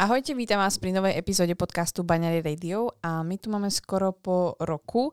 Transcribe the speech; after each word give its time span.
Ahojte, 0.00 0.32
vítam 0.32 0.56
vás 0.56 0.80
pri 0.80 0.96
novej 0.96 1.12
epizóde 1.12 1.52
podcastu 1.52 2.00
Baňary 2.08 2.40
Radio 2.40 2.88
a 3.04 3.20
my 3.20 3.36
tu 3.36 3.52
máme 3.52 3.68
skoro 3.68 4.16
po 4.16 4.56
roku 4.56 5.12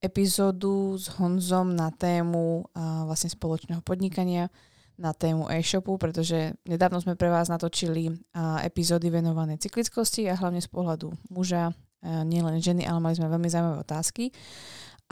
epizódu 0.00 0.96
s 0.96 1.12
Honzom 1.20 1.76
na 1.76 1.92
tému 1.92 2.64
a, 2.72 3.04
vlastne 3.04 3.28
spoločného 3.28 3.84
podnikania, 3.84 4.48
na 4.96 5.12
tému 5.12 5.52
e-shopu, 5.52 6.00
pretože 6.00 6.56
nedávno 6.64 7.04
sme 7.04 7.20
pre 7.20 7.28
vás 7.28 7.52
natočili 7.52 8.16
a, 8.32 8.64
epizódy 8.64 9.12
venované 9.12 9.60
cyklickosti 9.60 10.24
a 10.32 10.40
hlavne 10.40 10.64
z 10.64 10.72
pohľadu 10.72 11.12
muža, 11.28 11.76
nielen 12.00 12.64
ženy, 12.64 12.88
ale 12.88 13.04
mali 13.04 13.20
sme 13.20 13.28
veľmi 13.28 13.52
zaujímavé 13.52 13.84
otázky. 13.84 14.32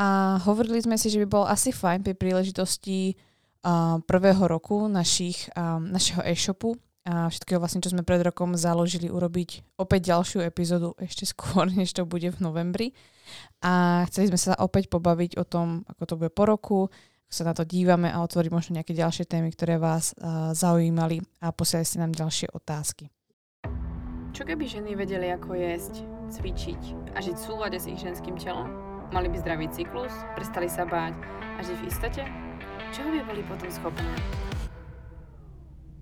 A 0.00 0.40
hovorili 0.48 0.80
sme 0.80 0.96
si, 0.96 1.12
že 1.12 1.20
by 1.20 1.28
bolo 1.28 1.44
asi 1.52 1.68
fajn 1.68 2.00
pri 2.00 2.16
príležitosti 2.16 3.20
a, 3.60 4.00
prvého 4.08 4.48
roku 4.48 4.88
našich, 4.88 5.52
našeho 5.84 6.24
e-shopu 6.24 6.80
a 7.02 7.26
všetkého 7.26 7.58
vlastne, 7.58 7.82
čo 7.82 7.90
sme 7.90 8.06
pred 8.06 8.22
rokom 8.22 8.54
založili, 8.54 9.10
urobiť 9.10 9.78
opäť 9.78 10.14
ďalšiu 10.14 10.38
epizódu 10.46 10.94
ešte 11.02 11.26
skôr, 11.26 11.66
než 11.78 11.94
to 11.94 12.06
bude 12.06 12.26
v 12.30 12.38
novembri. 12.42 12.94
A 13.62 14.04
chceli 14.10 14.30
sme 14.30 14.38
sa 14.38 14.58
opäť 14.58 14.90
pobaviť 14.90 15.38
o 15.38 15.44
tom, 15.46 15.82
ako 15.86 16.02
to 16.06 16.14
bude 16.18 16.32
po 16.34 16.44
roku, 16.46 16.90
ako 16.92 17.32
sa 17.32 17.48
na 17.48 17.56
to 17.56 17.64
dívame 17.64 18.12
a 18.12 18.20
otvoriť 18.20 18.50
možno 18.52 18.76
nejaké 18.76 18.92
ďalšie 18.92 19.24
témy, 19.24 19.56
ktoré 19.56 19.80
vás 19.80 20.12
uh, 20.20 20.52
zaujímali 20.52 21.24
a 21.40 21.48
posielali 21.48 21.88
ste 21.88 21.98
nám 22.04 22.12
ďalšie 22.12 22.52
otázky. 22.52 23.08
Čo 24.32 24.44
keby 24.44 24.64
ženy 24.68 24.96
vedeli, 24.96 25.32
ako 25.32 25.56
jesť, 25.56 26.04
cvičiť 26.28 27.12
a 27.16 27.24
žiť 27.24 27.36
v 27.36 27.44
súlade 27.44 27.76
s 27.80 27.88
ich 27.88 28.00
ženským 28.00 28.36
telom? 28.36 28.68
Mali 29.12 29.28
by 29.28 29.36
zdravý 29.44 29.68
cyklus, 29.72 30.12
prestali 30.36 30.68
sa 30.68 30.88
báť 30.88 31.12
a 31.56 31.60
žiť 31.60 31.76
v 31.80 31.86
istote? 31.88 32.22
Čoho 32.96 33.08
by 33.12 33.20
boli 33.28 33.42
potom 33.44 33.68
schopné? 33.68 34.51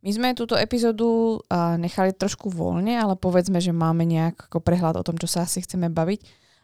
My 0.00 0.10
sme 0.16 0.32
túto 0.32 0.56
epizódu 0.56 1.44
nechali 1.76 2.16
trošku 2.16 2.48
voľne, 2.48 2.96
ale 2.96 3.20
povedzme, 3.20 3.60
že 3.60 3.76
máme 3.76 4.08
nejak 4.08 4.48
ako 4.48 4.64
prehľad 4.64 4.96
o 4.96 5.04
tom, 5.04 5.20
čo 5.20 5.28
sa 5.28 5.44
asi 5.44 5.60
chceme 5.60 5.92
baviť. 5.92 6.20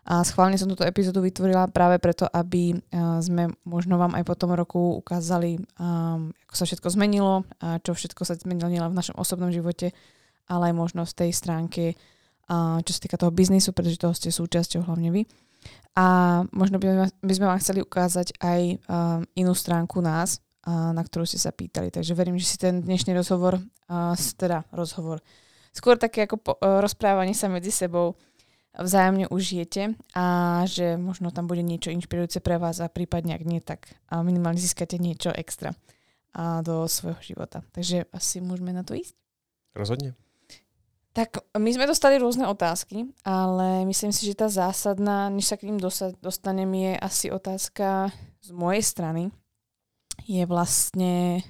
A 0.06 0.22
schválne 0.22 0.54
som 0.54 0.70
túto 0.70 0.86
epizódu 0.86 1.18
vytvorila 1.18 1.66
práve 1.66 1.98
preto, 1.98 2.30
aby 2.30 2.78
sme 3.20 3.50
možno 3.66 3.98
vám 3.98 4.14
aj 4.14 4.22
po 4.22 4.38
tom 4.38 4.54
roku 4.54 5.02
ukázali, 5.02 5.58
ako 6.46 6.54
sa 6.54 6.64
všetko 6.64 6.88
zmenilo, 6.94 7.42
a 7.58 7.82
čo 7.82 7.90
všetko 7.92 8.22
sa 8.22 8.38
zmenilo 8.38 8.70
nielen 8.70 8.94
v 8.94 8.98
našom 9.02 9.18
osobnom 9.18 9.50
živote, 9.50 9.90
ale 10.46 10.70
aj 10.70 10.74
možno 10.78 11.02
v 11.02 11.16
tej 11.26 11.30
stránke, 11.34 11.98
čo 12.86 12.90
sa 12.94 13.02
týka 13.02 13.18
toho 13.18 13.34
biznisu, 13.34 13.74
pretože 13.74 13.98
toho 13.98 14.14
ste 14.14 14.30
súčasťou 14.30 14.86
hlavne 14.86 15.10
vy. 15.10 15.22
A 15.98 16.06
možno 16.54 16.78
by, 16.78 17.10
by 17.10 17.32
sme 17.34 17.50
vám 17.50 17.58
chceli 17.58 17.82
ukázať 17.82 18.38
aj 18.38 18.78
inú 19.34 19.52
stránku 19.58 19.98
nás, 19.98 20.38
na 20.66 21.02
ktorú 21.02 21.22
ste 21.22 21.38
sa 21.38 21.54
pýtali. 21.54 21.94
Takže 21.94 22.12
verím, 22.18 22.36
že 22.36 22.50
si 22.50 22.56
ten 22.58 22.82
dnešný 22.82 23.14
rozhovor, 23.14 23.62
teda 24.34 24.66
rozhovor, 24.74 25.22
skôr 25.70 25.94
také 25.94 26.26
ako 26.26 26.36
po, 26.42 26.52
e, 26.58 26.82
rozprávanie 26.82 27.32
sa 27.38 27.46
medzi 27.46 27.70
sebou 27.70 28.18
vzájomne 28.76 29.32
užijete 29.32 29.96
a 30.12 30.26
že 30.68 31.00
možno 31.00 31.32
tam 31.32 31.48
bude 31.48 31.64
niečo 31.64 31.88
inšpirujúce 31.88 32.44
pre 32.44 32.60
vás 32.60 32.76
a 32.84 32.92
prípadne 32.92 33.32
ak 33.32 33.44
nie, 33.48 33.64
tak 33.64 33.88
minimálne 34.12 34.60
získate 34.60 35.00
niečo 35.00 35.32
extra 35.32 35.72
do 36.60 36.84
svojho 36.84 37.16
života. 37.24 37.64
Takže 37.72 38.04
asi 38.12 38.44
môžeme 38.44 38.76
na 38.76 38.84
to 38.84 38.92
ísť? 38.92 39.16
Rozhodne. 39.72 40.12
Tak 41.16 41.40
my 41.56 41.72
sme 41.72 41.88
dostali 41.88 42.20
rôzne 42.20 42.44
otázky, 42.44 43.08
ale 43.24 43.88
myslím 43.88 44.12
si, 44.12 44.28
že 44.28 44.36
tá 44.36 44.52
zásadná, 44.52 45.32
než 45.32 45.48
sa 45.48 45.56
k 45.56 45.72
ním 45.72 45.80
dostaneme, 46.20 46.92
je 46.92 47.00
asi 47.00 47.26
otázka 47.32 48.12
z 48.44 48.52
mojej 48.52 48.84
strany, 48.84 49.32
je 50.26 50.42
vlastne 50.44 51.40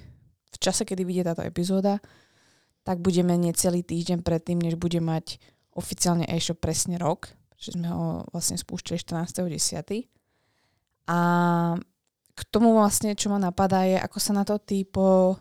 v 0.53 0.57
čase, 0.61 0.85
kedy 0.85 1.01
vyjde 1.01 1.33
táto 1.33 1.43
epizóda, 1.43 1.97
tak 2.85 3.03
budeme 3.03 3.35
necelý 3.35 3.83
týždeň 3.83 4.23
predtým, 4.23 4.61
než 4.61 4.79
bude 4.79 5.01
mať 5.03 5.41
oficiálne 5.75 6.23
e-shop 6.29 6.61
presne 6.63 6.95
rok, 6.95 7.33
že 7.57 7.75
sme 7.75 7.89
ho 7.89 8.23
vlastne 8.31 8.55
spúšťali 8.55 8.97
14.10. 9.01 10.07
A 11.09 11.19
k 12.37 12.41
tomu 12.53 12.77
vlastne, 12.77 13.17
čo 13.17 13.33
ma 13.33 13.41
napadá, 13.41 13.83
je, 13.83 13.97
ako 13.97 14.17
sa 14.21 14.31
na 14.37 14.45
to 14.45 14.61
ty 14.61 14.85
po 14.85 15.35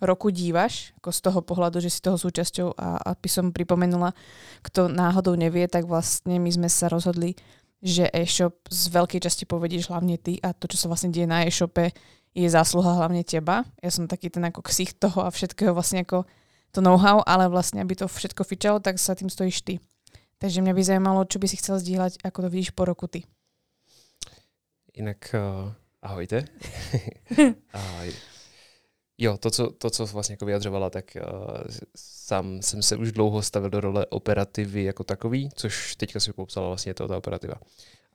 roku 0.00 0.32
dívaš, 0.32 0.96
ako 0.96 1.12
z 1.12 1.20
toho 1.20 1.40
pohľadu, 1.44 1.76
že 1.84 1.92
si 1.92 2.00
toho 2.00 2.16
súčasťou 2.16 2.72
a 2.72 3.12
aby 3.12 3.28
som 3.28 3.52
pripomenula, 3.52 4.16
kto 4.64 4.88
náhodou 4.88 5.36
nevie, 5.36 5.68
tak 5.68 5.84
vlastne 5.84 6.40
my 6.40 6.48
sme 6.48 6.68
sa 6.72 6.88
rozhodli, 6.88 7.36
že 7.84 8.08
e-shop 8.12 8.64
z 8.68 8.82
veľkej 8.92 9.20
časti 9.20 9.44
povedíš 9.44 9.92
hlavne 9.92 10.16
ty 10.16 10.40
a 10.40 10.56
to, 10.56 10.68
čo 10.68 10.80
sa 10.80 10.88
vlastne 10.88 11.12
deje 11.12 11.28
na 11.28 11.44
e-shope, 11.44 11.92
je 12.34 12.48
zásluha 12.50 12.94
hlavne 12.94 13.26
teba. 13.26 13.66
Ja 13.82 13.90
som 13.90 14.06
taký 14.06 14.30
ten 14.30 14.46
ako 14.46 14.62
ksich 14.62 14.94
toho 14.94 15.26
a 15.26 15.30
všetkého 15.30 15.74
vlastne 15.74 16.06
ako 16.06 16.26
to 16.70 16.78
know-how, 16.78 17.18
ale 17.26 17.50
vlastne, 17.50 17.82
aby 17.82 17.98
to 17.98 18.06
všetko 18.06 18.46
fičalo, 18.46 18.78
tak 18.78 18.98
sa 19.02 19.18
tým 19.18 19.26
stojíš 19.26 19.66
ty. 19.66 19.74
Takže 20.38 20.62
mňa 20.62 20.72
by 20.72 20.82
zajímalo, 20.82 21.20
čo 21.26 21.42
by 21.42 21.46
si 21.50 21.58
chcel 21.58 21.82
zdieľať, 21.82 22.22
ako 22.22 22.38
to 22.46 22.48
vidíš 22.48 22.70
po 22.72 22.86
roku 22.86 23.10
ty. 23.10 23.26
Jinak 24.94 25.34
uh, 25.34 25.74
ahojte. 26.02 26.46
uh, 27.74 28.06
jo, 29.18 29.36
to 29.36 29.50
co, 29.50 29.70
to, 29.70 29.90
co 29.90 30.06
vlastně 30.06 30.32
jako 30.32 30.46
vyjadřovala, 30.46 30.90
tak 30.90 31.16
uh, 31.16 31.58
sám 31.96 32.62
jsem 32.62 32.82
se 32.82 32.96
už 32.96 33.12
dlouho 33.12 33.42
stavil 33.42 33.70
do 33.70 33.80
role 33.80 34.06
operativy 34.06 34.84
jako 34.84 35.04
takový, 35.04 35.50
což 35.54 35.96
teďka 35.96 36.20
si 36.20 36.32
popsala 36.32 36.66
vlastně 36.66 36.94
to 36.94 37.08
ta 37.08 37.16
operativa. 37.16 37.54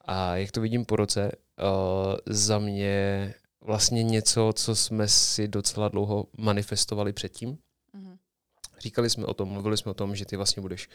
A 0.06 0.36
jak 0.36 0.52
to 0.52 0.62
vidím 0.62 0.86
po 0.86 0.96
roce, 0.96 1.32
uh, 1.32 2.16
za 2.26 2.60
mě 2.60 3.34
vlastně 3.66 4.04
něco, 4.04 4.54
co 4.56 4.76
jsme 4.76 5.08
si 5.08 5.48
docela 5.48 5.90
dlouho 5.90 6.28
manifestovali 6.38 7.14
předtím. 7.14 7.58
Mm-hmm. 7.96 8.18
Říkali 8.80 9.10
jsme 9.10 9.26
o 9.26 9.34
tom, 9.34 9.50
mluvili 9.50 9.78
jsme 9.78 9.92
o 9.92 9.94
tom, 9.94 10.16
že 10.16 10.26
ty 10.26 10.36
vlastně 10.36 10.62
budeš 10.62 10.90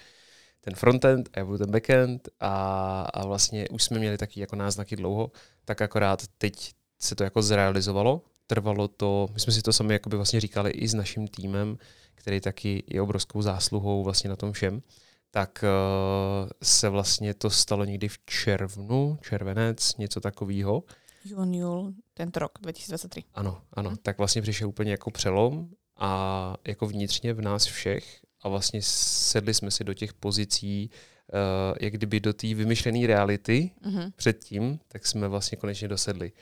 ten 0.60 0.74
frontend 0.74 1.28
a 1.32 1.38
já 1.38 1.44
budu 1.44 1.58
ten 1.58 1.70
backend 1.70 2.28
a, 2.40 3.02
a 3.14 3.26
vlastně 3.26 3.68
už 3.68 3.82
jsme 3.82 3.98
měli 3.98 4.18
taky 4.18 4.40
jako 4.40 4.56
náznaky 4.56 4.96
dlouho, 4.96 5.30
tak 5.64 5.82
akorát 5.82 6.22
teď 6.38 6.72
se 6.98 7.14
to 7.14 7.24
jako 7.24 7.42
zrealizovalo. 7.42 8.22
Trvalo 8.46 8.88
to, 8.88 9.28
my 9.32 9.40
jsme 9.40 9.52
si 9.52 9.62
to 9.62 9.72
sami 9.72 9.92
jakoby 9.92 10.16
vlastně 10.16 10.40
říkali 10.40 10.70
i 10.70 10.88
s 10.88 10.94
naším 10.94 11.28
týmem, 11.28 11.78
který 12.14 12.40
taky 12.40 12.84
je 12.86 13.02
obrovskou 13.02 13.42
zásluhou 13.42 14.04
vlastně 14.04 14.30
na 14.30 14.36
tom 14.36 14.52
všem, 14.52 14.82
tak 15.30 15.64
uh, 15.64 16.50
se 16.62 16.88
vlastně 16.88 17.34
to 17.34 17.50
stalo 17.50 17.84
někdy 17.84 18.08
v 18.08 18.18
červnu, 18.26 19.18
červenec, 19.22 19.96
něco 19.96 20.20
takového. 20.20 20.82
Jún, 21.24 21.54
júl, 21.54 21.94
tento 22.14 22.40
rok 22.40 22.58
2023. 22.62 23.24
Ano, 23.34 23.62
ano. 23.72 23.90
Hmm. 23.90 23.98
Tak 24.02 24.18
vlastně 24.18 24.42
přišel 24.42 24.68
úplně 24.68 24.90
jako 24.90 25.10
přelom 25.10 25.68
a 25.96 26.54
jako 26.64 26.86
vnitřně 26.86 27.34
v 27.34 27.40
nás 27.40 27.64
všech 27.64 28.20
a 28.42 28.48
vlastně 28.48 28.80
sedli 28.82 29.54
jsme 29.54 29.70
si 29.70 29.84
do 29.84 29.94
těch 29.94 30.14
pozicí, 30.14 30.90
uh, 30.90 31.76
jak 31.80 31.92
kdyby 31.92 32.20
do 32.20 32.32
té 32.32 32.54
vymyšlené 32.54 33.06
reality 33.06 33.70
mm-hmm. 33.82 34.12
předtím, 34.16 34.80
tak 34.88 35.06
jsme 35.06 35.28
vlastně 35.28 35.58
konečně 35.58 35.88
dosedli. 35.88 36.32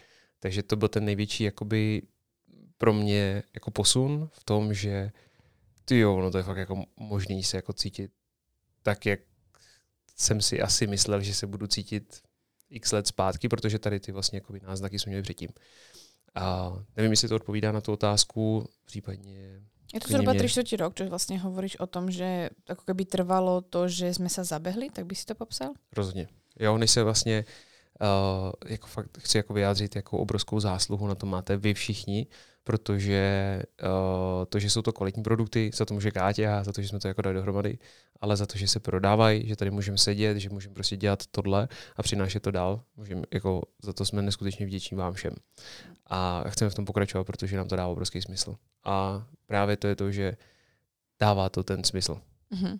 Takže 0.41 0.63
to 0.63 0.77
byl 0.77 0.89
ten 0.89 1.05
největší 1.05 1.45
jakoby 1.45 2.03
pro 2.79 2.93
mě 2.93 3.43
jako 3.55 3.71
posun 3.71 4.29
v 4.33 4.45
tom, 4.45 4.75
že 4.75 5.11
ty 5.85 5.99
jo, 5.99 6.21
no 6.21 6.31
to 6.31 6.39
je 6.39 6.45
fakt 6.45 6.57
jako 6.57 6.85
možný 6.97 7.45
se 7.45 7.57
jako 7.57 7.73
cítit 7.73 8.11
tak, 8.83 9.07
jak 9.07 9.21
jsem 10.17 10.41
si 10.41 10.63
asi 10.63 10.87
myslel, 10.87 11.21
že 11.23 11.35
se 11.35 11.47
budu 11.47 11.67
cítit 11.67 12.23
x 12.71 12.93
let 12.93 13.07
zpátky, 13.07 13.49
protože 13.49 13.79
tady 13.79 14.01
ty 14.01 14.13
vlastně 14.13 14.37
jakoby 14.37 14.61
náznaky 14.61 14.99
jsme 14.99 15.11
měli 15.11 15.23
předtím. 15.23 15.49
A 16.35 16.73
nevím, 16.97 17.13
jestli 17.13 17.29
to 17.29 17.37
odpovídá 17.37 17.73
na 17.73 17.81
tu 17.81 17.93
otázku, 17.93 18.69
případně... 18.85 19.61
Je 19.95 20.01
to 20.01 20.09
zhruba 20.09 20.35
3 20.35 20.49
čtvrtí 20.49 20.77
rok, 20.77 20.95
čo 20.95 21.09
vlastně 21.09 21.39
hovoríš 21.39 21.81
o 21.81 21.87
tom, 21.87 22.11
že 22.11 22.51
ako 22.69 22.85
keby 22.85 23.05
trvalo 23.05 23.61
to, 23.61 23.89
že 23.89 24.15
jsme 24.15 24.29
se 24.29 24.45
zabehli, 24.45 24.91
tak 24.93 25.07
by 25.07 25.15
si 25.15 25.25
to 25.25 25.35
popsal? 25.35 25.73
Rozhodně. 25.97 26.29
Jo, 26.61 26.79
než 26.79 26.91
se 26.91 27.03
vlastně 27.03 27.45
uh, 28.01 28.53
jako 28.67 28.87
fakt 28.87 29.19
chci 29.19 29.37
jako 29.37 29.55
vyjádřit 29.55 29.97
jako 29.97 30.19
obrovskou 30.19 30.61
zásluhu 30.61 31.07
na 31.07 31.15
to 31.15 31.27
máte 31.27 31.57
vy 31.57 31.75
všichni, 31.75 32.27
protože 32.69 33.63
uh, 33.83 34.45
to, 34.49 34.59
že 34.59 34.71
jsou 34.71 34.83
to 34.83 34.93
kvalitní 34.93 35.23
produkty, 35.23 35.71
za 35.75 35.85
to 35.85 35.95
může 35.95 36.11
a 36.11 36.65
za 36.65 36.73
to, 36.73 36.83
že 36.83 36.89
jsme 36.89 37.01
to 37.01 37.09
jako 37.09 37.23
dali 37.23 37.35
dohromady, 37.35 37.79
ale 38.21 38.37
za 38.37 38.47
to, 38.47 38.59
že 38.59 38.69
se 38.69 38.81
prodávají, 38.81 39.49
že 39.49 39.57
tady 39.57 39.71
můžeme 39.71 39.99
sedět, 39.99 40.37
že 40.39 40.51
můžeme 40.51 40.75
prostě 40.75 40.97
dělat 40.97 41.27
tohle 41.31 41.69
a 41.97 42.03
přinášet 42.03 42.41
to 42.41 42.51
dál. 42.51 42.83
Můžeme, 42.97 43.23
jako, 43.35 43.63
za 43.83 43.93
to 43.93 44.05
jsme 44.05 44.23
neskutečně 44.23 44.67
vděční 44.67 44.97
vám 44.97 45.13
všem. 45.13 45.33
A 46.07 46.45
chceme 46.49 46.71
v 46.71 46.75
tom 46.75 46.85
pokračovat, 46.85 47.25
protože 47.25 47.57
nám 47.57 47.69
to 47.69 47.77
dá 47.77 47.87
obrovský 47.87 48.23
smysl. 48.23 48.57
A 48.85 49.27
právě 49.47 49.77
to 49.77 49.87
je 49.87 49.97
to, 49.97 50.11
že 50.11 50.37
dává 51.21 51.49
to 51.49 51.63
ten 51.63 51.85
smysl. 51.85 52.21
Mhm. 52.51 52.79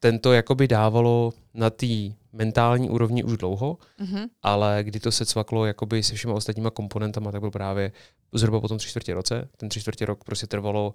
Ten 0.00 0.18
to 0.18 0.32
jakoby 0.32 0.68
dávalo 0.68 1.32
na 1.54 1.70
té 1.70 1.86
mentální 2.32 2.90
úrovni 2.90 3.24
už 3.24 3.36
dlouho, 3.36 3.78
Mhm. 3.98 4.26
ale 4.42 4.78
kdy 4.82 5.00
to 5.00 5.12
se 5.12 5.26
cvaklo 5.26 5.66
jakoby 5.66 6.02
se 6.02 6.14
všema 6.14 6.34
ostatníma 6.34 6.70
komponentama, 6.70 7.32
tak 7.32 7.40
byl 7.40 7.50
právě 7.50 7.92
zhruba 8.32 8.60
po 8.60 8.68
tom 8.68 8.78
tři 8.78 8.88
čtvrtě 8.88 9.14
roce. 9.14 9.48
Ten 9.56 9.68
tři 9.68 9.80
čtvrtě 9.80 10.06
rok 10.06 10.24
prostě 10.24 10.46
trvalo, 10.46 10.94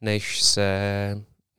než 0.00 0.42
se 0.42 0.70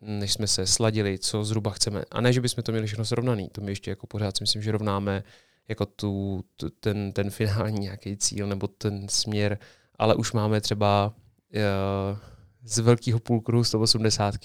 než 0.01 0.33
jsme 0.33 0.47
se 0.47 0.67
sladili, 0.67 1.19
co 1.19 1.43
zhruba 1.43 1.71
chceme. 1.71 2.03
A 2.11 2.21
ne, 2.21 2.33
že 2.33 2.41
bychom 2.41 2.63
to 2.63 2.71
měli 2.71 2.87
všechno 2.87 3.05
srovnaný, 3.05 3.49
to 3.49 3.61
my 3.61 3.71
ještě 3.71 3.91
jako 3.91 4.07
pořád 4.07 4.37
si 4.37 4.43
myslím, 4.43 4.61
že 4.61 4.71
rovnáme 4.71 5.23
jako 5.67 5.85
tu, 5.85 6.43
tu, 6.55 6.69
ten, 6.69 7.11
ten 7.13 7.29
finální 7.29 7.79
nějaký 7.79 8.17
cíl 8.17 8.47
nebo 8.47 8.67
ten 8.67 9.07
směr, 9.09 9.57
ale 9.95 10.15
už 10.15 10.31
máme 10.33 10.61
třeba 10.61 11.13
uh, 11.55 12.17
z 12.63 12.79
velkého 12.79 13.19
půlkruhu 13.19 13.63
180 13.63 14.35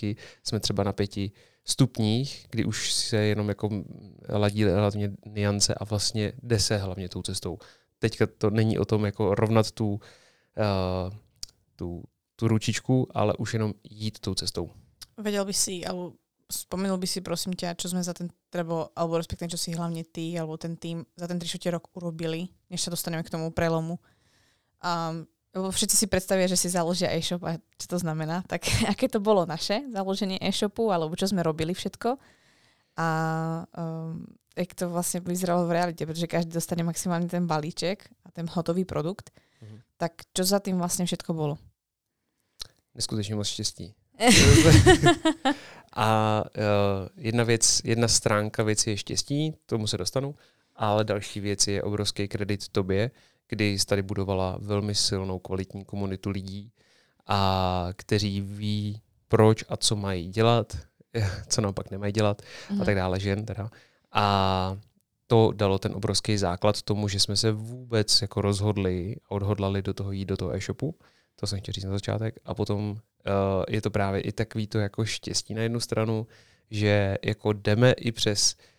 jsme 0.42 0.60
třeba 0.60 0.84
na 0.84 0.92
pěti 0.92 1.32
stupních, 1.64 2.46
kdy 2.50 2.64
už 2.64 2.92
se 2.92 3.16
jenom 3.16 3.48
jako 3.48 3.70
ladí 4.28 4.64
hlavně 4.64 5.10
niance 5.26 5.74
a 5.74 5.84
vlastně 5.84 6.32
jde 6.42 6.58
se 6.58 6.76
hlavně 6.76 7.08
tou 7.08 7.22
cestou. 7.22 7.58
Teďka 7.98 8.26
to 8.26 8.50
není 8.50 8.78
o 8.78 8.84
tom 8.84 9.04
jako 9.04 9.34
rovnat 9.34 9.70
tu, 9.70 9.92
uh, 9.92 10.00
tu, 11.76 12.02
tu 12.36 12.48
ručičku, 12.48 13.08
ale 13.14 13.34
už 13.38 13.52
jenom 13.52 13.74
jít 13.90 14.18
tou 14.18 14.34
cestou. 14.34 14.70
Vedel 15.16 15.44
by 15.44 15.54
si, 15.54 15.86
alebo 15.86 16.12
spomenul 16.50 16.98
by 16.98 17.06
si 17.06 17.20
prosím 17.20 17.54
ťa, 17.54 17.78
čo 17.78 17.88
sme 17.88 18.02
za 18.02 18.12
ten, 18.12 18.28
treba, 18.50 18.90
alebo 18.98 19.16
respektíve 19.16 19.54
čo 19.54 19.60
si 19.60 19.72
hlavne 19.72 20.04
ty, 20.04 20.34
alebo 20.34 20.58
ten 20.58 20.76
tým 20.76 21.06
za 21.16 21.30
ten 21.30 21.38
3 21.38 21.70
rok 21.70 21.88
urobili, 21.94 22.50
než 22.70 22.82
sa 22.82 22.90
dostaneme 22.90 23.22
k 23.22 23.30
tomu 23.30 23.54
prelomu. 23.54 24.02
Um, 24.82 25.24
lebo 25.54 25.70
všetci 25.70 25.96
si 25.96 26.06
predstavia, 26.10 26.50
že 26.50 26.58
si 26.58 26.68
založia 26.68 27.14
e-shop 27.14 27.46
a 27.46 27.56
čo 27.78 27.86
to 27.86 27.98
znamená. 28.02 28.42
Tak 28.50 28.66
aké 28.92 29.06
to 29.06 29.22
bolo 29.22 29.46
naše 29.46 29.86
založenie 29.94 30.42
e-shopu, 30.42 30.90
alebo 30.90 31.14
čo 31.14 31.30
sme 31.30 31.46
robili 31.46 31.72
všetko. 31.72 32.18
A 32.98 33.08
um, 33.74 34.26
jak 34.54 34.74
to 34.74 34.90
vlastne 34.90 35.22
vyzeralo 35.22 35.66
v 35.66 35.74
realite, 35.78 36.02
pretože 36.06 36.30
každý 36.30 36.54
dostane 36.54 36.82
maximálne 36.86 37.26
ten 37.26 37.46
balíček 37.46 38.06
a 38.26 38.28
ten 38.34 38.50
hotový 38.50 38.82
produkt. 38.82 39.30
Mhm. 39.62 39.76
Tak 39.98 40.12
čo 40.34 40.42
za 40.42 40.58
tým 40.58 40.78
vlastne 40.78 41.06
všetko 41.06 41.30
bolo? 41.34 41.58
Neskutečně 42.94 43.34
moc 43.34 43.46
štěstí. 43.46 43.94
A 45.96 46.42
uh, 46.56 47.08
jedna 47.16 47.44
věc, 47.44 47.80
jedna 47.84 48.08
stránka 48.08 48.62
věci 48.62 48.90
je 48.90 48.96
štěstí, 48.96 49.54
tomu 49.66 49.86
se 49.86 49.98
dostanu, 49.98 50.34
ale 50.76 51.04
další 51.04 51.40
věc 51.40 51.66
je 51.66 51.82
obrovský 51.82 52.28
kredit 52.28 52.68
tobě, 52.68 53.10
kdy 53.48 53.78
jsi 53.78 53.86
tady 53.86 54.02
budovala 54.02 54.58
velmi 54.60 54.94
silnou 54.94 55.38
kvalitní 55.38 55.84
komunitu 55.84 56.30
lidí, 56.30 56.70
a 57.26 57.88
kteří 57.96 58.40
ví, 58.40 59.00
proč 59.28 59.64
a 59.68 59.76
co 59.76 59.96
mají 59.96 60.28
dělat, 60.28 60.78
co 61.48 61.60
naopak 61.60 61.90
nemají 61.90 62.12
dělat 62.12 62.42
Mhm. 62.70 62.82
a 62.82 62.84
tak 62.84 62.94
dále, 62.94 63.20
žen 63.20 63.46
teda. 63.46 63.70
A 64.12 64.76
to 65.26 65.52
dalo 65.54 65.78
ten 65.78 65.92
obrovský 65.94 66.36
základ 66.36 66.82
tomu, 66.82 67.08
že 67.08 67.20
jsme 67.20 67.36
se 67.36 67.52
vůbec 67.52 68.22
jako 68.22 68.40
rozhodli 68.40 69.16
a 69.26 69.30
odhodlali 69.30 69.82
do 69.82 69.94
toho 69.94 70.12
jít 70.12 70.24
do 70.24 70.36
toho 70.36 70.54
e-shopu. 70.54 70.94
To 71.36 71.46
jsem 71.46 71.58
chtěl 71.58 71.72
říct 71.72 71.84
na 71.84 71.90
začátek. 71.90 72.34
A 72.44 72.54
potom 72.54 72.90
uh, 72.90 72.96
je 73.68 73.82
to 73.82 73.90
právě 73.90 74.20
i 74.20 74.32
takový 74.32 74.66
to 74.66 74.78
jako 74.78 75.04
štěstí 75.04 75.54
na 75.54 75.62
jednu 75.62 75.80
stranu, 75.80 76.26
že 76.70 77.18
jako 77.24 77.52
jdeme 77.52 77.92
i 77.92 78.12
přes 78.12 78.54
uh, 78.54 78.73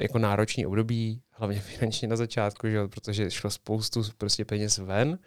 jako 0.00 0.18
náročný 0.18 0.66
období, 0.66 1.22
hlavně 1.30 1.60
finančně 1.60 2.08
na 2.08 2.16
začátku, 2.16 2.68
že 2.68 2.76
jo, 2.76 2.88
protože 2.88 3.30
šlo 3.30 3.50
spoustu 3.50 4.02
prostě 4.18 4.44
peněz 4.44 4.78
ven 4.78 5.18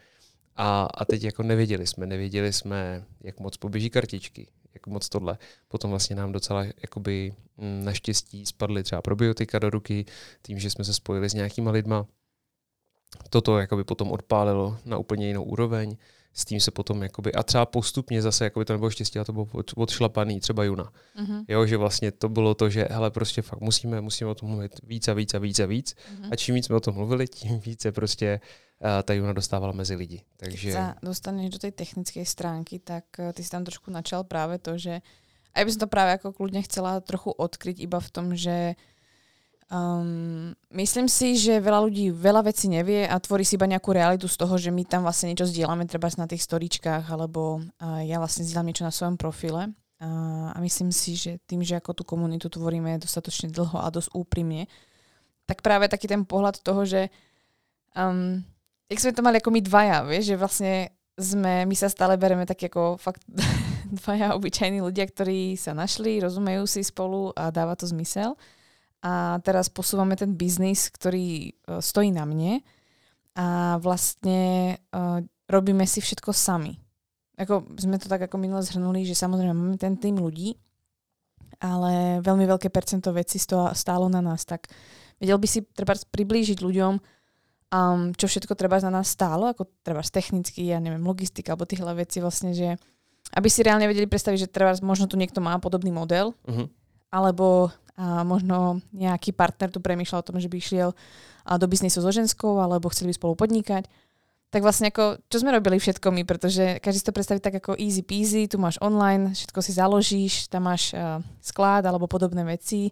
a, 0.55 0.87
a 0.93 1.05
teď 1.05 1.23
jako 1.23 1.43
nevěděli 1.43 1.87
jsme, 1.87 2.05
nevěděli 2.05 2.53
jsme, 2.53 3.05
jak 3.21 3.39
moc 3.39 3.57
poběží 3.57 3.89
kartičky, 3.89 4.47
jak 4.73 4.87
moc 4.87 5.09
tohle. 5.09 5.37
Potom 5.67 5.89
vlastně 5.89 6.15
nám 6.15 6.31
docela 6.31 6.63
jakoby 6.63 7.33
mm, 7.57 7.85
naštěstí 7.85 8.45
spadly 8.45 8.83
třeba 8.83 9.01
probiotika 9.01 9.59
do 9.59 9.69
ruky, 9.69 10.05
tím, 10.41 10.59
že 10.59 10.69
jsme 10.69 10.83
se 10.83 10.93
spojili 10.93 11.29
s 11.29 11.33
nějakýma 11.33 11.71
lidma. 11.71 12.05
Toto 13.29 13.57
jakoby 13.57 13.83
potom 13.83 14.11
odpálilo 14.11 14.77
na 14.85 14.97
úplně 14.97 15.27
jinou 15.27 15.43
úroveň, 15.43 15.97
s 16.39 16.45
tím 16.45 16.59
se 16.59 16.71
potom 16.71 17.03
jakoby, 17.03 17.33
a 17.33 17.43
třeba 17.43 17.65
postupně 17.65 18.21
zase 18.21 18.43
jakoby 18.43 18.65
to 18.65 18.73
nebylo 18.73 18.89
štěstí, 18.89 19.19
a 19.19 19.23
to 19.23 19.33
bylo 19.33 19.47
od- 19.51 19.71
odšlapaný, 19.75 20.39
třeba 20.39 20.63
Juna. 20.63 20.91
Mhm. 21.15 21.43
Jo, 21.47 21.65
že 21.65 21.77
vlastně 21.77 22.11
to 22.11 22.29
bylo 22.29 22.55
to, 22.55 22.69
že 22.69 22.87
hele, 22.89 23.11
prostě 23.11 23.41
fakt 23.41 23.59
musíme, 23.59 24.01
musíme 24.01 24.29
o 24.31 24.35
tom 24.35 24.49
mluvit 24.49 24.79
víc 24.83 25.07
a 25.07 25.13
víc 25.13 25.33
a 25.33 25.39
víc 25.39 25.59
a 25.59 25.65
víc. 25.65 25.95
Mhm. 26.19 26.29
A 26.31 26.35
čím 26.35 26.55
víc 26.55 26.65
jsme 26.65 26.75
o 26.75 26.79
tom 26.79 26.95
mluvili, 26.95 27.27
tím 27.27 27.59
více 27.59 27.91
prostě 27.91 28.39
uh, 28.79 29.03
ta 29.03 29.13
Juna 29.13 29.33
dostávala 29.33 29.73
mezi 29.73 29.95
lidi. 29.95 30.23
Takže 30.39 30.71
sa 30.71 30.95
dostaneš 31.03 31.49
do 31.49 31.59
tej 31.59 31.75
technickej 31.75 32.23
stránky, 32.23 32.79
tak 32.79 33.11
eh, 33.19 33.33
ty 33.35 33.43
si 33.43 33.51
tam 33.51 33.67
trošku 33.67 33.91
načal 33.91 34.23
práve 34.23 34.55
to, 34.63 34.79
že 34.79 35.03
a 35.49 35.55
ja 35.59 35.63
by 35.65 35.71
som 35.75 35.81
to 35.83 35.89
práve 35.91 36.15
ako 36.15 36.31
kľudne 36.31 36.61
chcela 36.63 37.01
trochu 37.01 37.33
odkryť 37.33 37.81
iba 37.81 37.99
v 37.99 38.09
tom, 38.13 38.37
že 38.37 38.77
um, 39.69 40.51
myslím 40.73 41.07
si, 41.07 41.37
že 41.37 41.61
veľa 41.61 41.79
ľudí 41.85 42.11
veľa 42.13 42.45
vecí 42.49 42.67
nevie 42.69 43.05
a 43.05 43.15
tvorí 43.21 43.45
si 43.45 43.55
iba 43.55 43.69
nejakú 43.69 43.93
realitu 43.93 44.25
z 44.25 44.35
toho, 44.37 44.57
že 44.57 44.73
my 44.73 44.83
tam 44.85 45.05
vlastne 45.05 45.31
niečo 45.31 45.49
zdieľame 45.49 45.85
treba 45.85 46.09
na 46.17 46.29
tých 46.29 46.45
storičkách 46.45 47.09
alebo 47.09 47.61
uh, 47.61 48.01
ja 48.03 48.17
vlastne 48.17 48.45
zdieľam 48.45 48.67
niečo 48.69 48.85
na 48.85 48.93
svojom 48.93 49.15
profile. 49.15 49.71
A, 49.99 50.07
a 50.55 50.57
myslím 50.63 50.95
si, 50.95 51.19
že 51.19 51.43
tým, 51.43 51.59
že 51.59 51.75
ako 51.75 51.91
tú 51.91 52.03
komunitu 52.07 52.47
tvoríme 52.47 53.03
dostatočne 53.03 53.51
dlho 53.51 53.83
a 53.83 53.91
dosť 53.91 54.15
úprimne, 54.15 54.71
tak 55.43 55.59
práve 55.59 55.91
taký 55.91 56.07
ten 56.07 56.23
pohľad 56.23 56.63
toho, 56.63 56.87
že 56.87 57.11
um, 57.97 58.39
jak 58.87 58.99
sme 59.01 59.11
to 59.11 59.25
mali 59.25 59.37
ako 59.43 59.51
my 59.51 59.59
dvaja, 59.59 59.97
vieš, 60.07 60.23
že 60.31 60.39
vlastne 60.39 60.73
sme, 61.19 61.67
my 61.67 61.75
sa 61.75 61.91
stále 61.91 62.15
bereme 62.15 62.47
tak 62.47 62.63
ako 62.63 62.95
fakt 62.95 63.27
dvaja 63.99 64.39
obyčajní 64.39 64.79
ľudia, 64.79 65.03
ktorí 65.03 65.59
sa 65.59 65.75
našli, 65.75 66.23
rozumejú 66.23 66.63
si 66.63 66.79
spolu 66.79 67.35
a 67.35 67.51
dáva 67.51 67.75
to 67.75 67.83
zmysel. 67.83 68.39
A 68.99 69.39
teraz 69.47 69.71
posúvame 69.71 70.19
ten 70.19 70.35
biznis, 70.35 70.91
ktorý 70.91 71.55
uh, 71.67 71.79
stojí 71.79 72.11
na 72.11 72.27
mne 72.27 72.59
a 73.39 73.79
vlastne 73.79 74.75
uh, 74.91 75.23
robíme 75.47 75.87
si 75.87 76.03
všetko 76.03 76.35
sami. 76.35 76.75
Ako 77.39 77.63
sme 77.79 77.95
to 77.95 78.11
tak 78.11 78.27
ako 78.27 78.35
minule 78.35 78.59
zhrnuli, 78.59 79.07
že 79.07 79.15
samozrejme 79.15 79.55
máme 79.55 79.79
ten 79.79 79.95
tým 79.95 80.19
ľudí, 80.19 80.59
ale 81.63 82.19
veľmi 82.19 82.43
veľké 82.43 82.67
percento 82.67 83.15
sto- 83.39 83.71
stálo 83.71 84.11
na 84.11 84.19
nás. 84.19 84.43
Tak 84.43 84.67
vedel 85.23 85.39
by 85.39 85.47
si 85.47 85.63
treba 85.63 85.95
priblížiť 85.95 86.59
ľuďom, 86.59 86.93
um, 87.71 88.11
čo 88.15 88.25
všetko 88.27 88.59
treba 88.59 88.83
na 88.83 88.99
nás 88.99 89.15
stálo, 89.15 89.47
ako 89.47 89.67
treba 89.83 90.03
technicky, 90.03 90.67
ja 90.67 90.83
neviem, 90.83 91.03
logistika 91.03 91.55
alebo 91.55 91.63
týchto 91.63 91.87
veci 91.95 92.19
vlastne, 92.19 92.51
že 92.51 92.75
aby 93.35 93.47
si 93.47 93.61
reálne 93.61 93.85
vedeli 93.85 94.09
predstaviť, 94.09 94.39
že 94.49 94.51
treba 94.51 94.73
možno 94.81 95.05
tu 95.05 95.13
niekto 95.13 95.37
má 95.37 95.53
podobný 95.61 95.93
model, 95.93 96.33
uh-huh. 96.49 96.65
alebo 97.13 97.69
a 97.99 98.23
možno 98.23 98.79
nejaký 98.95 99.35
partner 99.35 99.67
tu 99.67 99.83
premýšľal 99.83 100.23
o 100.23 100.27
tom, 100.31 100.39
že 100.39 100.47
by 100.47 100.55
išiel 100.55 100.95
do 101.59 101.65
biznisu 101.67 101.99
so 101.99 102.11
ženskou, 102.15 102.55
alebo 102.63 102.87
chceli 102.87 103.11
by 103.11 103.15
spolu 103.19 103.33
podnikať. 103.35 103.91
Tak 104.49 104.63
vlastne 104.63 104.87
ako, 104.89 105.19
čo 105.27 105.43
sme 105.43 105.51
robili 105.51 105.77
všetko 105.77 106.09
my, 106.09 106.23
pretože 106.23 106.79
každý 106.79 107.03
si 107.03 107.05
to 107.05 107.13
predstaví 107.13 107.43
tak 107.43 107.59
ako 107.59 107.75
easy 107.77 108.01
peasy, 108.01 108.47
tu 108.47 108.57
máš 108.57 108.79
online, 108.81 109.35
všetko 109.35 109.59
si 109.61 109.71
založíš, 109.75 110.47
tam 110.47 110.71
máš 110.71 110.95
uh, 110.95 111.19
sklad 111.43 111.85
alebo 111.85 112.07
podobné 112.07 112.41
veci, 112.47 112.89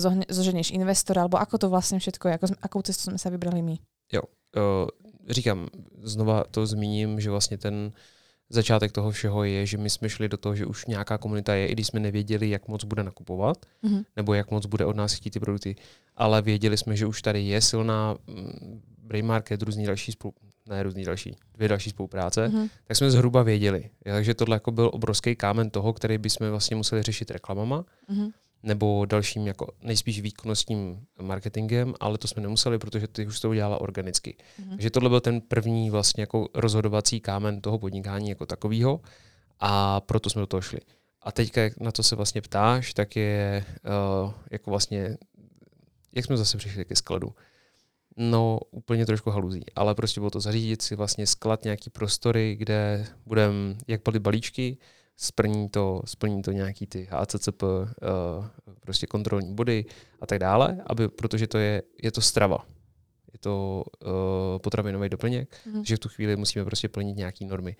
zohne- 0.00 0.26
zoženieš 0.26 0.74
investora, 0.74 1.28
alebo 1.28 1.38
ako 1.38 1.54
to 1.62 1.66
vlastne 1.70 2.02
všetko 2.02 2.24
je, 2.26 2.32
ako, 2.40 2.46
akou 2.58 2.80
cestu 2.82 3.12
sme 3.12 3.20
sa 3.20 3.30
vybrali 3.30 3.62
my. 3.62 3.76
uh, 4.56 4.88
říkám, 5.28 5.68
znova 6.02 6.44
to 6.50 6.66
zmíním, 6.66 7.20
že 7.20 7.30
vlastně 7.30 7.56
ten 7.58 7.92
začátek 8.50 8.92
toho 8.92 9.10
všeho 9.10 9.44
je, 9.44 9.66
že 9.66 9.78
my 9.78 9.90
jsme 9.90 10.08
šli 10.08 10.28
do 10.28 10.36
toho, 10.36 10.54
že 10.56 10.66
už 10.66 10.86
nějaká 10.86 11.18
komunita 11.18 11.54
je, 11.54 11.66
i 11.66 11.72
když 11.72 11.86
jsme 11.86 12.00
nevěděli, 12.00 12.50
jak 12.50 12.68
moc 12.68 12.84
bude 12.84 13.02
nakupovat, 13.02 13.56
Mhm. 13.82 14.02
nebo 14.16 14.34
jak 14.34 14.50
moc 14.50 14.66
bude 14.66 14.84
od 14.84 14.96
nás 14.96 15.12
chtít 15.14 15.30
ty 15.30 15.40
produkty, 15.40 15.76
ale 16.16 16.42
věděli 16.42 16.76
jsme, 16.76 16.96
že 16.96 17.06
už 17.06 17.22
tady 17.22 17.40
je 17.42 17.60
silná 17.60 18.16
mm, 18.26 18.80
Brain 18.98 19.26
Market, 19.26 19.62
různý 19.62 19.86
další 19.86 20.12
spolu, 20.12 20.34
ne 20.68 20.82
různý 20.82 21.04
další, 21.04 21.36
dvě 21.54 21.68
další 21.68 21.90
spolupráce, 21.90 22.48
Mhm. 22.48 22.68
tak 22.86 22.96
jsme 22.96 23.10
zhruba 23.10 23.42
věděli. 23.42 23.90
Takže 24.04 24.34
tohle 24.34 24.56
jako 24.56 24.70
byl 24.70 24.90
obrovský 24.92 25.36
kámen 25.36 25.70
toho, 25.70 25.92
který 25.92 26.18
bychom 26.18 26.50
vlastně 26.50 26.76
museli 26.76 27.02
řešit 27.02 27.30
reklamama, 27.30 27.84
Mhm. 28.08 28.30
Nebo 28.64 29.04
dalším 29.04 29.46
jako 29.46 29.66
nejspíš 29.82 30.20
výkonnostním 30.20 31.06
marketingem, 31.22 31.94
ale 32.00 32.18
to 32.18 32.28
jsme 32.28 32.42
nemuseli, 32.42 32.78
protože 32.78 33.08
ty 33.08 33.26
už 33.26 33.40
to 33.40 33.50
udělala 33.50 33.80
organicky. 33.80 34.36
Mhm. 34.58 34.70
Takže 34.70 34.90
tohle 34.90 35.08
byl 35.08 35.20
ten 35.20 35.40
první 35.40 35.90
vlastně 35.90 36.22
jako 36.22 36.48
rozhodovací 36.54 37.20
kámen 37.20 37.60
toho 37.60 37.78
podnikání 37.78 38.28
jako 38.28 38.46
takového 38.46 39.00
a 39.60 40.00
proto 40.00 40.30
jsme 40.30 40.40
do 40.40 40.46
toho 40.46 40.60
šli. 40.60 40.78
A 41.22 41.32
teďka, 41.32 41.60
jak 41.60 41.80
na 41.80 41.92
to 41.92 42.02
se 42.02 42.16
vlastně 42.16 42.42
ptáš, 42.42 42.94
tak 42.94 43.16
je 43.16 43.64
uh, 44.24 44.32
jako 44.50 44.70
vlastně, 44.70 45.16
jak 46.14 46.24
jsme 46.24 46.36
zase 46.36 46.58
přišli 46.58 46.84
ke 46.84 46.96
skladu. 46.96 47.34
No, 48.16 48.60
úplně 48.70 49.06
trošku 49.06 49.30
haluzí, 49.30 49.64
ale 49.76 49.94
prostě 49.94 50.20
bylo 50.20 50.30
to 50.30 50.40
zařídit 50.40 50.82
si 50.82 50.96
vlastně 50.96 51.26
sklad 51.26 51.64
nějaký 51.64 51.90
prostory, 51.90 52.56
kde 52.56 53.06
budeme, 53.26 53.74
jak 53.88 54.00
byly 54.04 54.18
balíčky, 54.18 54.78
splní 55.16 55.68
to, 55.68 56.02
splní 56.04 56.42
to 56.42 56.52
nějaký 56.52 56.86
ty 56.86 57.08
HCCP, 57.10 57.62
uh, 57.62 57.68
prostě 58.80 59.06
kontrolní 59.06 59.54
body 59.54 59.84
a 60.20 60.26
tak 60.26 60.38
dále, 60.38 60.82
aby, 60.86 61.08
protože 61.08 61.46
to 61.46 61.58
je, 61.58 61.82
je 62.02 62.12
to 62.12 62.20
strava. 62.20 62.58
Je 63.32 63.38
to 63.38 63.84
uh, 64.06 64.10
potravinový 64.58 65.08
doplněk, 65.08 65.56
Mhm. 65.66 65.84
že 65.84 65.96
v 65.96 65.98
tu 65.98 66.08
chvíli 66.08 66.36
musíme 66.36 66.64
prostě 66.64 66.88
plnit 66.88 67.16
nějaké 67.16 67.44
normy. 67.44 67.76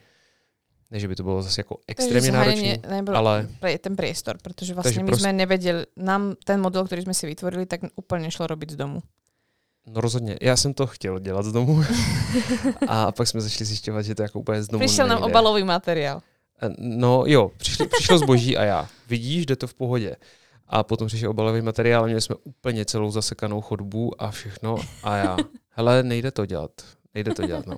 Ne, 0.91 1.00
že 1.00 1.09
by 1.09 1.14
to 1.17 1.23
bylo 1.23 1.43
zase 1.43 1.61
jako 1.61 1.76
extrémně 1.87 2.33
náročné, 2.33 2.79
ale... 3.14 3.49
ten 3.81 3.97
priestor, 3.97 4.37
protože 4.43 4.75
vlastně 4.75 5.03
my 5.03 5.07
prostě... 5.07 5.23
jsme 5.23 5.33
nevěděli, 5.33 5.87
nám 5.97 6.35
ten 6.45 6.61
model, 6.61 6.85
který 6.85 7.03
jsme 7.03 7.14
si 7.14 7.26
vytvorili, 7.26 7.67
tak 7.67 7.81
úplně 7.97 8.31
šlo 8.31 8.47
robiť 8.47 8.71
z 8.71 8.76
domu. 8.76 9.00
No 9.87 10.00
rozhodně. 10.00 10.37
Já 10.43 10.57
jsem 10.57 10.75
to 10.75 10.87
chtěl 10.87 11.19
dělat 11.19 11.43
z 11.45 11.53
domu. 11.53 11.83
a 12.88 13.12
pak 13.12 13.29
jsme 13.29 13.41
začali 13.41 13.64
zjišťovat, 13.64 14.03
že 14.03 14.14
to 14.14 14.23
jako 14.23 14.41
úplně 14.41 14.62
z 14.62 14.69
domu 14.69 14.87
Přišel 14.87 15.07
nejde. 15.07 15.21
nám 15.21 15.31
obalový 15.31 15.64
materiál. 15.64 16.21
Eh, 16.62 16.68
no 16.78 17.25
jo, 17.26 17.50
přišlo, 17.56 17.87
přišlo 17.87 18.18
zboží 18.18 18.56
a 18.56 18.64
já. 18.64 18.88
Vidíš, 19.08 19.46
jde 19.46 19.56
to 19.56 19.66
v 19.66 19.75
pohodě. 19.75 20.16
A 20.68 20.82
potom 20.82 21.08
přišel 21.08 21.30
obalový 21.30 21.62
materiál 21.62 22.04
měli 22.04 22.20
jsme 22.20 22.34
úplně 22.44 22.84
celou 22.84 23.11
zasekanou 23.11 23.61
chodbu 23.61 24.23
a 24.23 24.30
všechno. 24.30 24.76
A 25.02 25.16
já, 25.16 25.37
hele, 25.70 26.02
nejde 26.02 26.30
to 26.30 26.46
dělat. 26.46 26.70
Nejde 27.14 27.34
to 27.34 27.46
dělat, 27.46 27.66
no. 27.66 27.76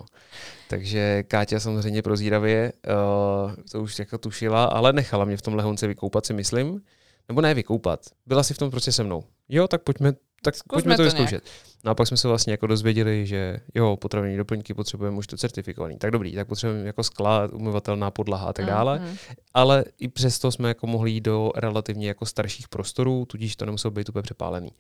Takže 0.69 1.23
Káťa 1.23 1.61
samozřejmě 1.61 2.03
prozíravě 2.03 2.73
uh, 2.87 3.53
to 3.73 3.83
už 3.83 3.99
jako 3.99 4.19
tušila, 4.19 4.65
ale 4.65 4.93
nechala 4.93 5.25
mě 5.25 5.37
v 5.37 5.43
tom 5.43 5.55
lehonce 5.55 5.87
vykoupat 5.87 6.27
si 6.27 6.33
myslím. 6.33 6.83
Nebo 7.29 7.41
ne 7.41 7.55
vykoupat. 7.55 8.01
Byla 8.27 8.43
si 8.43 8.55
v 8.55 8.59
tom 8.59 8.71
prostě 8.71 8.93
se 8.93 9.05
mnou. 9.05 9.25
Jo, 9.49 9.69
tak 9.69 9.83
pojďme 9.83 10.13
tak 10.43 10.55
Zkusme 10.55 10.77
pojďme 10.77 10.97
to, 10.97 11.03
vyzkoušet. 11.03 11.45
No 11.85 11.91
a 11.91 11.95
pak 11.95 12.09
jsme 12.09 12.17
se 12.17 12.29
vlastně 12.29 12.53
jako 12.53 12.67
dozvěděli, 12.67 13.27
že 13.27 13.61
jo, 13.75 13.97
potravinní 13.97 14.37
doplňky 14.37 14.75
potřebujeme 14.75 15.17
už 15.17 15.27
to 15.27 15.37
certifikovaný. 15.37 15.99
Tak 15.99 16.11
dobrý, 16.11 16.33
tak 16.33 16.49
potřebujeme 16.49 16.87
jako 16.87 17.03
skla, 17.03 17.49
umyvatelná 17.53 18.11
podlaha 18.11 18.49
a 18.49 18.53
tak 18.53 18.67
dále. 18.67 18.99
Mm-hmm. 18.99 19.37
Ale 19.55 19.85
i 19.99 20.09
přesto 20.09 20.53
jsme 20.53 20.69
jako 20.69 20.87
mohli 20.87 21.11
jít 21.11 21.21
do 21.21 21.53
relativně 21.57 22.09
jako 22.09 22.27
starších 22.27 22.69
prostorů, 22.69 23.25
tudíž 23.25 23.57
to 23.57 23.67
nemuselo 23.67 23.91
být 23.91 24.09
úplně 24.09 24.23
přepálený. 24.23 24.73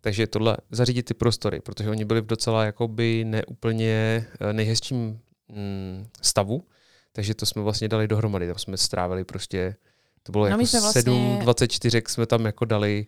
Takže 0.00 0.26
tohle 0.26 0.56
zařídit 0.70 1.02
ty 1.02 1.14
prostory, 1.14 1.60
protože 1.60 1.90
oni 1.90 2.04
byli 2.04 2.20
v 2.20 2.26
docela 2.26 2.64
jakoby 2.64 3.24
neúplně 3.24 4.26
eh, 4.40 4.52
nejhezčím 4.52 5.20
mm, 5.48 6.06
stavu, 6.22 6.64
takže 7.12 7.34
to 7.34 7.46
jsme 7.46 7.62
vlastně 7.62 7.88
dali 7.88 8.08
dohromady. 8.08 8.46
Tam 8.46 8.58
jsme 8.58 8.76
strávili 8.76 9.24
prostě, 9.24 9.76
to 10.22 10.32
bylo 10.32 10.44
no 10.44 10.48
jako 10.48 10.58
vlastně... 10.58 11.02
7, 11.02 11.38
24 11.40 12.02
jsme 12.08 12.26
tam 12.26 12.44
jako 12.44 12.64
dali 12.64 13.06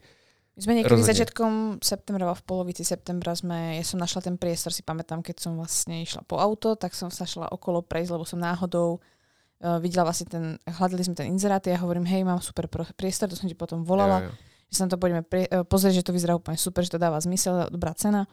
my 0.59 0.61
sme 0.67 0.75
niekedy 0.75 0.99
Rozhodne. 0.99 1.15
začiatkom 1.15 1.53
septembra, 1.79 2.35
v 2.35 2.43
polovici 2.43 2.83
septembra 2.83 3.31
sme, 3.31 3.79
ja 3.79 3.85
som 3.87 4.03
našla 4.03 4.27
ten 4.27 4.35
priestor, 4.35 4.75
si 4.75 4.83
pamätám, 4.83 5.23
keď 5.23 5.39
som 5.39 5.55
vlastne 5.55 6.03
išla 6.03 6.27
po 6.27 6.43
auto, 6.43 6.75
tak 6.75 6.99
som 6.99 7.15
sa 7.15 7.23
šla 7.23 7.47
okolo 7.55 7.87
prejsť, 7.87 8.11
lebo 8.19 8.27
som 8.27 8.43
náhodou 8.43 8.99
uh, 8.99 9.79
videla 9.79 10.03
vlastne 10.03 10.27
ten, 10.27 10.45
hľadali 10.67 11.07
sme 11.07 11.15
ten 11.15 11.31
inzerát 11.31 11.63
a 11.63 11.71
ja 11.71 11.79
hovorím, 11.79 12.11
hej, 12.11 12.27
mám 12.27 12.43
super 12.43 12.67
priestor, 12.99 13.31
to 13.31 13.39
som 13.39 13.47
ti 13.47 13.55
potom 13.55 13.87
volala, 13.87 14.27
jo, 14.27 14.27
jo. 14.27 14.33
že 14.67 14.75
sa 14.75 14.83
na 14.91 14.91
to 14.91 14.99
poďme 14.99 15.23
pri, 15.23 15.47
uh, 15.47 15.63
pozrieť, 15.63 16.03
že 16.03 16.07
to 16.11 16.11
vyzerá 16.11 16.35
úplne 16.35 16.59
super, 16.59 16.83
že 16.83 16.91
to 16.91 16.99
dáva 16.99 17.23
zmysel, 17.23 17.71
dobrá 17.71 17.95
cena. 17.95 18.27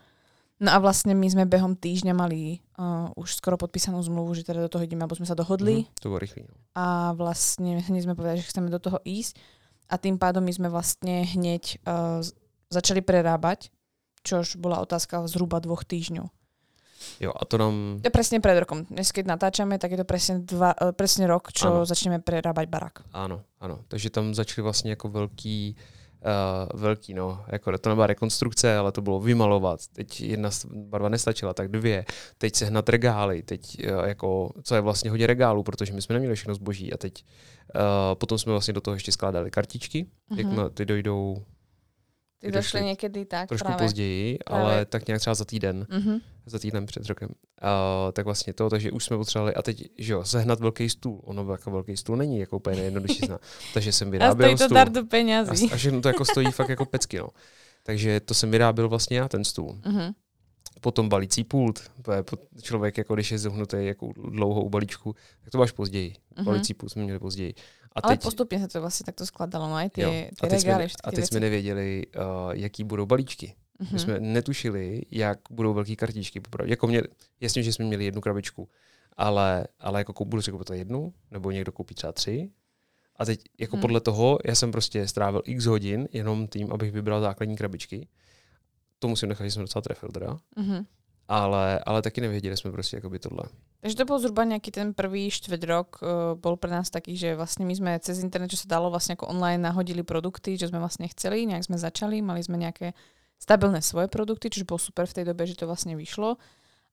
No 0.58 0.74
a 0.74 0.82
vlastne 0.82 1.14
my 1.14 1.28
sme 1.30 1.46
behom 1.46 1.78
týždňa 1.78 2.14
mali 2.18 2.58
uh, 2.82 3.14
už 3.20 3.38
skoro 3.38 3.60
podpísanú 3.60 4.02
zmluvu, 4.02 4.34
že 4.34 4.48
teda 4.48 4.66
do 4.66 4.72
toho 4.72 4.82
ideme, 4.82 5.06
alebo 5.06 5.14
sme 5.14 5.30
sa 5.30 5.38
dohodli. 5.38 5.86
Mm, 5.86 6.02
to 6.02 6.10
bolo 6.10 6.24
rýchlo. 6.26 6.48
No. 6.48 6.58
A 6.74 7.12
vlastne 7.14 7.86
hneď 7.86 8.08
sme 8.10 8.18
povedali, 8.18 8.42
že 8.42 8.50
chceme 8.50 8.74
do 8.74 8.82
toho 8.82 8.98
ísť 9.06 9.38
a 9.90 9.96
tým 9.98 10.18
pádom 10.18 10.44
my 10.44 10.54
sme 10.54 10.70
vlastne 10.70 11.26
hneď 11.26 11.80
uh, 11.86 12.22
začali 12.70 13.02
prerábať, 13.02 13.70
čož 14.26 14.58
bola 14.58 14.82
otázka 14.82 15.28
zhruba 15.30 15.62
dvoch 15.62 15.86
týždňov. 15.86 16.28
Jo, 17.22 17.32
a 17.36 17.46
to 17.46 17.58
nám... 17.58 18.02
To 18.02 18.08
je 18.10 18.18
presne 18.18 18.42
pred 18.42 18.58
rokom. 18.58 18.90
Dnes, 18.90 19.14
keď 19.14 19.38
natáčame, 19.38 19.78
tak 19.78 19.94
je 19.94 20.00
to 20.02 20.08
presne, 20.10 20.42
dva, 20.42 20.74
uh, 20.74 20.90
presne 20.90 21.30
rok, 21.30 21.54
čo 21.54 21.84
ano. 21.84 21.86
začneme 21.86 22.20
prerábať 22.20 22.66
barak. 22.66 22.96
Ano, 23.14 23.46
ano. 23.62 23.86
Takže 23.88 24.10
tam 24.10 24.34
začali 24.34 24.64
vlastně 24.64 24.90
jako 24.90 25.10
velký 25.10 25.76
uh, 26.26 26.80
velký, 26.80 27.14
no, 27.14 27.44
jako 27.48 27.78
to 27.78 27.90
nebyla 27.90 28.08
rekonstrukce, 28.08 28.78
ale 28.78 28.92
to 28.92 29.02
bylo 29.02 29.20
vymalovat. 29.20 29.80
Teď 29.88 30.22
jedna 30.22 30.50
barva 30.74 31.10
nestačila, 31.10 31.54
tak 31.54 31.68
dvě. 31.68 32.06
Teď 32.38 32.56
sehnat 32.56 32.90
regály, 32.90 33.42
teď 33.42 33.78
uh, 33.84 34.06
jako, 34.06 34.52
co 34.64 34.76
je 34.76 34.82
vlastně 34.82 35.10
hodně 35.10 35.28
regálů, 35.28 35.64
protože 35.64 35.94
my 35.94 36.02
jsme 36.02 36.14
neměli 36.14 36.36
všechno 36.36 36.56
zboží 36.56 36.94
a 36.94 36.98
teď 36.98 37.26
uh, 37.76 37.82
potom 38.14 38.38
jsme 38.38 38.52
vlastně 38.52 38.74
do 38.74 38.82
toho 38.82 38.96
ještě 38.96 39.12
skládali 39.12 39.52
kartičky, 39.52 40.06
mm-hmm. 40.32 40.64
jak 40.64 40.74
ty 40.74 40.86
dojdou 40.86 41.46
ty 42.40 42.52
došly 42.52 42.84
někdy 42.84 43.26
tak 43.26 43.50
Trošku 43.50 43.68
právě. 43.68 43.86
později, 43.86 44.38
právě. 44.46 44.66
ale 44.66 44.86
tak 44.86 45.08
nějak 45.08 45.22
třeba 45.22 45.34
za 45.34 45.46
týden. 45.46 45.88
Mm-hmm. 45.90 46.22
Za 46.46 46.60
týden 46.60 46.86
před 46.86 47.06
rokem. 47.06 47.30
Uh, 47.30 48.12
tak 48.12 48.26
vlastně 48.26 48.54
to, 48.54 48.70
takže 48.70 48.92
už 48.92 49.06
jsme 49.06 49.18
potřebovali, 49.18 49.54
a 49.54 49.62
teď, 49.62 49.90
že 49.98 50.14
jo, 50.14 50.24
sehnat 50.24 50.60
velký 50.60 50.90
stůl. 50.90 51.22
Ono 51.24 51.52
jako 51.52 51.72
velký 51.72 51.98
stůl 51.98 52.18
není 52.18 52.40
jako 52.40 52.56
úplně 52.56 52.76
nejjednodušší 52.76 53.26
zna. 53.26 53.40
Takže 53.74 53.92
jsem 53.92 54.12
vyráběl 54.12 54.54
a 54.54 54.58
stojí 54.58 54.70
to 54.70 54.76
dardu 54.76 55.06
penězí. 55.06 55.72
A, 55.72 55.74
a 55.74 55.78
všechno 55.78 56.02
to 56.02 56.08
jako 56.08 56.26
stojí 56.26 56.52
fakt 56.52 56.70
jako 56.70 56.86
pecky, 56.86 57.18
no. 57.18 57.28
Takže 57.84 58.20
to 58.20 58.34
jsem 58.34 58.52
vyráběl 58.52 58.90
vlastně 58.90 59.18
já, 59.18 59.28
ten 59.28 59.44
stůl. 59.44 59.80
Mm-hmm. 59.84 60.14
Potom 60.82 61.10
balící 61.10 61.44
pult. 61.44 61.92
Člověk, 62.62 62.98
jako 62.98 63.16
když 63.16 63.32
je 63.32 63.40
zohnutý 63.40 63.78
jako 63.80 64.14
dlouhou 64.30 64.70
balíčku, 64.70 65.16
tak 65.44 65.52
to 65.52 65.58
máš 65.58 65.72
později. 65.72 66.14
Mm-hmm. 66.36 66.44
Balící 66.44 66.74
pult 66.74 66.92
jsme 66.92 67.04
měli 67.04 67.20
později. 67.20 67.54
A 67.96 68.00
Ale 68.04 68.14
teď, 68.14 68.24
postupně 68.24 68.60
se 68.60 68.68
to 68.68 68.82
vlastně 68.82 69.04
takto 69.04 69.26
skladalo, 69.26 69.70
no, 69.70 69.90
ty, 69.90 70.02
jo. 70.02 70.10
ty 70.12 70.30
a 70.42 70.48
teď 70.48 70.66
regály, 70.66 70.90
jsme, 70.90 70.96
A 71.04 71.12
teď 71.12 71.18
věci. 71.18 71.28
jsme 71.28 71.40
nevěděli, 71.40 72.04
uh, 72.16 72.52
jaký 72.52 72.84
budou 72.84 73.06
balíčky. 73.06 73.48
Mm-hmm. 73.48 73.84
My 73.84 73.88
mhm. 73.90 74.00
jsme 74.00 74.20
netušili, 74.20 75.02
jak 75.12 75.40
budou 75.50 75.74
velké 75.74 75.96
kartičky. 75.96 76.42
Jako 76.64 76.88
mě, 76.88 77.02
jasně, 77.42 77.64
že 77.64 77.74
jsme 77.74 77.86
měli 77.86 78.06
jednu 78.06 78.22
krabičku, 78.22 78.70
ale, 79.18 79.68
ale 79.80 80.00
jako 80.00 80.26
budu 80.26 80.42
si 80.42 80.52
koupit 80.52 80.70
jednu, 80.70 81.14
nebo 81.32 81.52
někdo 81.52 81.72
koupí 81.72 81.96
třeba 81.96 82.14
tři. 82.14 82.52
A 83.16 83.26
teď 83.26 83.44
jako 83.60 83.76
hmm. 83.76 83.82
podle 83.82 84.02
toho, 84.02 84.40
já 84.46 84.56
jsem 84.56 84.72
prostě 84.72 85.08
strávil 85.08 85.42
x 85.46 85.66
hodin 85.66 86.08
jenom 86.12 86.48
tím, 86.48 86.72
abych 86.72 86.92
vybral 86.92 87.22
základní 87.22 87.56
krabičky. 87.56 88.08
To 89.00 89.08
musím 89.08 89.30
nechat, 89.30 89.44
že 89.44 89.52
jsem 89.52 89.62
docela 89.62 89.82
trefil 89.82 90.10
teda. 90.10 90.38
Mm-hmm 90.58 90.86
ale, 91.28 91.80
ale 91.80 92.02
taky 92.02 92.22
nevěděli 92.22 92.58
jsme 92.58 92.72
prostě 92.72 92.98
jakoby 92.98 93.20
tohle. 93.20 93.44
Takže 93.82 93.98
to 93.98 94.06
byl 94.06 94.20
zhruba 94.20 94.44
nějaký 94.44 94.72
ten 94.72 94.94
prvý 94.94 95.32
štvrť 95.32 95.64
rok, 95.64 96.00
uh, 96.02 96.40
bol 96.40 96.58
pre 96.58 96.72
nás 96.72 96.90
taký, 96.90 97.18
že 97.18 97.36
vlastně 97.36 97.66
my 97.66 97.76
jsme 97.76 98.00
cez 98.00 98.20
internet, 98.20 98.50
čo 98.50 98.58
se 98.58 98.68
dalo 98.68 98.90
vlastně 98.90 99.14
jako 99.14 99.28
online, 99.28 99.64
nahodili 99.64 100.04
produkty, 100.04 100.58
že 100.58 100.68
jsme 100.68 100.80
vlastně 100.80 101.08
chceli, 101.08 101.46
nějak 101.46 101.64
jsme 101.64 101.78
začali, 101.78 102.22
mali 102.22 102.44
jsme 102.44 102.58
nějaké 102.58 102.94
stabilné 103.40 103.82
svoje 103.82 104.08
produkty, 104.08 104.50
což 104.50 104.64
bylo 104.64 104.78
super 104.78 105.06
v 105.06 105.14
té 105.14 105.26
době, 105.26 105.48
že 105.48 105.56
to 105.56 105.68
vlastně 105.68 105.96
vyšlo. 105.96 106.38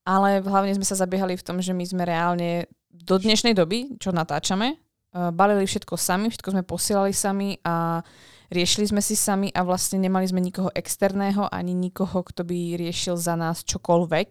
Ale 0.05 0.41
hlavně 0.41 0.75
jsme 0.75 0.85
se 0.85 0.95
zaběhali 0.95 1.37
v 1.37 1.43
tom, 1.43 1.62
že 1.62 1.75
my 1.75 1.87
jsme 1.87 2.05
reálně 2.05 2.67
do 2.93 3.19
dnešnej 3.19 3.55
doby, 3.55 3.97
čo 3.97 4.12
natáčame, 4.12 4.73
uh, 4.73 5.31
balili 5.31 5.67
všetko 5.67 5.97
sami, 5.97 6.31
všetko 6.31 6.51
jsme 6.51 6.62
posílali 6.62 7.12
sami 7.12 7.59
a 7.65 8.03
riešili 8.52 8.87
sme 8.87 9.00
si 9.00 9.16
sami 9.16 9.49
a 9.56 9.64
vlastne 9.64 9.99
nemali 9.99 10.28
sme 10.28 10.44
nikoho 10.44 10.68
externého 10.76 11.49
ani 11.49 11.73
nikoho, 11.73 12.23
kto 12.23 12.44
by 12.44 12.76
riešil 12.76 13.16
za 13.16 13.35
nás 13.37 13.64
čokoľvek. 13.64 14.28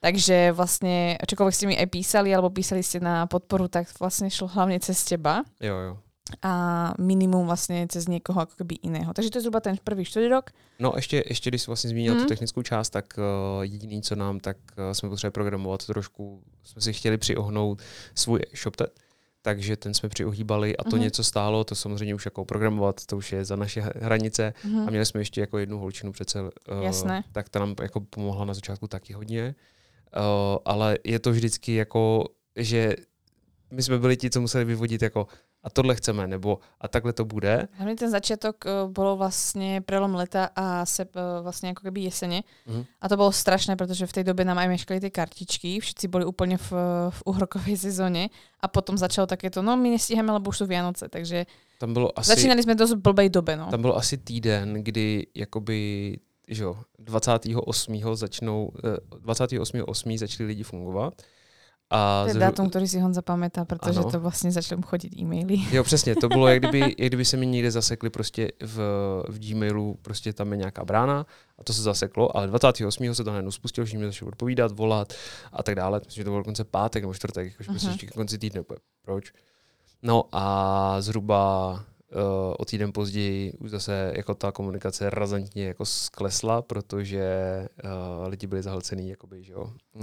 Takže 0.00 0.52
vlastne 0.52 1.16
čokoľvek 1.24 1.54
ste 1.56 1.66
mi 1.66 1.74
aj 1.74 1.88
písali 1.88 2.28
alebo 2.30 2.52
písali 2.52 2.84
ste 2.84 3.00
na 3.00 3.24
podporu, 3.26 3.66
tak 3.66 3.88
vlastne 3.96 4.28
šlo 4.28 4.46
hlavne 4.52 4.76
cez 4.78 5.00
teba. 5.02 5.42
Jo, 5.60 5.76
jo. 5.76 5.94
A 6.42 6.94
minimum 6.98 7.46
vlastně 7.46 7.86
cez 7.88 8.08
někoho 8.08 8.40
jako 8.40 8.52
keby 8.56 8.76
jiného. 8.82 9.14
Takže 9.14 9.30
to 9.30 9.38
je 9.38 9.42
zhruba 9.42 9.60
ten 9.60 9.76
první 9.84 10.04
čtvrtý 10.04 10.28
rok. 10.28 10.50
No 10.78 10.92
ještě, 10.96 11.24
ještě 11.26 11.50
když 11.50 11.62
jsi 11.62 11.66
vlastně 11.66 11.90
zmínil 11.90 12.14
mm. 12.14 12.20
tu 12.20 12.26
technickou 12.26 12.62
část, 12.62 12.90
tak 12.90 13.04
uh, 13.18 13.62
jediný, 13.62 14.02
co 14.02 14.16
nám, 14.16 14.40
tak 14.40 14.56
uh, 14.78 14.92
jsme 14.92 15.08
potřebovali 15.08 15.32
programovat 15.32 15.86
trošku, 15.86 16.42
jsme 16.64 16.82
si 16.82 16.92
chtěli 16.92 17.18
přiohnout 17.18 17.82
svůj 18.14 18.40
ShopTet 18.54 19.05
takže 19.46 19.76
ten 19.76 19.94
jsme 19.94 20.08
přiohýbali 20.08 20.76
a 20.76 20.84
to 20.84 20.90
mm-hmm. 20.90 21.00
něco 21.00 21.24
stálo, 21.24 21.64
to 21.64 21.74
samozřejmě 21.74 22.14
už 22.14 22.24
jako 22.24 22.44
programovat, 22.44 23.06
to 23.06 23.16
už 23.16 23.32
je 23.32 23.44
za 23.44 23.56
naše 23.56 23.80
hranice 23.80 24.54
mm-hmm. 24.64 24.86
a 24.86 24.90
měli 24.90 25.06
jsme 25.06 25.20
ještě 25.20 25.40
jako 25.40 25.58
jednu 25.58 25.78
holčinu 25.78 26.12
přece, 26.12 26.42
uh, 26.42 26.48
Jasné. 26.82 27.24
tak 27.32 27.48
ta 27.48 27.58
nám 27.58 27.74
jako 27.82 28.00
pomohla 28.00 28.44
na 28.44 28.54
začátku 28.54 28.86
taky 28.86 29.12
hodně, 29.12 29.54
uh, 30.16 30.22
ale 30.64 30.98
je 31.04 31.18
to 31.18 31.30
vždycky 31.30 31.74
jako, 31.74 32.24
že 32.56 32.96
my 33.70 33.82
jsme 33.82 33.98
byli 33.98 34.16
ti, 34.16 34.30
co 34.30 34.40
museli 34.40 34.64
vyvodit 34.64 35.02
jako 35.02 35.26
a 35.66 35.70
tohle 35.70 35.94
chceme, 35.94 36.26
nebo 36.26 36.58
a 36.80 36.88
takhle 36.88 37.12
to 37.12 37.24
bude. 37.24 37.68
Hlavně 37.72 37.96
ten 37.96 38.10
začátek 38.10 38.64
uh, 38.64 38.92
bylo 38.92 39.16
vlastně 39.16 39.80
prelom 39.80 40.14
leta 40.14 40.50
a 40.56 40.86
se 40.86 41.04
uh, 41.04 41.10
vlastně 41.42 41.68
jako 41.68 41.82
keby 41.82 42.00
jeseně. 42.00 42.42
Mm-hmm. 42.68 42.86
A 43.00 43.08
to 43.08 43.16
bylo 43.16 43.32
strašné, 43.32 43.76
protože 43.76 44.06
v 44.06 44.12
té 44.12 44.24
době 44.24 44.44
nám 44.44 44.58
aj 44.58 44.68
meškali 44.68 45.00
ty 45.00 45.10
kartičky, 45.10 45.80
všichni 45.80 46.08
byli 46.08 46.24
úplně 46.24 46.56
v, 46.56 46.72
v 47.10 47.22
uhrokové 47.24 47.76
sezóně 47.76 48.30
a 48.60 48.68
potom 48.68 48.98
začalo 48.98 49.26
takéto, 49.26 49.62
no 49.62 49.76
my 49.76 49.90
nestíháme, 49.90 50.32
lebo 50.32 50.48
už 50.48 50.58
jsou 50.58 50.66
Vianoce, 50.66 51.08
takže 51.08 51.46
tam 51.78 51.92
bylo 51.92 52.18
asi, 52.18 52.28
začínali 52.28 52.62
jsme 52.62 52.74
dost 52.74 52.94
blbej 52.94 53.28
době. 53.28 53.56
No. 53.56 53.66
Tam 53.70 53.80
bylo 53.80 53.96
asi 53.96 54.18
týden, 54.18 54.74
kdy 54.74 55.26
jakoby 55.34 56.16
že 56.48 56.64
28. 56.98 58.00
začnou, 58.14 58.70
28. 59.18 59.76
Eh, 59.76 59.82
8. 59.82 60.18
začali 60.18 60.46
lidi 60.46 60.62
fungovat 60.62 61.22
a 61.90 62.22
to 62.22 62.28
je 62.28 62.32
zru... 62.32 62.40
datum, 62.40 62.70
který 62.70 62.88
si 62.88 63.00
Honza 63.00 63.22
pamätá, 63.22 63.64
protože 63.64 64.00
ano. 64.00 64.10
to 64.10 64.20
vlastně 64.20 64.52
začalo 64.52 64.82
chodit 64.82 65.12
e-maily. 65.18 65.58
Jo, 65.72 65.84
přesně, 65.84 66.16
to 66.16 66.28
bylo, 66.28 66.48
jak 66.48 66.58
kdyby, 66.58 66.80
jak 66.98 67.08
kdyby 67.08 67.24
se 67.24 67.36
mi 67.36 67.46
někde 67.46 67.70
zasekli 67.70 68.10
prostě 68.10 68.52
v, 68.62 68.76
v 69.28 69.48
Gmailu, 69.48 69.98
prostě 70.02 70.32
tam 70.32 70.52
je 70.52 70.58
nějaká 70.58 70.84
brána 70.84 71.26
a 71.58 71.64
to 71.64 71.72
se 71.72 71.82
zaseklo, 71.82 72.36
ale 72.36 72.46
28. 72.46 73.14
se 73.14 73.24
to 73.24 73.30
najednou 73.30 73.50
spustilo, 73.50 73.86
že 73.86 73.98
mi 73.98 74.04
začalo 74.04 74.28
odpovídat, 74.28 74.72
volat 74.72 75.12
a 75.52 75.62
tak 75.62 75.74
dále. 75.74 76.00
Myslím, 76.06 76.20
že 76.20 76.24
to 76.24 76.30
bylo 76.30 76.40
dokonce 76.40 76.64
pátek 76.64 77.02
nebo 77.02 77.14
čtvrtek, 77.14 77.46
jakože 77.46 77.70
uh-huh. 77.70 77.88
prostě 77.88 78.06
konci 78.06 78.38
týdne. 78.38 78.62
Proč? 79.02 79.32
No 80.02 80.24
a 80.32 80.96
zhruba 81.00 81.84
uh, 82.14 82.54
o 82.58 82.64
týden 82.64 82.92
později 82.92 83.52
už 83.52 83.70
zase 83.70 84.12
jako 84.16 84.34
ta 84.34 84.52
komunikace 84.52 85.10
razantně 85.10 85.66
jako 85.66 85.84
sklesla, 85.84 86.62
protože 86.62 87.24
uh, 87.84 88.28
lidi 88.28 88.46
byli 88.46 88.62
zahlcený, 88.62 89.08
jakoby, 89.10 89.42
že 89.44 89.52
jo, 89.52 89.72
uh, 89.94 90.02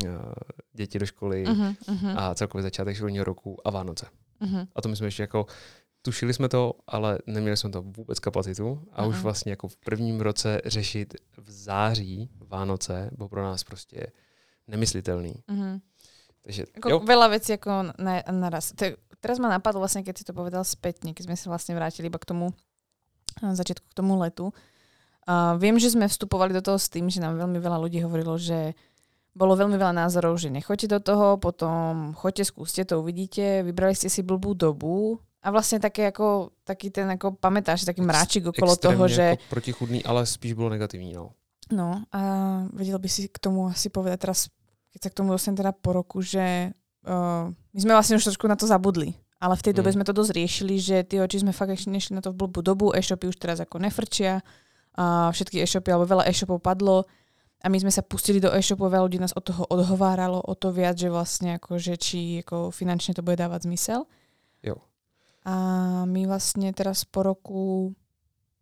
děti 0.74 1.00
do 1.00 1.06
školy 1.06 1.46
uh-huh, 1.46 1.76
uh-huh. 1.88 2.14
a 2.18 2.36
celkově 2.36 2.64
začátek 2.64 2.96
školního 2.96 3.24
roku 3.24 3.68
a 3.68 3.72
Vánoce. 3.72 4.06
Mhm. 4.40 4.68
A 4.76 4.82
to 4.82 4.90
my 4.90 4.96
jsme 4.96 5.08
ještě 5.08 5.24
jako 5.24 5.46
tušili 6.02 6.34
jsme 6.34 6.50
to, 6.50 6.74
ale 6.88 7.20
neměli 7.28 7.58
jsme 7.58 7.70
to 7.70 7.82
vůbec 7.82 8.20
kapacitu 8.20 8.84
a 8.94 9.06
už 9.06 9.16
Mhm. 9.16 9.24
vlastně 9.24 9.52
jako 9.52 9.68
v 9.68 9.78
prvním 9.78 10.22
roce 10.22 10.62
řešit 10.66 11.14
v 11.38 11.52
září 11.52 12.30
Vánoce 12.48 13.10
bylo 13.18 13.30
pro 13.30 13.44
nás 13.44 13.64
prostě 13.64 14.08
nemyslitelný. 14.68 15.36
Mhm. 15.48 15.80
Takže 16.44 16.64
Ako 16.76 16.90
jo, 16.90 16.98
veľa 17.08 17.28
vecí 17.32 17.56
ako 17.56 17.96
na, 18.04 18.20
naraz. 18.32 18.76
To 18.76 18.84
je, 18.84 18.92
teraz 19.24 19.40
ma 19.40 19.48
napadlo 19.48 19.80
vlastne, 19.80 20.04
keď 20.04 20.16
si 20.20 20.28
to 20.28 20.36
povedal 20.36 20.68
spätne, 20.68 21.16
keď 21.16 21.32
sme 21.32 21.36
sa 21.40 21.48
vlastne 21.48 21.72
vrátili 21.74 22.12
iba 22.12 22.20
k 22.20 22.28
tomu 22.28 22.52
a 23.40 23.56
začiatku 23.56 23.88
k 23.88 23.98
tomu 23.98 24.20
letu. 24.20 24.52
A 25.24 25.56
viem, 25.56 25.80
že 25.80 25.96
sme 25.96 26.12
vstupovali 26.12 26.52
do 26.52 26.60
toho 26.60 26.76
s 26.76 26.92
tým, 26.92 27.08
že 27.08 27.24
nám 27.24 27.40
veľmi 27.40 27.58
veľa 27.58 27.80
ľudí 27.80 28.04
hovorilo, 28.04 28.36
že 28.36 28.76
bolo 29.34 29.56
veľmi 29.56 29.80
veľa 29.80 30.06
názorov, 30.06 30.36
že 30.38 30.52
nechoďte 30.52 30.88
do 30.94 31.00
toho, 31.00 31.28
potom 31.40 32.12
choďte, 32.14 32.54
skúste 32.54 32.84
to, 32.86 33.00
uvidíte, 33.02 33.66
vybrali 33.66 33.96
ste 33.98 34.12
si 34.12 34.22
blbú 34.22 34.54
dobu 34.54 35.18
a 35.42 35.48
vlastne 35.50 35.82
také 35.82 36.12
ako, 36.12 36.54
taký 36.62 36.94
ten, 36.94 37.10
ako 37.10 37.40
pamätáš, 37.40 37.88
taký 37.88 38.06
mráčik 38.06 38.52
okolo 38.52 38.78
toho, 38.78 39.04
že 39.10 39.40
jako 39.40 39.50
protichudný, 39.50 40.06
ale 40.06 40.28
spíš 40.28 40.54
bylo 40.54 40.70
negativní. 40.70 41.16
No. 41.16 41.34
No 41.72 42.04
a 42.12 42.22
vedel 42.76 43.00
by 43.00 43.10
si 43.10 43.32
k 43.32 43.40
tomu 43.40 43.72
asi 43.72 43.88
povedať 43.90 44.20
teraz, 44.20 44.40
keď 44.92 45.00
sa 45.02 45.10
k 45.10 45.18
tomu 45.18 45.32
dostanem 45.34 45.58
teda 45.58 45.72
po 45.72 45.96
roku, 45.96 46.22
že 46.22 46.76
uh, 47.06 47.52
my 47.52 47.80
sme 47.80 47.94
vlastne 47.94 48.18
už 48.18 48.24
trošku 48.32 48.48
na 48.48 48.56
to 48.56 48.68
zabudli. 48.68 49.16
Ale 49.44 49.60
v 49.60 49.66
tej 49.68 49.74
dobe 49.76 49.92
Mm. 49.92 49.96
sme 50.00 50.08
to 50.08 50.16
dosť 50.16 50.32
riešili, 50.40 50.80
že 50.80 51.04
ty 51.04 51.20
oči 51.20 51.44
sme 51.44 51.52
fakt 51.52 51.76
ešte 51.76 51.92
nešli 51.92 52.16
na 52.16 52.24
to 52.24 52.32
v 52.32 52.40
blbú 52.40 52.64
dobu, 52.64 52.96
e-shopy 52.96 53.28
už 53.28 53.36
teraz 53.36 53.60
ako 53.60 53.76
nefrčia, 53.84 54.40
a 54.96 55.32
všetky 55.36 55.60
e-shopy, 55.60 55.92
alebo 55.92 56.08
veľa 56.08 56.32
e-shopov 56.32 56.64
padlo 56.64 57.04
a 57.64 57.70
my 57.72 57.80
sme 57.80 57.92
sa 57.92 58.04
pustili 58.04 58.40
do 58.40 58.52
e-shopov, 58.56 58.92
veľa 58.92 59.04
ľudí 59.08 59.20
nás 59.20 59.36
od 59.36 59.44
toho 59.44 59.64
odhováralo, 59.68 60.40
o 60.40 60.56
to 60.56 60.72
viac, 60.72 60.96
že 61.00 61.12
vlastne 61.12 61.60
ako, 61.60 61.80
že 61.80 61.96
či 62.00 62.40
ako 62.44 62.72
finančne 62.72 63.16
to 63.16 63.24
bude 63.24 63.36
dávať 63.36 63.68
zmysel. 63.68 64.08
Jo. 64.64 64.80
A 65.44 65.54
my 66.08 66.24
vlastne 66.28 66.72
teraz 66.72 67.04
po 67.04 67.24
roku 67.24 67.92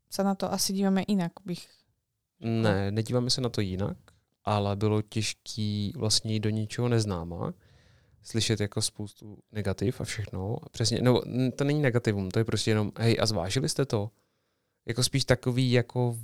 sa 0.10 0.26
na 0.26 0.34
to 0.34 0.50
asi 0.50 0.74
dívame 0.74 1.06
inak, 1.06 1.34
bych 1.46 1.68
Ne, 2.42 2.92
nedíváme 2.92 3.30
se 3.30 3.42
na 3.42 3.50
to 3.50 3.62
jinak, 3.62 3.98
ale 4.46 4.76
bylo 4.76 5.02
těžký 5.02 5.94
vlastně 5.98 6.34
jít 6.34 6.40
do 6.40 6.50
ničeho 6.50 6.90
neznáma, 6.90 7.54
slyšet 8.24 8.60
jako 8.60 8.82
spoustu 8.82 9.38
negativ 9.52 10.02
a 10.02 10.04
všechno. 10.04 10.58
A 10.64 10.70
přesně, 10.70 11.02
no 11.02 11.22
to 11.56 11.64
není 11.64 11.82
negativum, 11.82 12.32
to 12.32 12.40
je 12.40 12.46
prostě 12.46 12.72
jenom, 12.72 12.92
hej, 12.98 13.18
a 13.22 13.26
zvážili 13.26 13.70
jste 13.70 13.86
to? 13.86 14.10
Jako 14.88 15.04
spíš 15.04 15.26
takový 15.26 15.72
jako 15.72 16.18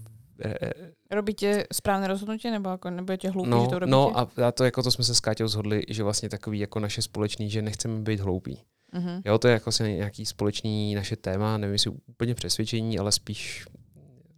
eh, 0.46 0.74
Robíte 1.12 1.64
správné 1.74 2.08
rozhodnutie, 2.08 2.52
nebo 2.52 2.70
ako 2.70 2.90
nebudete 2.90 3.30
hlúpi, 3.30 3.50
No, 3.50 3.64
že 3.64 3.68
to 3.70 3.80
robíte? 3.80 3.92
no 3.92 4.18
a, 4.20 4.28
a 4.48 4.52
to 4.52 4.64
jako 4.64 4.84
to 4.84 4.92
jsme 4.92 5.04
se 5.04 5.16
s 5.16 5.20
Káťou 5.20 5.48
zhodli, 5.48 5.84
že 5.90 6.04
vlastně 6.04 6.30
takový 6.30 6.60
jako 6.60 6.80
naše 6.80 7.02
společný, 7.02 7.50
že 7.50 7.62
nechceme 7.62 8.00
být 8.00 8.20
hloupí. 8.20 8.62
uh-huh. 8.94 9.22
Jo, 9.26 9.38
to 9.38 9.48
je 9.48 9.54
jako 9.54 9.70
nějaký 9.84 10.26
společný 10.26 10.96
naše 10.96 11.16
téma, 11.16 11.58
nevím 11.58 11.74
jestli 11.74 11.92
úplně 12.06 12.36
přesvědčení, 12.36 13.00
ale 13.00 13.12
spíš, 13.12 13.66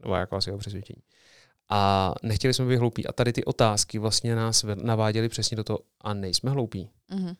no 0.05 0.15
jako 0.15 0.35
asi 0.35 0.51
o 0.51 0.57
přesvědčení. 0.57 1.01
A 1.69 2.13
nechtěli 2.23 2.53
jsme 2.53 2.65
být 2.65 2.77
hloupí. 2.77 3.07
A 3.07 3.11
tady 3.11 3.33
ty 3.33 3.43
otázky 3.45 3.99
vlastně 3.99 4.35
nás 4.35 4.65
naváděly 4.83 5.29
přesně 5.29 5.57
do 5.57 5.63
toho, 5.63 5.79
a 6.01 6.13
nejsme 6.13 6.51
hloupí. 6.51 6.89
Uh-huh. 7.11 7.35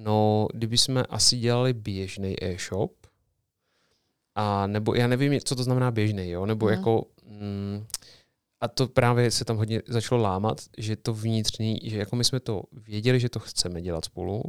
No, 0.00 0.46
kdyby 0.54 0.78
jsme 0.78 1.02
asi 1.02 1.38
dělali 1.38 1.72
běžný 1.72 2.44
e-shop, 2.44 2.92
a 4.34 4.66
nebo 4.66 4.94
já 4.94 5.06
nevím, 5.06 5.40
co 5.40 5.56
to 5.56 5.62
znamená 5.62 5.90
běžný, 5.90 6.30
jo, 6.30 6.46
nebo 6.46 6.66
Mhm. 6.66 6.74
jako, 6.74 7.04
mm, 7.24 7.86
a 8.60 8.68
to 8.68 8.88
právě 8.88 9.30
se 9.30 9.44
tam 9.44 9.56
hodně 9.56 9.82
začalo 9.88 10.22
lámat, 10.22 10.60
že 10.78 10.96
to 10.96 11.14
vnitřní, 11.14 11.80
že 11.84 11.98
jako 11.98 12.16
my 12.16 12.24
jsme 12.24 12.40
to 12.40 12.62
věděli, 12.72 13.20
že 13.20 13.28
to 13.28 13.38
chceme 13.40 13.82
dělat 13.82 14.04
spolu 14.04 14.42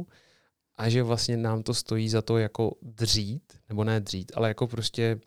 a 0.76 0.88
že 0.88 1.02
vlastně 1.02 1.36
nám 1.36 1.62
to 1.62 1.74
stojí 1.74 2.08
za 2.08 2.22
to 2.22 2.38
jako 2.38 2.72
dřít, 2.82 3.52
nebo 3.68 3.84
ne 3.84 4.00
dřít, 4.00 4.32
ale 4.34 4.48
jako 4.48 4.66
prostě 4.66 5.20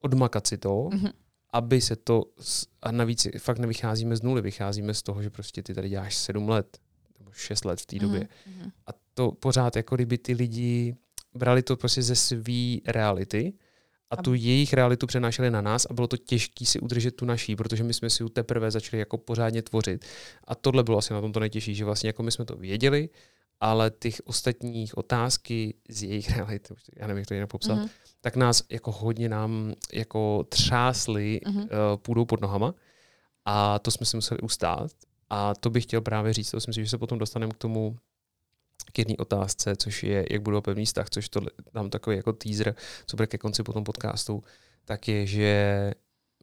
odmakat 0.00 0.46
si 0.46 0.58
to, 0.58 0.70
Uh-huh. 0.74 1.12
aby 1.52 1.80
se 1.80 1.96
to, 1.96 2.24
a 2.82 2.92
navíc 2.92 3.26
fakt 3.38 3.58
nevycházíme 3.58 4.16
z 4.16 4.22
nuly, 4.22 4.42
vycházíme 4.42 4.94
z 4.94 5.02
toho, 5.02 5.22
že 5.22 5.30
prostě 5.30 5.62
ty 5.62 5.74
tady 5.74 5.88
děláš 5.88 6.16
sedm 6.16 6.48
let, 6.48 6.78
nebo 7.28 7.34
šest 7.34 7.64
let 7.64 7.80
v 7.80 7.86
té 7.86 7.98
době. 7.98 8.20
Uh-huh. 8.20 8.70
A 8.86 8.90
to 9.14 9.32
pořád, 9.32 9.76
jako 9.76 9.94
kdyby 9.94 10.18
ty 10.18 10.32
lidi 10.32 10.96
brali 11.34 11.62
to 11.62 11.76
prostě 11.76 12.02
ze 12.02 12.16
své 12.16 12.76
reality 12.86 13.52
a 14.10 14.16
tu 14.22 14.34
jejich 14.34 14.72
realitu 14.72 15.06
přenášeli 15.06 15.50
na 15.50 15.60
nás 15.60 15.86
a 15.90 15.94
bylo 15.94 16.06
to 16.06 16.16
těžké 16.16 16.64
si 16.66 16.80
udržet 16.80 17.16
tu 17.16 17.24
naší, 17.24 17.56
protože 17.56 17.84
my 17.84 17.94
jsme 17.94 18.10
si 18.10 18.22
ji 18.22 18.28
teprve 18.28 18.70
začali 18.70 18.98
jako 19.00 19.18
pořádně 19.18 19.62
tvořit. 19.62 20.04
A 20.44 20.54
tohle 20.54 20.82
bylo 20.84 20.98
asi 20.98 21.12
na 21.12 21.20
tom 21.20 21.32
to 21.32 21.40
nejtěžší, 21.40 21.74
že 21.74 21.84
vlastně 21.84 22.08
jako 22.08 22.22
my 22.22 22.32
jsme 22.32 22.44
to 22.44 22.56
věděli, 22.56 23.08
ale 23.60 23.90
těch 23.98 24.20
ostatních 24.24 24.98
otázky 24.98 25.74
z 25.88 26.02
jejich 26.02 26.30
reality, 26.36 26.74
já 26.96 27.06
nevím, 27.06 27.18
jak 27.18 27.26
to 27.28 27.34
jinak 27.34 27.50
popsat, 27.50 27.78
Uh-huh. 27.78 27.88
tak 28.20 28.36
nás 28.36 28.62
jako 28.70 28.92
hodně 28.92 29.28
nám 29.28 29.74
jako 29.92 30.44
třásli 30.48 31.40
Mhm. 31.46 31.58
uh, 31.62 31.66
půdou 31.96 32.24
pod 32.24 32.40
nohama 32.40 32.74
a 33.44 33.78
to 33.78 33.90
jsme 33.90 34.06
si 34.06 34.16
museli 34.16 34.40
ustát. 34.40 34.90
A 35.30 35.54
to 35.54 35.70
bych 35.70 35.84
chtěl 35.84 36.00
právě 36.00 36.32
říct, 36.32 36.50
to 36.50 36.60
si 36.60 36.70
myslím, 36.70 36.84
že 36.84 36.90
se 36.90 36.98
potom 36.98 37.18
dostaneme 37.18 37.52
k 37.52 37.56
tomu 37.56 37.96
k 38.92 38.98
jedné 38.98 39.16
otázce, 39.16 39.76
což 39.76 40.02
je, 40.02 40.26
jak 40.30 40.42
budou 40.42 40.60
pevný 40.60 40.86
vztah, 40.86 41.10
což 41.10 41.28
to 41.28 41.40
dám 41.74 41.90
takový 41.90 42.16
jako 42.16 42.32
teaser, 42.32 42.74
co 43.06 43.16
bude 43.16 43.26
ke 43.26 43.38
konci 43.38 43.62
potom 43.62 43.84
podcastu, 43.84 44.44
tak 44.84 45.08
je, 45.08 45.26
že 45.26 45.92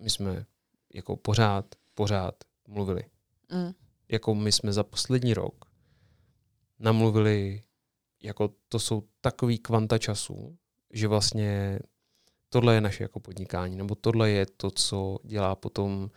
my 0.01 0.09
jsme 0.09 0.45
jako 0.93 1.15
pořád, 1.15 1.65
pořád 1.93 2.35
mluvili. 2.67 3.03
Uh-huh. 3.49 3.73
Jako 4.09 4.35
my 4.35 4.51
jsme 4.51 4.73
za 4.73 4.83
poslední 4.83 5.33
rok 5.33 5.65
namluvili, 6.79 7.61
jako 8.23 8.49
to 8.69 8.79
jsou 8.79 9.03
takový 9.21 9.57
kvanta 9.57 9.97
času, 9.97 10.57
že 10.93 11.07
vlastně 11.07 11.79
tohle 12.49 12.73
je 12.73 12.81
naše 12.81 13.03
jako 13.03 13.19
podnikání, 13.19 13.75
nebo 13.75 13.95
tohle 13.95 14.29
je 14.29 14.45
to, 14.45 14.71
co 14.71 15.17
dělá 15.23 15.55
potom 15.55 16.09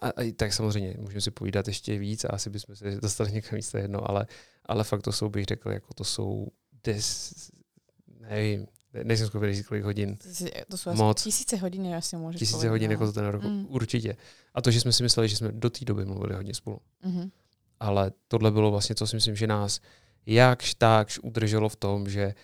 a, 0.00 0.08
a 0.08 0.32
tak 0.36 0.52
samozřejmě 0.52 0.94
můžeme 0.98 1.20
si 1.20 1.30
povídat 1.30 1.68
ještě 1.68 1.98
víc 1.98 2.24
a 2.24 2.28
asi 2.28 2.50
bychom 2.50 2.76
se 2.76 2.90
dostali 3.00 3.32
někam 3.38 3.56
víc, 3.56 3.70
to 3.70 3.76
je 3.76 3.84
jedno, 3.84 4.10
ale, 4.10 4.26
ale 4.66 4.84
fakt 4.84 5.02
to 5.02 5.12
jsou, 5.12 5.28
bych 5.28 5.44
řekl, 5.44 5.70
jako 5.70 5.94
to 5.94 6.04
jsou 6.04 6.46
des, 6.84 7.34
nevím, 8.20 8.66
ne- 8.94 9.04
nejsem 9.04 9.26
schopný 9.26 9.54
říct, 9.54 9.66
kolik 9.66 9.84
hodin, 9.84 10.16
To 10.68 10.90
asi 10.90 10.98
Moc. 10.98 11.22
tisíce 11.22 11.56
hodin, 11.56 11.94
asi 11.94 12.16
môžeš 12.16 12.38
tisíce 12.38 12.56
povedať, 12.56 12.70
hodin 12.70 12.88
no. 12.88 12.92
jako 12.92 13.06
za 13.06 13.12
ten 13.12 13.26
rok, 13.26 13.42
Mm. 13.42 13.66
určitě. 13.68 14.16
A 14.54 14.62
to, 14.62 14.70
že 14.70 14.80
jsme 14.80 14.92
si 14.92 15.02
mysleli, 15.02 15.28
že 15.28 15.36
jsme 15.36 15.52
do 15.52 15.70
té 15.70 15.84
doby 15.84 16.04
mluvili 16.04 16.34
hodně 16.34 16.54
spolu. 16.54 16.78
Uh-huh. 17.04 17.30
Ale 17.80 18.12
tohle 18.28 18.50
bylo 18.50 18.70
vlastně, 18.70 18.94
co 18.94 19.06
si 19.06 19.16
myslím, 19.16 19.36
že 19.36 19.46
nás 19.46 19.80
jakž 20.26 20.74
takž 20.74 21.18
udrželo 21.18 21.68
v 21.68 21.76
tom, 21.76 22.08
že 22.08 22.34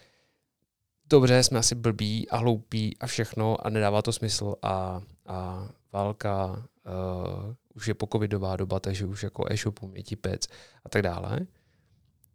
dobře, 1.11 1.42
jsme 1.42 1.59
asi 1.59 1.74
blbí 1.74 2.29
a 2.29 2.37
hloupí 2.37 2.96
a 3.01 3.07
všechno 3.07 3.66
a 3.66 3.70
nedává 3.70 4.03
to 4.03 4.12
smysl 4.12 4.55
a, 4.62 5.03
a 5.27 5.68
válka 5.92 6.64
uh, 6.88 7.55
už 7.74 7.88
je 7.88 7.94
pocovidová 7.94 8.57
doba, 8.57 8.81
takže 8.81 9.07
už 9.07 9.22
jako 9.22 9.44
e-shopům 9.53 9.96
je 9.96 10.03
tipec 10.05 10.42
a 10.85 10.88
tak 10.88 11.03
dále. 11.03 11.46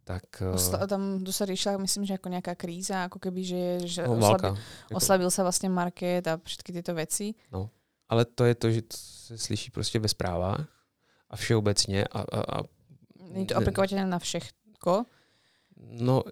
Tak 0.04 0.22
uh, 0.44 0.86
tam 0.86 1.24
sa 1.24 1.48
riešila, 1.48 1.80
myslím, 1.80 2.04
že 2.04 2.20
ako 2.20 2.28
nejaká 2.28 2.52
kríza, 2.60 3.08
ako 3.08 3.18
keby, 3.24 3.40
že, 3.40 3.62
že 3.88 4.00
no, 4.04 4.20
oslabi- 4.20 4.20
válka. 4.20 4.48
Jako, 4.92 4.96
oslabil 5.00 5.30
sa 5.32 5.42
vlastne 5.48 5.68
market 5.72 6.28
a 6.28 6.36
všetky 6.36 6.72
tieto 6.76 6.92
veci. 6.94 7.32
ale 8.08 8.24
to 8.24 8.44
je 8.44 8.54
to, 8.54 8.66
že 8.70 8.82
to 8.82 8.96
se 8.96 9.38
slyší 9.38 9.70
prostě 9.70 9.98
ve 9.98 10.08
zprávách 10.08 10.68
a 11.30 11.36
všeobecně 11.36 12.04
a, 12.04 12.20
a, 12.20 12.40
a 12.40 12.62
Je 13.34 13.46
to 13.48 13.54
Ne. 13.54 13.60
aplikovateľné 13.64 14.04
na 14.06 14.18
všetko. 14.20 15.04
No, 15.76 16.22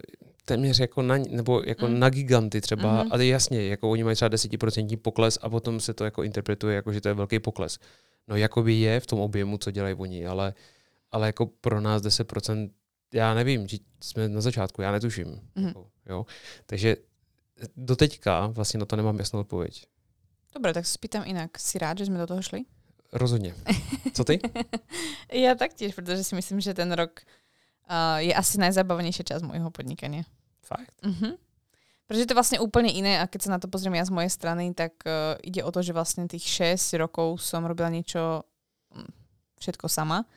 téměř 0.45 0.79
jako 0.79 1.01
na, 1.01 1.17
nebo 1.17 1.61
jako 1.65 1.87
Mm. 1.87 1.99
na 1.99 2.09
giganty 2.09 2.61
třeba, 2.61 3.01
Mhm. 3.03 3.09
ale 3.11 3.25
jasně, 3.25 3.67
jako 3.67 3.89
oni 3.89 4.03
mají 4.03 4.15
třeba 4.15 4.29
desetiprocentní 4.29 4.97
pokles 4.97 5.39
a 5.41 5.49
potom 5.49 5.79
se 5.79 5.93
to 5.93 6.05
jako 6.05 6.23
interpretuje 6.23 6.75
jako, 6.75 6.93
že 6.93 7.01
to 7.01 7.07
je 7.07 7.13
velký 7.13 7.39
pokles. 7.39 7.79
No 8.27 8.35
jakoby 8.35 8.73
je 8.73 8.99
v 8.99 9.07
tom 9.07 9.19
objemu, 9.19 9.57
co 9.57 9.71
dělají 9.71 9.95
oni, 9.95 10.27
ale, 10.27 10.53
ale 11.11 11.27
jako 11.27 11.45
pro 11.45 11.81
nás 11.81 12.01
10%, 12.01 12.69
já 13.13 13.33
nevím, 13.33 13.67
že 13.67 13.77
jsme 14.01 14.29
na 14.29 14.41
začátku, 14.41 14.81
já 14.81 14.91
netuším. 14.91 15.39
Mhm. 15.55 15.67
Jako, 15.67 15.87
jo. 16.05 16.25
Takže 16.65 16.95
do 17.75 17.95
teďka 17.95 18.47
vlastně 18.47 18.79
na 18.79 18.85
to 18.85 18.95
nemám 18.95 19.19
jasnou 19.19 19.39
odpověď. 19.39 19.85
Dobre, 20.53 20.69
tak 20.69 20.85
sa 20.85 20.93
spýtam 21.01 21.25
inak. 21.25 21.57
Si 21.57 21.81
rád, 21.81 21.97
že 21.97 22.05
sme 22.05 22.21
do 22.21 22.29
toho 22.29 22.41
šli? 22.45 22.69
Rozhodně. 23.13 23.55
Co 24.13 24.23
ty? 24.23 24.39
ja 25.33 25.57
taktiež, 25.57 25.97
pretože 25.97 26.23
si 26.23 26.35
myslím, 26.37 26.61
že 26.61 26.73
ten 26.73 26.91
rok 26.93 27.25
uh, 27.89 28.21
je 28.21 28.33
asi 28.33 28.57
najzabavnejšia 28.61 29.25
časť 29.25 29.43
môjho 29.45 29.69
podnikania. 29.73 30.25
Fakt. 30.61 30.93
Uh-huh. 32.03 32.11
Pretože 32.11 32.23
je 32.27 32.31
to 32.31 32.37
vlastne 32.37 32.59
úplne 32.59 32.91
iné 32.91 33.23
a 33.23 33.25
keď 33.25 33.39
sa 33.47 33.53
na 33.55 33.59
to 33.63 33.71
pozriem 33.71 33.95
ja 33.95 34.03
z 34.03 34.11
mojej 34.11 34.31
strany, 34.31 34.75
tak 34.75 34.99
uh, 35.07 35.39
ide 35.39 35.63
o 35.63 35.71
to, 35.71 35.79
že 35.79 35.95
vlastne 35.95 36.27
tých 36.27 36.75
6 36.75 36.99
rokov 36.99 37.39
som 37.39 37.63
robila 37.63 37.87
niečo 37.87 38.43
mm, 38.91 39.11
všetko 39.63 39.87
sama 39.87 40.27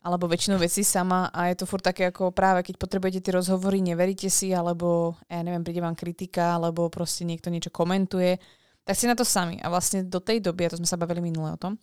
alebo 0.00 0.24
väčšinu 0.24 0.56
vecí 0.56 0.80
sama 0.80 1.28
a 1.28 1.52
je 1.52 1.60
to 1.60 1.68
furt 1.68 1.84
také 1.84 2.08
ako 2.08 2.32
práve, 2.32 2.64
keď 2.64 2.80
potrebujete 2.80 3.20
tie 3.20 3.36
rozhovory, 3.36 3.84
neveríte 3.84 4.32
si, 4.32 4.48
alebo 4.56 5.20
ja 5.28 5.44
neviem, 5.44 5.60
príde 5.60 5.84
vám 5.84 5.92
kritika, 5.92 6.56
alebo 6.56 6.88
proste 6.88 7.28
niekto 7.28 7.52
niečo 7.52 7.68
komentuje, 7.68 8.40
tak 8.80 8.96
si 8.96 9.04
na 9.04 9.12
to 9.12 9.28
sami. 9.28 9.60
A 9.60 9.68
vlastne 9.68 10.00
do 10.08 10.16
tej 10.24 10.40
doby, 10.40 10.64
a 10.64 10.72
to 10.72 10.80
sme 10.80 10.88
sa 10.88 10.96
bavili 10.96 11.20
minule 11.20 11.52
o 11.52 11.60
tom, 11.60 11.76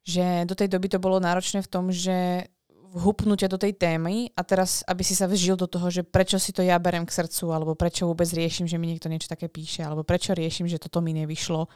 že 0.00 0.48
do 0.48 0.56
tej 0.56 0.72
doby 0.72 0.88
to 0.88 0.96
bolo 0.96 1.20
náročné 1.20 1.60
v 1.60 1.68
tom, 1.68 1.92
že 1.92 2.48
vhupnutia 2.96 3.44
do 3.52 3.60
tej 3.60 3.76
témy 3.76 4.32
a 4.32 4.40
teraz, 4.40 4.80
aby 4.88 5.04
si 5.04 5.12
sa 5.12 5.28
vžil 5.28 5.60
do 5.60 5.68
toho, 5.68 5.92
že 5.92 6.00
prečo 6.00 6.40
si 6.40 6.56
to 6.56 6.64
ja 6.64 6.80
berem 6.80 7.04
k 7.04 7.12
srdcu, 7.12 7.52
alebo 7.52 7.76
prečo 7.76 8.08
vôbec 8.08 8.24
riešim, 8.32 8.64
že 8.64 8.80
mi 8.80 8.88
niekto 8.88 9.12
niečo 9.12 9.28
také 9.28 9.52
píše, 9.52 9.84
alebo 9.84 10.00
prečo 10.00 10.32
riešim, 10.32 10.64
že 10.64 10.80
toto 10.80 11.04
mi 11.04 11.12
nevyšlo, 11.12 11.68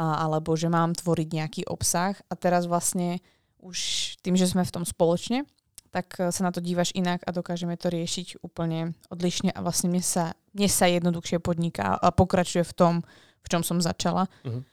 a, 0.00 0.04
alebo 0.24 0.56
že 0.56 0.72
mám 0.72 0.96
tvoriť 0.96 1.28
nejaký 1.28 1.62
obsah. 1.68 2.16
A 2.32 2.34
teraz 2.40 2.64
vlastne 2.64 3.20
už 3.60 3.76
tým, 4.24 4.32
že 4.32 4.48
sme 4.48 4.64
v 4.64 4.72
tom 4.72 4.84
spoločne, 4.88 5.44
tak 5.92 6.16
e, 6.16 6.32
sa 6.32 6.40
na 6.40 6.52
to 6.56 6.64
dívaš 6.64 6.96
inak 6.96 7.20
a 7.28 7.36
dokážeme 7.36 7.76
to 7.76 7.92
riešiť 7.92 8.40
úplne 8.40 8.96
odlišne 9.12 9.52
a 9.52 9.60
vlastne 9.60 9.92
mne 9.92 10.00
sa, 10.00 10.32
mne 10.56 10.72
sa 10.72 10.88
jednoduchšie 10.88 11.36
podniká 11.36 12.00
a 12.00 12.08
pokračuje 12.08 12.64
v 12.64 12.72
tom, 12.72 12.94
v 13.44 13.46
čom 13.52 13.60
som 13.60 13.76
začala. 13.76 14.24
Uh-huh. 14.40 14.64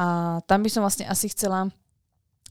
A 0.00 0.06
tam 0.48 0.64
by 0.64 0.68
som 0.72 0.80
vlastne 0.80 1.04
asi 1.04 1.28
chcela 1.28 1.68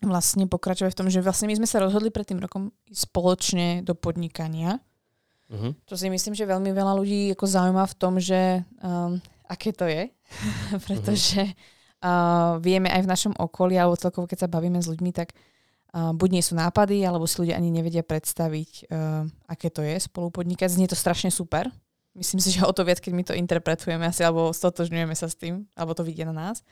vlastne 0.10 0.46
pokračovať 0.46 0.92
v 0.94 1.00
tom, 1.04 1.08
že 1.12 1.24
vlastne 1.24 1.50
my 1.50 1.56
sme 1.58 1.68
sa 1.70 1.82
rozhodli 1.82 2.10
pred 2.10 2.26
tým 2.26 2.42
rokom 2.42 2.74
spoločne 2.90 3.82
do 3.82 3.94
podnikania. 3.94 4.80
Uh-huh. 5.50 5.78
To 5.86 5.94
si 5.94 6.10
myslím, 6.10 6.34
že 6.34 6.50
veľmi 6.50 6.74
veľa 6.74 6.94
ľudí 6.98 7.34
ako 7.38 7.46
zaujíma 7.46 7.86
v 7.86 7.98
tom, 7.98 8.18
že 8.18 8.66
um, 8.82 9.22
aké 9.46 9.70
to 9.74 9.86
je, 9.86 10.10
pretože 10.90 11.42
uh, 12.02 12.58
vieme 12.62 12.90
aj 12.90 13.06
v 13.06 13.12
našom 13.12 13.34
okolí, 13.38 13.78
alebo 13.78 14.00
celkovo 14.00 14.26
keď 14.26 14.46
sa 14.46 14.50
bavíme 14.50 14.82
s 14.82 14.90
ľuďmi, 14.90 15.12
tak 15.14 15.38
uh, 15.94 16.14
buď 16.18 16.30
nie 16.34 16.44
sú 16.46 16.58
nápady, 16.58 17.06
alebo 17.06 17.30
si 17.30 17.38
ľudia 17.42 17.58
ani 17.62 17.70
nevedia 17.70 18.02
predstaviť, 18.02 18.90
uh, 18.90 19.26
aké 19.46 19.70
to 19.70 19.86
je 19.86 20.02
spolu 20.02 20.34
podnikať. 20.34 20.74
Znie 20.74 20.90
to 20.90 20.98
strašne 20.98 21.30
super. 21.30 21.70
Myslím 22.16 22.40
si, 22.40 22.56
že 22.56 22.64
o 22.64 22.72
to 22.72 22.88
viac, 22.88 23.04
keď 23.04 23.12
my 23.12 23.24
to 23.28 23.36
interpretujeme 23.36 24.08
asi, 24.08 24.24
alebo 24.24 24.50
stotožňujeme 24.56 25.14
sa 25.14 25.28
s 25.28 25.36
tým, 25.36 25.68
alebo 25.76 25.92
to 25.92 26.02
vidia 26.02 26.24
na 26.24 26.32
nás. 26.32 26.64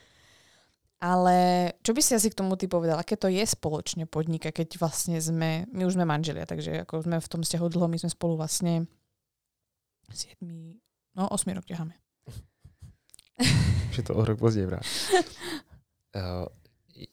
Ale 1.03 1.35
čo 1.83 1.91
by 1.91 1.99
si 1.99 2.15
asi 2.15 2.31
k 2.31 2.39
tomu 2.39 2.55
ty 2.55 2.71
povedal? 2.71 2.95
Aké 2.95 3.19
to 3.19 3.27
je 3.27 3.43
spoločne 3.43 4.07
podnikať, 4.07 4.63
keď 4.63 4.79
vlastne 4.79 5.19
sme, 5.19 5.67
my 5.75 5.83
už 5.83 5.99
sme 5.99 6.07
manželia, 6.07 6.47
takže 6.47 6.87
ako 6.87 7.03
sme 7.03 7.19
v 7.19 7.27
tom 7.27 7.43
vzťahu 7.43 7.67
dlho, 7.67 7.91
my 7.91 7.97
sme 7.99 8.07
spolu 8.07 8.39
vlastne 8.39 8.87
7, 10.15 10.39
no 11.19 11.27
8 11.27 11.59
rok 11.59 11.67
ťaháme. 11.67 11.91
Že 13.91 14.03
to 14.03 14.15
o 14.15 14.25
rok 14.25 14.39
později 14.39 14.67
uh, 14.67 14.79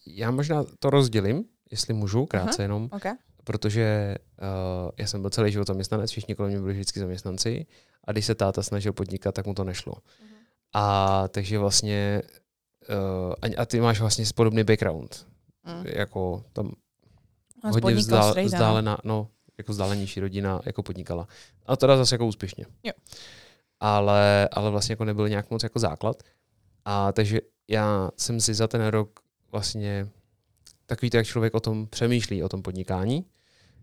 já 0.07 0.31
možná 0.31 0.65
to 0.79 0.91
rozdělím, 0.91 1.45
jestli 1.71 1.95
můžu, 1.95 2.27
krátce 2.27 2.63
Aha, 2.63 2.63
jenom. 2.63 2.89
Okay. 2.93 3.13
Protože 3.45 4.17
uh, 4.43 4.91
já 4.99 5.07
jsem 5.07 5.21
byl 5.21 5.31
celý 5.31 5.53
život 5.53 5.67
zaměstnanec, 5.67 6.11
všichni 6.11 6.35
kolem 6.35 6.53
mě 6.53 6.61
byli 6.61 6.73
vždycky 6.73 7.01
zaměstnanci 7.01 7.67
a 8.05 8.13
když 8.13 8.27
se 8.27 8.35
táta 8.35 8.63
snažil 8.63 8.93
podnikat, 8.93 9.35
tak 9.35 9.47
mu 9.47 9.55
to 9.55 9.65
nešlo. 9.65 9.93
Uh-huh. 9.93 10.41
A 10.73 11.29
takže 11.29 11.59
vlastně 11.59 12.23
uh, 12.91 13.35
a, 13.43 13.63
a 13.63 13.67
ty 13.67 13.81
máš 13.81 14.01
vlastně 14.01 14.25
podobný 14.35 14.65
background. 14.65 15.27
Mm. 15.67 15.85
Jako 15.87 16.45
tam 16.53 16.73
a 17.63 17.69
hodně 17.69 17.95
vzdál, 17.95 18.35
vzdálená, 18.45 18.99
no, 19.05 19.29
jako 19.59 19.73
vzdálenější 19.73 20.21
rodina 20.21 20.61
jako 20.67 20.83
podnikala. 20.83 21.29
A 21.67 21.77
teda 21.77 21.97
zase 21.97 22.15
jako 22.15 22.27
úspěšně. 22.27 22.67
Jo. 22.83 22.93
Ale, 23.81 24.49
ale 24.53 24.71
vlastně 24.71 24.93
jako 24.93 25.05
nebyl 25.05 25.29
nějak 25.29 25.51
moc 25.51 25.63
jako 25.63 25.79
základ. 25.79 26.23
A 26.85 27.13
takže 27.13 27.41
já 27.69 28.11
jsem 28.17 28.41
si 28.41 28.55
za 28.55 28.69
ten 28.69 28.87
rok 28.87 29.21
vlastně 29.53 30.09
takový 30.87 31.11
to, 31.11 31.17
jak 31.17 31.27
člověk 31.27 31.55
o 31.55 31.61
tom 31.61 31.87
přemýšlí, 31.87 32.43
o 32.43 32.49
tom 32.49 32.63
podnikání, 32.63 33.25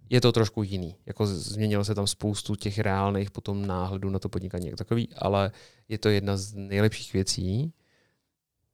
je 0.10 0.22
to 0.22 0.32
trošku 0.32 0.64
jiný. 0.64 0.96
Jako 1.06 1.28
změnilo 1.28 1.84
se 1.84 1.96
tam 1.96 2.08
spoustu 2.08 2.56
těch 2.56 2.80
reálných 2.80 3.32
potom 3.32 3.66
náhledů 3.66 4.10
na 4.10 4.20
to 4.20 4.30
podnikání 4.30 4.66
jako 4.66 4.78
takový, 4.78 5.10
ale 5.16 5.52
je 5.90 5.98
to 5.98 6.10
jedna 6.10 6.38
z 6.38 6.54
nejlepších 6.54 7.14
věcí, 7.14 7.74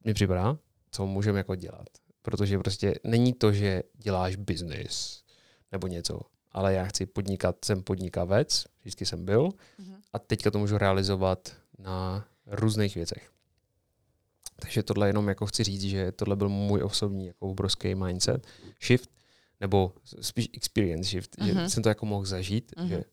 mi 0.06 0.14
připadá, 0.14 0.58
co 0.92 1.06
můžeme 1.06 1.38
jako 1.38 1.56
dělat. 1.56 1.88
Protože 2.22 2.60
prostě 2.60 2.96
není 3.04 3.34
to, 3.34 3.52
že 3.52 3.84
děláš 3.94 4.36
biznis 4.36 5.24
nebo 5.72 5.88
něco, 5.88 6.20
ale 6.52 6.74
já 6.74 6.86
chci 6.86 7.06
podnikat, 7.06 7.66
jsem 7.66 7.84
podnikavec, 7.84 8.66
vždycky 8.82 9.06
jsem 9.06 9.26
byl 9.26 9.50
mm-hmm. 9.50 9.96
a 10.14 10.20
teďka 10.20 10.52
to 10.52 10.60
můžu 10.60 10.78
realizovat 10.78 11.56
na 11.80 12.28
různých 12.48 12.96
věcech. 12.96 13.30
Takže 14.60 14.84
tohle 14.84 15.08
jenom 15.10 15.28
jako 15.28 15.46
chci 15.46 15.64
říct, 15.64 15.82
že 15.82 16.12
tohle 16.12 16.36
byl 16.36 16.50
můj 16.50 16.84
osobní 16.84 17.28
jako 17.28 17.50
obrovský 17.50 17.96
mindset 17.96 18.48
shift, 18.86 19.10
nebo 19.60 19.94
spíš 20.22 20.50
experience 20.54 21.10
shift, 21.10 21.36
mm-hmm. 21.36 21.46
že 21.46 21.54
mhm. 21.54 21.70
jsem 21.70 21.84
to 21.84 21.90
jako 21.90 22.06
mohl 22.06 22.26
zažít, 22.26 22.72
mm-hmm. 22.78 22.88
že 22.88 23.04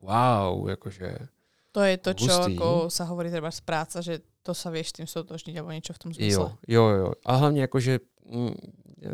wow, 0.00 0.68
jakože 0.68 1.18
to 1.76 1.84
je 1.84 2.00
to, 2.00 2.16
čo 2.16 2.32
ako 2.48 2.88
sa 2.88 3.04
hovorí 3.04 3.28
treba 3.28 3.52
z 3.52 3.60
práca, 3.60 4.00
že 4.00 4.24
to 4.46 4.54
sa 4.54 4.70
vieš 4.70 4.94
tým 4.94 5.10
sotožniť 5.10 5.58
alebo 5.58 5.74
niečo 5.74 5.90
v 5.90 5.98
tom 5.98 6.10
zmysle. 6.14 6.54
Jo, 6.70 6.82
jo, 6.86 6.96
jo. 6.96 7.08
A 7.26 7.34
hlavně 7.34 7.60
jako, 7.66 7.80
že 7.80 7.98
mm, 8.30 8.54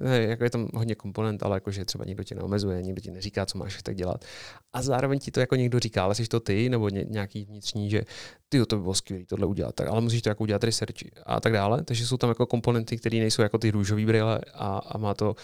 ne, 0.01 0.23
jako 0.23 0.45
je 0.45 0.51
tam 0.51 0.68
hodně 0.75 0.95
komponent, 0.95 1.42
ale 1.42 1.57
jako, 1.57 1.71
že 1.71 1.85
třeba 1.85 2.05
někdo 2.05 2.25
tě 2.25 2.35
neomezuje, 2.35 2.83
někdo 2.83 3.01
ti 3.01 3.11
neříká, 3.11 3.47
co 3.47 3.59
máš 3.59 3.83
tak 3.83 3.97
dělat. 3.97 4.25
A 4.73 4.83
zároveň 4.83 5.18
ti 5.18 5.31
to 5.31 5.40
jako 5.40 5.57
někdo 5.57 5.81
říká, 5.81 6.05
ale 6.05 6.14
jsi 6.14 6.29
to 6.29 6.40
ty, 6.40 6.68
nebo 6.68 6.88
ně, 6.88 7.05
nějaký 7.09 7.45
vnitřní, 7.45 7.90
že 7.90 8.03
ty 8.49 8.66
to 8.66 8.77
by 8.77 8.83
bylo 8.83 8.95
skvělé 8.95 9.25
tohle 9.25 9.47
udělat, 9.47 9.75
tak, 9.75 9.88
ale 9.88 10.01
musíš 10.01 10.23
to 10.23 10.29
jako 10.29 10.42
udělat 10.42 10.64
research 10.64 10.97
a 11.27 11.40
tak 11.40 11.53
dále. 11.53 11.85
Takže 11.85 12.07
jsou 12.07 12.16
tam 12.16 12.29
jako 12.29 12.47
komponenty, 12.47 12.97
které 12.97 13.16
nejsou 13.16 13.42
jako 13.42 13.59
ty 13.59 13.71
růžové 13.71 14.07
brýle 14.07 14.40
a, 14.55 14.79
a 14.79 14.99
má 14.99 15.14
to 15.14 15.35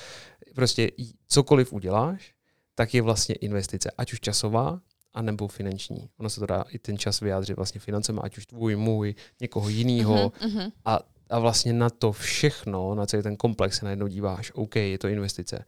prostě 0.55 0.91
cokoliv 1.27 1.73
uděláš, 1.73 2.35
tak 2.75 2.95
je 2.95 3.03
vlastně 3.03 3.35
investice, 3.35 3.91
ať 3.99 4.13
už 4.13 4.21
časová, 4.21 4.81
a 5.15 5.23
nebo 5.23 5.49
finanční. 5.49 6.09
Ono 6.19 6.31
se 6.31 6.41
to 6.41 6.47
dá 6.47 6.65
i 6.71 6.79
ten 6.79 6.99
čas 6.99 7.21
vyjádřit 7.21 7.57
vlastně 7.57 7.81
financema, 7.81 8.23
ať 8.23 8.39
už 8.39 8.47
tvůj, 8.47 8.77
můj, 8.77 9.15
někoho 9.41 9.69
jiného. 9.69 10.15
Uh-huh, 10.15 10.49
uh-huh. 10.49 10.73
A, 10.85 11.01
a 11.31 11.39
vlastně 11.39 11.73
na 11.73 11.91
to 11.91 12.13
všechno, 12.13 12.95
na 12.95 13.07
celý 13.07 13.23
ten 13.23 13.37
komplex 13.37 13.79
se 13.79 13.85
najednou 13.85 14.07
díváš, 14.07 14.53
OK, 14.55 14.77
je 14.77 14.99
to 14.99 15.09
investice. 15.09 15.65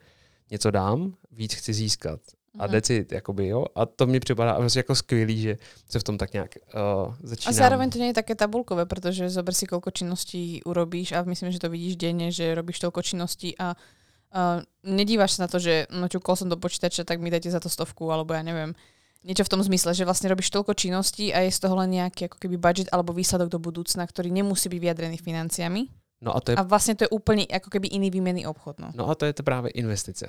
Něco 0.50 0.70
dám, 0.70 1.14
víc 1.33 1.55
chci 1.55 1.74
získat. 1.74 2.20
A 2.59 2.66
uh-huh. 2.66 2.70
decid, 2.70 3.12
jakoby, 3.12 3.48
jo. 3.48 3.64
A 3.74 3.87
to 3.87 4.07
mi 4.07 4.20
připadá 4.20 4.55
prostě 4.55 4.79
jako 4.79 4.94
skvělý, 4.94 5.40
že 5.40 5.59
se 5.88 5.98
v 5.98 6.03
tom 6.03 6.18
tak 6.18 6.33
nějak 6.33 6.50
uh, 6.74 7.14
začíná. 7.22 7.50
A 7.50 7.53
zároveň 7.53 7.90
to 7.90 7.98
je 8.03 8.14
také 8.14 8.35
tabulkové, 8.35 8.87
protože 8.87 9.31
zober 9.31 9.55
si, 9.55 9.70
koľko 9.70 9.90
činností 9.90 10.62
urobíš 10.66 11.12
a 11.12 11.22
myslím, 11.22 11.55
že 11.55 11.62
to 11.62 11.70
vidíš 11.70 11.94
denne, 11.96 12.35
že 12.35 12.55
robíš 12.55 12.83
toľko 12.83 13.07
činností 13.07 13.55
a 13.55 13.79
uh, 13.79 14.66
nedíváš 14.83 15.38
sa 15.38 15.46
na 15.46 15.48
to, 15.48 15.62
že 15.62 15.87
no 15.94 16.11
čukol 16.11 16.35
som 16.35 16.50
do 16.50 16.59
počítača, 16.59 17.07
tak 17.07 17.22
mi 17.22 17.31
dajte 17.31 17.55
za 17.55 17.62
to 17.62 17.70
stovku, 17.70 18.11
alebo 18.11 18.35
ja 18.35 18.42
neviem. 18.42 18.74
Niečo 19.20 19.44
v 19.44 19.52
tom 19.52 19.61
zmysle, 19.61 19.92
že 19.92 20.09
vlastne 20.09 20.33
robíš 20.33 20.48
toľko 20.48 20.72
činností 20.72 21.28
a 21.28 21.44
je 21.44 21.52
z 21.52 21.61
toho 21.61 21.76
len 21.76 21.92
nejaký 21.92 22.33
ako 22.33 22.40
keby 22.40 22.56
budget 22.56 22.88
alebo 22.88 23.12
výsledok 23.12 23.52
do 23.52 23.61
budúcna, 23.61 24.09
ktorý 24.09 24.33
nemusí 24.33 24.72
byť 24.72 24.80
vyjadrený 24.80 25.20
financiami. 25.20 25.92
No 26.24 26.37
a, 26.37 26.40
to 26.40 26.52
je... 26.52 26.56
a 26.56 26.62
vlastne 26.64 26.96
to 26.96 27.04
je 27.04 27.12
úplne 27.12 27.44
ako 27.48 27.68
keby 27.68 27.92
iný 27.92 28.09
výmenný 28.09 28.48
obchod. 28.48 28.80
No, 28.80 28.88
no 28.96 29.04
a 29.09 29.14
to 29.14 29.28
je 29.28 29.33
to 29.33 29.42
právě 29.42 29.70
investice. 29.70 30.28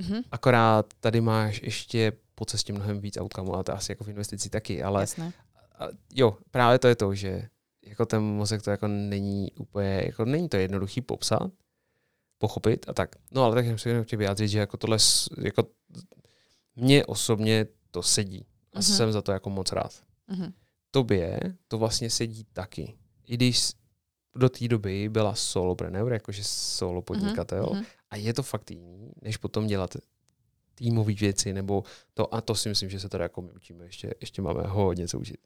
Mm-hmm. 0.00 0.24
Akorát 0.32 0.86
tady 1.00 1.20
máš 1.20 1.62
ještě 1.62 2.12
po 2.34 2.44
cestě 2.44 2.72
mnohem 2.72 3.00
víc 3.00 3.16
outcome, 3.16 3.50
a 3.56 3.62
to 3.62 3.72
asi 3.72 3.92
jako 3.92 4.04
v 4.04 4.08
investici 4.08 4.50
taky, 4.50 4.82
ale 4.82 5.00
Jasné. 5.02 5.32
A, 5.78 5.84
jo, 6.14 6.36
právě 6.50 6.78
to 6.78 6.88
je 6.88 6.96
to, 6.96 7.14
že 7.14 7.48
jako 7.86 8.06
ten 8.06 8.22
mozek 8.22 8.62
to 8.62 8.70
jako 8.70 8.88
není 8.88 9.52
úplně, 9.52 10.02
jako 10.06 10.24
není 10.24 10.48
to 10.48 10.56
jednoduchý 10.56 11.00
popsat, 11.00 11.50
pochopit 12.38 12.88
a 12.88 12.92
tak. 12.92 13.16
No 13.32 13.42
ale 13.42 13.54
tak 13.54 13.78
jsem 13.78 14.04
chtěl 14.04 14.18
vyjádřit, 14.18 14.48
že 14.48 14.58
jako 14.58 14.76
tohle, 14.76 14.98
jako 15.38 15.64
mně 16.76 17.06
osobně 17.06 17.66
to 17.96 18.04
sedí. 18.04 18.44
A 18.76 18.78
uh-huh. 18.78 18.96
jsem 18.96 19.08
za 19.12 19.22
to 19.24 19.32
jako 19.32 19.48
moc 19.50 19.72
rád. 19.72 19.92
Uh-huh. 20.28 20.52
Tobě 20.92 21.40
to 21.68 21.80
vlastně 21.80 22.12
sedí 22.12 22.44
taky. 22.52 22.92
I 23.24 23.40
když 23.40 23.72
do 24.36 24.48
té 24.48 24.68
doby 24.68 25.08
byla 25.08 25.32
solopreneur, 25.32 26.12
jakože 26.12 26.44
solo 26.44 27.00
podnikatel, 27.02 27.64
uh-huh. 27.64 27.84
a 28.10 28.16
je 28.16 28.32
to 28.36 28.42
fakt 28.42 28.70
jiný, 28.70 29.16
než 29.22 29.36
potom 29.36 29.66
dělat 29.66 29.96
týmové 30.76 31.16
věci, 31.16 31.52
nebo 31.56 31.88
to, 32.14 32.28
a 32.34 32.40
to 32.40 32.52
si 32.54 32.68
myslím, 32.68 32.92
že 32.92 33.00
se 33.00 33.08
tady 33.08 33.22
jako 33.22 33.42
my 33.42 33.52
učíme, 33.56 33.84
ještě, 33.84 34.14
ještě 34.20 34.42
máme 34.42 34.62
hodně 34.68 35.08
co 35.08 35.18
učit. 35.18 35.40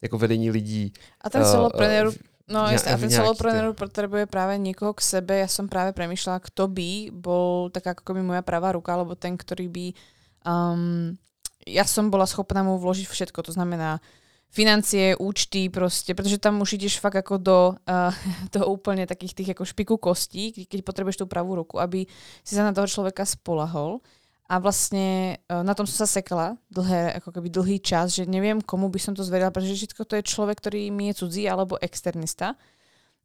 Jako 0.00 0.18
vedení 0.18 0.50
lidí. 0.50 0.92
A 1.20 1.30
ten 1.30 1.44
solopreneur, 1.44 2.08
uh, 2.08 2.14
no 2.48 2.60
a 2.64 2.96
ten 2.96 3.10
solopreneur 3.10 3.76
potrebuje 3.76 4.24
práve 4.24 4.56
niekoho 4.56 4.96
k 4.96 5.04
sebe. 5.04 5.36
Ja 5.36 5.48
som 5.52 5.68
práve 5.68 5.92
premyšľala, 5.92 6.40
kto 6.40 6.72
by 6.72 7.12
bol 7.12 7.68
tak 7.68 7.92
ako 7.92 8.16
by 8.16 8.24
moja 8.24 8.40
pravá 8.40 8.72
ruka, 8.72 8.96
alebo 8.96 9.12
ten, 9.12 9.36
ktorý 9.36 9.68
by 9.68 9.86
um, 10.48 11.20
ja 11.68 11.84
som 11.84 12.08
bola 12.08 12.24
schopná 12.24 12.64
mu 12.64 12.80
vložiť 12.80 13.06
všetko, 13.08 13.44
to 13.44 13.52
znamená 13.52 14.00
financie, 14.50 15.14
účty 15.14 15.70
proste, 15.70 16.10
pretože 16.12 16.42
tam 16.42 16.58
už 16.58 16.74
ideš 16.74 16.98
fakt 16.98 17.22
ako 17.22 17.34
do, 17.38 17.60
uh, 17.86 18.12
do 18.54 18.66
úplne 18.66 19.06
takých 19.06 19.34
tých 19.34 19.50
ako 19.54 19.64
špiku 19.64 19.94
kostí, 19.96 20.50
keď 20.52 20.82
potrebuješ 20.82 21.22
tú 21.22 21.26
pravú 21.30 21.54
ruku, 21.54 21.78
aby 21.78 22.04
si 22.42 22.52
sa 22.58 22.66
na 22.66 22.74
toho 22.74 22.90
človeka 22.90 23.22
spolahol. 23.22 24.02
A 24.50 24.58
vlastne 24.58 25.38
uh, 25.46 25.62
na 25.62 25.78
tom 25.78 25.86
som 25.86 26.02
sa 26.02 26.10
sekla 26.10 26.58
dlhé, 26.74 27.22
ako 27.22 27.38
keby 27.38 27.48
dlhý 27.54 27.78
čas, 27.78 28.18
že 28.18 28.26
neviem, 28.26 28.58
komu 28.58 28.90
by 28.90 28.98
som 28.98 29.14
to 29.14 29.22
zverila, 29.22 29.54
pretože 29.54 29.86
všetko 29.86 30.02
to 30.02 30.18
je 30.18 30.26
človek, 30.26 30.58
ktorý 30.58 30.90
mi 30.90 31.14
je 31.14 31.22
cudzí 31.22 31.46
alebo 31.46 31.78
externista. 31.78 32.58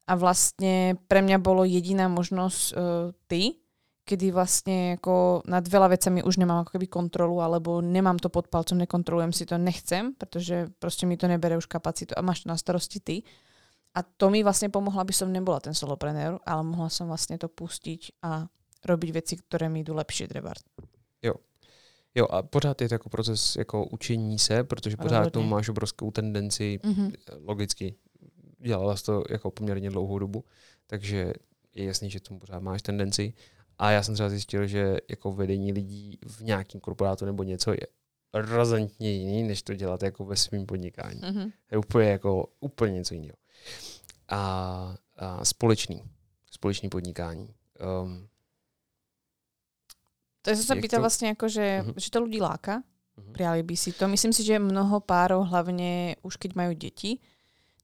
A 0.05 0.13
vlastne 0.13 1.01
pre 1.09 1.25
mňa 1.25 1.41
bolo 1.41 1.65
jediná 1.65 2.05
možnosť 2.05 2.61
uh, 2.77 3.09
ty, 3.25 3.64
kedy 4.05 4.29
vlastne 4.31 5.01
ako 5.01 5.41
nad 5.49 5.65
veľa 5.65 5.89
vecami 5.97 6.21
už 6.21 6.37
nemám 6.37 6.61
ako 6.61 6.77
keby 6.77 6.87
kontrolu, 6.87 7.41
alebo 7.41 7.81
nemám 7.81 8.21
to 8.21 8.29
pod 8.29 8.47
palcom, 8.47 8.77
nekontrolujem 8.77 9.33
si 9.33 9.45
to, 9.45 9.57
nechcem, 9.57 10.13
pretože 10.13 10.69
proste 10.79 11.09
mi 11.09 11.17
to 11.17 11.25
nebere 11.27 11.57
už 11.57 11.65
kapacitu 11.65 12.13
a 12.13 12.21
máš 12.21 12.45
to 12.45 12.49
na 12.49 12.57
starosti 12.57 12.99
ty. 13.01 13.15
A 13.95 14.03
to 14.03 14.29
mi 14.29 14.43
vlastne 14.43 14.69
pomohlo, 14.69 15.01
aby 15.01 15.13
som 15.15 15.31
nebola 15.31 15.57
ten 15.59 15.73
solopreneur, 15.73 16.37
ale 16.45 16.61
mohla 16.63 16.89
som 16.93 17.07
vlastne 17.07 17.39
to 17.39 17.47
pustiť 17.49 18.21
a 18.27 18.45
robiť 18.85 19.09
veci, 19.15 19.33
ktoré 19.41 19.65
mi 19.71 19.81
idú 19.81 19.95
lepšie, 19.97 20.27
trebárs. 20.29 20.61
Jo. 21.23 21.33
Jo, 22.15 22.27
a 22.29 22.43
pořád 22.43 22.81
je 22.81 22.87
to 22.89 22.95
jako 22.95 23.09
proces 23.09 23.55
jako 23.55 23.85
učení 23.85 24.39
se, 24.39 24.63
protože 24.63 24.97
pořád 24.97 25.17
Rozhodně. 25.17 25.29
k 25.29 25.33
tomu 25.33 25.47
máš 25.49 25.69
obrovskou 25.69 26.11
tendenci, 26.11 26.79
Mhm. 26.83 27.11
logicky, 27.43 27.95
dělala 28.59 28.95
jsi 28.95 29.03
to 29.03 29.23
jako 29.29 29.51
poměrně 29.51 29.89
dlouhou 29.89 30.19
dobu, 30.19 30.43
takže 30.87 31.33
je 31.75 31.85
jasný, 31.85 32.09
že 32.09 32.19
tomu 32.19 32.39
pořád 32.39 32.59
máš 32.59 32.81
tendenci. 32.81 33.33
A 33.79 33.91
já 33.91 34.03
jsem 34.03 34.13
třeba 34.13 34.29
zjistil, 34.29 34.67
že 34.67 34.97
jako 35.09 35.31
vedení 35.31 35.73
lidí 35.73 36.19
v 36.27 36.41
nějakém 36.41 36.81
korporátu 36.81 37.25
nebo 37.25 37.43
něco 37.43 37.71
je 37.71 37.87
razantně 38.33 39.11
jiný, 39.11 39.43
než 39.43 39.61
to 39.63 39.73
dělat 39.73 40.03
jako 40.03 40.25
ve 40.25 40.35
svém 40.35 40.65
podnikání. 40.65 41.21
Mhm. 41.23 41.51
Je 41.71 41.77
úplně 41.77 42.09
jako 42.09 42.47
úplně 42.59 42.93
něco 42.93 43.13
jiného. 43.13 43.37
A, 44.29 44.39
a 45.17 45.45
společný, 45.45 46.03
společný 46.51 46.89
podnikání. 46.89 47.49
Um, 48.03 48.27
To 50.45 50.53
je, 50.53 50.57
co 50.61 50.63
sa 50.63 50.75
Jak 50.77 50.81
pýta 50.85 50.97
to- 50.97 51.03
vlastne 51.03 51.27
ako, 51.33 51.45
že, 51.49 51.65
Mhm. 51.81 51.93
že 51.97 52.09
to 52.13 52.21
ľudí 52.21 52.37
láka, 52.37 52.85
mhm. 53.17 53.33
prijali 53.33 53.63
by 53.65 53.75
si 53.77 53.91
to. 53.97 54.05
Myslím 54.07 54.29
si, 54.33 54.45
že 54.45 54.61
mnoho 54.61 55.01
párov, 55.01 55.41
hlavne 55.49 56.15
už 56.21 56.37
keď 56.37 56.51
majú 56.53 56.77
deti, 56.77 57.17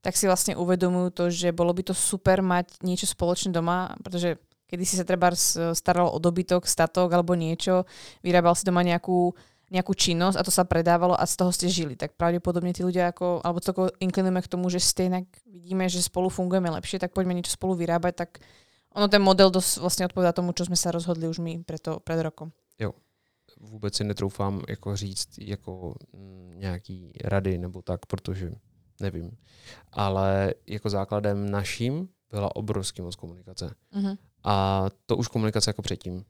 tak 0.02 0.14
si 0.18 0.30
vlastne 0.30 0.54
uvedomujú 0.54 1.10
to, 1.10 1.24
že 1.34 1.50
bolo 1.54 1.74
by 1.74 1.90
to 1.90 1.94
super 1.98 2.42
mať 2.46 2.82
niečo 2.86 3.10
spoločné 3.10 3.50
doma, 3.50 3.98
pretože 4.06 4.38
kedy 4.72 4.84
si 4.88 4.96
sa 4.96 5.04
treba 5.04 5.36
staralo 5.76 6.16
o 6.16 6.20
dobytok, 6.24 6.64
statok 6.64 7.12
alebo 7.12 7.36
niečo, 7.36 7.84
vyrábal 8.24 8.56
si 8.56 8.64
doma 8.64 8.88
nejakú, 8.88 9.36
nejakú 9.68 9.92
činnosť 9.92 10.40
a 10.40 10.46
to 10.48 10.52
sa 10.52 10.64
predávalo 10.64 11.12
a 11.20 11.28
z 11.28 11.36
toho 11.36 11.52
ste 11.52 11.68
žili. 11.68 12.00
Tak 12.00 12.16
pravdepodobne 12.16 12.72
tí 12.72 12.88
ľudia 12.88 13.12
ako, 13.12 13.44
alebo 13.44 13.60
to 13.60 13.92
inklinujeme 14.00 14.40
k 14.40 14.52
tomu, 14.52 14.72
že 14.72 14.80
stejnak 14.80 15.28
vidíme, 15.44 15.92
že 15.92 16.00
spolu 16.00 16.32
fungujeme 16.32 16.72
lepšie, 16.72 17.04
tak 17.04 17.12
poďme 17.12 17.36
niečo 17.36 17.60
spolu 17.60 17.76
vyrábať, 17.76 18.14
tak 18.16 18.30
ono 18.96 19.12
ten 19.12 19.20
model 19.20 19.52
dosť 19.52 19.84
vlastne 19.84 20.08
odpovedá 20.08 20.32
tomu, 20.32 20.56
čo 20.56 20.64
sme 20.68 20.80
sa 20.80 20.96
rozhodli 20.96 21.28
už 21.28 21.44
my 21.44 21.68
preto, 21.68 22.00
pred 22.00 22.20
rokom. 22.24 22.52
vůbec 23.60 23.96
si 23.96 24.04
netroufám 24.04 24.62
jako 24.70 24.96
říct 24.96 25.38
jako 25.38 25.96
mm, 26.14 26.54
nějaký 26.56 27.12
rady 27.24 27.58
nebo 27.58 27.82
tak, 27.82 28.06
protože 28.06 28.52
nevím. 29.02 29.38
Ale 29.92 30.54
jako 30.68 30.90
základem 30.90 31.52
naším 31.52 32.10
byla 32.32 32.56
obrovský 32.56 33.02
moc 33.02 33.16
komunikace. 33.16 33.76
Mhm. 33.92 34.18
A 34.44 34.86
to 35.06 35.18
už 35.18 35.28
komunikace 35.28 35.70
jako 35.70 35.82
předtím. 35.82 36.26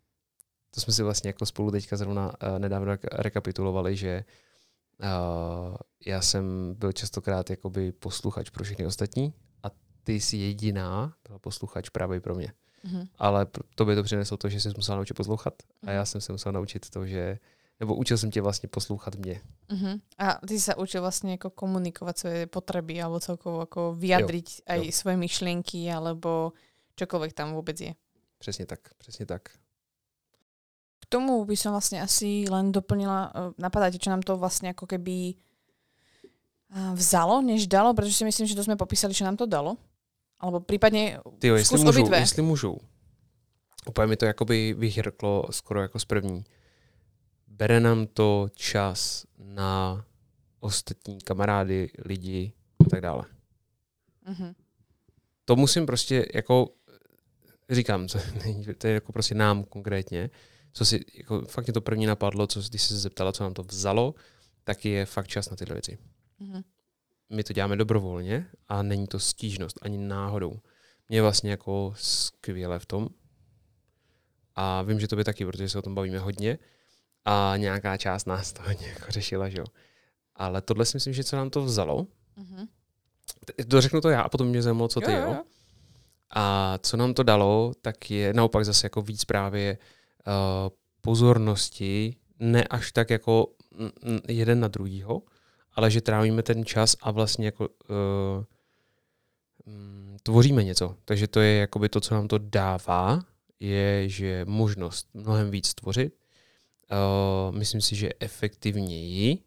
To 0.71 0.81
jsme 0.81 0.93
si 0.93 1.03
vlastně 1.03 1.29
jako 1.29 1.45
spolu 1.45 1.71
teďka 1.71 1.97
zrovna 1.97 2.27
uh, 2.27 2.59
nedávno 2.59 2.93
rek- 2.93 3.07
rekapitulovali, 3.11 3.95
že 3.95 4.23
uh, 5.03 5.75
já 6.05 6.21
jsem 6.21 6.75
byl 6.77 6.91
častokrát 6.91 7.49
jakoby 7.49 7.91
posluchač 7.91 8.49
pro 8.49 8.63
všechny 8.63 8.85
ostatní 8.85 9.33
a 9.63 9.67
ty 10.03 10.13
jsi 10.21 10.37
jediná 10.37 11.13
byla 11.27 11.39
posluchač 11.39 11.89
právě 11.89 12.19
pro 12.21 12.35
mě. 12.35 12.53
Mhm. 12.83 13.07
Ale 13.17 13.45
to 13.75 13.85
by 13.85 13.95
to 13.95 14.03
přineslo 14.03 14.37
to, 14.37 14.49
že 14.49 14.59
jsi 14.59 14.69
musela 14.75 14.97
naučit 14.97 15.13
poslouchat 15.13 15.53
a 15.83 15.85
Mhm. 15.85 15.95
já 15.95 16.05
jsem 16.05 16.21
se 16.21 16.31
musel 16.31 16.51
naučit 16.51 16.89
to, 16.89 17.05
že 17.05 17.39
nebo 17.79 17.95
učil 17.95 18.17
jsem 18.17 18.31
tě 18.31 18.41
vlastně 18.41 18.69
poslouchat 18.69 19.15
mě. 19.15 19.41
Uh-huh. 19.69 20.01
A 20.17 20.37
ty 20.47 20.59
sa 20.61 20.77
učil 20.77 21.01
vlastne 21.01 21.33
ako 21.33 21.49
komunikovať 21.49 22.15
svoje 22.17 22.41
potreby 22.45 23.01
alebo 23.01 23.17
celkovo 23.17 23.65
ako 23.65 23.97
vyjadriť 23.97 24.69
aj 24.69 24.79
jo. 24.85 24.91
svoje 24.93 25.17
myšlienky 25.17 25.89
alebo 25.89 26.53
čokoľvek 26.95 27.33
tam 27.33 27.53
vôbec 27.53 27.81
je. 27.81 27.95
Přesně 28.39 28.65
tak, 28.65 28.79
přesně 28.97 29.25
tak. 29.25 29.49
K 30.99 31.05
tomu 31.09 31.45
by 31.45 31.57
som 31.57 31.71
vlastne 31.71 32.01
asi 32.01 32.45
len 32.49 32.71
doplnila, 32.71 33.31
eh, 33.35 33.53
napadáte, 33.57 33.99
čo 33.99 34.09
nám 34.09 34.23
to 34.23 34.37
vlastne 34.37 34.71
ako 34.71 34.87
keby 34.87 35.35
eh, 35.35 36.93
vzalo, 36.95 37.41
než 37.41 37.67
dalo, 37.67 37.93
pretože 37.93 38.15
si 38.17 38.25
myslím, 38.25 38.47
že 38.47 38.55
to 38.55 38.63
sme 38.63 38.79
popísali, 38.79 39.13
čo 39.13 39.25
nám 39.27 39.35
to 39.37 39.45
dalo. 39.45 39.77
Alebo 40.39 40.59
prípadne 40.59 41.19
Ty 41.39 41.47
jo, 41.47 41.55
jestli 41.55 41.77
můžu, 41.77 42.01
obidve. 42.01 42.19
jestli 42.19 42.41
můžu. 42.41 42.77
Úplně 43.87 44.07
mi 44.07 44.17
to 44.17 44.25
jakoby 44.25 44.73
vyhrklo 44.73 45.45
skoro 45.51 45.81
jako 45.81 45.99
z 45.99 46.05
první. 46.05 46.43
Bere 47.47 47.79
nám 47.79 48.07
to 48.07 48.47
čas 48.55 49.25
na 49.37 50.05
ostatní 50.59 51.21
kamarády, 51.21 51.89
lidi 52.05 52.53
a 52.79 52.89
tak 52.89 53.01
dále. 53.01 53.23
Uh-huh. 54.29 54.55
To 55.45 55.55
musím 55.55 55.85
prostě 55.85 56.25
jako, 56.33 56.69
říkám, 57.71 58.07
to, 58.07 58.19
to 58.77 58.87
je 58.87 58.93
jako 58.93 59.11
prostě 59.11 59.35
nám 59.35 59.63
konkrétně, 59.63 60.29
co 60.73 60.85
si, 60.85 61.05
jako 61.13 61.41
fakt 61.41 61.65
mě 61.65 61.73
to 61.73 61.81
první 61.81 62.05
napadlo, 62.05 62.47
co, 62.47 62.61
když 62.69 62.81
jsi 62.81 62.87
se 62.87 62.99
zeptala, 62.99 63.31
co 63.31 63.43
nám 63.43 63.53
to 63.53 63.63
vzalo, 63.63 64.15
tak 64.63 64.85
je 64.85 65.05
fakt 65.05 65.27
čas 65.27 65.49
na 65.49 65.55
tyhle 65.55 65.73
věci. 65.75 65.97
Uh-huh. 66.41 66.63
my 67.29 67.43
to 67.43 67.53
děláme 67.53 67.75
dobrovolně 67.75 68.47
a 68.67 68.83
není 68.83 69.07
to 69.07 69.19
stížnost 69.19 69.79
ani 69.81 69.97
náhodou. 69.97 70.59
Mě 71.09 71.17
je 71.17 71.21
vlastně 71.21 71.51
jako 71.51 71.93
skvěle 71.97 72.79
v 72.79 72.85
tom 72.85 73.07
a 74.55 74.81
vím, 74.81 74.99
že 74.99 75.07
to 75.07 75.15
by 75.15 75.23
taky, 75.23 75.45
protože 75.45 75.69
se 75.69 75.79
o 75.79 75.81
tom 75.81 75.95
bavíme 75.95 76.19
hodně 76.19 76.59
a 77.25 77.53
nějaká 77.57 77.97
část 77.97 78.27
nás 78.27 78.53
to 78.53 78.61
hodně 78.67 78.87
jako 78.87 79.11
řešila, 79.11 79.49
že 79.49 79.57
jo. 79.59 79.65
Ale 80.35 80.61
tohle 80.61 80.85
si 80.85 80.95
myslím, 80.97 81.13
že 81.13 81.23
co 81.23 81.35
nám 81.35 81.49
to 81.49 81.63
vzalo, 81.63 82.07
Uh-huh. 82.37 82.67
T- 83.45 83.65
to 83.65 83.81
řeknu 83.81 84.01
to 84.01 84.09
já 84.09 84.21
a 84.21 84.29
potom 84.29 84.47
mě 84.47 84.61
zajímalo, 84.61 84.87
co 84.87 85.01
ty, 85.01 85.11
jo. 85.11 85.43
A 86.33 86.77
co 86.81 86.97
nám 86.97 87.13
to 87.13 87.23
dalo, 87.23 87.73
tak 87.81 88.11
je 88.11 88.33
naopak 88.33 88.65
zase 88.65 88.85
jako 88.85 89.01
víc 89.01 89.25
právě 89.25 89.77
uh, 89.77 90.33
pozornosti, 91.01 92.15
ne 92.39 92.63
až 92.63 92.91
tak 92.91 93.09
jako 93.09 93.47
jeden 94.27 94.59
na 94.59 94.67
druhýho, 94.67 95.21
ale 95.73 95.91
že 95.91 96.01
trávíme 96.01 96.43
ten 96.43 96.65
čas 96.65 96.95
a 97.01 97.11
vlastně 97.11 97.45
jako 97.45 97.67
uh, 97.67 98.43
mm, 99.65 100.17
tvoříme 100.23 100.63
něco. 100.63 100.95
Takže 101.05 101.27
to 101.27 101.39
je 101.39 101.57
jakoby 101.57 101.89
to, 101.89 102.01
co 102.01 102.13
nám 102.13 102.27
to 102.27 102.37
dává, 102.37 103.19
je, 103.59 104.09
že 104.09 104.45
možnost 104.47 105.07
mnohem 105.13 105.51
víc 105.51 105.73
tvořit. 105.73 106.13
Uh, 106.91 107.55
myslím 107.55 107.81
si, 107.81 107.95
že 107.95 108.09
efektivněji, 108.19 109.37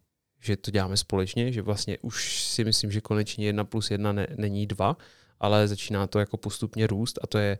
že 0.41 0.57
to 0.57 0.71
děláme 0.71 0.97
společně, 0.97 1.53
že 1.53 1.63
vlastně 1.63 1.99
už 1.99 2.43
si 2.43 2.65
myslím, 2.65 2.91
že 2.93 3.01
konečně 3.01 3.47
jedna 3.47 3.65
plus 3.65 3.91
jedna 3.91 4.13
ne, 4.13 4.27
není 4.37 4.67
dva, 4.67 4.97
ale 5.41 5.69
začíná 5.69 6.07
to 6.07 6.19
jako 6.19 6.37
postupně 6.37 6.87
růst 6.87 7.19
a 7.23 7.27
to 7.27 7.39
je, 7.39 7.59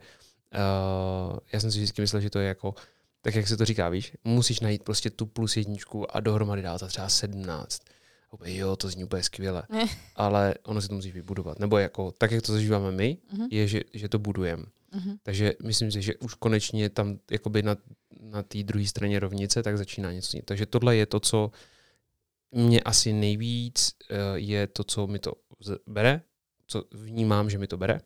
uh, 0.53 1.37
já 1.53 1.59
jsem 1.59 1.71
si 1.71 1.77
vždycky 1.77 2.01
myslel, 2.01 2.21
že 2.21 2.29
to 2.29 2.39
je 2.39 2.47
jako, 2.47 2.75
tak 3.21 3.35
jak 3.35 3.47
se 3.47 3.57
to 3.57 3.65
říká, 3.65 3.89
víš, 3.89 4.13
musíš 4.23 4.59
najít 4.59 4.83
prostě 4.83 5.09
tu 5.09 5.25
plus 5.25 5.57
jedničku 5.57 6.15
a 6.15 6.19
dohromady 6.19 6.61
dát 6.61 6.77
to 6.77 6.87
třeba 6.87 7.09
17. 7.09 7.81
A 8.29 8.33
úplně, 8.33 8.57
jo, 8.57 8.75
to 8.75 8.89
zní 8.89 9.03
úplně 9.03 9.23
skvěle, 9.23 9.63
ale 10.15 10.55
ono 10.63 10.81
si 10.81 10.87
to 10.87 10.95
musí 10.95 11.11
vybudovat. 11.11 11.59
Nebo 11.59 11.77
jako, 11.77 12.11
tak 12.11 12.31
jak 12.31 12.41
to 12.41 12.53
zažíváme 12.53 12.91
my, 12.91 13.17
Uh-huh. 13.33 13.47
je, 13.51 13.67
že, 13.67 13.81
že 13.93 14.09
to 14.09 14.19
budujeme. 14.19 14.63
Uh-huh. 14.97 15.17
Takže 15.23 15.53
myslím 15.63 15.91
si, 15.91 16.01
že 16.01 16.15
už 16.15 16.33
konečně 16.33 16.89
tam 16.89 17.19
jakoby 17.31 17.63
na, 17.63 17.75
na 18.21 18.43
té 18.43 18.63
druhé 18.63 18.85
straně 18.85 19.19
rovnice, 19.19 19.63
tak 19.63 19.77
začíná 19.77 20.11
něco 20.11 20.37
jiného. 20.37 20.45
Takže 20.45 20.65
tohle 20.65 20.95
je 20.95 21.05
to, 21.05 21.19
co 21.19 21.51
mě 22.51 22.81
asi 22.81 23.13
nejvíc 23.13 23.95
eh, 24.09 24.15
je 24.35 24.67
to, 24.67 24.83
co 24.83 25.07
mi 25.07 25.19
to 25.19 25.33
bere, 25.87 26.21
co 26.67 26.83
vnímám, 26.91 27.49
že 27.49 27.57
mi 27.57 27.67
to 27.67 27.77
bere 27.77 27.99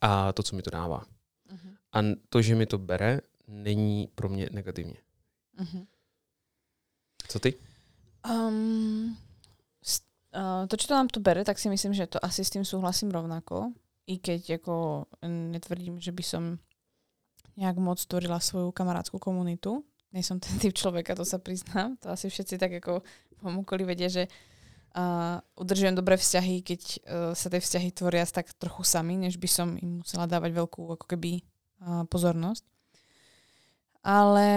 a 0.00 0.32
to, 0.32 0.42
co 0.42 0.56
mi 0.56 0.62
to 0.62 0.70
dává. 0.70 1.02
Uh-huh. 1.52 1.74
A 1.92 1.98
to, 2.28 2.42
že 2.42 2.54
mi 2.54 2.66
to 2.66 2.78
bere, 2.78 3.20
není 3.48 4.08
pro 4.14 4.28
mě 4.28 4.48
negativně. 4.52 4.96
Uh-huh. 5.60 5.86
Co 7.28 7.38
ty? 7.38 7.54
Um, 8.30 9.16
uh, 10.36 10.66
to, 10.68 10.76
čo 10.76 10.86
to 10.88 10.94
nám 10.94 11.08
tu 11.08 11.20
bere, 11.20 11.44
tak 11.44 11.58
si 11.58 11.68
myslím, 11.68 11.94
že 11.94 12.06
to 12.06 12.24
asi 12.24 12.44
s 12.44 12.50
tým 12.50 12.64
súhlasím 12.64 13.10
rovnako. 13.10 13.72
I 14.08 14.18
keď 14.18 14.56
ako 14.60 15.04
netvrdím, 15.28 16.00
že 16.00 16.12
by 16.12 16.24
som 16.24 16.56
nejak 17.56 17.76
moc 17.76 18.00
tvorila 18.00 18.40
svoju 18.40 18.72
kamarátskú 18.72 19.20
komunitu. 19.20 19.84
Nie 20.12 20.24
som 20.24 20.40
ten 20.40 20.56
typ 20.56 20.72
človeka, 20.72 21.12
to 21.12 21.28
sa 21.28 21.36
priznám. 21.36 22.00
To 22.00 22.08
asi 22.08 22.32
všetci 22.32 22.56
tak 22.56 22.72
ako 22.80 23.04
v 23.38 23.44
okolí 23.60 23.84
že 24.08 24.24
uh, 24.24 24.32
udržujem 25.54 25.94
dobré 25.94 26.16
vzťahy, 26.16 26.64
keď 26.64 26.80
uh, 26.82 26.96
sa 27.36 27.46
tie 27.52 27.60
vzťahy 27.60 27.88
tvoria 27.92 28.24
tak 28.26 28.50
trochu 28.56 28.82
sami, 28.82 29.14
než 29.20 29.36
by 29.36 29.48
som 29.48 29.68
im 29.78 30.02
musela 30.02 30.26
dávať 30.26 30.56
veľkú 30.56 30.96
ako 30.98 31.06
keby 31.06 31.44
uh, 31.84 32.04
pozornosť. 32.08 32.64
Ale 34.02 34.48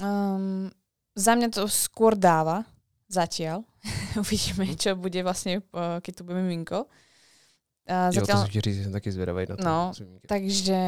um, 0.00 0.72
za 1.12 1.32
mňa 1.34 1.48
to 1.52 1.68
skôr 1.68 2.16
dáva, 2.16 2.64
zatiaľ. 3.10 3.66
Uvidíme, 4.22 4.72
čo 4.74 4.96
bude 4.96 5.20
vlastne, 5.20 5.60
uh, 5.74 6.00
keď 6.00 6.12
tu 6.16 6.22
bude 6.24 6.40
miminko. 6.40 6.88
Uh, 6.88 8.12
Jo, 8.12 8.20
to 8.20 8.26
zatiaľ, 8.28 8.46
chtěl 8.48 8.62
říct, 8.62 8.76
že 8.76 8.82
jsem 8.82 8.92
taky 8.92 9.12
zvědavý 9.12 9.46
na 9.48 9.56
to. 9.56 9.64
No, 9.64 9.92
takže 10.28 10.80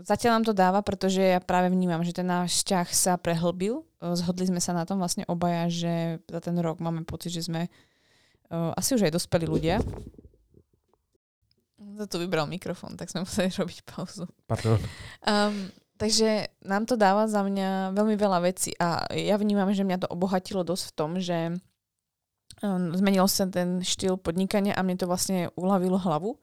zatiaľ 0.00 0.32
nám 0.32 0.44
to 0.48 0.56
dáva, 0.56 0.80
pretože 0.80 1.20
ja 1.20 1.44
práve 1.44 1.68
vnímam, 1.68 2.00
že 2.00 2.16
ten 2.16 2.24
náš 2.24 2.64
vzťah 2.64 2.88
sa 2.88 3.12
prehlbil. 3.20 3.84
Zhodli 4.00 4.48
sme 4.48 4.56
sa 4.56 4.72
na 4.72 4.88
tom 4.88 4.96
vlastne 4.96 5.28
obaja, 5.28 5.68
že 5.68 6.24
za 6.24 6.40
ten 6.40 6.56
rok 6.56 6.80
máme 6.80 7.04
pocit, 7.04 7.36
že 7.36 7.44
sme 7.44 7.68
uh, 7.68 7.87
asi 8.50 8.96
už 8.96 9.08
aj 9.08 9.12
dospelí 9.12 9.44
ľudia. 9.44 9.80
Za 11.98 12.06
tu 12.06 12.16
vybral 12.22 12.48
mikrofón, 12.48 12.96
tak 12.96 13.12
sme 13.12 13.26
museli 13.28 13.52
robiť 13.60 13.78
pauzu. 13.84 14.24
Pardon. 14.48 14.80
Um, 15.26 15.68
takže 16.00 16.48
nám 16.64 16.88
to 16.88 16.94
dáva 16.96 17.28
za 17.28 17.44
mňa 17.44 17.92
veľmi 17.92 18.16
veľa 18.16 18.38
vecí 18.46 18.72
a 18.78 19.04
ja 19.12 19.36
vnímam, 19.36 19.68
že 19.74 19.84
mňa 19.84 20.06
to 20.06 20.08
obohatilo 20.08 20.62
dosť 20.64 20.84
v 20.88 20.96
tom, 20.96 21.10
že 21.18 21.38
um, 22.62 22.94
zmenil 22.96 23.26
sa 23.28 23.44
ten 23.50 23.84
štýl 23.84 24.16
podnikania 24.16 24.72
a 24.78 24.82
mne 24.86 24.96
to 24.96 25.10
vlastne 25.10 25.52
uľavilo 25.58 26.00
hlavu. 26.00 26.40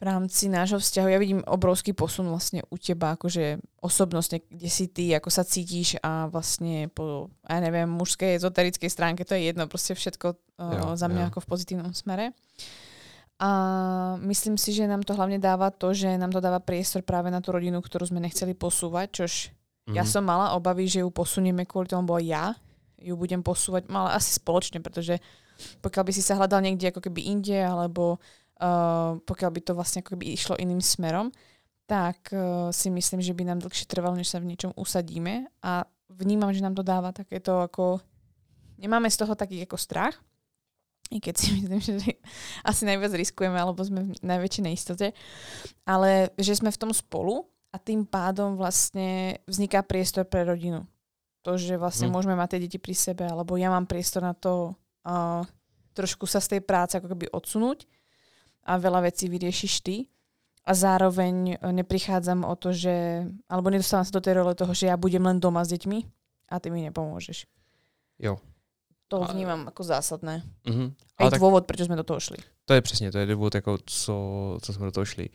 V 0.00 0.02
rámci 0.08 0.48
nášho 0.48 0.80
vzťahu 0.80 1.08
ja 1.12 1.20
vidím 1.20 1.44
obrovský 1.44 1.92
posun 1.92 2.32
vlastne 2.32 2.64
u 2.72 2.80
teba, 2.80 3.20
akože 3.20 3.60
osobnostne, 3.84 4.40
kde 4.48 4.68
si 4.72 4.88
ty, 4.88 5.12
ako 5.12 5.28
sa 5.28 5.44
cítiš 5.44 6.00
a 6.00 6.24
vlastne 6.32 6.88
po, 6.88 7.28
ja 7.44 7.60
neviem, 7.60 7.84
mužskej, 7.84 8.40
ezoterickej 8.40 8.88
stránke, 8.88 9.28
to 9.28 9.36
je 9.36 9.52
jedno, 9.52 9.68
proste 9.68 9.92
všetko 9.92 10.26
uh, 10.56 10.96
za 10.96 11.04
mňa 11.04 11.28
jo. 11.28 11.28
ako 11.28 11.38
v 11.44 11.50
pozitívnom 11.52 11.92
smere. 11.92 12.32
A 13.40 13.50
myslím 14.24 14.56
si, 14.56 14.72
že 14.72 14.88
nám 14.88 15.04
to 15.04 15.12
hlavne 15.12 15.36
dáva 15.36 15.68
to, 15.68 15.92
že 15.92 16.16
nám 16.16 16.32
to 16.32 16.40
dáva 16.40 16.64
priestor 16.64 17.04
práve 17.04 17.28
na 17.28 17.44
tú 17.44 17.52
rodinu, 17.52 17.84
ktorú 17.84 18.08
sme 18.08 18.24
nechceli 18.24 18.56
posúvať, 18.56 19.24
čož 19.24 19.32
mm-hmm. 19.52 19.96
ja 20.00 20.04
som 20.08 20.24
mala 20.24 20.56
obavy, 20.56 20.88
že 20.88 21.04
ju 21.04 21.12
posunieme 21.12 21.68
kvôli 21.68 21.92
tomu, 21.92 22.08
bo 22.08 22.16
ja 22.16 22.56
ju 23.00 23.16
budem 23.16 23.44
posúvať, 23.44 23.88
ale 23.88 24.16
asi 24.16 24.36
spoločne, 24.36 24.80
pretože 24.80 25.20
pokiaľ 25.84 26.04
by 26.08 26.12
si 26.12 26.24
sa 26.24 26.40
hľadal 26.40 26.64
niekde 26.64 26.88
ako 26.88 27.04
keby 27.04 27.32
inde, 27.32 27.56
alebo 27.56 28.20
uh, 28.60 29.16
pokiaľ 29.24 29.50
by 29.50 29.60
to 29.64 29.72
vlastne 29.72 30.04
ako 30.04 30.14
keby 30.14 30.36
išlo 30.36 30.54
iným 30.60 30.84
smerom, 30.84 31.32
tak 31.88 32.30
uh, 32.30 32.70
si 32.70 32.92
myslím, 32.92 33.24
že 33.24 33.34
by 33.34 33.42
nám 33.48 33.58
dlhšie 33.64 33.88
trvalo, 33.88 34.14
než 34.14 34.30
sa 34.30 34.38
v 34.38 34.52
niečom 34.52 34.76
usadíme 34.76 35.48
a 35.64 35.88
vnímam, 36.12 36.52
že 36.52 36.62
nám 36.62 36.76
to 36.76 36.84
dáva 36.84 37.10
takéto 37.10 37.64
ako... 37.64 37.98
Nemáme 38.80 39.12
z 39.12 39.20
toho 39.20 39.36
taký 39.36 39.60
ako 39.64 39.76
strach, 39.76 40.16
i 41.10 41.18
keď 41.18 41.34
si 41.34 41.52
myslím, 41.58 41.80
že 41.80 42.20
asi 42.62 42.86
najviac 42.86 43.12
riskujeme, 43.16 43.58
alebo 43.58 43.82
sme 43.82 44.14
v 44.14 44.22
najväčšej 44.22 44.62
neistote, 44.62 45.06
ale 45.88 46.30
že 46.38 46.54
sme 46.60 46.70
v 46.70 46.80
tom 46.80 46.92
spolu 46.94 47.48
a 47.74 47.76
tým 47.80 48.06
pádom 48.06 48.54
vlastne 48.54 49.40
vzniká 49.46 49.82
priestor 49.82 50.26
pre 50.26 50.46
rodinu. 50.46 50.86
To, 51.40 51.56
že 51.56 51.80
vlastne 51.80 52.12
hmm. 52.12 52.14
môžeme 52.14 52.36
mať 52.36 52.48
tie 52.56 52.62
deti 52.68 52.78
pri 52.78 52.92
sebe, 52.92 53.24
alebo 53.24 53.56
ja 53.56 53.72
mám 53.72 53.88
priestor 53.88 54.20
na 54.20 54.36
to 54.36 54.76
uh, 55.08 55.40
trošku 55.94 56.24
sa 56.24 56.38
z 56.38 56.56
tej 56.56 56.60
práce 56.62 56.96
ako 56.96 57.12
keby 57.12 57.28
odsunúť 57.34 57.84
a 58.64 58.72
veľa 58.76 59.08
vecí 59.08 59.28
vyriešiš 59.28 59.74
ty 59.80 59.96
a 60.64 60.72
zároveň 60.76 61.56
e, 61.56 61.72
neprichádzam 61.72 62.44
o 62.44 62.54
to, 62.56 62.72
že, 62.72 63.26
alebo 63.48 63.72
nedostávam 63.72 64.04
sa 64.04 64.12
do 64.12 64.24
tej 64.24 64.34
role 64.36 64.52
toho, 64.54 64.72
že 64.76 64.92
ja 64.92 64.96
budem 65.00 65.24
len 65.24 65.40
doma 65.40 65.64
s 65.64 65.72
deťmi 65.72 65.98
a 66.52 66.60
ty 66.60 66.68
mi 66.68 66.84
nepomôžeš. 66.84 67.48
Jo. 68.20 68.36
To 69.08 69.24
a... 69.24 69.32
vnímam 69.32 69.66
ako 69.66 69.82
zásadné. 69.82 70.44
Uh-huh. 70.68 70.94
A 71.18 71.24
je 71.24 71.30
tak... 71.30 71.40
důvod, 71.40 71.66
proč 71.66 71.80
jsme 71.80 71.96
do 71.96 72.04
toho 72.04 72.20
šli. 72.20 72.38
To 72.64 72.74
je 72.74 72.80
přesně, 72.80 73.12
to 73.12 73.18
je 73.18 73.26
důvod, 73.26 73.54
jako 73.54 73.78
co, 73.86 74.16
co 74.62 74.72
jsme 74.72 74.86
do 74.86 74.92
toho 74.92 75.04
šli. 75.04 75.28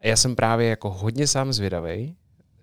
A 0.00 0.06
já 0.06 0.16
jsem 0.16 0.36
právě 0.36 0.68
jako 0.68 0.90
hodně 0.90 1.26
sám 1.26 1.52
zvědavý, 1.52 2.16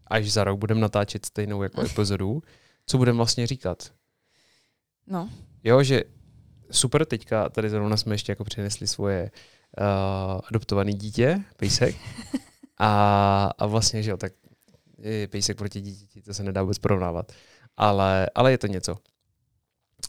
až 0.07 0.31
za 0.31 0.43
rok 0.43 0.59
budeme 0.59 0.81
natáčet 0.81 1.25
stejnou 1.25 1.63
jako 1.63 1.81
epizodu, 1.85 2.43
co 2.85 2.97
budeme 2.97 3.17
vlastně 3.17 3.47
říkat. 3.47 3.91
No. 5.07 5.29
Jo, 5.63 5.83
že 5.83 6.03
super, 6.71 7.05
teďka 7.05 7.49
tady 7.49 7.69
zrovna 7.69 7.97
jsme 7.97 8.13
ještě 8.13 8.31
jako 8.31 8.43
přinesli 8.43 8.87
svoje 8.87 9.23
uh, 9.23 9.54
adoptované 10.47 10.93
dítě, 10.93 11.43
pejsek. 11.57 11.95
A, 12.77 13.51
a 13.57 13.65
vlastně, 13.65 14.03
že 14.03 14.11
jo, 14.11 14.17
tak 14.17 14.33
pejsek 15.29 15.57
proti 15.57 15.81
dítěti, 15.81 16.21
to 16.21 16.33
se 16.33 16.43
nedá 16.43 16.61
vůbec 16.61 16.77
porovnávat. 16.77 17.31
Ale, 17.77 18.29
ale 18.35 18.51
je 18.51 18.57
to 18.57 18.67
něco. 18.67 18.97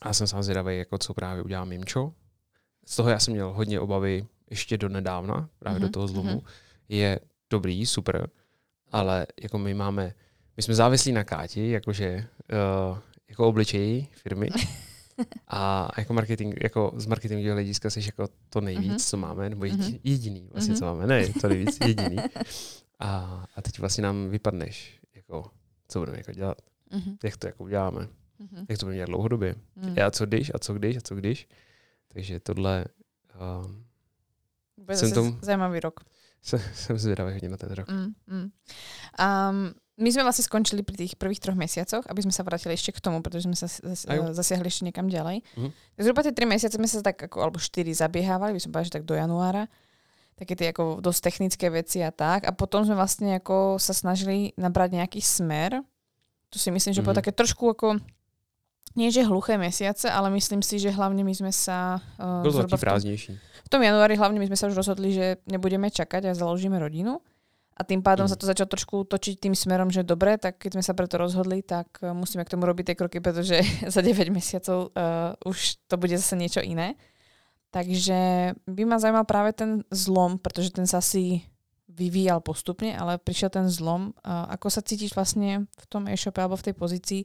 A 0.02 0.12
jsem 0.12 0.26
sám 0.26 0.42
zvědavý, 0.42 0.78
jako 0.78 0.98
co 0.98 1.14
právě 1.14 1.42
udělá 1.42 1.64
Mimčo. 1.64 2.12
Z 2.86 2.96
toho 2.96 3.10
já 3.10 3.18
jsem 3.18 3.34
měl 3.34 3.52
hodně 3.52 3.80
obavy 3.80 4.26
ještě 4.50 4.78
do 4.78 4.88
nedávna, 4.88 5.48
právě 5.58 5.78
mm-hmm. 5.78 5.82
do 5.82 5.86
mhm, 5.86 5.92
toho 5.92 6.08
zlomu. 6.08 6.30
Mm-hmm. 6.30 6.50
Je 6.88 7.20
dobrý, 7.50 7.86
super, 7.86 8.28
ale 8.92 9.26
jako 9.42 9.58
my 9.58 9.74
máme, 9.74 10.14
my 10.56 10.62
jsme 10.62 10.74
závislí 10.74 11.12
na 11.12 11.24
Káti, 11.24 11.70
jakože 11.70 12.26
uh, 12.92 12.98
jako 13.28 13.48
obličeji 13.48 14.08
firmy. 14.12 14.48
A 15.48 15.88
jako 15.98 16.14
marketing, 16.14 16.54
jako 16.62 16.92
z 16.96 17.06
marketingového 17.06 17.54
hlediska 17.54 17.90
jsi 17.90 18.00
jako 18.06 18.28
to 18.50 18.60
nejvíc, 18.60 18.92
mm-hmm. 18.92 19.10
co 19.10 19.16
máme, 19.16 19.50
nebo 19.50 19.64
jediný, 19.64 19.92
mm-hmm. 19.92 20.00
jediný 20.04 20.48
vlastně, 20.52 20.74
mm-hmm. 20.74 20.78
co 20.78 20.84
máme, 20.84 21.06
ne, 21.06 21.28
to 21.40 21.48
nejvíc, 21.48 21.78
jediný. 21.80 22.16
A, 22.98 23.44
a 23.56 23.62
teď 23.62 23.78
vlastně 23.78 24.04
nám 24.04 24.28
vypadneš, 24.28 25.00
jako, 25.14 25.50
co 25.88 25.98
budeme 25.98 26.18
jako 26.18 26.32
dělat, 26.32 26.58
mm-hmm. 26.92 27.16
jak 27.24 27.36
to 27.36 27.46
jako 27.46 27.64
uděláme, 27.64 28.08
mm-hmm. 28.40 28.66
jak 28.68 28.78
to 28.78 28.86
budeme 28.86 28.96
dělat 28.96 29.08
dlouhodobě. 29.08 29.54
Mm. 29.76 29.94
A 30.06 30.10
co 30.10 30.26
když, 30.26 30.52
a 30.54 30.58
co 30.58 30.74
když, 30.74 30.96
a 30.96 31.00
co 31.00 31.14
když. 31.14 31.48
Takže 32.08 32.40
tohle... 32.40 32.84
Um, 33.64 33.84
Bude 34.76 34.96
jsem 34.96 35.12
tom, 35.12 35.38
zajímavý 35.42 35.80
rok. 35.80 36.00
Jsem, 36.42 36.60
jsem 36.74 36.98
zvědavý 36.98 37.32
hodně 37.32 37.48
na 37.48 37.56
ten 37.56 37.72
rok. 37.72 37.90
Mm, 37.90 38.14
mm. 38.26 38.40
Um, 38.40 38.50
my 39.96 40.08
sme 40.12 40.22
vlastne 40.28 40.44
skončili 40.44 40.84
pri 40.84 40.96
tých 41.00 41.16
prvých 41.16 41.40
troch 41.40 41.56
mesiacoch, 41.56 42.04
aby 42.04 42.20
sme 42.20 42.32
sa 42.32 42.44
vrátili 42.44 42.76
ešte 42.76 42.92
k 42.92 43.00
tomu, 43.00 43.24
pretože 43.24 43.48
sme 43.48 43.56
sa 43.56 43.64
zasiahli 44.36 44.68
ešte 44.68 44.84
niekam 44.84 45.08
ďalej. 45.08 45.40
Tak 45.96 46.00
zhruba 46.04 46.20
tie 46.20 46.36
tri 46.36 46.44
mesiace 46.44 46.76
sme 46.76 46.84
sa 46.84 47.00
tak 47.00 47.16
ako, 47.16 47.40
alebo 47.40 47.56
štyri 47.56 47.96
zabiehávali, 47.96 48.52
by 48.52 48.60
som 48.60 48.70
povedala, 48.76 48.88
že 48.92 48.96
tak 49.00 49.08
do 49.08 49.16
januára. 49.16 49.64
Také 50.36 50.52
tie 50.52 50.68
ako 50.68 51.00
dosť 51.00 51.20
technické 51.24 51.72
veci 51.72 52.04
a 52.04 52.12
tak. 52.12 52.44
A 52.44 52.52
potom 52.52 52.84
sme 52.84 52.92
vlastne 52.92 53.40
ako 53.40 53.80
sa 53.80 53.96
snažili 53.96 54.52
nabrať 54.60 55.00
nejaký 55.00 55.24
smer. 55.24 55.80
To 56.52 56.60
si 56.60 56.68
myslím, 56.68 56.92
že 56.92 57.00
mm-hmm. 57.00 57.08
bolo 57.08 57.20
také 57.24 57.32
trošku 57.32 57.64
ako 57.72 57.96
nie 58.96 59.12
že 59.12 59.24
hluché 59.24 59.60
mesiace, 59.60 60.08
ale 60.08 60.32
myslím 60.32 60.64
si, 60.64 60.80
že 60.80 60.88
hlavne 60.88 61.20
my 61.20 61.34
sme 61.36 61.52
sa... 61.52 62.00
Uh, 62.16 62.40
Bol 62.40 62.52
to 62.52 62.64
v 62.64 62.80
tom, 62.80 63.00
v 63.00 63.68
tom 63.68 63.80
januári 63.84 64.16
hlavne 64.16 64.40
my 64.40 64.48
sme 64.48 64.56
sa 64.56 64.68
už 64.72 64.76
rozhodli, 64.76 65.12
že 65.12 65.40
nebudeme 65.44 65.92
čakať 65.92 66.32
a 66.32 66.36
založíme 66.36 66.80
rodinu. 66.80 67.20
A 67.76 67.84
tým 67.84 68.00
pádom 68.00 68.24
mm. 68.24 68.32
sa 68.32 68.40
to 68.40 68.48
začalo 68.48 68.72
trošku 68.72 69.04
točiť 69.04 69.36
tým 69.36 69.52
smerom, 69.52 69.92
že 69.92 70.00
dobre, 70.00 70.40
tak 70.40 70.56
keď 70.56 70.80
sme 70.80 70.84
sa 70.84 70.96
preto 70.96 71.20
rozhodli, 71.20 71.60
tak 71.60 72.00
uh, 72.00 72.16
musíme 72.16 72.40
k 72.40 72.56
tomu 72.56 72.64
robiť 72.64 72.92
tie 72.92 72.96
kroky, 72.96 73.20
pretože 73.20 73.60
za 73.94 74.00
9 74.00 74.32
mesiacov 74.32 74.96
uh, 74.96 75.36
už 75.44 75.84
to 75.84 76.00
bude 76.00 76.16
zase 76.16 76.40
niečo 76.40 76.64
iné. 76.64 76.96
Takže 77.68 78.52
by 78.64 78.82
ma 78.88 78.96
zaujímal 78.96 79.28
práve 79.28 79.52
ten 79.52 79.84
zlom, 79.92 80.40
pretože 80.40 80.72
ten 80.72 80.88
sa 80.88 81.04
si 81.04 81.44
vyvíjal 81.92 82.40
postupne, 82.40 82.96
ale 82.96 83.20
prišiel 83.20 83.52
ten 83.52 83.68
zlom. 83.68 84.16
Uh, 84.24 84.48
ako 84.56 84.72
sa 84.72 84.80
cítiš 84.80 85.12
vlastne 85.12 85.68
v 85.68 85.84
tom 85.92 86.08
e-shope 86.08 86.40
alebo 86.40 86.56
v 86.56 86.72
tej 86.72 86.74
pozícii 86.80 87.22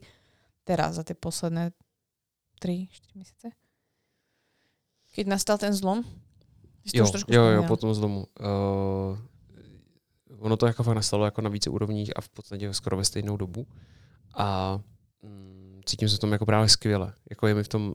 teraz 0.68 1.00
za 1.00 1.02
tie 1.08 1.16
posledné 1.16 1.72
3-4 2.60 3.16
mesiace? 3.16 3.48
Keď 5.16 5.24
nastal 5.28 5.56
ten 5.56 5.72
zlom? 5.72 6.04
Jo, 6.92 7.08
jo, 7.08 7.42
jo, 7.56 7.62
po 7.64 7.76
tom 7.80 7.94
zlomu. 7.94 8.26
Uh, 8.36 9.14
ono 10.42 10.56
to 10.56 10.66
jako 10.66 10.82
fakt 10.82 10.94
nastalo 10.94 11.24
jako 11.24 11.40
na 11.40 11.50
více 11.50 11.70
úrovních 11.70 12.16
a 12.16 12.20
v 12.20 12.28
podstatě 12.28 12.74
skoro 12.74 12.96
ve 12.96 13.04
stejnou 13.04 13.36
dobu. 13.36 13.66
A 14.34 14.78
mm, 15.22 15.80
cítím 15.84 16.08
se 16.08 16.16
v 16.16 16.18
tom 16.18 16.32
jako 16.32 16.46
právě 16.46 16.68
skvěle. 16.68 17.12
Jako 17.30 17.46
je 17.46 17.54
mi 17.54 17.64
v 17.64 17.68
tom 17.68 17.94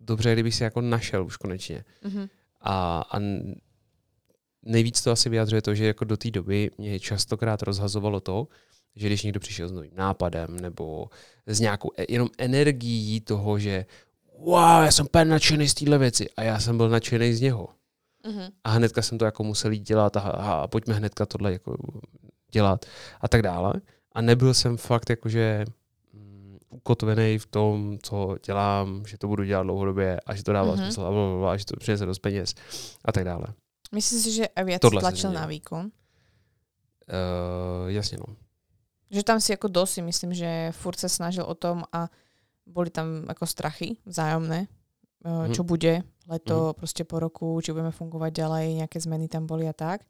dobře, 0.00 0.32
kdybych 0.32 0.54
si 0.54 0.64
jako 0.64 0.80
našel 0.80 1.26
už 1.26 1.36
konečně. 1.36 1.84
Mm-hmm. 2.04 2.28
A, 2.60 3.04
a 3.10 3.20
nejvíc 4.62 5.02
to 5.02 5.10
asi 5.10 5.28
vyjadřuje 5.28 5.62
to, 5.62 5.74
že 5.74 5.86
jako 5.86 6.04
do 6.04 6.16
té 6.16 6.30
doby 6.30 6.70
mě 6.78 7.00
častokrát 7.00 7.62
rozhazovalo 7.62 8.20
to, 8.20 8.48
že 8.96 9.06
když 9.06 9.22
někdo 9.22 9.40
přišel 9.40 9.68
s 9.68 9.72
novým 9.72 9.96
nápadem 9.96 10.60
nebo 10.60 11.08
s 11.46 11.60
nějakou 11.60 11.90
e, 11.96 12.04
jenom 12.08 12.28
energií 12.38 13.20
toho, 13.20 13.58
že 13.58 13.86
wow, 14.38 14.84
já 14.84 14.90
jsem 14.90 15.06
úplně 15.06 15.24
nadšený 15.24 15.68
z 15.68 15.74
téhle 15.74 15.98
věci 15.98 16.30
a 16.36 16.42
já 16.42 16.60
jsem 16.60 16.76
byl 16.76 16.88
nadšený 16.88 17.34
z 17.34 17.40
něho. 17.40 17.68
Mm-hmm. 18.26 18.50
A 18.64 18.70
hnedka 18.70 19.02
jsem 19.02 19.18
to 19.18 19.24
jako 19.24 19.44
musel 19.44 19.72
jít 19.72 19.86
dělat 19.86 20.16
a, 20.16 20.20
a 20.20 20.66
pojďme 20.66 20.94
hnedka 20.94 21.26
tohle 21.26 21.52
jako 21.52 21.76
dělat 22.52 22.84
a 23.20 23.28
tak 23.28 23.42
dále. 23.42 23.72
A 24.12 24.20
nebyl 24.20 24.54
jsem 24.54 24.76
fakt 24.76 25.10
jakože 25.10 25.64
mm, 26.12 26.58
ukotvený 26.70 27.38
v 27.38 27.46
tom, 27.46 27.98
co 28.02 28.36
dělám, 28.46 29.06
že 29.06 29.18
to 29.18 29.28
budu 29.28 29.44
dělat 29.44 29.62
dlouhodobě 29.62 30.20
a 30.26 30.34
že 30.34 30.44
to 30.44 30.52
dává 30.52 30.74
mm-hmm. 30.74 30.82
smysl 30.82 31.00
a, 31.00 31.10
blablabla, 31.10 31.52
a 31.52 31.56
že 31.56 31.64
to 31.64 31.76
přinese 31.76 32.06
dost 32.06 32.18
peněz 32.18 32.54
a 33.04 33.12
tak 33.12 33.24
dále. 33.24 33.46
Myslím 33.92 34.20
si, 34.20 34.32
že 34.32 34.46
Tohle 34.80 35.00
tlačil 35.00 35.32
na 35.32 35.46
výkon? 35.46 35.90
Uh, 37.06 37.90
jasně, 37.90 38.18
no. 38.18 38.34
Že 39.10 39.22
tam 39.22 39.40
si 39.40 39.52
jako 39.52 39.68
dosť 39.68 40.02
myslím, 40.02 40.34
že 40.34 40.74
furt 40.74 40.98
sa 40.98 41.06
snažil 41.06 41.46
o 41.46 41.54
tom 41.54 41.86
a 41.94 42.10
boli 42.66 42.90
tam 42.90 43.22
ako 43.30 43.46
strachy 43.46 44.02
vzájomné, 44.02 44.66
mm. 45.26 45.52
čo 45.52 45.66
bude 45.66 46.06
leto, 46.30 46.70
mm. 46.70 46.74
proste 46.78 47.02
po 47.02 47.18
roku, 47.18 47.58
či 47.58 47.74
budeme 47.74 47.90
fungovať 47.90 48.30
ďalej, 48.30 48.64
nejaké 48.84 48.98
zmeny 49.02 49.26
tam 49.26 49.50
boli 49.50 49.66
a 49.66 49.74
tak. 49.74 50.06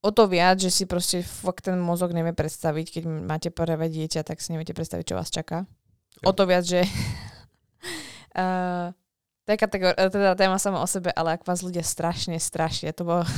O 0.00 0.08
to 0.16 0.24
viac, 0.24 0.56
že 0.56 0.72
si 0.72 0.88
proste 0.88 1.20
fakt 1.20 1.68
ten 1.68 1.76
mozog 1.76 2.16
nevie 2.16 2.32
predstaviť, 2.32 2.86
keď 2.88 3.02
máte 3.04 3.48
prvé 3.52 3.92
dieťa, 3.92 4.24
tak 4.24 4.40
si 4.40 4.56
neviete 4.56 4.72
predstaviť, 4.72 5.04
čo 5.04 5.18
vás 5.18 5.28
čaká. 5.28 5.68
Jo. 6.24 6.30
O 6.30 6.32
to 6.32 6.48
viac, 6.48 6.64
že 6.64 6.88
uh, 8.32 8.88
to 9.44 9.48
je 9.52 9.58
kategória, 9.60 10.08
teda 10.08 10.32
téma 10.40 10.56
sama 10.56 10.80
o 10.80 10.88
sebe, 10.88 11.12
ale 11.12 11.36
ak 11.36 11.44
vás 11.44 11.60
ľudia 11.60 11.84
strašne 11.84 12.40
strašia, 12.40 12.96
to 12.96 13.04
bolo 13.04 13.28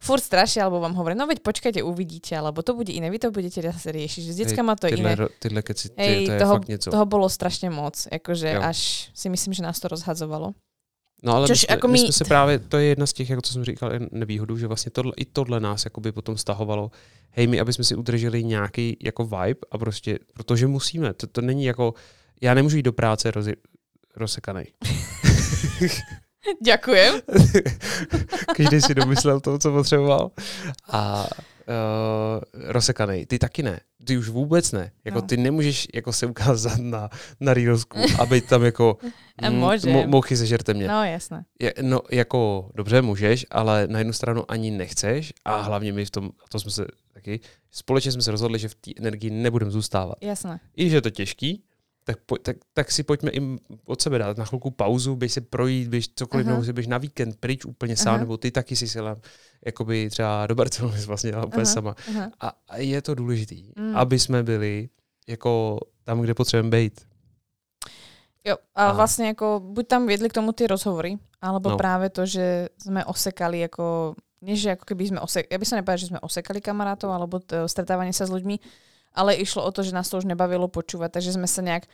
furt 0.00 0.24
strašia, 0.24 0.64
alebo 0.64 0.80
vám 0.80 0.96
hovorí, 0.96 1.12
no 1.14 1.28
veď 1.28 1.44
počkajte, 1.44 1.84
uvidíte, 1.84 2.32
alebo 2.32 2.64
to 2.64 2.72
bude 2.72 2.88
iné, 2.88 3.12
vy 3.12 3.20
to 3.20 3.28
budete 3.28 3.60
zase 3.60 3.92
riešiť, 3.92 4.22
že 4.24 4.32
s 4.32 4.38
deckama 4.40 4.72
to 4.76 4.88
tyhle, 4.88 5.12
iné. 5.12 5.28
Tyhle 5.38 5.62
keci, 5.62 5.88
ty, 5.88 6.02
Hej, 6.02 6.26
to 6.26 6.32
je 6.32 6.38
toho, 6.38 6.54
fakt 6.54 6.68
něco. 6.68 6.90
toho 6.90 7.06
bolo 7.06 7.28
strašne 7.28 7.68
moc, 7.70 8.08
akože 8.08 8.48
jo. 8.48 8.60
až 8.64 9.10
si 9.14 9.28
myslím, 9.28 9.52
že 9.52 9.62
nás 9.62 9.80
to 9.80 9.88
rozhadzovalo. 9.88 10.56
No 11.22 11.36
ale 11.36 11.48
Čož, 11.48 11.68
my, 11.68 11.72
jako 11.74 11.88
my... 11.88 11.92
my 11.92 11.98
jsme 11.98 12.12
se 12.12 12.24
právě, 12.24 12.58
to 12.58 12.78
je 12.78 12.86
jedna 12.86 13.06
z 13.06 13.12
těch, 13.12 13.30
jako 13.30 13.42
co 13.42 13.52
jsem 13.52 13.64
říkal, 13.64 13.90
nevýhodů, 14.10 14.58
že 14.58 14.66
vlastně 14.66 14.90
tohle, 14.90 15.12
i 15.16 15.24
tohle 15.24 15.60
nás 15.60 15.84
jakoby 15.84 16.12
potom 16.12 16.36
stahovalo, 16.36 16.90
hej, 17.30 17.46
my, 17.46 17.60
aby 17.60 17.72
jsme 17.72 17.84
si 17.84 17.94
udrželi 17.94 18.44
nějaký 18.44 18.96
jako 19.02 19.24
vibe 19.24 19.60
a 19.70 19.78
prostě, 19.78 20.18
protože 20.34 20.66
musíme, 20.66 21.14
to, 21.14 21.26
to 21.26 21.40
není 21.40 21.64
jako, 21.64 21.94
já 22.40 22.54
nemůžu 22.54 22.76
jít 22.76 22.82
do 22.82 22.92
práce 22.92 23.30
roz, 23.30 23.46
rozsekanej. 24.16 24.72
Ďakujem. 26.64 27.14
Každý 28.56 28.80
si 28.80 28.94
domyslel 28.94 29.40
to, 29.40 29.58
co 29.58 29.72
potřeboval. 29.72 30.30
A 30.88 31.24
uh, 31.24 32.42
rozsekaný. 32.52 33.26
Ty 33.26 33.38
taky 33.38 33.62
ne. 33.62 33.80
Ty 34.04 34.18
už 34.18 34.28
vůbec 34.28 34.72
ne. 34.72 34.92
Jako 35.04 35.18
No. 35.18 35.26
ty 35.26 35.36
nemůžeš 35.36 35.88
jako 35.94 36.12
se 36.12 36.26
ukázat 36.26 36.78
na, 36.78 37.08
na 37.40 37.54
Reelsku 37.54 37.98
a 38.18 38.26
být 38.26 38.44
tam 38.46 38.62
jako 38.64 38.96
mm, 39.50 39.60
mo- 39.60 40.08
mouchy 40.08 40.36
sežerte 40.36 40.74
mě. 40.74 40.88
No 40.88 41.04
jasné. 41.04 41.44
Je, 41.60 41.74
no 41.82 42.00
jako 42.10 42.70
dobře 42.74 43.02
můžeš, 43.02 43.46
ale 43.50 43.86
na 43.90 43.98
jednu 43.98 44.12
stranu 44.12 44.44
ani 44.48 44.70
nechceš 44.70 45.32
a 45.44 45.60
hlavně 45.60 45.92
my 45.92 46.04
v 46.04 46.10
tom, 46.10 46.30
to 46.48 46.60
jsme 46.60 46.70
se 46.70 46.84
taky, 47.14 47.40
společně 47.70 48.12
jsme 48.12 48.22
se 48.22 48.30
rozhodli, 48.30 48.58
že 48.58 48.68
v 48.68 48.74
té 48.74 48.90
energii 48.98 49.30
nebudeme 49.30 49.70
zůstávat. 49.70 50.14
Jasné. 50.20 50.60
I 50.76 50.82
když 50.82 50.92
je 50.92 51.02
to 51.02 51.10
těžký, 51.10 51.62
tak, 52.04 52.16
po, 52.26 52.36
tak, 52.38 52.56
tak 52.72 52.90
si 52.90 53.02
pojďme 53.02 53.30
i 53.30 53.40
od 53.86 54.00
sebe 54.02 54.18
dát 54.18 54.36
na 54.38 54.44
chvilku 54.44 54.70
pauzu, 54.70 55.16
běž 55.16 55.32
se 55.32 55.40
projít, 55.40 55.88
běž 55.88 56.08
cokoliv, 56.14 56.46
Aha. 56.46 56.54
nebo 56.56 56.64
si 56.64 56.72
běž 56.72 56.86
na 56.86 56.98
víkend 56.98 57.36
pryč 57.40 57.64
úplně 57.64 57.96
sám, 57.96 58.08
Aha. 58.14 58.18
nebo 58.18 58.36
ty 58.36 58.50
taky 58.50 58.76
si 58.76 58.88
sjela 58.88 59.16
jakoby 59.66 60.10
třeba 60.10 60.46
do 60.46 60.54
Barcelony 60.54 61.00
vlastně 61.00 61.30
jela 61.30 61.46
úplně 61.46 61.62
Aha. 61.62 61.72
sama. 61.72 61.94
Aha. 62.08 62.30
A, 62.40 62.52
a 62.68 62.76
je 62.76 63.02
to 63.02 63.14
důležitý, 63.14 63.72
Mm. 63.76 63.96
aby 63.96 64.18
jsme 64.18 64.42
byli 64.42 64.88
jako 65.28 65.78
tam, 66.04 66.20
kde 66.20 66.34
potřebujeme 66.34 66.76
být. 66.76 67.00
Jo, 68.44 68.56
a 68.74 68.84
A- 68.86 68.92
vlastně 68.92 69.26
jako 69.26 69.60
buď 69.64 69.86
tam 69.86 70.06
viedli 70.06 70.28
k 70.28 70.32
tomu 70.32 70.52
ty 70.52 70.66
rozhovory, 70.66 71.18
alebo 71.42 71.70
No. 71.70 71.76
práve 71.76 72.08
to, 72.08 72.24
že 72.26 72.68
sme 72.80 73.04
osekali 73.04 73.60
ako, 73.68 74.16
nie 74.40 74.56
že 74.56 74.72
ako 74.72 74.84
keby 74.88 75.12
sme 75.12 75.20
osekali, 75.20 75.52
ja 75.52 75.58
by 75.60 75.66
som 75.68 75.76
nepovedala, 75.76 76.00
že 76.00 76.08
sme 76.08 76.20
osekali 76.24 76.60
kamarátov, 76.64 77.12
alebo 77.12 77.36
t- 77.44 77.68
stretávanie 77.68 78.16
sa 78.16 78.24
s 78.24 78.32
ľuďmi, 78.32 78.56
ale 79.14 79.34
išlo 79.34 79.64
o 79.64 79.70
to, 79.72 79.82
že 79.82 79.92
nás 79.92 80.08
to 80.08 80.18
už 80.18 80.24
nebavilo 80.24 80.68
počúvať, 80.68 81.10
takže 81.18 81.32
sme 81.34 81.46
sa 81.50 81.62
nejak 81.62 81.84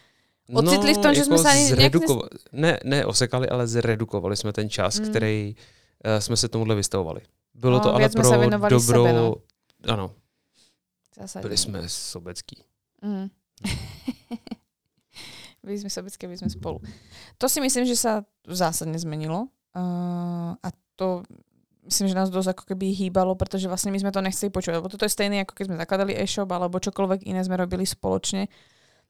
Ocitli 0.47 0.95
v 0.95 0.99
tom, 1.03 1.11
že 1.15 1.25
jsme 1.27 1.39
se 1.39 1.49
ani 1.49 1.61
nějak 1.63 1.75
zredukova- 1.75 2.29
ne, 2.53 2.79
ne 2.85 3.07
osekali, 3.07 3.49
ale 3.49 3.67
zredukovali 3.67 4.37
jsme 4.37 4.53
ten 4.53 4.71
čas, 4.71 4.99
Mm. 5.01 5.11
který 5.11 5.55
uh, 6.07 6.19
jsme 6.23 6.37
se 6.37 6.49
tomuhle 6.49 6.75
vystavovali. 6.75 7.21
Bylo 7.55 7.79
No, 7.79 7.85
to 7.85 7.95
ale 7.95 8.11
jsme 8.11 8.21
pro 8.23 8.31
se 8.31 8.39
věnovali 8.39 8.71
dobro... 8.71 9.03
sebe, 9.07 9.13
no. 9.13 9.35
Ano, 9.89 10.11
zásadne. 11.17 11.43
byli 11.43 11.57
jsme 11.57 11.79
sobecký. 11.89 12.63
Mm. 13.03 13.27
byli 15.67 15.77
sme 15.83 15.91
sobecké, 15.91 16.31
byli 16.31 16.39
sme 16.39 16.51
spolu. 16.51 16.79
To 17.43 17.51
si 17.51 17.59
myslím, 17.59 17.83
že 17.91 17.97
sa 17.99 18.23
zásadne 18.47 18.95
zmenilo. 19.03 19.51
Uh, 19.75 20.55
a 20.57 20.69
to 20.95 21.27
myslím, 21.87 22.07
že 22.11 22.19
nás 22.19 22.29
dosť 22.29 22.53
ako 22.53 22.65
keby 22.75 22.93
hýbalo, 22.93 23.39
pretože 23.39 23.71
vlastne 23.71 23.95
my 23.95 23.99
sme 24.03 24.11
to 24.11 24.21
nechceli 24.21 24.51
počúvať. 24.51 24.77
Lebo 24.83 24.91
toto 24.91 25.07
je 25.07 25.15
stejné, 25.15 25.47
ako 25.47 25.55
keď 25.55 25.65
sme 25.71 25.77
zakladali 25.81 26.13
e-shop 26.19 26.51
alebo 26.51 26.83
čokoľvek 26.83 27.25
iné 27.27 27.41
sme 27.47 27.57
robili 27.57 27.87
spoločne. 27.87 28.51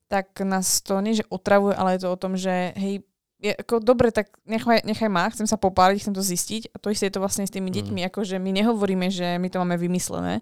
Tak 0.06 0.44
nás 0.46 0.84
to 0.84 1.00
nie, 1.02 1.18
že 1.18 1.24
otravuje, 1.32 1.74
ale 1.74 1.98
je 1.98 2.06
to 2.06 2.08
o 2.12 2.20
tom, 2.20 2.38
že 2.38 2.76
hej, 2.78 3.02
je 3.42 3.52
ako 3.52 3.84
dobre, 3.84 4.14
tak 4.14 4.32
nechaj, 4.48 4.86
nechaj 4.86 5.10
ma, 5.12 5.28
chcem 5.28 5.44
sa 5.44 5.60
popáliť, 5.60 6.06
chcem 6.06 6.14
to 6.14 6.22
zistiť. 6.24 6.62
A 6.72 6.76
to 6.78 6.88
isté 6.94 7.10
je 7.10 7.18
to 7.18 7.24
vlastne 7.24 7.44
s 7.44 7.52
tými 7.52 7.68
Mm. 7.68 7.76
deťmi, 7.82 8.00
akože 8.12 8.38
my 8.38 8.50
nehovoríme, 8.54 9.10
že 9.10 9.36
my 9.36 9.48
to 9.50 9.60
máme 9.60 9.76
vymyslené. 9.76 10.40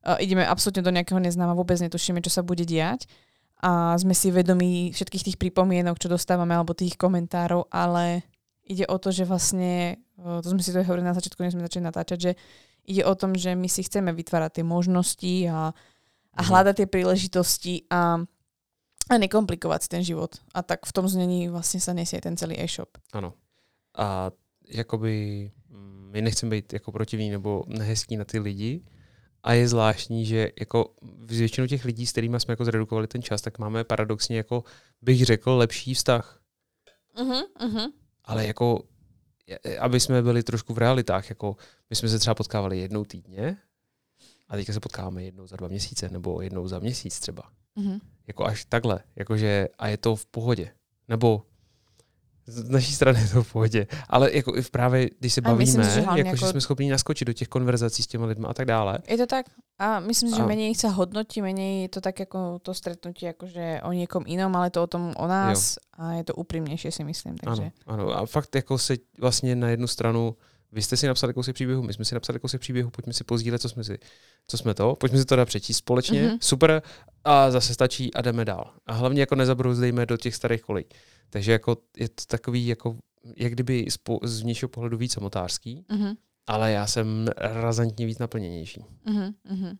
Uh, 0.00 0.16
ideme 0.20 0.46
absolútne 0.46 0.80
do 0.80 0.94
nejakého 0.94 1.20
neznáma, 1.20 1.58
vôbec 1.58 1.76
netušíme, 1.76 2.24
čo 2.24 2.32
sa 2.32 2.40
bude 2.40 2.64
diať 2.64 3.04
a 3.60 3.92
sme 4.00 4.16
si 4.16 4.32
vedomí 4.32 4.96
všetkých 4.96 5.24
tých 5.32 5.36
pripomienok, 5.36 6.00
čo 6.00 6.08
dostávame, 6.08 6.56
alebo 6.56 6.72
tých 6.72 6.96
komentárov, 6.96 7.68
ale 7.68 8.24
ide 8.70 8.86
o 8.86 8.96
to, 9.02 9.10
že 9.10 9.26
vlastne, 9.26 9.98
uh, 10.22 10.38
to 10.38 10.54
sme 10.54 10.62
si 10.62 10.70
to 10.70 10.78
hovorili 10.86 11.10
na 11.10 11.18
začiatku, 11.18 11.42
než 11.42 11.58
sme 11.58 11.66
začali 11.66 11.82
natáčať, 11.82 12.18
že 12.22 12.32
ide 12.86 13.02
o 13.02 13.14
tom, 13.18 13.34
že 13.34 13.58
my 13.58 13.66
si 13.66 13.82
chceme 13.82 14.14
vytvárať 14.14 14.62
tie 14.62 14.64
možnosti 14.64 15.34
a, 15.50 15.74
a 16.38 16.40
Mhm. 16.42 16.46
hľadať 16.46 16.74
tie 16.78 16.88
príležitosti 16.88 17.74
a, 17.90 18.22
a 19.10 19.14
nekomplikovať 19.18 19.80
si 19.82 19.88
ten 19.90 20.02
život. 20.06 20.38
A 20.54 20.62
tak 20.62 20.86
v 20.86 20.92
tom 20.94 21.10
znení 21.10 21.50
vlastne 21.50 21.82
sa 21.82 21.90
nesie 21.90 22.22
ten 22.22 22.38
celý 22.38 22.54
e-shop. 22.62 22.94
Ano. 23.12 23.34
A 23.98 24.30
jakoby 24.70 25.50
mm, 25.68 26.10
my 26.14 26.22
nechceme 26.22 26.50
být 26.50 26.72
jako 26.72 26.92
protivní 26.92 27.30
nebo 27.30 27.64
nehezký 27.66 28.16
na 28.16 28.24
ty 28.24 28.38
lidi, 28.38 28.86
a 29.42 29.52
je 29.52 29.68
zvláštní, 29.68 30.26
že 30.26 30.52
jako 30.60 30.94
s 31.28 31.38
většinou 31.38 31.66
těch 31.66 31.84
lidí, 31.84 32.06
s 32.06 32.12
kterými 32.12 32.40
jsme 32.40 32.52
jako 32.52 32.64
zredukovali 32.64 33.06
ten 33.06 33.22
čas, 33.22 33.40
tak 33.40 33.58
máme 33.58 33.84
paradoxně 33.84 34.36
jako 34.36 34.64
bych 35.02 35.24
řekl 35.24 35.50
lepší 35.50 35.94
vztah. 35.94 36.40
Uh-huh, 37.16 37.42
uh-huh. 37.60 37.92
Ale 38.30 38.46
jako, 38.46 38.82
aby 39.80 40.00
jsme 40.00 40.22
byli 40.22 40.42
trošku 40.42 40.74
v 40.74 40.78
realitách, 40.78 41.28
jako 41.28 41.56
my 41.90 41.96
jsme 41.96 42.08
se 42.08 42.18
třeba 42.18 42.34
potkávali 42.34 42.78
jednou 42.78 43.04
týdně 43.04 43.56
a 44.48 44.56
teďka 44.56 44.72
se 44.72 44.80
potkáváme 44.80 45.22
jednou 45.22 45.46
za 45.46 45.56
dva 45.56 45.68
měsíce 45.68 46.08
nebo 46.08 46.40
jednou 46.40 46.68
za 46.68 46.78
měsíc 46.78 47.20
třeba. 47.20 47.42
Uh-huh. 47.76 48.00
Jako 48.26 48.44
až 48.44 48.64
takhle. 48.64 49.00
Jakože, 49.16 49.68
a 49.78 49.88
je 49.88 49.96
to 49.96 50.16
v 50.16 50.26
pohodě. 50.26 50.70
Nebo 51.08 51.46
z 52.50 52.68
naší 52.68 52.92
strany 52.94 53.20
je 53.20 53.28
to 53.28 53.42
v 53.42 53.52
pohodě. 53.52 53.86
Ale 54.08 54.36
jako 54.36 54.56
i 54.56 54.62
v 54.62 54.70
právě, 54.70 55.10
když 55.18 55.32
se 55.34 55.40
A 55.44 55.54
myslím 55.54 55.76
bavíme, 55.76 55.90
si, 55.90 55.94
že 55.94 56.00
hlavně 56.00 56.22
jako, 56.22 56.36
že 56.36 56.44
jako- 56.44 56.52
jsme 56.52 56.60
schopni 56.60 56.90
naskočit 56.90 57.26
do 57.26 57.32
těch 57.32 57.48
konverzací 57.48 58.02
s 58.02 58.06
těma 58.06 58.26
lidmi 58.26 58.46
a 58.48 58.54
tak 58.54 58.66
dále. 58.66 58.98
Je 59.08 59.16
to 59.18 59.26
tak? 59.26 59.46
A 59.78 60.00
myslím 60.00 60.30
si, 60.30 60.36
že 60.36 60.42
A- 60.42 60.46
menej 60.46 60.76
sa 60.76 60.92
hodnotí, 60.92 61.40
menej 61.40 61.88
je 61.88 61.90
to 61.96 62.00
tak 62.04 62.20
ako 62.20 62.60
to 62.60 62.76
stretnutie 62.76 63.32
akože 63.32 63.80
o 63.80 63.90
niekom 63.96 64.28
inom, 64.28 64.52
ale 64.52 64.68
to 64.68 64.84
o 64.84 64.88
tom 64.90 65.16
o 65.16 65.24
nás 65.24 65.80
a 65.96 66.20
je 66.20 66.24
to 66.28 66.36
úprimnejšie 66.36 66.92
si 66.92 67.00
myslím. 67.00 67.40
Takže. 67.40 67.72
Ano, 67.88 68.12
ano. 68.12 68.12
A 68.12 68.26
fakt 68.26 68.52
jako 68.54 68.76
se 68.78 69.00
vlastně 69.16 69.56
na 69.56 69.68
jednu 69.68 69.86
stranu, 69.86 70.36
vy 70.72 70.82
jste 70.82 70.96
si 70.96 71.06
napsali 71.06 71.34
kousek 71.34 71.54
příběhu, 71.54 71.82
my 71.82 71.92
jsme 71.92 72.04
si 72.04 72.14
napsali 72.14 72.38
kousek 72.38 72.60
příběhu, 72.60 72.90
pojďme 72.90 73.12
si 73.12 73.24
pozdílet, 73.24 73.62
co 73.62 73.68
jsme 73.68 73.84
si, 73.84 73.98
co 74.46 74.58
jsme 74.58 74.74
to, 74.74 74.94
pojďme 74.96 75.18
si 75.18 75.24
to 75.24 75.36
dát 75.36 75.44
přečíst 75.44 75.76
společně, 75.76 76.22
Mhm. 76.22 76.30
mm-hmm. 76.30 76.38
super, 76.42 76.82
a 77.24 77.50
zase 77.50 77.74
stačí 77.74 78.14
a 78.14 78.22
jdeme 78.22 78.44
dál. 78.44 78.74
A 78.86 78.92
hlavně 78.92 79.20
jako 79.20 79.34
nezabrouzdejme 79.34 80.06
do 80.06 80.16
těch 80.16 80.34
starých 80.34 80.62
kolí. 80.62 80.84
Takže 81.30 81.52
jako 81.52 81.76
je 81.96 82.08
to 82.08 82.24
takový 82.26 82.66
jako, 82.66 82.96
jak 83.36 83.52
kdyby 83.52 83.86
z, 84.24 84.40
vnějšího 84.40 84.68
pohledu 84.68 84.96
víc 84.98 85.12
samotářský, 85.12 85.84
Uh-huh. 85.88 86.16
ale 86.46 86.72
já 86.72 86.86
jsem 86.86 87.28
razantně 87.36 88.06
víc 88.06 88.18
naplněnější. 88.18 88.84
Uh-huh. 89.06 89.76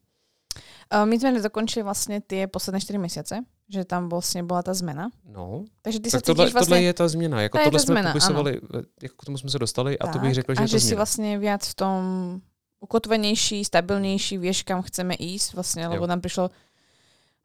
Uh, 0.91 1.07
my 1.07 1.15
sme 1.19 1.39
dokončili 1.39 1.87
vlastne 1.87 2.19
tie 2.19 2.51
posledné 2.51 2.83
4 2.83 2.99
mesiace, 2.99 3.35
že 3.71 3.87
tam 3.87 4.11
vlastne 4.11 4.43
bola 4.43 4.67
tá 4.67 4.75
zmena. 4.75 5.15
No, 5.23 5.63
Takže 5.87 5.99
ty 6.03 6.11
tak 6.11 6.27
tohle, 6.27 6.51
cítiš 6.51 6.55
vlastne... 6.59 6.75
tohle 6.75 6.83
je 6.83 6.93
ta 6.95 7.07
změna. 7.09 7.37
Jako 7.43 7.55
To 7.55 7.61
je 7.61 7.65
tohle 7.65 7.79
ta 7.79 7.83
jsme 7.83 7.95
změna, 7.95 8.11
popisovali, 8.13 8.53
jako 9.03 9.15
k 9.15 9.25
tomu 9.25 9.37
jsme 9.39 9.51
se 9.51 9.59
dostali 9.59 9.99
a 9.99 10.05
to 10.11 10.19
bych 10.19 10.35
řekl, 10.35 10.51
že 10.55 10.59
a 10.59 10.63
je 10.63 10.69
to 10.69 10.73
že 10.75 10.81
si 10.81 10.87
změna. 10.87 10.99
vlastne 10.99 11.31
viac 11.39 11.63
v 11.63 11.75
tom 11.79 12.01
ukotvenejší, 12.81 13.65
stabilnejší, 13.65 14.41
vieš, 14.41 14.65
kam 14.65 14.83
chceme 14.83 15.15
ísť, 15.15 15.55
vlastne, 15.55 15.85
lebo 15.87 16.05
Jo. 16.05 16.11
nám 16.11 16.21
prišlo 16.25 16.49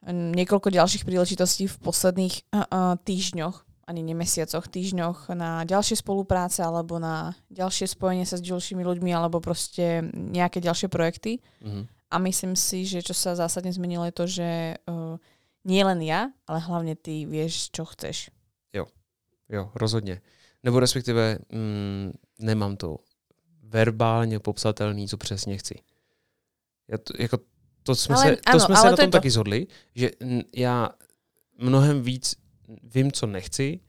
mm, 0.08 0.32
niekoľko 0.32 0.72
ďalších 0.72 1.04
príležitostí 1.06 1.68
v 1.68 1.76
posledných 1.78 2.34
uh, 2.56 2.64
uh, 2.66 2.96
týždňoch, 3.04 3.56
ani 3.86 4.02
nie 4.02 4.16
mesiacoch, 4.18 4.66
týždňoch 4.66 5.30
na 5.36 5.62
ďalšie 5.68 6.00
spolupráce 6.00 6.64
alebo 6.66 6.98
na 6.98 7.36
ďalšie 7.52 7.86
spojenie 7.86 8.26
sa 8.26 8.40
s 8.40 8.42
ďalšími 8.42 8.82
ľuďmi 8.82 9.12
alebo 9.14 9.38
proste 9.44 10.08
nejaké 10.10 10.64
ďalšie 10.64 10.90
projekty. 10.90 11.44
Mhm. 11.62 11.94
A 12.10 12.16
myslím 12.22 12.56
si, 12.56 12.86
že 12.88 13.04
čo 13.04 13.12
sa 13.12 13.36
zásadne 13.36 13.76
zmenilo 13.76 14.08
je 14.08 14.14
to, 14.16 14.26
že 14.30 14.50
uh, 14.88 15.20
nie 15.66 15.84
len 15.84 16.02
ja, 16.02 16.30
ale 16.48 16.60
hlavne 16.62 16.96
ty 16.96 17.26
vieš, 17.26 17.70
čo 17.74 17.86
chceš. 17.86 18.30
Jo, 19.50 19.72
rozhodně. 19.76 20.22
Nebo 20.64 20.80
respektive 20.80 21.38
mm, 21.54 22.12
nemám 22.40 22.78
to 22.78 22.98
verbálně 23.64 24.40
popsatelný, 24.40 25.08
co 25.08 25.18
přesně 25.18 25.58
chci. 25.58 25.76
Já 26.88 26.98
to, 26.98 27.14
jako, 27.20 27.38
to 27.84 27.96
jsme, 27.96 28.16
Ale 28.16 28.24
se, 28.24 28.36
to 28.36 28.42
ano, 28.46 28.60
jsme 28.60 28.76
se 28.76 28.86
na 28.86 28.92
to 28.92 28.98
tom 28.98 29.06
to. 29.12 29.18
taky 29.18 29.30
zhodli, 29.32 29.68
že 29.96 30.12
já 30.56 30.90
mnohem 31.58 32.02
víc 32.02 32.36
vím, 32.84 33.12
co 33.12 33.28
nechci, 33.28 33.80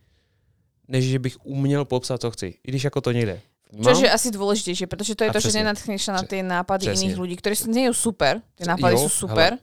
než 0.89 1.05
že 1.05 1.19
bych 1.19 1.37
uměl 1.45 1.85
popsat, 1.85 2.21
co 2.21 2.31
chci. 2.31 2.47
I 2.47 2.69
když 2.71 2.85
jako 2.85 3.01
to 3.01 3.13
někde 3.13 3.41
vnímám. 3.73 3.95
Čo 3.97 4.05
je 4.05 4.13
asi 4.13 4.29
dôležitejšie, 4.31 4.87
pretože 4.87 5.15
to 5.17 5.25
je 5.25 5.31
A 5.31 5.33
to, 5.33 5.41
že 5.41 5.49
přesně. 5.49 5.61
nenatchneš 5.65 6.01
sa 6.05 6.13
na 6.13 6.23
tie 6.23 6.43
nápady 6.43 6.87
přesně. 6.87 7.01
iných 7.03 7.17
ľudí, 7.19 7.35
ktorí 7.41 7.55
sú 7.57 7.67
nie 7.73 7.89
sú 7.91 7.95
super, 8.13 8.43
Co- 8.61 8.69
nápady 8.69 8.95
jo, 8.95 9.09
sú 9.09 9.09
super. 9.09 9.59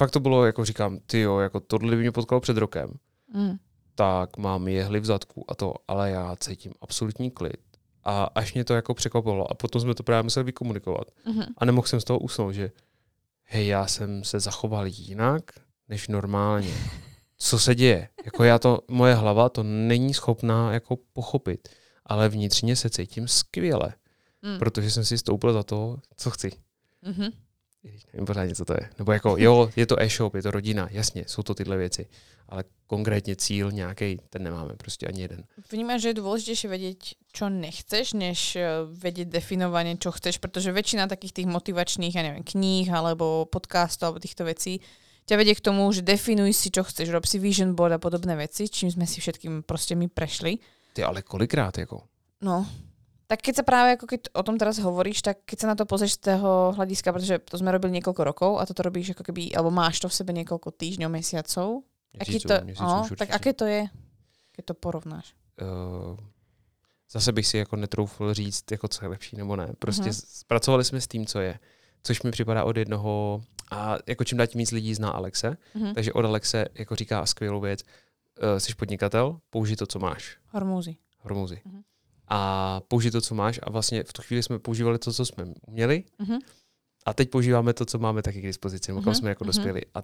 Fakt 0.00 0.10
to 0.10 0.20
bylo, 0.20 0.44
jako 0.46 0.64
říkám, 0.64 0.98
ty 1.06 1.20
jo, 1.20 1.38
jako 1.38 1.60
tohle 1.60 1.90
by 1.96 2.00
mě 2.02 2.12
potkalo 2.12 2.40
před 2.40 2.56
rokem, 2.56 2.90
Mm. 3.34 3.56
tak 3.94 4.36
mám 4.36 4.68
jehly 4.68 5.00
v 5.00 5.04
zadku 5.04 5.44
a 5.48 5.54
to, 5.54 5.74
ale 5.88 6.10
já 6.10 6.36
cítím 6.36 6.72
absolutní 6.80 7.30
klid. 7.30 7.56
A 8.04 8.24
až 8.24 8.54
mě 8.54 8.64
to 8.64 8.74
jako 8.74 8.94
překvapilo 8.94 9.50
a 9.50 9.54
potom 9.54 9.80
jsme 9.80 9.94
to 9.94 10.02
právě 10.02 10.22
museli 10.22 10.44
vykomunikovat. 10.44 11.04
Mhm. 11.26 11.42
A 11.58 11.64
nemohl 11.64 11.86
jsem 11.86 12.00
z 12.00 12.04
toho 12.04 12.18
usnout, 12.18 12.54
že 12.54 12.70
hej, 13.44 13.66
já 13.66 13.86
jsem 13.86 14.24
se 14.24 14.40
zachoval 14.40 14.86
jinak 14.86 15.42
než 15.88 16.08
normálně. 16.08 16.74
Co 17.38 17.58
se 17.58 17.74
děje? 17.74 18.08
Jako 18.24 18.44
já 18.44 18.58
to, 18.58 18.80
moje 18.88 19.14
hlava 19.14 19.48
to 19.48 19.62
není 19.62 20.14
schopná 20.14 20.72
jako 20.72 20.96
pochopit, 21.12 21.68
ale 22.06 22.28
vnitřně 22.28 22.76
se 22.76 22.90
cítím 22.90 23.28
skvěle, 23.28 23.94
Mm. 24.42 24.58
protože 24.58 24.90
jsem 24.90 25.04
si 25.04 25.18
stoupil 25.18 25.52
za 25.52 25.62
to, 25.62 25.96
co 26.16 26.30
chci. 26.30 26.50
Mhm. 27.02 27.28
Když 27.82 28.06
nevím 28.12 28.26
pořádně, 28.26 28.54
co 28.54 28.64
to 28.64 28.72
je. 28.72 28.90
Nebo 28.98 29.12
jako, 29.12 29.34
jo, 29.38 29.70
je 29.76 29.86
to 29.86 30.02
e-shop, 30.02 30.34
je 30.34 30.42
to 30.42 30.50
rodina, 30.50 30.88
jasně, 30.90 31.24
jsou 31.26 31.42
to 31.42 31.54
tyhle 31.54 31.76
věci, 31.76 32.06
ale 32.48 32.64
konkrétně 32.86 33.36
cíl 33.36 33.72
nějaký, 33.72 34.18
ten 34.30 34.42
nemáme 34.42 34.76
prostě 34.76 35.06
ani 35.06 35.22
jeden. 35.22 35.44
Vnímaš, 35.72 36.02
že 36.02 36.08
je 36.08 36.20
dôležitejšie 36.20 36.68
vedieť, 36.68 37.00
čo 37.32 37.46
nechceš, 37.48 38.12
než 38.12 38.58
eh, 38.58 38.84
vedieť 38.84 39.30
definovanie, 39.30 39.96
čo 39.96 40.10
chceš, 40.10 40.42
pretože 40.42 40.74
väčšina 40.74 41.08
takých 41.08 41.32
tých 41.40 41.48
motivačných, 41.48 42.14
ja 42.14 42.22
neviem, 42.26 42.44
kníh 42.44 42.90
alebo 42.90 43.46
podcastov 43.46 44.12
alebo 44.12 44.26
týchto 44.26 44.44
vecí 44.44 44.82
ťa 45.30 45.38
vedie 45.38 45.54
k 45.54 45.62
tomu, 45.62 45.86
že 45.94 46.02
definuj 46.02 46.50
si, 46.50 46.74
čo 46.74 46.82
chceš, 46.82 47.14
rob 47.14 47.22
si 47.22 47.38
vision 47.38 47.78
board 47.78 47.94
a 47.94 48.02
podobné 48.02 48.34
veci, 48.34 48.66
čím 48.66 48.90
sme 48.90 49.06
si 49.06 49.22
všetkým 49.22 49.62
proste 49.62 49.94
my 49.94 50.10
prešli. 50.10 50.58
Ty 50.92 51.02
ale 51.02 51.22
kolikrát 51.22 51.78
jako? 51.78 52.02
No, 52.42 52.66
Tak 53.30 53.46
keď 53.46 53.62
sa 53.62 53.64
práve, 53.64 53.94
ako 53.94 54.10
keď 54.10 54.20
o 54.34 54.42
tom 54.42 54.58
teraz 54.58 54.82
hovoríš, 54.82 55.22
tak 55.22 55.46
keď 55.46 55.56
sa 55.62 55.66
na 55.70 55.78
to 55.78 55.86
pozrieš 55.86 56.18
z 56.18 56.34
toho 56.34 56.74
hľadiska, 56.74 57.14
pretože 57.14 57.38
to 57.46 57.62
sme 57.62 57.70
robili 57.70 58.02
niekoľko 58.02 58.22
rokov 58.26 58.58
a 58.58 58.66
toto 58.66 58.82
robíš 58.82 59.14
ako 59.14 59.22
keby, 59.22 59.54
alebo 59.54 59.70
máš 59.70 60.02
to 60.02 60.10
v 60.10 60.18
sebe 60.18 60.34
niekoľko 60.34 60.74
týždňov, 60.74 61.06
mesiacov. 61.14 61.86
Aký 62.18 62.42
to, 62.42 62.58
no, 62.82 63.06
tak 63.14 63.30
aké 63.30 63.54
to 63.54 63.70
je, 63.70 63.86
keď 64.50 64.64
to 64.66 64.74
porovnáš? 64.74 65.30
Uh, 65.62 66.18
zase 67.06 67.32
bych 67.32 67.46
si 67.46 67.56
jako 67.58 67.76
netroufl 67.76 68.34
říct, 68.34 68.70
jako 68.70 68.88
co 68.88 69.04
je 69.04 69.08
lepší 69.08 69.36
nebo 69.36 69.56
ne. 69.56 69.68
Prostě 69.78 70.10
uh-huh. 70.10 70.24
zpracovali 70.26 70.84
jsme 70.84 71.00
s 71.00 71.06
tím, 71.06 71.26
co 71.26 71.40
je. 71.40 71.58
Což 72.02 72.22
mi 72.22 72.30
připadá 72.30 72.64
od 72.64 72.76
jednoho, 72.76 73.42
a 73.70 73.98
jako 74.06 74.24
čím 74.24 74.38
dál 74.38 74.46
tím 74.46 74.58
víc 74.58 74.70
lidí 74.70 74.94
zná 74.94 75.10
Alexe, 75.10 75.56
uh-huh. 75.76 75.94
takže 75.94 76.12
od 76.12 76.24
Alexe 76.24 76.66
jako 76.74 76.96
říká 76.96 77.26
skvělou 77.26 77.60
věc, 77.60 77.82
uh, 77.82 78.58
jsi 78.58 78.74
podnikatel, 78.74 79.38
použij 79.50 79.76
to, 79.76 79.86
co 79.86 79.98
máš. 79.98 80.36
Hormózy. 80.48 80.96
Hormózy. 81.18 81.62
Uh-huh 81.66 81.82
a 82.30 82.80
použij 82.88 83.10
to, 83.10 83.20
co 83.20 83.34
máš. 83.34 83.60
A 83.62 83.70
vlastně 83.70 84.04
v 84.04 84.12
tu 84.12 84.22
chvíli 84.22 84.42
jsme 84.42 84.58
používali 84.58 84.98
to, 84.98 85.12
co 85.12 85.26
jsme 85.26 85.44
uměli. 85.66 86.04
Mm-hmm. 86.20 86.38
A 87.06 87.14
teď 87.14 87.30
používáme 87.30 87.72
to, 87.72 87.86
co 87.86 87.98
máme 87.98 88.22
taky 88.22 88.40
k 88.40 88.46
dispozici, 88.46 88.92
mm-hmm. 88.92 89.04
kam 89.04 89.14
jsme 89.14 89.28
jako 89.28 89.44
mm-hmm. 89.44 89.46
dospěli. 89.46 89.82
A 89.94 90.02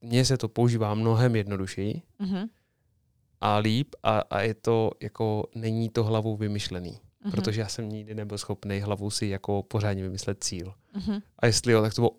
mně 0.00 0.24
se 0.24 0.36
to 0.38 0.48
používá 0.48 0.94
mnohem 0.94 1.36
jednodušeji 1.36 2.02
mm-hmm. 2.20 2.48
a 3.40 3.56
líp 3.56 3.94
a, 4.02 4.18
a 4.18 4.40
je 4.40 4.54
to 4.54 4.90
jako, 5.02 5.44
není 5.54 5.88
to 5.88 6.04
hlavou 6.04 6.36
vymyšlený. 6.36 6.90
Mm-hmm. 6.90 7.30
Protože 7.30 7.60
já 7.60 7.68
jsem 7.68 7.88
nikdy 7.88 8.14
nebyl 8.14 8.38
schopný 8.38 8.80
hlavou 8.80 9.10
si 9.10 9.26
jako 9.26 9.62
pořádně 9.62 10.02
vymyslet 10.02 10.44
cíl. 10.44 10.74
Mm-hmm. 10.96 11.22
A 11.38 11.46
jestli 11.46 11.72
jo, 11.72 11.82
tak 11.82 11.94
to 11.94 12.02
bylo 12.02 12.10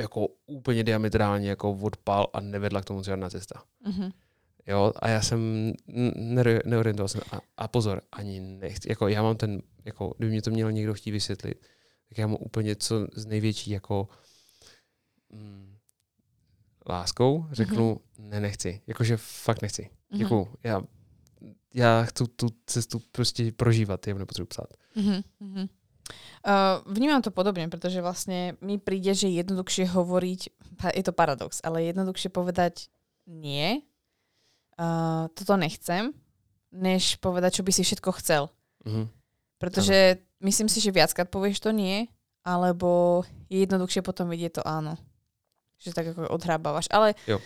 jako 0.00 0.26
úplně 0.46 0.84
diametrálně 0.84 1.48
jako 1.48 1.72
odpal 1.72 2.26
a 2.32 2.40
nevedla 2.40 2.80
k 2.80 2.84
tomu 2.84 3.02
žádná 3.02 3.30
cesta. 3.30 3.62
Mm-hmm. 3.86 4.12
Jo, 4.70 4.92
a 5.02 5.08
já 5.08 5.22
jsem 5.22 5.72
neorientoval 6.64 7.08
jsem. 7.08 7.20
A, 7.32 7.40
a 7.56 7.68
pozor, 7.68 8.00
ani 8.12 8.40
nechci. 8.40 8.88
Jako 8.88 9.08
já 9.08 9.22
mám 9.22 9.36
ten, 9.36 9.62
jako 9.84 10.14
kdyby 10.18 10.30
mě 10.30 10.42
to 10.42 10.50
měl 10.50 10.72
někdo 10.72 10.94
chtít 10.94 11.10
vysvětlit, 11.10 11.66
tak 12.08 12.18
já 12.18 12.26
mám 12.26 12.36
úplně 12.40 12.76
co 12.76 13.06
z 13.14 13.26
největší 13.26 13.70
jako 13.70 14.08
mm, 15.30 15.76
láskou 16.88 17.46
řeknu, 17.52 17.94
mm-hmm. 17.94 18.28
ne, 18.28 18.40
nechci. 18.40 18.80
Jakože 18.86 19.16
fakt 19.16 19.62
nechci. 19.62 19.90
Mm-hmm. 20.12 20.48
Já, 20.64 20.82
já 21.74 22.02
chci 22.02 22.24
tu 22.36 22.46
cestu 22.66 23.02
prostě 23.12 23.52
prožívat, 23.52 24.06
já 24.06 24.14
nepotřebuji 24.14 24.46
psát. 24.46 24.66
Mm-hmm. 24.96 25.68
Uh, 26.40 26.82
vnímam 26.90 27.22
to 27.22 27.30
podobne, 27.30 27.70
pretože 27.70 28.02
vlastne 28.02 28.58
mi 28.58 28.82
príde, 28.82 29.14
že 29.14 29.30
jednoduchšie 29.30 29.86
hovoriť, 29.94 30.40
je 30.96 31.04
to 31.06 31.14
paradox, 31.14 31.62
ale 31.62 31.86
jednoduchšie 31.86 32.34
povedať 32.34 32.90
nie, 33.30 33.86
uh, 34.80 35.28
toto 35.36 35.54
nechcem, 35.60 36.16
než 36.72 37.20
povedať, 37.20 37.60
čo 37.60 37.66
by 37.66 37.72
si 37.76 37.82
všetko 37.84 38.10
chcel. 38.18 38.48
Mm-hmm. 38.88 39.06
Pretože 39.60 40.16
ano. 40.16 40.20
myslím 40.48 40.68
si, 40.72 40.80
že 40.80 40.94
viackrát 40.94 41.28
povieš 41.28 41.60
to 41.60 41.70
nie, 41.70 42.08
alebo 42.40 43.22
je 43.52 43.68
jednoduchšie 43.68 44.00
potom 44.00 44.32
vidieť 44.32 44.58
to 44.58 44.62
áno. 44.64 44.96
Že 45.84 45.90
tak 45.92 46.06
ako 46.16 46.32
odhrábavaš. 46.32 46.88
Ale 46.88 47.12
jo. 47.28 47.36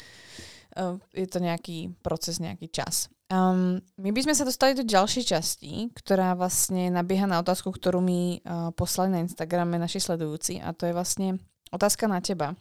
Uh, 0.74 0.99
je 1.14 1.26
to 1.26 1.43
nejaký 1.43 1.95
proces, 2.03 2.39
nejaký 2.39 2.70
čas. 2.70 3.11
Um, 3.30 3.80
my 3.97 4.11
by 4.12 4.20
sme 4.26 4.35
sa 4.37 4.45
dostali 4.45 4.76
do 4.76 4.85
ďalšej 4.85 5.24
časti, 5.32 5.89
ktorá 5.97 6.37
vlastne 6.37 6.93
nabieha 6.93 7.24
na 7.24 7.41
otázku, 7.41 7.72
ktorú 7.72 7.99
mi 7.99 8.43
uh, 8.43 8.70
poslali 8.74 9.11
na 9.11 9.22
Instagrame 9.24 9.80
naši 9.80 10.03
sledujúci 10.03 10.61
a 10.61 10.76
to 10.76 10.85
je 10.85 10.93
vlastne 10.95 11.41
otázka 11.72 12.05
na 12.05 12.20
teba. 12.20 12.53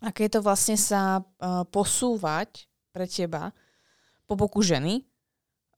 Aké 0.00 0.30
je 0.30 0.38
to 0.38 0.40
vlastne 0.40 0.78
sa 0.78 1.20
uh, 1.20 1.66
posúvať 1.66 2.68
pre 2.94 3.08
teba 3.10 3.50
po 4.26 4.34
boku 4.38 4.62
ženy. 4.62 5.04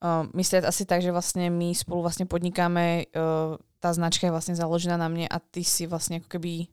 Uh, 0.03 0.27
myslieť 0.35 0.67
asi 0.67 0.83
tak, 0.85 1.01
že 1.01 1.09
vlastne 1.09 1.49
my 1.49 1.71
spolu 1.73 2.05
vlastne 2.05 2.29
podnikáme, 2.29 3.09
uh, 3.15 3.57
tá 3.79 3.89
značka 3.95 4.27
je 4.27 4.35
vlastne 4.35 4.53
založená 4.53 4.99
na 4.99 5.07
mne 5.07 5.25
a 5.25 5.37
ty 5.39 5.63
si 5.65 5.87
vlastne 5.89 6.21
ako 6.21 6.29
keby 6.37 6.69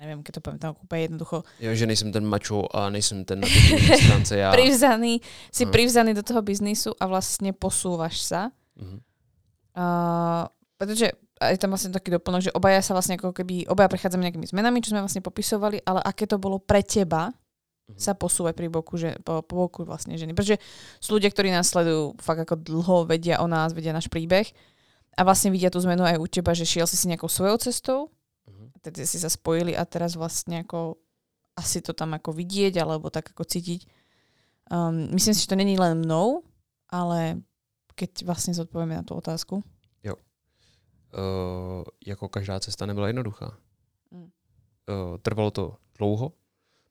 neviem, 0.00 0.24
keď 0.24 0.40
to 0.40 0.44
poviem 0.44 0.60
tak 0.60 0.80
úplne 0.80 1.12
jednoducho. 1.12 1.44
Jo, 1.60 1.76
že 1.76 1.84
nejsem 1.84 2.08
ten 2.08 2.24
mačo 2.24 2.64
a 2.72 2.88
nejsem 2.88 3.20
ten 3.28 3.44
na 3.44 3.96
stránce 4.00 4.40
ja. 4.40 4.48
privzaný, 4.56 5.20
si 5.52 5.68
uh. 5.68 5.70
privzaný 5.70 6.16
do 6.16 6.24
toho 6.24 6.40
biznisu 6.40 6.96
a 6.96 7.04
vlastne 7.04 7.52
posúvaš 7.52 8.24
sa. 8.24 8.48
Uh-huh. 8.80 8.96
Uh, 9.76 10.48
pretože 10.80 11.12
je 11.40 11.58
tam 11.60 11.72
vlastne 11.72 11.92
taký 11.92 12.12
doplnok, 12.16 12.48
že 12.48 12.56
obaja 12.56 12.80
sa 12.80 12.96
vlastne 12.96 13.20
ako 13.20 13.36
keby, 13.36 13.68
obaja 13.68 13.92
prechádzame 13.92 14.28
nejakými 14.28 14.48
zmenami, 14.48 14.80
čo 14.80 14.96
sme 14.96 15.04
vlastne 15.04 15.20
popisovali, 15.20 15.84
ale 15.84 16.00
aké 16.00 16.24
to 16.24 16.40
bolo 16.40 16.56
pre 16.56 16.80
teba. 16.80 17.32
Sa 17.96 18.12
posúvať 18.14 18.54
pri 18.54 18.68
boku, 18.68 18.94
že, 18.98 19.18
po, 19.24 19.42
po 19.42 19.66
boku 19.66 19.82
vlastne 19.82 20.14
ženy. 20.14 20.34
Pretože 20.36 20.60
sú 20.98 21.16
ľudia, 21.16 21.30
ktorí 21.32 21.50
nás 21.50 21.70
sledujú 21.70 22.18
fakt 22.20 22.42
ako 22.44 22.60
dlho, 22.60 23.08
vedia 23.08 23.40
o 23.42 23.46
nás, 23.46 23.72
vedia 23.72 23.94
náš 23.94 24.10
príbeh 24.12 24.46
a 25.16 25.20
vlastne 25.26 25.50
vidia 25.50 25.72
tú 25.72 25.82
zmenu 25.82 26.06
aj 26.06 26.20
u 26.20 26.26
teba, 26.30 26.54
že 26.54 26.68
šiel 26.68 26.86
si 26.86 26.94
si 26.94 27.10
nejakou 27.10 27.28
svojou 27.28 27.58
cestou, 27.58 27.98
uh-huh. 28.46 29.04
si 29.04 29.18
sa 29.18 29.28
spojili 29.28 29.74
a 29.74 29.82
teraz 29.84 30.14
vlastne 30.14 30.62
ako 30.62 31.00
asi 31.58 31.84
to 31.84 31.92
tam 31.92 32.16
ako 32.16 32.32
vidieť 32.32 32.80
alebo 32.80 33.12
tak 33.12 33.34
ako 33.34 33.44
cítiť. 33.44 33.84
Um, 34.70 35.10
myslím 35.12 35.34
si, 35.34 35.42
že 35.44 35.50
to 35.50 35.58
není 35.58 35.76
len 35.76 36.00
mnou, 36.00 36.46
ale 36.88 37.42
keď 37.98 38.24
vlastne 38.24 38.56
zodpovieme 38.56 38.96
na 38.96 39.04
tú 39.04 39.18
otázku. 39.18 39.60
Jo. 40.00 40.16
Uh, 41.12 41.84
jako 42.06 42.28
každá 42.28 42.60
cesta 42.60 42.86
nebyla 42.86 43.12
jednoduchá. 43.12 43.52
Mm. 44.14 44.30
Uh, 44.88 45.18
trvalo 45.20 45.50
to 45.50 45.76
dlouho, 45.98 46.32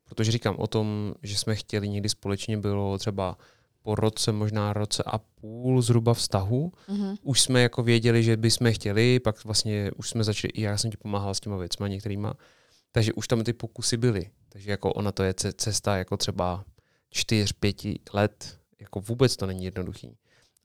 Protože 0.09 0.31
říkám 0.31 0.55
o 0.57 0.67
tom, 0.67 1.13
že 1.23 1.37
jsme 1.37 1.55
chtěli 1.55 1.89
někdy 1.89 2.09
společně, 2.09 2.57
bylo 2.57 2.97
třeba 2.97 3.37
po 3.81 3.95
roce, 3.95 4.31
možná 4.31 4.73
roce 4.73 5.03
a 5.05 5.17
půl 5.17 5.81
zhruba 5.81 6.13
vztahu. 6.13 6.71
Mm-hmm. 6.89 7.17
Už 7.21 7.41
jsme 7.41 7.61
jako 7.61 7.83
věděli, 7.83 8.23
že 8.23 8.37
bychom 8.37 8.73
chtěli, 8.73 9.19
pak 9.19 9.43
vlastně 9.43 9.91
už 9.95 10.09
jsme 10.09 10.23
začali, 10.23 10.51
i 10.51 10.61
já 10.61 10.77
jsem 10.77 10.91
ti 10.91 10.97
pomáhal 10.97 11.33
s 11.33 11.39
těma 11.39 11.57
věcma 11.57 11.87
některýma, 11.87 12.33
takže 12.91 13.13
už 13.13 13.27
tam 13.27 13.43
ty 13.43 13.53
pokusy 13.53 13.97
byly. 13.97 14.29
Takže 14.49 14.71
jako 14.71 14.93
ona 14.93 15.11
to 15.11 15.23
je 15.23 15.33
cesta 15.33 15.97
jako 15.97 16.17
třeba 16.17 16.65
čtyř, 17.09 17.53
pěti 17.53 17.99
let, 18.13 18.59
jako 18.79 18.99
vůbec 18.99 19.37
to 19.37 19.45
není 19.45 19.63
jednoduchý. 19.63 20.17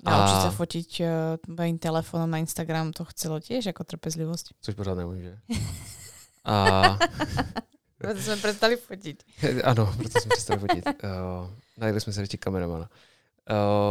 A, 0.05 0.15
a 0.15 0.35
určitě 0.35 0.57
fotiť 0.57 1.01
uh, 1.01 1.55
mojím 1.57 1.79
telefonem 1.79 2.31
na 2.31 2.39
Instagram 2.39 2.93
to 2.93 3.05
chcelo 3.05 3.41
tiež 3.41 3.67
jako 3.67 3.85
trpezlivosť. 3.85 4.53
Což 4.61 4.75
pořád 4.75 4.95
nemůže. 4.95 5.39
a 6.45 6.99
proto 8.05 8.21
jsme 8.21 8.37
přestali 8.37 8.77
fotit. 8.77 9.25
ano, 9.65 9.95
proto 9.97 10.21
jsme 10.21 10.31
přestali 10.31 10.61
fotit. 10.61 10.87
Uh, 10.87 11.51
najeli 11.79 12.01
jsme 12.01 12.13
se 12.13 12.21
radši 12.21 12.39
kameramana. 12.39 12.91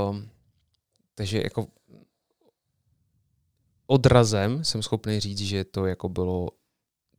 Uh, 0.10 0.18
takže 1.16 1.42
jako 1.44 1.68
odrazem 3.88 4.64
jsem 4.64 4.84
schopný 4.84 5.20
říct, 5.20 5.40
že 5.40 5.64
to 5.64 5.86
jako 5.86 6.10
bylo 6.10 6.50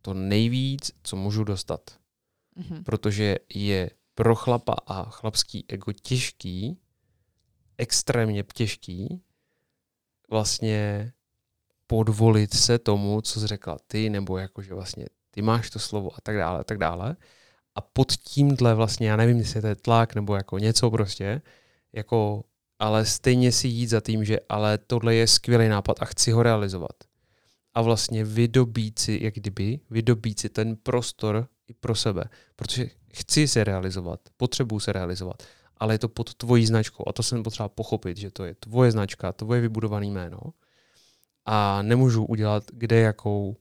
to 0.03 0.14
nejvíc, 0.14 0.90
co 1.03 1.16
můžu 1.16 1.45
dostat. 1.45 1.99
Mm-hmm. 2.57 2.82
Protože 2.82 3.36
je 3.55 3.90
pro 4.14 4.34
chlapa 4.34 4.76
a 4.86 5.11
chlapský 5.11 5.64
ego 5.68 5.92
těžký, 5.92 6.78
extrémně 7.78 8.45
těžký, 8.55 9.22
vlastně 10.30 11.12
podvolit 11.86 12.55
se 12.55 12.78
tomu, 12.78 13.20
co 13.20 13.40
jsi 13.40 13.47
řekla 13.47 13.78
ty, 13.86 14.11
nebo 14.11 14.38
jakože 14.38 14.74
vlastně 14.74 15.07
ty 15.35 15.43
máš 15.43 15.70
to 15.70 15.78
slovo 15.78 16.11
a 16.14 16.20
tak 16.22 16.37
dále 16.37 16.61
a 16.61 16.64
tak 16.64 16.78
dále. 16.78 17.16
A 17.74 17.80
pod 17.80 18.12
tímhle 18.12 18.74
vlastně, 18.74 19.09
já 19.09 19.16
nevím, 19.16 19.39
jestli 19.39 19.61
to 19.61 19.66
je 19.66 19.74
tlak 19.74 20.14
nebo 20.14 20.37
jako 20.37 20.59
něco 20.59 20.91
prostě, 20.91 21.43
jako, 21.93 22.45
ale 22.78 23.07
stejně 23.07 23.53
si 23.53 23.68
jít 23.68 23.87
za 23.87 24.01
tím, 24.01 24.24
že 24.24 24.39
ale 24.49 24.78
tohle 24.78 25.14
je 25.14 25.26
skvělý 25.26 25.68
nápad 25.68 25.97
a 26.03 26.05
chci 26.05 26.30
ho 26.30 26.43
realizovat. 26.43 26.97
A 27.74 27.82
vlastně 27.82 28.24
vydobít 28.24 28.99
si, 28.99 29.18
jak 29.22 29.35
kdyby, 29.35 29.80
vydobít 29.91 30.41
si 30.41 30.49
ten 30.49 30.76
prostor 30.76 31.49
i 31.68 31.74
pro 31.74 31.95
sebe. 31.95 32.24
Protože 32.57 32.87
chci 33.14 33.49
se 33.49 33.64
realizovat, 33.64 34.20
potřebuji 34.37 34.80
se 34.80 34.93
realizovat, 34.93 35.43
ale 35.76 35.95
je 35.95 35.99
to 35.99 36.09
pod 36.09 36.35
tvojí 36.35 36.66
značkou. 36.66 37.05
A 37.07 37.12
to 37.12 37.22
jsem 37.22 37.43
potřeba 37.43 37.68
pochopit, 37.68 38.16
že 38.16 38.30
to 38.30 38.45
je 38.45 38.55
tvoje 38.55 38.91
značka, 38.91 39.32
tvoje 39.32 39.61
vybudované 39.61 40.07
jméno. 40.07 40.39
A 41.47 41.82
nemůžu 41.82 42.24
udělat 42.24 42.64
kde 42.72 43.01
jakou 43.01 43.57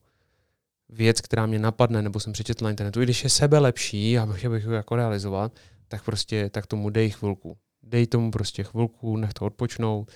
věc, 0.93 1.21
která 1.21 1.45
mě 1.45 1.59
napadne, 1.59 2.01
nebo 2.01 2.19
jsem 2.19 2.33
přečetl 2.33 2.63
na 2.63 2.69
internetu, 2.69 3.01
i 3.01 3.03
když 3.03 3.23
je 3.23 3.29
sebe 3.29 3.59
lepší 3.59 4.19
a 4.19 4.25
chtěl 4.25 4.51
bych 4.51 4.65
ho 4.65 4.73
jako 4.73 4.95
realizovat, 4.95 5.51
tak 5.87 6.03
prostě 6.03 6.49
tak 6.49 6.67
tomu 6.67 6.89
dej 6.89 7.09
chvilku. 7.09 7.57
Dej 7.83 8.07
tomu 8.07 8.31
prostě 8.31 8.63
chvilku, 8.63 9.17
nech 9.17 9.33
to 9.33 9.45
odpočnout 9.45 10.11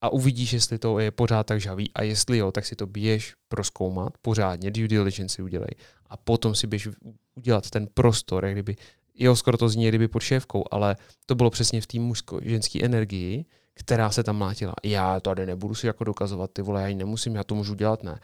a 0.00 0.08
uvidíš, 0.08 0.52
jestli 0.52 0.78
to 0.78 0.98
je 0.98 1.10
pořád 1.10 1.46
tak 1.46 1.60
žavý 1.60 1.90
a 1.94 2.02
jestli 2.02 2.38
jo, 2.38 2.52
tak 2.52 2.66
si 2.66 2.76
to 2.76 2.86
běž 2.86 3.34
proskoumat 3.48 4.12
pořádně, 4.22 4.70
due 4.70 4.88
diligence 4.88 5.34
si 5.34 5.42
udělej 5.42 5.70
a 6.06 6.16
potom 6.16 6.54
si 6.54 6.66
běž 6.66 6.88
udělat 7.34 7.70
ten 7.70 7.86
prostor, 7.94 8.44
jak 8.44 8.54
kdyby, 8.54 8.76
jo, 9.14 9.36
skoro 9.36 9.58
to 9.58 9.68
zní, 9.68 9.88
kdyby 9.88 10.08
pod 10.08 10.20
šéfkou, 10.20 10.64
ale 10.70 10.96
to 11.26 11.34
bylo 11.34 11.50
přesně 11.50 11.80
v 11.80 11.86
té 11.86 11.98
mužsko-ženské 11.98 12.84
energii, 12.84 13.44
která 13.74 14.10
se 14.10 14.22
tam 14.22 14.36
mlátila. 14.36 14.74
Já 14.84 15.20
tady 15.20 15.46
nebudu 15.46 15.74
si 15.74 15.86
jako 15.86 16.04
dokazovat, 16.04 16.50
ty 16.50 16.62
vole, 16.62 16.82
já 16.82 16.88
ji 16.88 16.94
nemusím, 16.94 17.34
já 17.34 17.44
to 17.44 17.54
můžu 17.54 17.74
dělat, 17.74 18.02
ne. 18.02 18.20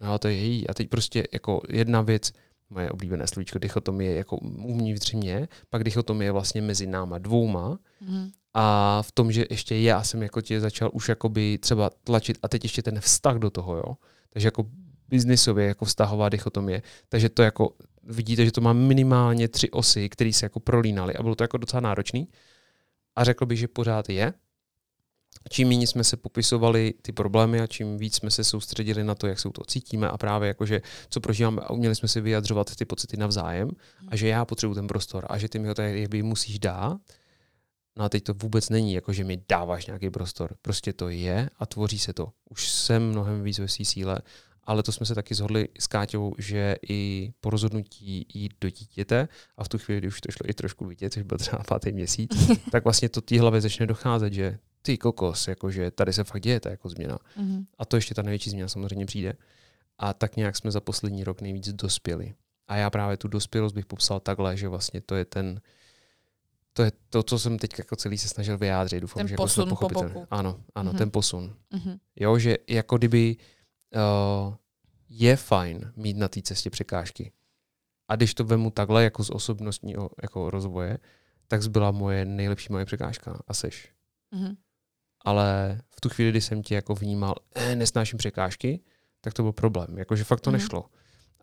No 0.00 0.12
a 0.12 0.18
to 0.18 0.28
je 0.28 0.34
její. 0.34 0.68
A 0.68 0.74
teď 0.74 0.88
prostě 0.88 1.24
jako 1.32 1.60
jedna 1.68 2.02
věc, 2.02 2.32
moje 2.70 2.90
oblíbené 2.90 3.26
slovíčko, 3.26 3.58
dichotomie 3.58 4.14
jako 4.14 4.36
uvnitř 4.64 5.12
mě, 5.12 5.48
pak 5.70 5.84
dichotomie 5.84 6.32
vlastně 6.32 6.62
mezi 6.62 6.86
náma 6.86 7.18
dvouma 7.18 7.78
mm. 8.00 8.30
a 8.54 9.02
v 9.02 9.12
tom, 9.12 9.32
že 9.32 9.46
ještě 9.50 9.80
já 9.80 10.02
jsem 10.02 10.22
jako 10.22 10.40
tě 10.40 10.60
začal 10.60 10.90
už 10.92 11.08
jakoby 11.08 11.58
třeba 11.58 11.90
tlačit 12.04 12.38
a 12.42 12.48
teď 12.48 12.64
ještě 12.64 12.82
ten 12.82 13.00
vztah 13.00 13.36
do 13.36 13.50
toho, 13.50 13.76
jo. 13.76 13.96
Takže 14.30 14.48
jako 14.48 14.64
biznisově, 15.08 15.66
jako 15.66 15.84
vztahová 15.84 16.28
dichotomie. 16.28 16.82
Takže 17.08 17.28
to 17.28 17.42
jako 17.42 17.74
vidíte, 18.02 18.44
že 18.44 18.52
to 18.52 18.60
má 18.60 18.72
minimálně 18.72 19.48
tři 19.48 19.70
osy, 19.70 20.08
které 20.08 20.32
se 20.32 20.46
jako 20.46 20.60
prolínaly 20.60 21.14
a 21.14 21.22
bylo 21.22 21.34
to 21.34 21.44
jako 21.44 21.56
docela 21.56 21.80
náročný. 21.80 22.28
A 23.16 23.24
řekl 23.24 23.46
bych, 23.46 23.58
že 23.58 23.68
pořád 23.68 24.08
je. 24.08 24.32
Čím 25.50 25.68
méně 25.68 25.86
jsme 25.86 26.04
se 26.04 26.16
popisovali 26.16 26.94
ty 27.02 27.12
problémy 27.12 27.60
a 27.60 27.66
čím 27.66 27.98
víc 27.98 28.16
jsme 28.16 28.30
se 28.30 28.44
soustředili 28.44 29.04
na 29.04 29.14
to, 29.14 29.26
jak 29.26 29.40
se 29.40 29.50
to 29.50 29.64
cítíme 29.64 30.08
a 30.08 30.18
právě 30.18 30.48
jakože 30.48 30.82
co 31.08 31.20
prožíváme 31.20 31.62
a 31.62 31.70
uměli 31.70 31.94
jsme 31.94 32.08
si 32.08 32.20
vyjadřovat 32.20 32.76
ty 32.76 32.84
pocity 32.84 33.16
navzájem 33.16 33.70
a 34.08 34.16
že 34.16 34.28
já 34.28 34.44
potřebuji 34.44 34.74
ten 34.74 34.86
prostor 34.86 35.26
a 35.28 35.38
že 35.38 35.48
ty 35.48 35.58
mi 35.58 35.68
ho 35.68 35.74
tady 35.74 36.22
musíš 36.22 36.58
dát, 36.58 37.00
No 37.96 38.04
a 38.04 38.08
teď 38.08 38.24
to 38.24 38.34
vůbec 38.34 38.68
není, 38.68 38.94
jako 38.94 39.12
že 39.12 39.24
mi 39.24 39.42
dáváš 39.48 39.86
nějaký 39.86 40.10
prostor. 40.10 40.56
Prostě 40.62 40.92
to 40.92 41.08
je 41.08 41.50
a 41.58 41.66
tvoří 41.66 41.98
se 41.98 42.12
to. 42.12 42.32
Už 42.50 42.68
jsem 42.68 43.08
mnohem 43.08 43.42
víc 43.42 43.58
ve 43.58 43.68
své 43.68 43.84
síle, 43.84 44.18
ale 44.64 44.82
to 44.82 44.92
jsme 44.92 45.06
se 45.06 45.14
taky 45.14 45.34
zhodli 45.34 45.68
s 45.78 45.86
Káťou, 45.86 46.34
že 46.38 46.76
i 46.88 47.32
po 47.40 47.50
rozhodnutí 47.50 48.26
jít 48.34 48.52
do 48.60 48.70
dítěte 48.70 49.28
a 49.56 49.64
v 49.64 49.68
tu 49.68 49.78
chvíli, 49.78 50.00
kdy 50.00 50.08
už 50.08 50.20
to 50.20 50.32
šlo 50.32 50.50
i 50.50 50.54
trošku 50.54 50.84
vidět, 50.84 51.12
což 51.12 51.22
byl 51.22 51.38
třeba 51.38 51.62
pátý 51.68 51.92
měsíc, 51.92 52.50
tak 52.72 52.84
vlastně 52.84 53.08
to 53.08 53.20
té 53.20 53.40
hlavě 53.40 53.60
začne 53.60 53.86
docházet, 53.86 54.32
že 54.32 54.58
ty 54.86 54.98
kokos, 54.98 55.48
jakože 55.48 55.90
tady 55.90 56.12
se 56.12 56.24
fakt 56.24 56.42
děje 56.42 56.60
ta 56.60 56.70
jako 56.70 56.88
změna. 56.88 57.18
Mm-hmm. 57.36 57.66
A 57.78 57.84
to 57.84 57.96
ještě 57.96 58.14
ta 58.14 58.22
největší 58.22 58.50
změna 58.50 58.68
samozřejmě 58.68 59.06
přijde. 59.06 59.34
A 59.98 60.14
tak 60.14 60.36
nějak 60.36 60.56
jsme 60.56 60.70
za 60.70 60.80
poslední 60.80 61.24
rok 61.24 61.40
nejvíc 61.40 61.72
dospěli. 61.72 62.34
A 62.68 62.76
já 62.76 62.90
právě 62.90 63.16
tu 63.16 63.28
dospělost 63.28 63.74
bych 63.74 63.86
popsal 63.86 64.20
takhle, 64.20 64.56
že 64.56 64.68
vlastně 64.68 65.00
to 65.00 65.14
je 65.14 65.24
ten, 65.24 65.60
to 66.72 66.82
je 66.82 66.92
to, 67.10 67.22
co 67.22 67.38
jsem 67.38 67.58
teď 67.58 67.78
jako 67.78 67.96
celý 67.96 68.18
se 68.18 68.28
snažil 68.28 68.58
vyjádřit. 68.58 69.00
Doufám, 69.00 69.20
ten 69.20 69.28
že 69.28 69.36
posun 69.36 69.68
jako 69.68 69.88
po 69.88 69.94
boku. 69.94 70.26
Ano, 70.30 70.60
ano, 70.74 70.92
mm-hmm. 70.92 70.98
ten 70.98 71.10
posun. 71.10 71.56
Mm-hmm. 71.72 71.98
Jo, 72.16 72.38
že 72.38 72.56
jako 72.68 72.98
kdyby 72.98 73.36
uh, 73.94 74.54
je 75.08 75.36
fajn 75.36 75.92
mít 75.96 76.16
na 76.16 76.28
té 76.28 76.42
cestě 76.42 76.70
překážky. 76.70 77.32
A 78.08 78.16
když 78.16 78.34
to 78.34 78.44
vemu 78.44 78.70
takhle 78.70 79.04
jako 79.04 79.24
z 79.24 79.30
osobnostního 79.30 80.10
jako 80.22 80.50
rozvoje, 80.50 80.98
tak 81.48 81.62
zbyla 81.62 81.90
moje 81.90 82.24
nejlepší 82.24 82.72
moje 82.72 82.84
překážka 82.84 83.40
a 83.48 83.54
seš. 83.54 83.92
Mm-hmm. 84.32 84.56
Ale 85.24 85.78
v 85.96 86.00
tu 86.00 86.08
chvíli, 86.08 86.30
kdy 86.30 86.40
jsem 86.40 86.62
tě 86.62 86.74
jako 86.74 86.94
vnímal, 86.94 87.34
eh, 87.54 87.76
nesnáším 87.76 88.18
překážky, 88.18 88.80
tak 89.20 89.34
to 89.34 89.42
byl 89.42 89.52
problém. 89.52 89.98
Jakože 89.98 90.24
fakt 90.24 90.40
to 90.40 90.50
mm-hmm. 90.50 90.52
nešlo 90.52 90.84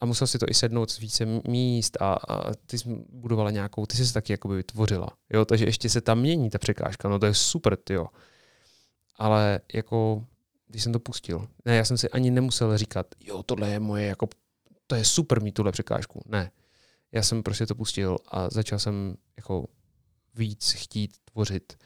a 0.01 0.05
musel 0.05 0.27
si 0.27 0.39
to 0.39 0.45
i 0.49 0.53
sednout 0.53 0.91
z 0.91 0.99
více 0.99 1.25
míst 1.47 2.01
a, 2.01 2.13
a 2.13 2.53
ty 2.53 2.77
jsi 2.77 2.89
budovala 3.09 3.51
nějakou, 3.51 3.85
ty 3.85 3.97
jsi 3.97 4.07
se 4.07 4.13
taky 4.13 4.33
jakoby 4.33 4.55
vytvořila. 4.55 5.07
Jo, 5.33 5.45
takže 5.45 5.65
ještě 5.65 5.89
se 5.89 6.01
tam 6.01 6.19
mění 6.19 6.49
ta 6.49 6.57
překážka, 6.57 7.09
no 7.09 7.19
to 7.19 7.25
je 7.25 7.33
super, 7.33 7.77
jo. 7.89 8.07
Ale 9.15 9.59
jako, 9.73 10.25
když 10.67 10.83
jsem 10.83 10.93
to 10.93 10.99
pustil, 10.99 11.47
ne, 11.65 11.75
já 11.75 11.85
jsem 11.85 11.97
si 11.97 12.09
ani 12.09 12.31
nemusel 12.31 12.77
říkat, 12.77 13.07
jo, 13.19 13.43
tohle 13.43 13.69
je 13.69 13.79
moje, 13.79 14.05
jako, 14.05 14.27
to 14.87 14.95
je 14.95 15.05
super 15.05 15.41
mít 15.41 15.51
tuhle 15.51 15.71
překážku. 15.71 16.21
Ne. 16.25 16.51
Já 17.11 17.23
jsem 17.23 17.43
prostě 17.43 17.65
to 17.65 17.75
pustil 17.75 18.17
a 18.27 18.49
začal 18.49 18.79
jsem 18.79 19.15
jako 19.37 19.67
víc 20.35 20.71
chtít 20.71 21.17
tvořit 21.33 21.77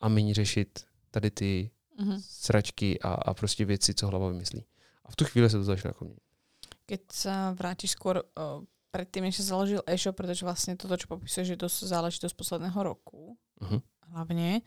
a 0.00 0.08
méně 0.08 0.34
řešit 0.34 0.85
tady 1.16 1.30
ty 1.30 1.70
mm-hmm. 1.96 2.20
sračky 2.20 3.00
a, 3.00 3.08
a 3.08 3.34
prostě 3.34 3.64
věci, 3.64 3.94
co 3.94 4.06
hlava 4.06 4.28
vymyslí. 4.28 4.64
A 5.04 5.10
v 5.10 5.16
tu 5.16 5.24
chvíli 5.24 5.50
se 5.50 5.56
to 5.56 5.64
začalo 5.64 5.90
jako 5.90 6.04
měnit. 6.04 6.26
Keď 6.86 7.02
sa 7.10 7.50
vrátiš 7.50 7.98
skôr 7.98 8.22
uh, 8.22 8.62
predtým, 8.94 9.26
než 9.26 9.42
sa 9.42 9.58
založil 9.58 9.82
e-shop, 9.90 10.14
pretože 10.14 10.46
vlastne 10.46 10.78
toto, 10.78 10.94
čo 10.94 11.10
popisuješ, 11.10 11.48
je 11.50 11.58
to 11.58 11.66
záležitosť 11.66 12.30
posledného 12.30 12.78
roku, 12.78 13.34
uh-huh. 13.58 13.82
hlavne, 14.14 14.62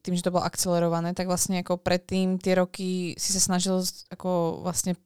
tým, 0.00 0.16
že 0.16 0.24
to 0.24 0.32
bolo 0.32 0.48
akcelerované, 0.48 1.12
tak 1.12 1.28
vlastne 1.28 1.60
ako 1.60 1.76
predtým 1.76 2.40
tie 2.40 2.56
roky 2.56 3.12
si 3.20 3.36
sa 3.36 3.40
snažil 3.42 3.84
ako 4.08 4.64
vlastne, 4.64 4.96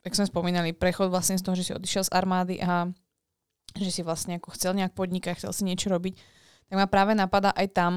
jak 0.00 0.16
sme 0.16 0.24
spomínali, 0.24 0.72
prechod 0.72 1.12
vlastne 1.12 1.36
z 1.36 1.44
toho, 1.44 1.52
že 1.52 1.68
si 1.68 1.76
odišiel 1.76 2.08
z 2.08 2.14
armády 2.16 2.64
a 2.64 2.88
že 3.76 3.92
si 3.92 4.00
vlastne 4.00 4.40
ako 4.40 4.56
chcel 4.56 4.72
nejak 4.72 4.96
podnikať, 4.96 5.44
chcel 5.44 5.52
si 5.52 5.68
niečo 5.68 5.92
robiť, 5.92 6.16
tak 6.72 6.76
ma 6.80 6.88
práve 6.88 7.12
napadá 7.12 7.52
aj 7.52 7.76
tam 7.76 7.92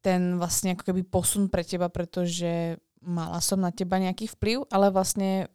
ten 0.00 0.38
vlastne 0.38 0.74
ako 0.74 0.82
keby 0.92 1.02
posun 1.02 1.50
pre 1.50 1.66
teba, 1.66 1.90
pretože 1.90 2.78
mala 3.02 3.38
som 3.42 3.58
na 3.58 3.70
teba 3.70 3.98
nejaký 3.98 4.30
vplyv, 4.38 4.66
ale 4.70 4.90
vlastne 4.90 5.50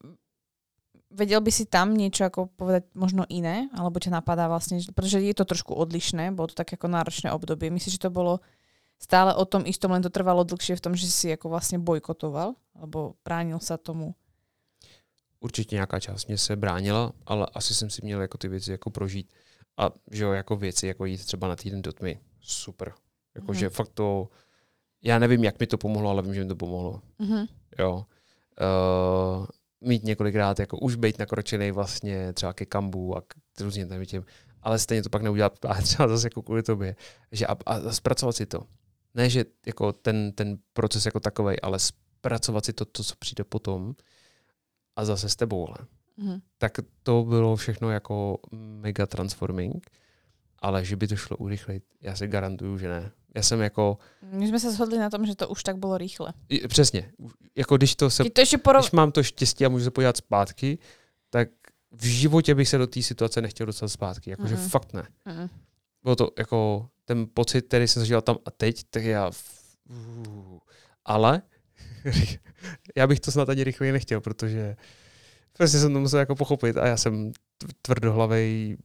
vedel 1.14 1.40
by 1.40 1.52
si 1.54 1.70
tam 1.70 1.94
niečo 1.94 2.26
ako 2.26 2.50
povedať 2.58 2.90
možno 2.98 3.24
iné, 3.30 3.70
alebo 3.78 4.02
ťa 4.02 4.20
napadá 4.20 4.50
vlastne, 4.50 4.82
pretože 4.96 5.22
je 5.22 5.36
to 5.38 5.46
trošku 5.46 5.72
odlišné, 5.76 6.34
bolo 6.34 6.50
to 6.50 6.58
také 6.58 6.76
ako 6.76 6.90
náročné 6.90 7.30
obdobie. 7.30 7.70
Myslíš, 7.70 8.02
že 8.02 8.10
to 8.10 8.12
bolo 8.12 8.42
stále 8.98 9.36
o 9.36 9.46
tom 9.46 9.64
istom, 9.68 9.92
len 9.94 10.02
to 10.02 10.10
trvalo 10.10 10.44
dlhšie 10.44 10.76
v 10.80 10.84
tom, 10.84 10.94
že 10.96 11.08
si 11.12 11.30
ako 11.30 11.54
vlastne 11.54 11.78
bojkotoval, 11.78 12.56
alebo 12.76 13.16
bránil 13.24 13.60
sa 13.62 13.78
tomu? 13.78 14.16
Určitě 15.44 15.76
nějaká 15.76 16.00
část 16.00 16.28
mě 16.28 16.38
se 16.38 16.56
bránila, 16.56 17.12
ale 17.26 17.48
asi 17.54 17.76
jsem 17.76 17.90
si 17.90 18.02
měl 18.04 18.22
jako 18.22 18.38
ty 18.38 18.48
věci 18.48 18.72
jako 18.72 18.90
prožít. 18.90 19.34
A 19.78 19.90
že 20.12 20.24
jo, 20.24 20.32
jako 20.32 20.56
věci, 20.56 20.88
jako 20.88 21.06
jít 21.06 21.26
třeba 21.26 21.48
na 21.48 21.56
týden 21.56 21.82
do 21.82 21.94
tmy, 21.94 22.20
super. 22.42 22.94
Jako, 23.36 23.48
mm-hmm. 23.48 23.60
že 23.60 23.70
fakt 23.70 23.92
to, 23.94 24.30
já 25.04 25.20
nevím, 25.20 25.44
jak 25.44 25.60
mi 25.60 25.68
to 25.68 25.78
pomohlo, 25.78 26.10
ale 26.10 26.22
vím, 26.22 26.34
že 26.34 26.44
mi 26.44 26.48
to 26.48 26.56
pomohlo. 26.56 27.02
Mm-hmm. 27.20 27.48
Jo. 27.80 28.06
Uh, 28.62 29.46
mít 29.82 30.04
několikrát, 30.04 30.60
jako 30.60 30.78
už 30.78 30.96
být 30.96 31.20
nakročený 31.20 31.72
vlastně 31.72 32.34
třeba 32.34 32.54
ke 32.54 32.66
kambu 32.66 33.18
a 33.18 33.22
k 33.22 33.34
různě 33.62 33.86
tam 33.86 34.06
těm, 34.06 34.24
ale 34.62 34.80
stejně 34.80 35.04
to 35.04 35.10
pak 35.10 35.22
neudělat 35.22 35.66
a 35.66 35.74
třeba 35.74 36.08
zase 36.08 36.28
jako 36.28 36.42
kvůli 36.42 36.64
tobě. 36.64 36.96
Že 37.32 37.48
a, 37.48 37.58
a 37.66 37.92
zpracovat 37.92 38.36
si 38.36 38.46
to. 38.46 38.64
Ne, 39.14 39.30
že 39.30 39.46
jako 39.66 39.94
ten, 39.94 40.32
ten 40.32 40.58
proces 40.74 41.06
jako 41.06 41.20
takový, 41.20 41.62
ale 41.62 41.80
zpracovat 41.80 42.66
si 42.66 42.74
to, 42.74 42.86
to, 42.86 43.04
co 43.04 43.16
přijde 43.20 43.44
potom 43.44 43.96
a 44.96 45.06
zase 45.06 45.30
s 45.30 45.36
tebou, 45.36 45.68
ale. 45.68 45.78
Mm-hmm. 46.20 46.42
Tak 46.58 46.78
to 47.04 47.24
bylo 47.24 47.56
všechno 47.56 47.90
jako 47.92 48.40
mega 48.52 49.06
transforming, 49.06 49.90
ale 50.64 50.86
že 50.86 50.96
by 50.96 51.08
to 51.08 51.16
šlo 51.16 51.38
urychlit, 51.38 51.84
já 52.02 52.16
si 52.16 52.28
garantuju, 52.28 52.78
že 52.78 52.90
ne. 52.90 53.12
Já 53.36 53.44
jsem 53.44 53.62
jako... 53.62 53.98
My 54.22 54.48
jsme 54.48 54.60
se 54.60 54.72
shodli 54.72 54.98
na 54.98 55.10
tom, 55.10 55.26
že 55.26 55.36
to 55.36 55.48
už 55.50 55.64
tak 55.64 55.78
bylo 55.78 55.98
rychle. 55.98 56.34
Přesně. 56.68 57.12
Jako 57.56 57.78
když 57.78 57.96
to 57.96 58.10
se... 58.10 58.24
To 58.24 58.42
ještě 58.42 58.58
porov... 58.58 58.84
Když 58.84 58.92
mám 58.92 59.12
to 59.12 59.24
štěstí 59.24 59.66
a 59.66 59.70
můžu 59.70 59.84
se 59.84 59.92
podívat 59.92 60.18
zpátky, 60.18 60.78
tak 61.30 61.50
v 61.92 62.06
životě 62.06 62.56
bych 62.56 62.70
se 62.70 62.78
do 62.78 62.88
té 62.88 63.02
situace 63.02 63.42
nechtěl 63.42 63.66
dostat 63.66 63.88
zpátky. 63.88 64.30
Jakože 64.30 64.56
mm-hmm. 64.56 64.70
fakt 64.70 64.94
ne. 64.94 65.08
Mm-hmm. 65.26 65.50
Bylo 66.04 66.16
to 66.16 66.30
jako 66.38 66.90
ten 67.06 67.28
pocit, 67.34 67.68
který 67.68 67.88
jsem 67.88 68.02
zažil 68.02 68.22
tam 68.22 68.38
a 68.46 68.52
teď, 68.52 68.84
tak 68.90 69.04
já... 69.04 69.32
Ale 71.06 71.42
já 72.96 73.08
bych 73.08 73.20
to 73.20 73.32
snad 73.32 73.50
ani 73.50 73.64
rychleji 73.64 73.92
nechtěl, 73.92 74.22
protože 74.22 74.76
prostě 75.54 75.80
jsem 75.80 75.94
to 75.94 76.00
musel 76.00 76.20
jako 76.20 76.36
pochopit 76.36 76.78
a 76.78 76.88
já 76.88 76.98
jsem 76.98 77.32
tvrdohlavej 77.82 78.78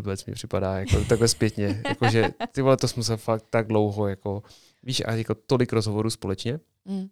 blbec 0.00 0.26
mi 0.26 0.32
připadá, 0.32 0.78
jako 0.78 1.04
takhle 1.04 1.28
zpětně, 1.28 1.82
jakože 1.88 2.30
ty 2.52 2.62
vole, 2.62 2.76
to 2.76 2.88
jsme 2.88 3.02
se 3.02 3.16
fakt 3.16 3.46
tak 3.50 3.68
dlouho, 3.68 4.08
jako, 4.08 4.42
víš, 4.82 5.02
a 5.06 5.12
jako 5.12 5.34
tolik 5.34 5.72
rozhovorů 5.72 6.10
společně. 6.10 6.60
Mm. 6.84 7.08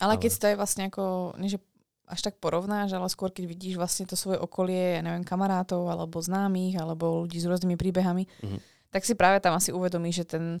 Ale, 0.00 0.14
ale 0.14 0.16
keď 0.16 0.38
to 0.38 0.46
je 0.46 0.56
vlastně 0.56 0.84
jako, 0.84 1.32
že 1.42 1.58
až 2.08 2.22
tak 2.22 2.34
porovnáš, 2.36 2.92
ale 2.92 3.08
skôr 3.08 3.32
keď 3.32 3.44
vidíš 3.46 3.76
vlastně 3.76 4.06
to 4.06 4.16
svoje 4.16 4.38
okolie, 4.38 5.00
ja 5.00 5.02
neviem, 5.02 5.24
kamarátov, 5.24 5.88
alebo 5.88 6.20
známých, 6.20 6.76
alebo 6.80 7.24
ľudí 7.24 7.40
s 7.40 7.48
rôznymi 7.48 7.76
príbehami, 7.76 8.28
mm-hmm. 8.28 8.60
tak 8.90 9.04
si 9.04 9.14
práve 9.14 9.40
tam 9.40 9.56
asi 9.56 9.72
uvedomíš, 9.72 10.14
že 10.14 10.24
ten 10.24 10.60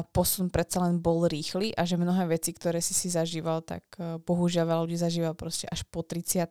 posun 0.00 0.48
predsa 0.48 0.80
len 0.80 1.04
bol 1.04 1.28
rýchly 1.28 1.76
a 1.76 1.84
že 1.84 2.00
mnohé 2.00 2.24
veci, 2.24 2.56
ktoré 2.56 2.80
si 2.80 2.96
si 2.96 3.12
zažíval, 3.12 3.60
tak 3.60 3.84
e, 4.00 4.16
bohužiaľ 4.24 4.64
veľa 4.64 4.82
ľudí 4.88 4.96
zažíva 4.96 5.34
prostě 5.36 5.68
až 5.68 5.84
po 5.92 6.00
30 6.00 6.48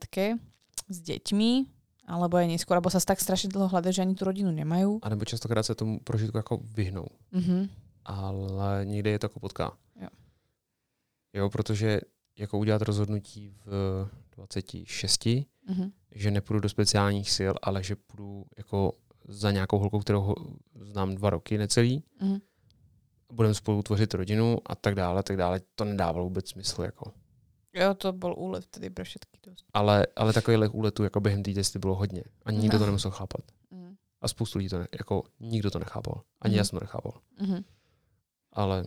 s 0.89 0.97
deťmi, 1.01 1.65
alebo 2.11 2.35
je 2.43 2.51
neskôr, 2.51 2.75
alebo 2.75 2.91
sa 2.91 2.99
tak 2.99 3.23
strašne 3.23 3.47
dlho 3.47 3.71
hľadajú, 3.71 3.93
že 3.95 4.03
ani 4.03 4.19
tú 4.19 4.27
rodinu 4.27 4.51
nemajú. 4.51 4.99
A 4.99 5.07
nebo 5.09 5.23
častokrát 5.23 5.63
se 5.63 5.75
tomu 5.75 5.99
prožitku 6.03 6.37
jako 6.37 6.59
vyhnou. 6.75 7.07
Mm-hmm. 7.33 7.69
Ale 8.05 8.81
někde 8.83 9.09
je 9.09 9.19
to 9.19 9.25
jako 9.25 9.39
potká. 9.39 9.71
Jo. 10.01 10.07
jo, 11.33 11.49
protože 11.49 12.01
jako 12.37 12.59
udělat 12.59 12.81
rozhodnutí 12.81 13.49
v 13.65 13.71
26, 14.35 15.25
mm-hmm. 15.25 15.91
že 16.11 16.31
nepůjdu 16.31 16.59
do 16.59 16.69
speciálních 16.69 17.31
sil, 17.37 17.53
ale 17.61 17.83
že 17.83 17.95
půjdu 17.95 18.45
jako 18.57 18.91
za 19.27 19.51
nějakou 19.51 19.79
holkou, 19.79 19.99
kterou 19.99 20.35
znám 20.81 21.15
dva 21.15 21.29
roky 21.29 21.57
necelý, 21.57 22.03
mm-hmm. 22.21 22.41
budeme 23.33 23.53
spolu 23.53 23.83
tvořit 23.83 24.13
rodinu 24.13 24.57
a 24.65 24.75
tak 24.75 24.95
dále, 24.95 25.23
tak 25.23 25.37
dále, 25.37 25.61
to 25.75 25.85
nedávalo 25.85 26.23
vůbec 26.23 26.49
smysl. 26.49 26.81
Jako. 26.81 27.11
Jo, 27.73 27.93
to 27.93 28.13
byl 28.13 28.35
úlet 28.37 28.65
tedy 28.65 28.89
pro 28.89 29.05
všetky 29.05 29.39
dost. 29.47 29.65
Ale, 29.73 30.07
ale 30.15 30.33
takových 30.33 30.75
úletů 30.75 31.03
jako 31.03 31.19
během 31.19 31.43
té 31.43 31.51
testy 31.53 31.79
bylo 31.79 31.95
hodně. 31.95 32.23
A 32.45 32.51
nikdo 32.51 32.77
no. 32.77 32.79
to 32.79 32.85
nemusel 32.85 33.11
chápat. 33.11 33.41
Mm. 33.71 33.95
A 34.21 34.27
spoustu 34.27 34.57
lidí 34.57 34.69
to 34.69 34.79
ne, 34.79 34.87
jako 34.99 35.23
nikdo 35.39 35.71
to 35.71 35.79
nechápal. 35.79 36.21
Ani 36.41 36.53
mm. 36.53 36.57
já 36.57 36.63
jsem 36.63 36.79
to 36.79 36.83
nechápal. 36.83 37.13
Mm. 37.39 37.63
Ale 38.53 38.85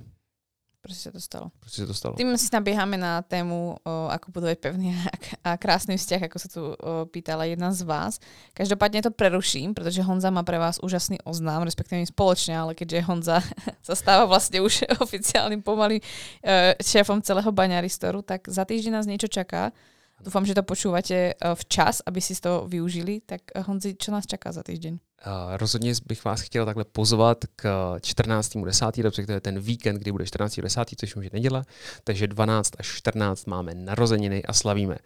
Prostě 0.84 1.02
se 1.02 1.12
to 1.12 1.20
stalo. 1.20 1.50
Prostě 1.60 1.82
se 1.82 1.86
to 1.86 1.94
stalo. 1.94 2.14
Tým 2.14 2.38
si 2.38 2.48
nabíháme 2.52 2.96
na 2.96 3.22
tému, 3.22 3.76
o, 3.84 4.08
ako 4.12 4.30
budovat 4.30 4.58
pevný 4.58 4.92
a 5.44 5.56
krásný 5.56 5.96
vzťah, 5.96 6.20
jako 6.20 6.38
se 6.38 6.48
tu 6.48 6.60
o, 6.60 6.76
pýtala 7.06 7.44
jedna 7.44 7.72
z 7.72 7.82
vás. 7.82 8.20
Každopádně 8.54 9.02
to 9.02 9.10
preruším, 9.10 9.74
protože 9.74 10.02
Honza 10.02 10.30
má 10.30 10.42
pre 10.42 10.58
vás 10.58 10.76
úžasný 10.82 11.20
oznám, 11.24 11.62
respektive 11.62 12.06
společně, 12.06 12.58
ale 12.58 12.74
keďže 12.74 13.00
Honza 13.00 13.40
sa 13.82 13.94
stáva 13.96 14.24
vlastně 14.24 14.60
už 14.60 14.84
oficiálnym 15.00 15.62
pomaly 15.62 16.00
e, 16.44 16.74
šéfom 16.84 17.22
celého 17.22 17.52
baňaristoru, 17.52 18.22
tak 18.22 18.48
za 18.48 18.64
týždeň 18.64 18.92
nás 18.92 19.06
niečo 19.08 19.28
čaká 19.28 19.72
Dúfam, 20.20 20.46
že 20.46 20.54
to 20.54 20.62
počúvate 20.62 21.34
uh, 21.34 21.54
včas, 21.58 22.00
aby 22.06 22.20
si 22.20 22.38
toho 22.38 22.70
využili. 22.70 23.20
Tak 23.26 23.40
uh, 23.50 23.66
Honzi, 23.66 23.98
čo 23.98 24.14
nás 24.14 24.26
čaká 24.26 24.52
za 24.52 24.62
týždeň? 24.62 24.94
Uh, 24.94 25.56
rozhodně 25.56 25.92
bych 26.06 26.24
vás 26.24 26.40
chtěl 26.40 26.66
takhle 26.66 26.84
pozvat 26.84 27.44
k 27.56 27.96
14.10., 27.98 29.02
protože 29.02 29.26
to 29.26 29.32
je 29.32 29.40
ten 29.40 29.60
víkend, 29.60 29.96
kdy 29.96 30.12
bude 30.12 30.24
14.10., 30.24 30.84
což 30.96 31.16
je 31.20 31.30
neděle, 31.32 31.64
takže 32.04 32.26
12 32.26 32.70
až 32.78 32.86
14 32.86 33.46
máme 33.46 33.74
narozeniny 33.74 34.42
a 34.42 34.52
slavíme. 34.52 34.96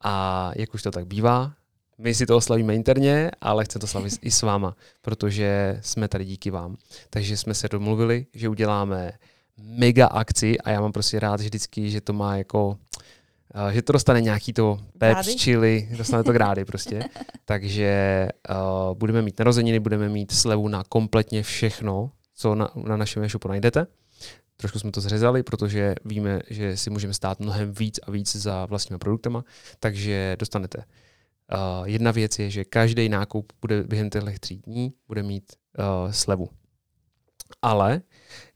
A 0.00 0.52
jak 0.56 0.74
už 0.74 0.82
to 0.82 0.90
tak 0.90 1.06
bývá, 1.06 1.52
my 1.98 2.14
si 2.14 2.26
to 2.26 2.36
oslavíme 2.36 2.74
interně, 2.74 3.30
ale 3.40 3.64
chceme 3.64 3.80
to 3.80 3.86
slavit 3.86 4.18
i 4.22 4.30
s 4.30 4.42
váma, 4.42 4.76
protože 5.02 5.78
jsme 5.82 6.08
tady 6.08 6.24
díky 6.24 6.50
vám. 6.50 6.76
Takže 7.10 7.36
jsme 7.36 7.54
se 7.54 7.68
domluvili, 7.68 8.26
že 8.34 8.48
uděláme 8.48 9.12
mega 9.56 10.06
akci 10.06 10.58
a 10.58 10.70
já 10.70 10.80
mám 10.80 10.92
prostě 10.92 11.20
rád 11.20 11.40
vždycky, 11.40 11.90
že 11.90 12.00
to 12.00 12.12
má 12.12 12.36
jako 12.36 12.78
že 13.70 13.82
to 13.82 13.92
dostane 13.92 14.20
nějaký 14.20 14.52
to 14.52 14.80
peps, 14.98 15.42
chili, 15.42 15.88
dostane 15.96 16.24
to 16.24 16.32
grády 16.32 16.64
prostě. 16.64 17.04
Takže 17.44 18.28
uh, 18.50 18.98
budeme 18.98 19.22
mít 19.22 19.38
narozeniny, 19.38 19.80
budeme 19.80 20.08
mít 20.08 20.32
slevu 20.32 20.68
na 20.68 20.84
kompletně 20.84 21.42
všechno, 21.42 22.10
co 22.34 22.54
na, 22.54 22.70
na 22.76 22.96
našem 22.96 23.22
e-shopu 23.22 23.48
najdete. 23.48 23.86
Trošku 24.56 24.78
jsme 24.78 24.90
to 24.90 25.00
zřezali, 25.00 25.42
protože 25.42 25.94
víme, 26.04 26.40
že 26.50 26.76
si 26.76 26.90
můžeme 26.90 27.14
stát 27.14 27.40
mnohem 27.40 27.72
víc 27.72 28.00
a 28.02 28.10
víc 28.10 28.36
za 28.36 28.66
vlastními 28.66 28.98
produktama, 28.98 29.44
takže 29.80 30.36
dostanete. 30.38 30.78
Uh, 30.78 31.88
jedna 31.88 32.10
věc 32.10 32.38
je, 32.38 32.50
že 32.50 32.64
každý 32.64 33.08
nákup 33.08 33.52
bude 33.60 33.82
během 33.82 34.10
těchto 34.10 34.30
tří 34.40 34.56
dní 34.56 34.92
bude 35.08 35.22
mít 35.22 35.52
uh, 35.78 36.12
slevu. 36.12 36.48
Ale 37.62 38.02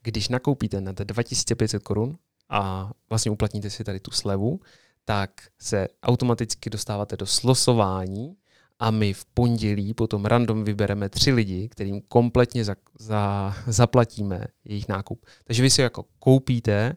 když 0.02 0.28
nakoupíte 0.28 0.80
na 0.80 0.92
2500 0.92 1.82
korun 1.82 2.18
a 2.48 2.90
vlastně 3.08 3.30
uplatníte 3.30 3.70
si 3.70 3.84
tady 3.84 4.00
tu 4.00 4.10
slevu, 4.10 4.60
tak 5.08 5.30
se 5.58 5.88
automaticky 6.02 6.70
dostáváte 6.70 7.16
do 7.16 7.26
slosování 7.26 8.36
a 8.78 8.90
my 8.90 9.12
v 9.12 9.24
pondělí 9.24 9.94
potom 9.94 10.24
random 10.24 10.64
vybereme 10.64 11.08
tři 11.08 11.32
lidi, 11.32 11.68
kterým 11.68 12.00
kompletně 12.00 12.64
za, 12.64 12.76
za, 12.98 13.54
zaplatíme 13.66 14.44
jejich 14.64 14.88
nákup. 14.88 15.26
Takže 15.44 15.62
vy 15.62 15.70
si 15.70 15.80
jako 15.80 16.04
koupíte, 16.18 16.96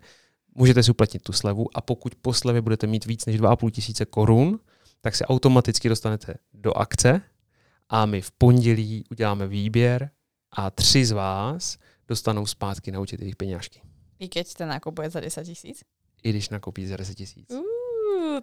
můžete 0.56 0.84
si 0.84 0.92
uplatnit 0.92 1.24
tu 1.24 1.34
slevu 1.34 1.68
a 1.74 1.82
pokud 1.82 2.16
po 2.16 2.34
slevě 2.34 2.62
budete 2.62 2.88
mít 2.88 3.06
víc 3.06 3.26
než 3.26 3.42
2,5 3.42 3.72
tisíce 3.72 4.06
korun, 4.06 4.60
tak 5.02 5.16
se 5.16 5.26
automaticky 5.26 5.90
dostanete 5.90 6.34
do 6.54 6.74
akce 6.74 7.22
a 7.90 8.06
my 8.06 8.22
v 8.22 8.32
pondělí 8.32 9.04
uděláme 9.12 9.48
výběr 9.48 10.10
a 10.52 10.72
tři 10.72 11.06
z 11.06 11.12
vás 11.12 11.78
dostanou 12.08 12.46
zpátky 12.46 12.92
na 12.92 13.00
účet 13.00 13.20
jejich 13.20 13.36
peněžky. 13.36 13.82
I 14.20 14.30
keď 14.30 14.54
ten 14.54 14.70
nákup 14.70 14.94
bude 14.94 15.10
za 15.10 15.20
10 15.20 15.44
tisíc? 15.44 15.84
I 16.24 16.30
když 16.30 16.50
nakoupí 16.50 16.88
za 16.88 16.98
10 16.98 17.16
tisíc. 17.16 17.50
Uh 17.52 17.81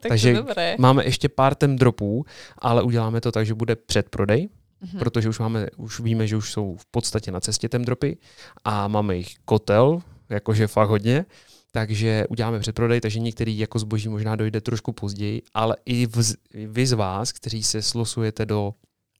tak 0.01 0.09
Takže 0.09 0.33
to 0.33 0.39
dobré. 0.39 0.77
máme 0.79 1.05
ještě 1.05 1.29
pár 1.29 1.55
tem 1.55 1.77
dropů, 1.77 2.25
ale 2.59 2.83
uděláme 2.83 3.21
to 3.21 3.33
tak, 3.33 3.47
že 3.47 3.55
bude 3.55 3.77
předprodej, 3.77 4.49
mm-hmm. 4.49 4.99
protože 4.99 5.29
už, 5.29 5.39
máme, 5.39 5.67
už 5.77 6.01
víme, 6.01 6.27
že 6.27 6.37
už 6.37 6.53
jsou 6.53 6.77
v 6.77 6.87
podstatě 6.87 7.31
na 7.31 7.41
cestě 7.41 7.69
tem 7.69 7.85
dropy 7.85 8.19
a 8.65 8.89
máme 8.89 9.17
jich 9.17 9.35
kotel, 9.45 10.03
jakože 10.29 10.67
fakt 10.67 10.89
hodně, 10.89 11.25
takže 11.73 12.25
uděláme 12.29 12.59
předprodej, 12.61 13.01
takže 13.01 13.21
některý 13.21 13.59
jako 13.59 13.79
zboží 13.79 14.09
možná 14.09 14.37
dojde 14.37 14.61
trošku 14.61 14.93
později, 14.93 15.43
ale 15.55 15.77
i 15.87 16.07
vz, 16.07 16.35
vy 16.55 16.87
z 16.87 16.93
vás, 16.93 17.33
kteří 17.33 17.63
se 17.63 17.83
slosujete 17.83 18.47
do 18.47 18.75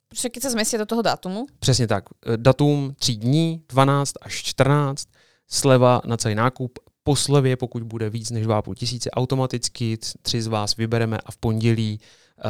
Protože 0.09 0.29
když 0.29 0.43
se 0.43 0.51
zmestí 0.51 0.79
do 0.79 0.87
toho 0.87 1.03
datumu? 1.03 1.47
Přesně 1.59 1.87
tak. 1.87 2.05
Datum 2.37 2.95
3 2.99 3.15
dní, 3.15 3.63
12 3.69 4.13
až 4.23 4.35
14, 4.35 5.09
sleva 5.49 6.01
na 6.05 6.17
celý 6.17 6.35
nákup 6.35 6.79
po 7.09 7.17
slevě, 7.17 7.57
pokud 7.57 7.83
bude 7.83 8.11
víc 8.11 8.31
než 8.31 8.47
2,5 8.47 8.75
tisíce, 8.75 9.11
automaticky 9.11 9.99
tři 10.23 10.43
z 10.43 10.47
vás 10.47 10.77
vybereme 10.77 11.19
a 11.27 11.31
v 11.31 11.37
pondělí 11.37 12.01
uh, 12.01 12.43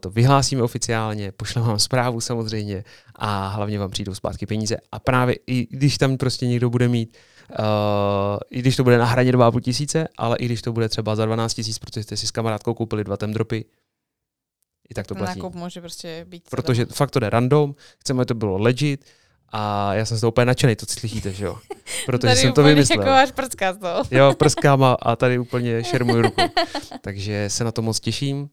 to 0.00 0.10
vyhlásíme 0.10 0.62
oficiálně, 0.62 1.32
pošleme 1.32 1.68
vám 1.68 1.78
zprávu 1.78 2.20
samozřejmě 2.20 2.84
a 3.14 3.48
hlavně 3.48 3.78
vám 3.78 3.90
přijdou 3.90 4.14
zpátky 4.14 4.46
peníze. 4.46 4.76
A 4.92 4.98
právě 4.98 5.36
i 5.46 5.76
když 5.76 5.98
tam 5.98 6.16
prostě 6.16 6.46
někdo 6.46 6.70
bude 6.70 6.88
mít 6.88 7.16
Uh, 7.48 8.38
i 8.50 8.58
když 8.58 8.76
to 8.76 8.84
bude 8.84 8.98
na 8.98 9.04
hraně 9.04 9.32
2,5 9.32 9.60
tisíce, 9.60 10.08
ale 10.18 10.36
i 10.36 10.44
když 10.44 10.62
to 10.62 10.72
bude 10.72 10.88
třeba 10.88 11.16
za 11.16 11.26
12 11.26 11.54
tisíc, 11.54 11.78
protože 11.78 12.02
jste 12.02 12.16
si 12.16 12.26
s 12.26 12.30
kamarádkou 12.30 12.74
koupili 12.74 13.04
dva 13.04 13.16
dropy, 13.16 13.64
i 14.90 14.94
tak 14.94 15.06
to 15.06 15.14
platí. 15.14 15.38
Nákup 15.38 15.54
může 15.54 15.80
prostě 15.80 16.26
být. 16.28 16.50
Protože 16.50 16.86
fakt 16.86 17.10
to 17.10 17.20
jde 17.20 17.30
random, 17.30 17.74
chceme, 17.98 18.20
aby 18.20 18.26
to 18.26 18.34
bylo 18.34 18.58
legit, 18.58 19.04
a 19.52 19.94
já 19.94 20.04
jsem 20.04 20.16
z 20.16 20.20
toho 20.20 20.30
úplně 20.30 20.44
nadšený, 20.44 20.76
to 20.76 20.86
slyšíte, 20.86 21.32
že 21.32 21.44
jo? 21.44 21.58
Protože 22.06 22.18
tady 22.18 22.36
jsem 22.36 22.52
to 22.52 22.62
vymyslel. 22.62 22.98
Tady 22.98 23.10
až 23.10 23.32
prská 23.32 23.72
z 23.72 23.78
toho. 23.78 24.02
Jo, 24.10 24.34
prskám 24.38 24.82
a, 24.82 24.92
a 24.92 25.16
tady 25.16 25.38
úplně 25.38 25.84
šermuju 25.90 26.22
ruku. 26.22 26.42
Takže 27.00 27.44
se 27.50 27.64
na 27.64 27.72
to 27.72 27.82
moc 27.82 28.00
těším. 28.00 28.48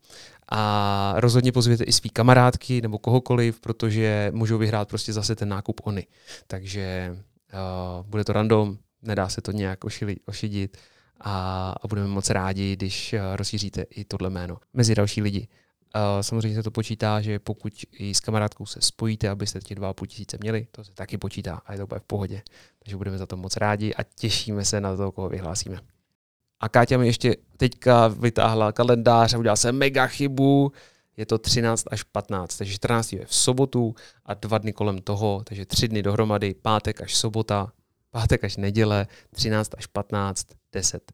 A 0.49 1.13
rozhodně 1.17 1.51
pozvěte 1.51 1.83
i 1.83 1.91
svý 1.91 2.09
kamarádky 2.09 2.81
nebo 2.81 2.97
kohokoliv, 2.97 3.59
protože 3.59 4.31
můžou 4.33 4.57
vyhrát 4.57 4.87
prostě 4.87 5.13
zase 5.13 5.35
ten 5.35 5.49
nákup 5.49 5.81
oni. 5.83 6.07
Takže 6.47 7.15
uh, 7.15 8.05
bude 8.05 8.23
to 8.23 8.33
random, 8.33 8.77
nedá 9.01 9.29
se 9.29 9.41
to 9.41 9.51
nějak 9.51 9.83
ošili, 9.85 10.15
ošidit 10.25 10.77
a, 11.21 11.75
a 11.81 11.87
budeme 11.87 12.07
moc 12.07 12.29
rádi, 12.29 12.75
když 12.75 13.13
uh, 13.13 13.35
rozšíříte 13.35 13.81
i 13.81 14.05
tohle 14.05 14.29
jméno 14.29 14.57
mezi 14.73 14.95
další 14.95 15.21
lidi. 15.21 15.47
Samozřejmě 16.21 16.55
se 16.55 16.63
to 16.63 16.71
počítá, 16.71 17.21
že 17.21 17.39
pokud 17.39 17.73
i 17.91 18.13
s 18.13 18.19
kamarádkou 18.19 18.65
se 18.65 18.81
spojíte, 18.81 19.29
abyste 19.29 19.59
těch 19.59 19.77
2,5 19.77 20.07
tisíce 20.07 20.37
měli, 20.41 20.67
to 20.71 20.83
se 20.83 20.91
taky 20.93 21.17
počítá 21.17 21.61
a 21.65 21.71
je 21.71 21.77
to 21.77 21.83
úplně 21.83 21.99
v 21.99 22.03
pohodě. 22.03 22.41
Takže 22.79 22.97
budeme 22.97 23.17
za 23.17 23.25
to 23.25 23.37
moc 23.37 23.57
rádi 23.57 23.93
a 23.93 24.03
těšíme 24.03 24.65
se 24.65 24.81
na 24.81 24.97
to, 24.97 25.11
koho 25.11 25.29
vyhlásíme. 25.29 25.79
A 26.59 26.69
Káťa 26.69 26.97
mi 26.97 27.07
ještě 27.07 27.35
teďka 27.57 28.07
vytáhla 28.07 28.71
kalendář 28.71 29.33
a 29.33 29.37
udělala 29.37 29.55
se 29.55 29.71
mega 29.71 30.07
chybu. 30.07 30.71
Je 31.17 31.25
to 31.25 31.37
13 31.37 31.85
až 31.91 32.03
15, 32.03 32.57
takže 32.57 32.73
14 32.73 33.13
je 33.13 33.25
v 33.25 33.35
sobotu 33.35 33.95
a 34.25 34.33
dva 34.33 34.57
dny 34.57 34.73
kolem 34.73 35.01
toho, 35.01 35.41
takže 35.43 35.65
tři 35.65 35.87
dny 35.87 36.03
dohromady, 36.03 36.53
pátek 36.53 37.01
až 37.01 37.15
sobota, 37.15 37.71
pátek 38.11 38.43
až 38.43 38.57
neděle, 38.57 39.07
13 39.31 39.71
až 39.77 39.85
15, 39.85 40.47
10. 40.71 41.11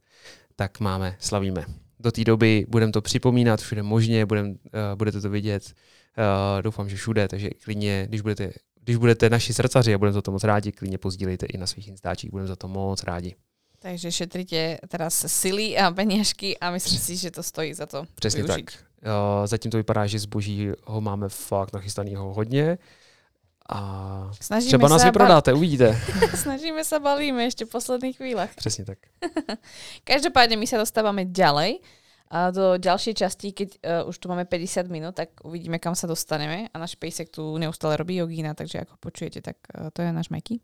Tak 0.55 0.79
máme, 0.79 1.15
slavíme 1.19 1.65
do 2.01 2.11
té 2.11 2.23
doby 2.23 2.65
budeme 2.69 2.91
to 2.91 3.01
připomínat 3.01 3.61
všude 3.61 3.83
možně, 3.83 4.25
budem, 4.25 4.47
uh, 4.49 4.55
budete 4.95 5.21
to 5.21 5.29
vidět, 5.29 5.73
uh, 6.17 6.61
doufám, 6.61 6.89
že 6.89 6.95
všude, 6.95 7.27
takže 7.27 7.49
klidně, 7.63 8.05
když 8.09 8.21
budete, 8.21 8.51
když 8.83 8.95
budete 8.95 9.29
naši 9.29 9.53
srdcaři 9.53 9.93
a 9.93 9.97
budeme 9.97 10.13
za 10.13 10.21
to 10.21 10.31
moc 10.31 10.43
rádi, 10.43 10.71
klidně 10.71 10.97
pozdílejte 10.97 11.45
i 11.45 11.57
na 11.57 11.67
svých 11.67 11.87
instačích, 11.87 12.31
budeme 12.31 12.47
za 12.47 12.55
to 12.55 12.67
moc 12.67 13.03
rádi. 13.03 13.35
Takže 13.79 14.11
šetríte 14.11 14.77
teraz 14.87 15.25
sily 15.27 15.77
a 15.77 15.91
peněžky 15.91 16.57
a 16.57 16.71
myslím 16.71 16.99
si, 16.99 17.15
že 17.15 17.31
to 17.31 17.43
stojí 17.43 17.73
za 17.73 17.85
to 17.85 18.05
Přesně 18.15 18.43
využít. 18.43 18.65
tak. 18.65 18.83
Uh, 19.03 19.47
zatím 19.47 19.71
to 19.71 19.77
vypadá, 19.77 20.07
že 20.07 20.19
zboží 20.19 20.69
ho 20.85 21.01
máme 21.01 21.29
fakt 21.29 21.73
nachystaného 21.73 22.33
hodně. 22.33 22.77
A 23.71 24.31
Snažíme 24.41 24.67
třeba 24.67 24.87
nás 24.87 25.03
vyprodáte, 25.03 25.53
uvidíte. 25.53 25.95
Snažíme 26.35 26.83
sa, 26.83 26.99
balíme 26.99 27.47
ešte 27.47 27.63
v 27.63 27.71
posledných 27.71 28.17
chvíľach. 28.19 28.51
Přesně 28.55 28.85
tak. 28.85 28.99
Každopádne 30.03 30.59
my 30.59 30.67
sa 30.67 30.75
dostávame 30.75 31.25
ďalej. 31.31 31.79
A 32.31 32.51
do 32.51 32.79
ďalšej 32.79 33.13
časti, 33.15 33.51
keď 33.51 33.69
uh, 33.75 34.07
už 34.07 34.15
tu 34.19 34.31
máme 34.31 34.47
50 34.47 34.87
minút, 34.87 35.15
tak 35.15 35.35
uvidíme, 35.43 35.79
kam 35.79 35.95
sa 35.95 36.07
dostaneme. 36.07 36.71
A 36.71 36.75
náš 36.79 36.95
pejsek 36.95 37.27
tu 37.27 37.59
neustále 37.59 37.99
robí 37.99 38.15
jogína, 38.15 38.55
takže 38.55 38.87
ako 38.87 38.95
počujete, 39.03 39.43
tak 39.43 39.59
uh, 39.75 39.91
to 39.91 39.99
je 39.99 40.11
náš 40.15 40.31
Meky. 40.31 40.59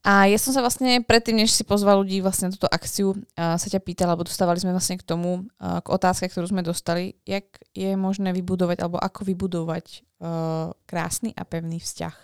A 0.00 0.24
ja 0.24 0.40
som 0.40 0.56
sa 0.56 0.64
vlastne 0.64 1.04
predtým, 1.04 1.36
než 1.44 1.52
si 1.52 1.60
pozval 1.60 2.00
ľudí 2.00 2.24
vlastne 2.24 2.48
na 2.48 2.56
túto 2.56 2.64
akciu, 2.72 3.12
uh, 3.12 3.60
sa 3.60 3.68
ťa 3.68 3.84
pýtala, 3.84 4.16
lebo 4.16 4.24
dostávali 4.24 4.56
sme 4.56 4.72
vlastne 4.72 4.96
k 4.96 5.04
tomu, 5.04 5.44
uh, 5.44 5.84
k 5.84 5.88
otázke, 5.92 6.24
ktorú 6.32 6.48
sme 6.48 6.64
dostali, 6.64 7.20
jak 7.28 7.44
je 7.76 7.92
možné 8.00 8.32
vybudovať, 8.32 8.80
alebo 8.80 8.96
ako 8.96 9.28
vybudovať 9.28 9.84
uh, 10.24 10.72
krásny 10.88 11.36
a 11.36 11.44
pevný 11.44 11.84
vzťah. 11.84 12.16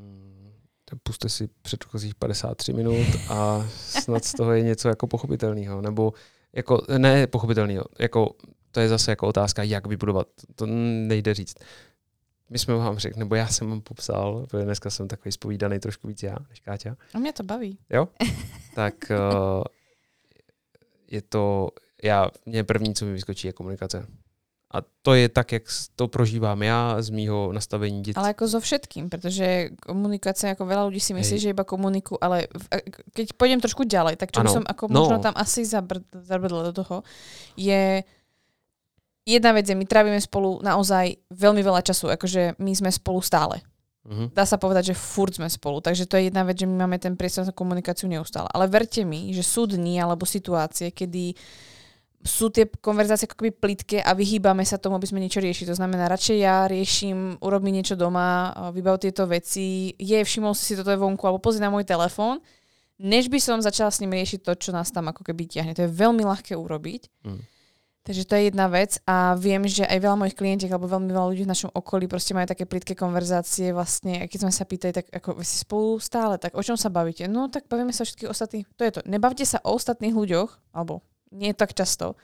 Hmm, 0.00 0.56
puste 1.04 1.28
si 1.28 1.48
předchozích 1.62 2.14
53 2.14 2.72
minut 2.72 3.06
a 3.28 3.66
snad 3.68 4.24
z 4.24 4.32
toho 4.32 4.52
je 4.52 4.62
něco 4.62 4.88
jako 4.88 5.06
pochopitelného, 5.06 5.80
nebo 5.80 6.12
jako, 6.52 6.82
ne 6.98 7.26
pochopitelného, 7.26 7.84
jako 7.98 8.32
to 8.70 8.80
je 8.80 8.88
zase 8.88 9.12
jako 9.12 9.26
otázka, 9.26 9.62
jak 9.62 9.86
vybudovat, 9.86 10.28
to 10.54 10.66
nejde 10.66 11.34
říct 11.34 11.54
my 12.54 12.58
jsme 12.58 12.74
vám 12.74 12.98
řekli, 12.98 13.18
nebo 13.18 13.34
já 13.34 13.48
jsem 13.48 13.70
vám 13.70 13.80
popsal, 13.80 14.46
protože 14.46 14.64
dneska 14.64 14.90
jsem 14.90 15.08
takový 15.08 15.32
spovídaný 15.32 15.78
trošku 15.78 16.08
víc 16.08 16.22
já, 16.22 16.36
než 16.48 16.60
Káťa. 16.60 16.96
A 17.14 17.18
mě 17.18 17.32
to 17.32 17.42
baví. 17.42 17.78
Jo? 17.90 18.08
tak 18.74 18.94
uh, 19.10 19.64
je 21.10 21.22
to, 21.22 21.68
já, 22.02 22.30
mě 22.46 22.64
první, 22.64 22.94
co 22.94 23.04
mi 23.04 23.12
vyskočí, 23.12 23.46
je 23.46 23.52
komunikace. 23.52 24.06
A 24.70 24.78
to 25.02 25.14
je 25.14 25.28
tak, 25.28 25.52
jak 25.52 25.62
to 25.96 26.08
prožívám 26.08 26.62
já 26.62 27.02
z 27.02 27.10
mýho 27.10 27.52
nastavení 27.52 28.02
dětí. 28.02 28.16
Ale 28.16 28.28
jako 28.28 28.48
so 28.48 28.64
všetkým, 28.64 29.10
protože 29.10 29.70
komunikace, 29.86 30.48
jako 30.48 30.66
veľa 30.66 30.90
ľudí 30.90 31.00
si 31.00 31.14
myslí, 31.14 31.36
Hej. 31.38 31.42
že 31.42 31.54
iba 31.54 31.64
komuniku, 31.64 32.18
ale 32.24 32.46
keď 33.14 33.34
pôjdem 33.38 33.62
trošku 33.62 33.82
ďalej, 33.86 34.16
tak 34.18 34.30
čo 34.30 34.42
ano. 34.42 34.50
by 34.50 34.54
som 34.54 34.66
ako 34.66 34.84
no. 34.90 35.00
možno 35.00 35.18
tam 35.18 35.34
asi 35.38 35.66
zabrdla 36.10 36.70
do 36.70 36.72
toho, 36.74 37.02
je 37.58 38.02
jedna 39.24 39.50
vec 39.56 39.64
je, 39.64 39.74
my 39.74 39.88
trávime 39.88 40.20
spolu 40.20 40.60
naozaj 40.60 41.16
veľmi 41.32 41.64
veľa 41.64 41.80
času, 41.80 42.12
akože 42.12 42.60
my 42.60 42.72
sme 42.76 42.90
spolu 42.92 43.24
stále. 43.24 43.64
Uh-huh. 44.04 44.28
Dá 44.36 44.44
sa 44.44 44.60
povedať, 44.60 44.92
že 44.92 45.00
furt 45.00 45.32
sme 45.32 45.48
spolu, 45.48 45.80
takže 45.80 46.04
to 46.04 46.20
je 46.20 46.28
jedna 46.28 46.44
vec, 46.44 46.60
že 46.60 46.68
my 46.68 46.84
máme 46.84 47.00
ten 47.00 47.16
priestor 47.16 47.48
na 47.48 47.56
komunikáciu 47.56 48.04
neustále. 48.04 48.52
Ale 48.52 48.68
verte 48.68 49.00
mi, 49.00 49.32
že 49.32 49.40
sú 49.40 49.64
dni 49.64 49.96
alebo 49.96 50.28
situácie, 50.28 50.92
kedy 50.92 51.32
sú 52.24 52.48
tie 52.48 52.64
konverzácie 52.68 53.28
akoby 53.28 53.52
plitké 53.52 53.98
a 54.00 54.16
vyhýbame 54.16 54.64
sa 54.64 54.80
tomu, 54.80 54.96
aby 54.96 55.08
sme 55.08 55.20
niečo 55.20 55.44
riešili. 55.44 55.68
To 55.72 55.76
znamená, 55.76 56.08
radšej 56.08 56.36
ja 56.40 56.64
riešim, 56.64 57.36
urobím 57.44 57.80
niečo 57.80 58.00
doma, 58.00 58.52
vybav 58.72 58.96
tieto 58.96 59.28
veci, 59.28 59.92
je, 59.96 60.20
všimol 60.24 60.56
si 60.56 60.72
si 60.72 60.74
toto 60.76 60.88
vonku, 60.96 61.20
alebo 61.24 61.40
pozri 61.40 61.60
na 61.60 61.68
môj 61.68 61.84
telefón, 61.84 62.40
než 62.96 63.28
by 63.28 63.36
som 63.40 63.60
začala 63.60 63.92
s 63.92 64.00
ním 64.00 64.16
riešiť 64.16 64.40
to, 64.40 64.52
čo 64.56 64.70
nás 64.72 64.88
tam 64.88 65.12
ako 65.12 65.20
keby 65.20 65.48
ťahne. 65.48 65.76
To 65.76 65.84
je 65.84 65.92
veľmi 65.92 66.24
ľahké 66.24 66.56
urobiť. 66.56 67.12
Mm. 67.28 67.40
Takže 68.04 68.28
to 68.28 68.36
je 68.36 68.52
jedna 68.52 68.68
vec 68.68 69.00
a 69.08 69.32
viem, 69.32 69.64
že 69.64 69.88
aj 69.88 69.96
veľa 69.96 70.20
mojich 70.20 70.36
klientiek 70.36 70.68
alebo 70.68 70.92
veľmi 70.92 71.08
veľa 71.08 71.24
ľudí 71.32 71.48
v 71.48 71.52
našom 71.56 71.72
okolí 71.72 72.04
prostě 72.04 72.36
majú 72.36 72.46
také 72.46 72.68
plitké 72.68 72.92
konverzácie 72.92 73.72
vlastne, 73.72 74.20
a 74.20 74.28
keď 74.28 74.38
sme 74.44 74.52
sa 74.52 74.68
pýtali, 74.68 74.92
tak 74.92 75.08
ako 75.08 75.40
vy 75.40 75.44
si 75.48 75.56
spolu 75.64 75.96
stále, 75.96 76.36
tak 76.36 76.52
o 76.52 76.60
čom 76.60 76.76
sa 76.76 76.92
bavíte? 76.92 77.24
No 77.32 77.48
tak 77.48 77.64
bavíme 77.64 77.96
sa 77.96 78.04
o 78.04 78.06
všetkých 78.06 78.28
ostatných, 78.28 78.68
to 78.76 78.84
je 78.84 78.92
to. 78.92 79.00
Nebavte 79.08 79.48
sa 79.48 79.56
o 79.64 79.72
ostatných 79.72 80.12
ľuďoch, 80.12 80.76
alebo 80.76 81.00
nie 81.32 81.56
tak 81.56 81.72
často, 81.72 82.20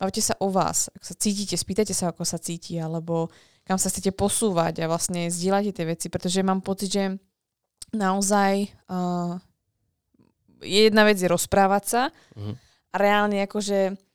bavte 0.00 0.24
sa 0.24 0.32
o 0.40 0.48
vás, 0.48 0.88
ako 0.96 1.04
sa 1.04 1.14
cítite, 1.20 1.60
spýtajte 1.60 1.92
sa, 1.92 2.08
ako 2.08 2.24
sa 2.24 2.40
cíti, 2.40 2.80
alebo 2.80 3.28
kam 3.68 3.76
sa 3.76 3.92
chcete 3.92 4.16
posúvať 4.16 4.80
a 4.80 4.88
vlastne 4.88 5.28
zdieľajte 5.28 5.76
tie 5.76 5.84
veci, 5.84 6.06
pretože 6.08 6.40
mám 6.40 6.64
pocit, 6.64 6.88
že 6.88 7.04
naozaj 7.92 8.72
uh, 8.88 9.36
jedna 10.64 11.04
vec 11.04 11.20
je 11.20 11.28
rozprávať 11.28 11.84
sa 11.84 12.02
mm. 12.32 12.54
a 12.92 12.96
reálne 12.96 13.44
akože 13.44 14.07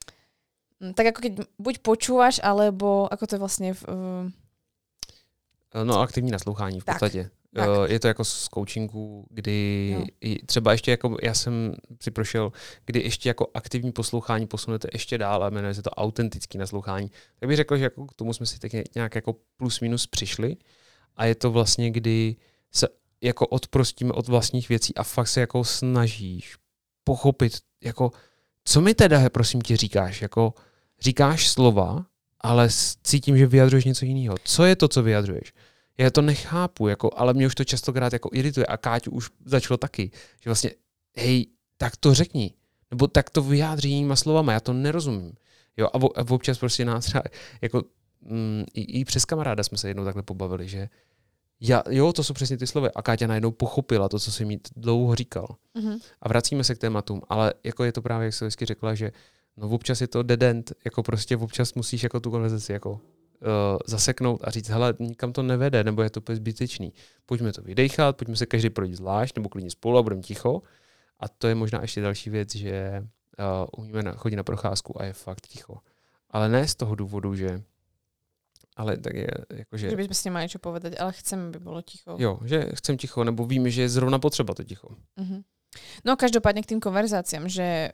Hm, 0.84 0.94
tak 0.94 1.16
ako 1.16 1.20
keď 1.24 1.34
buď 1.56 1.76
počúvaš, 1.80 2.44
alebo 2.44 3.08
ako 3.08 3.24
to 3.24 3.36
je 3.36 3.40
vlastne... 3.40 3.70
V, 3.72 3.82
uh... 3.88 5.84
No 5.84 6.00
aktivní 6.00 6.32
naslouchání 6.32 6.80
v 6.80 6.86
podstatě. 6.86 7.20
Eh, 7.56 7.66
tak. 7.66 7.90
Je 7.90 8.00
to 8.00 8.08
jako 8.08 8.24
z 8.24 8.50
coachingu, 8.54 9.26
kdy 9.30 9.96
no. 10.00 10.06
třeba 10.46 10.72
ještě 10.72 10.92
jako, 10.92 11.18
já 11.24 11.34
jsem 11.34 11.76
si 12.02 12.12
prošel, 12.12 12.52
kdy 12.86 13.00
ještě 13.02 13.30
jako 13.30 13.48
aktivní 13.54 13.92
poslouchání 13.92 14.48
posunete 14.48 14.88
ještě 14.94 15.18
dál 15.18 15.44
a 15.44 15.50
jmenuje 15.50 15.74
se 15.74 15.82
to 15.82 15.90
autentický 15.90 16.58
naslouchání. 16.58 17.12
Tak 17.40 17.48
bych 17.48 17.58
řekl, 17.58 17.78
že 17.78 17.84
jako 17.84 18.06
k 18.06 18.14
tomu 18.14 18.34
jsme 18.34 18.46
si 18.46 18.60
tak 18.60 18.72
nějak 18.96 19.16
jako 19.16 19.36
plus 19.58 19.80
minus 19.80 20.08
přišli 20.08 20.58
a 21.16 21.26
je 21.26 21.36
to 21.36 21.52
vlastně, 21.52 21.92
kdy 21.92 22.36
se 22.72 22.88
jako 23.22 23.48
odprostíme 23.48 24.14
od 24.14 24.28
vlastních 24.28 24.70
věcí 24.70 24.96
a 24.96 25.04
fakt 25.04 25.28
se 25.28 25.40
jako 25.40 25.64
snažíš 25.64 26.58
pochopit, 27.04 27.54
jako 27.84 28.12
co 28.66 28.82
mi 28.82 28.94
teda, 28.94 29.30
prosím 29.30 29.62
tě, 29.62 29.78
říkáš, 29.78 30.22
jako 30.22 30.54
říkáš 31.02 31.50
slova, 31.50 32.06
ale 32.42 32.70
cítím, 33.04 33.38
že 33.38 33.48
vyjadřuješ 33.48 33.86
něco 33.86 34.06
jiného. 34.06 34.36
Co 34.44 34.66
je 34.66 34.76
to, 34.76 34.88
co 34.88 35.04
vyjadřuješ? 35.04 35.54
Já 35.98 36.10
to 36.10 36.22
nechápu, 36.22 36.88
jako, 36.88 37.10
ale 37.16 37.34
mě 37.34 37.48
už 37.48 37.56
to 37.56 37.64
častokrát 37.64 38.14
jako 38.14 38.30
irituje 38.34 38.66
a 38.66 38.78
Káťu 38.78 39.12
už 39.12 39.30
začalo 39.46 39.78
taky, 39.78 40.12
že 40.42 40.50
vlastně, 40.50 40.72
hej, 41.18 41.48
tak 41.78 41.98
to 41.98 42.14
řekni, 42.14 42.54
nebo 42.92 43.08
tak 43.08 43.30
to 43.30 43.42
vyjádří 43.42 43.90
jinýma 43.90 44.16
slovama, 44.16 44.54
já 44.54 44.60
to 44.60 44.74
nerozumím. 44.74 45.34
Jo, 45.78 45.90
a, 45.94 45.98
v, 45.98 46.10
a 46.16 46.26
občas 46.30 46.58
prostě 46.58 46.86
nás 46.86 47.06
třeba, 47.06 47.24
jako 47.62 47.84
mm, 48.22 48.64
i, 48.74 49.00
i 49.00 49.06
přes 49.06 49.26
kamaráda 49.26 49.64
jsme 49.64 49.78
se 49.78 49.88
jednou 49.88 50.06
takhle 50.06 50.24
pobavili, 50.24 50.68
že 50.68 50.90
já, 51.62 51.84
jo, 51.90 52.14
to 52.14 52.24
jsou 52.24 52.34
přesně 52.34 52.58
ty 52.58 52.68
slovy. 52.68 52.90
A 52.96 53.02
Káťa 53.02 53.28
najednou 53.28 53.52
pochopila 53.52 54.10
to, 54.10 54.20
co 54.20 54.32
jsem 54.32 54.52
jí 54.52 54.60
dlouho 54.76 55.16
říkal. 55.16 55.56
Mm-hmm. 55.76 56.00
A 56.22 56.30
vracíme 56.30 56.64
se 56.64 56.76
k 56.76 56.78
tématům, 56.78 57.22
ale 57.30 57.54
jako 57.64 57.84
je 57.84 57.92
to 57.92 58.02
právě, 58.02 58.26
jak 58.26 58.34
se 58.34 58.46
vždycky 58.46 58.66
řekla, 58.66 58.96
že 58.96 59.12
No 59.58 59.70
občas 59.70 60.02
je 60.02 60.08
to 60.08 60.24
dedent, 60.24 60.74
jako 60.86 61.04
prostě 61.04 61.38
občas 61.38 61.74
musíš 61.74 62.04
jako 62.04 62.20
tu 62.20 62.32
konverzaci 62.32 62.72
jako 62.72 62.92
uh, 62.92 63.00
zaseknout 63.88 64.42
a 64.44 64.52
říct, 64.52 64.70
hele, 64.70 64.94
nikam 65.00 65.34
to 65.34 65.44
nevede, 65.44 65.84
nebo 65.84 66.02
je 66.02 66.10
to 66.10 66.22
zbytečný. 66.34 66.94
Pojďme 67.26 67.54
to 67.54 67.62
vydechat, 67.62 68.18
pojďme 68.18 68.36
se 68.36 68.46
každý 68.46 68.70
projít 68.70 68.96
zvlášť, 68.96 69.36
nebo 69.36 69.50
klidně 69.50 69.72
spolu 69.72 69.98
a 69.98 70.04
budeme 70.04 70.22
ticho. 70.22 70.62
A 71.20 71.30
to 71.30 71.48
je 71.48 71.56
možná 71.56 71.82
ještě 71.82 72.02
další 72.02 72.30
věc, 72.30 72.56
že 72.56 73.04
uh, 73.40 73.84
umíme 73.84 74.04
na, 74.04 74.12
chodit 74.12 74.36
na 74.36 74.44
procházku 74.44 75.02
a 75.02 75.06
je 75.06 75.14
fakt 75.14 75.48
ticho. 75.48 75.78
Ale 76.30 76.50
ne 76.50 76.68
z 76.68 76.76
toho 76.76 76.96
důvodu, 76.96 77.36
že 77.36 77.62
ale 78.76 78.98
tak 78.98 79.14
je, 79.14 79.28
jakože... 79.54 79.90
Že 79.90 79.96
bychom 79.96 80.14
s 80.14 80.24
nimi 80.24 80.40
něco 80.42 80.60
povedat, 80.60 80.94
ale 81.00 81.12
chceme, 81.12 81.52
by 81.52 81.60
bylo 81.60 81.82
ticho. 81.82 82.16
Jo, 82.20 82.40
že 82.46 82.70
chcem 82.74 82.98
ticho, 82.98 83.24
nebo 83.24 83.46
vím, 83.46 83.70
že 83.70 83.82
je 83.82 83.90
zrovna 83.90 84.20
potřeba 84.20 84.54
to 84.54 84.64
ticho. 84.64 84.88
Mm-hmm. 85.18 85.44
No 86.06 86.16
každopádně 86.16 86.62
k 86.62 86.66
tým 86.66 86.80
konverzacím, 86.80 87.50
že 87.50 87.92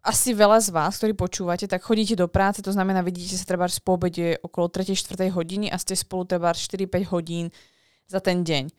asi 0.00 0.32
veľa 0.32 0.64
z 0.64 0.72
vás, 0.72 0.96
ktorí 0.96 1.12
počúvate, 1.12 1.68
tak 1.68 1.84
chodíte 1.84 2.16
do 2.16 2.24
práce, 2.24 2.64
to 2.64 2.72
znamená, 2.72 3.04
vidíte 3.04 3.36
sa 3.36 3.44
treba 3.44 3.68
po 3.84 4.00
obede 4.00 4.40
okolo 4.40 4.72
3. 4.72 4.96
4. 4.96 5.28
hodiny 5.28 5.68
a 5.68 5.76
ste 5.76 5.92
spolu 5.92 6.24
treba 6.24 6.56
4-5 6.56 7.12
hodín 7.12 7.52
za 8.08 8.20
ten 8.24 8.40
deň. 8.40 8.72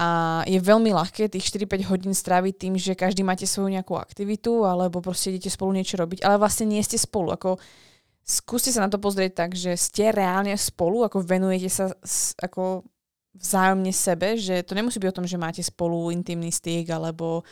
A 0.00 0.40
je 0.48 0.56
veľmi 0.56 0.88
ľahké 0.88 1.28
tých 1.28 1.52
4-5 1.52 1.92
hodín 1.92 2.12
stráviť 2.16 2.54
tým, 2.56 2.74
že 2.80 2.96
každý 2.96 3.20
máte 3.20 3.44
svoju 3.44 3.68
nejakú 3.68 4.00
aktivitu 4.00 4.64
alebo 4.64 5.04
proste 5.04 5.28
idete 5.28 5.52
spolu 5.52 5.76
niečo 5.76 6.00
robiť, 6.00 6.24
ale 6.24 6.40
vlastne 6.40 6.64
nie 6.64 6.80
ste 6.80 6.96
spolu. 6.96 7.36
Ako 7.36 7.60
skúste 8.24 8.72
sa 8.72 8.80
na 8.80 8.88
to 8.88 8.96
pozrieť 8.96 9.44
tak, 9.44 9.52
že 9.52 9.76
ste 9.76 10.08
reálne 10.08 10.56
spolu, 10.56 11.04
ako 11.04 11.20
venujete 11.20 11.68
sa 11.68 11.92
s, 12.00 12.32
ako 12.40 12.88
vzájomne 13.36 13.92
sebe, 13.92 14.40
že 14.40 14.64
to 14.64 14.72
nemusí 14.72 14.96
byť 14.96 15.08
o 15.12 15.16
tom, 15.20 15.28
že 15.28 15.40
máte 15.40 15.60
spolu 15.60 16.08
intimný 16.08 16.52
styk 16.52 16.88
alebo 16.92 17.44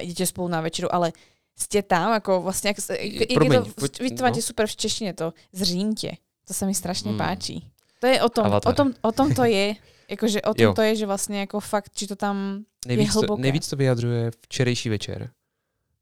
idete 0.00 0.28
spolu 0.28 0.48
na 0.48 0.64
večeru, 0.64 0.88
ale 0.88 1.12
jste 1.56 1.82
tam, 1.82 2.12
jako 2.12 2.42
vlastně, 2.42 2.68
jak, 2.68 3.00
jak 3.00 3.28
Promiň, 3.34 3.52
je 3.52 3.60
to, 3.60 3.70
pojď, 3.80 4.00
vy 4.00 4.10
to 4.10 4.22
máte 4.22 4.36
no. 4.36 4.42
super 4.42 4.66
v 4.66 4.76
češtině, 4.76 5.14
to 5.14 5.32
zříňte. 5.52 6.10
To 6.48 6.54
se 6.54 6.66
mi 6.66 6.74
strašně 6.74 7.10
hmm. 7.10 7.18
páčí. 7.18 7.68
To 8.00 8.06
je 8.06 8.22
o 8.22 8.28
tom, 8.28 8.60
o 8.66 8.72
tom, 8.72 8.92
o 9.02 9.12
tom 9.12 9.34
to 9.34 9.44
je. 9.44 9.74
Jakože 10.08 10.42
o 10.42 10.54
tom 10.54 10.64
jo. 10.64 10.74
to 10.74 10.82
je, 10.82 10.96
že 10.96 11.06
vlastně 11.06 11.40
jako 11.40 11.60
fakt, 11.60 11.90
či 11.94 12.06
to 12.06 12.16
tam 12.16 12.64
nejvíc 12.86 13.06
je 13.06 13.12
hluboké. 13.12 13.36
To, 13.36 13.42
nejvíc 13.42 13.68
to 13.68 13.76
vyjadřuje 13.76 14.30
včerejší 14.40 14.88
večer, 14.88 15.30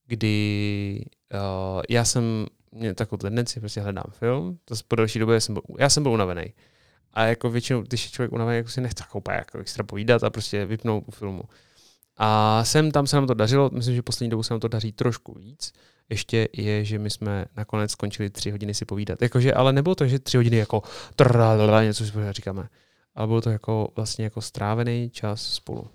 kdy 0.06 1.04
uh, 1.34 1.82
já 1.88 2.04
jsem 2.04 2.46
měl 2.72 2.94
takovou 2.94 3.18
tendenci, 3.18 3.60
prostě 3.60 3.80
hledám 3.80 4.04
film, 4.10 4.58
to 4.64 4.74
po 4.88 4.96
delší 4.96 5.18
době 5.18 5.40
jsem 5.40 5.54
byl, 5.54 5.62
já 5.78 5.88
jsem 5.88 6.02
byl 6.02 6.12
unavený. 6.12 6.54
A 7.12 7.24
jako 7.24 7.50
většinou, 7.50 7.82
když 7.82 8.04
je 8.04 8.10
člověk 8.10 8.32
unavený, 8.32 8.56
jako 8.56 8.68
si 8.68 8.80
nechce 8.80 9.04
koupat, 9.10 9.34
jako 9.34 9.58
extra 9.58 9.84
povídat 9.84 10.24
a 10.24 10.30
prostě 10.30 10.66
vypnout 10.66 11.04
u 11.06 11.10
filmu. 11.10 11.42
A 12.16 12.60
sem 12.64 12.90
tam 12.90 13.06
se 13.06 13.16
nám 13.16 13.26
to 13.26 13.34
dařilo, 13.34 13.70
myslím, 13.72 13.94
že 13.94 14.02
poslední 14.02 14.30
dobu 14.30 14.42
se 14.42 14.54
nám 14.54 14.60
to 14.60 14.68
daří 14.68 14.92
trošku 14.92 15.34
víc. 15.34 15.72
Ještě 16.08 16.48
je, 16.52 16.84
že 16.84 16.98
my 16.98 17.10
jsme 17.10 17.44
nakonec 17.56 17.90
skončili 17.90 18.30
tři 18.30 18.50
hodiny 18.50 18.74
si 18.74 18.84
povídat. 18.84 19.22
Jakože, 19.22 19.54
ale 19.54 19.72
nebylo 19.72 19.94
to, 19.94 20.06
že 20.06 20.18
tři 20.18 20.36
hodiny 20.36 20.56
jako 20.56 20.82
trrrr, 21.16 21.84
něco 21.84 22.04
si 22.04 22.12
říkáme. 22.30 22.68
Ale 23.14 23.26
bylo 23.26 23.40
to 23.40 23.50
jako 23.50 23.92
vlastně 23.96 24.24
jako 24.24 24.40
strávený 24.40 25.10
čas 25.10 25.42
spolu. 25.42 25.88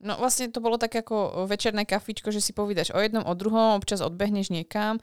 No 0.00 0.16
vlastně 0.18 0.48
to 0.48 0.60
bylo 0.60 0.78
tak 0.78 0.94
jako 0.94 1.44
večerné 1.46 1.84
kafičko, 1.84 2.30
že 2.30 2.40
si 2.40 2.52
povídáš 2.52 2.90
o 2.94 2.98
jednom, 2.98 3.24
o 3.26 3.34
druhom, 3.34 3.76
občas 3.76 4.00
odbehneš 4.00 4.48
někam, 4.48 4.98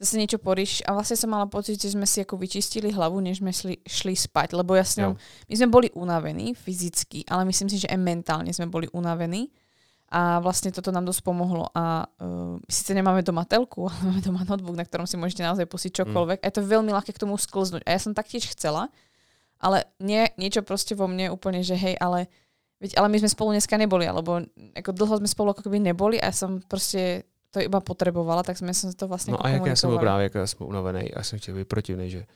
zase 0.00 0.18
něco 0.18 0.38
poríš 0.38 0.82
a 0.86 0.92
vlastně 0.92 1.16
jsem 1.16 1.30
mala 1.30 1.46
pocit, 1.46 1.82
že 1.82 1.90
jsme 1.90 2.06
si 2.06 2.20
jako 2.20 2.36
vyčistili 2.36 2.92
hlavu, 2.92 3.20
než 3.20 3.38
jsme 3.38 3.52
šli, 3.52 3.76
šli 3.88 4.16
spať, 4.16 4.52
lebo 4.52 4.74
jasně, 4.74 5.16
my 5.48 5.56
jsme 5.56 5.66
byli 5.66 5.90
unavení 5.90 6.54
fyzicky, 6.54 7.24
ale 7.28 7.44
myslím 7.44 7.68
si, 7.68 7.78
že 7.78 7.88
i 7.88 7.96
mentálně 7.96 8.54
jsme 8.54 8.66
byli 8.66 8.88
unavení 8.88 9.48
a 10.12 10.44
vlastne 10.44 10.68
toto 10.68 10.92
nám 10.92 11.08
dosť 11.08 11.24
pomohlo 11.24 11.72
a 11.72 12.04
uh, 12.04 12.60
síce 12.68 12.92
nemáme 12.92 13.24
doma 13.24 13.48
telku, 13.48 13.88
ale 13.88 13.96
máme 14.04 14.20
doma 14.20 14.42
notebook, 14.44 14.76
na 14.76 14.84
ktorom 14.84 15.08
si 15.08 15.16
môžete 15.16 15.40
naozaj 15.40 15.64
pustiť 15.64 16.04
čokoľvek 16.04 16.38
mm. 16.38 16.42
a 16.44 16.48
je 16.52 16.56
to 16.60 16.68
veľmi 16.68 16.92
ľahké 16.92 17.16
k 17.16 17.22
tomu 17.24 17.40
sklznúť 17.40 17.88
a 17.88 17.96
ja 17.96 18.00
som 18.00 18.12
taktiež 18.12 18.52
chcela, 18.52 18.92
ale 19.56 19.88
nie, 19.96 20.28
niečo 20.36 20.60
proste 20.60 20.92
vo 20.92 21.08
mne 21.08 21.32
úplne, 21.32 21.64
že 21.64 21.74
hej, 21.74 21.96
ale 21.96 22.28
Veď, 22.82 22.98
ale 22.98 23.14
my 23.14 23.18
sme 23.22 23.30
spolu 23.30 23.54
dneska 23.54 23.78
neboli, 23.78 24.10
alebo 24.10 24.42
ako 24.74 24.90
dlho 24.90 25.22
sme 25.22 25.30
spolu 25.30 25.54
ako 25.54 25.70
keby 25.70 25.78
neboli 25.78 26.18
a 26.18 26.26
ja 26.26 26.34
som 26.34 26.58
proste 26.66 27.22
to 27.54 27.62
iba 27.62 27.78
potrebovala, 27.80 28.42
tak 28.42 28.58
jsme 28.58 28.74
se 28.74 28.94
to 28.94 29.08
vlastně 29.08 29.32
No 29.32 29.46
a 29.46 29.48
jak 29.48 29.66
já 29.66 29.76
jsem 29.76 29.90
byl 29.90 29.98
právě, 29.98 30.22
jak 30.22 30.34
já 30.34 30.46
jsem 30.46 30.66
unavený 30.66 31.14
a 31.14 31.22
jsem 31.22 31.38
chtěl 31.38 31.54
být 31.54 31.68
protivný, 31.68 32.10
že 32.10 32.26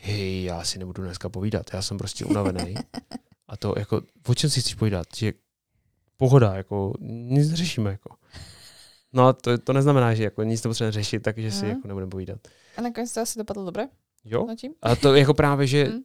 hej, 0.00 0.44
já 0.44 0.64
si 0.64 0.78
nebudu 0.78 1.02
dneska 1.02 1.28
povídat, 1.28 1.66
já 1.72 1.82
jsem 1.82 1.98
prostě 1.98 2.24
unavený. 2.24 2.74
a 3.48 3.56
to 3.56 3.74
jako, 3.78 4.02
o 4.26 4.34
čem 4.34 4.50
si 4.50 4.60
chceš 4.60 4.74
povídat? 4.74 5.06
Že 5.16 5.32
pohoda, 6.16 6.54
jako 6.54 6.92
nic 7.00 7.50
neřešíme, 7.50 7.90
jako. 7.90 8.16
No 9.12 9.26
a 9.26 9.32
to, 9.32 9.58
to 9.58 9.72
neznamená, 9.72 10.14
že 10.14 10.24
jako 10.24 10.42
nic 10.42 10.62
nepotřebujeme 10.62 10.92
řešit, 10.92 11.20
takže 11.20 11.50
si 11.50 11.66
jako 11.66 11.88
nebudeme 11.88 12.10
povídat. 12.10 12.40
A 12.76 12.80
nakonec 12.80 13.12
to 13.12 13.20
asi 13.20 13.38
dopadlo 13.38 13.64
dobře? 13.64 13.88
Jo. 14.24 14.46
A 14.82 14.96
to 14.96 15.14
jako 15.14 15.34
právě, 15.34 15.66
že 15.66 15.84
hmm 15.84 16.02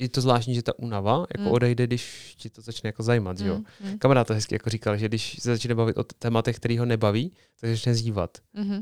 je 0.00 0.08
to 0.08 0.20
zvláštní, 0.20 0.54
že 0.54 0.62
ta 0.62 0.78
únava 0.78 1.26
jako 1.36 1.48
mm. 1.48 1.52
odejde, 1.52 1.86
když 1.86 2.34
ti 2.38 2.50
to 2.50 2.62
začne 2.62 2.88
jako 2.88 3.02
zajímat, 3.02 3.40
mm. 3.40 3.46
jo. 3.46 3.60
Mm. 3.80 3.98
Kamarád 3.98 4.26
to 4.26 4.34
hezky 4.34 4.54
jako 4.54 4.70
říkal, 4.70 4.96
že 4.96 5.08
když 5.08 5.42
se 5.42 5.50
začne 5.50 5.74
bavit 5.74 5.96
o 5.98 6.04
tématech, 6.04 6.56
který 6.56 6.78
ho 6.78 6.84
nebaví, 6.84 7.32
tak 7.60 7.70
začne 7.70 7.94
zívat. 7.94 8.38
Mm. 8.54 8.80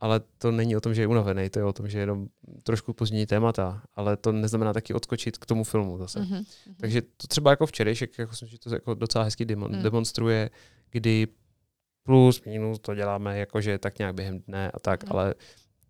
Ale 0.00 0.20
to 0.38 0.50
není 0.50 0.76
o 0.76 0.80
tom, 0.80 0.94
že 0.94 1.02
je 1.02 1.06
unavený, 1.06 1.50
to 1.50 1.58
je 1.58 1.64
o 1.64 1.72
tom, 1.72 1.88
že 1.88 1.98
jenom 1.98 2.28
trošku 2.62 2.92
pozmění 2.92 3.26
témata, 3.26 3.82
ale 3.94 4.16
to 4.16 4.32
neznamená 4.32 4.72
taky 4.72 4.94
odskočit 4.94 5.38
k 5.38 5.46
tomu 5.46 5.64
filmu 5.64 5.98
zase. 5.98 6.20
Mm. 6.20 6.42
Takže 6.80 7.02
to 7.02 7.26
třeba 7.26 7.50
jako 7.50 7.66
včerejšek, 7.66 8.18
jako 8.18 8.36
jsem, 8.36 8.48
že 8.48 8.58
to 8.58 8.74
jako 8.74 8.94
docela 8.94 9.24
hezky 9.24 9.44
demon, 9.44 9.76
mm. 9.76 9.82
demonstruje, 9.82 10.50
kdy 10.90 11.26
plus, 12.02 12.42
minus 12.44 12.78
to 12.78 12.94
děláme 12.94 13.38
jakože 13.38 13.78
tak 13.78 13.98
nějak 13.98 14.14
během 14.14 14.40
dne 14.40 14.70
a 14.70 14.78
tak, 14.78 15.04
mm. 15.04 15.12
ale 15.12 15.34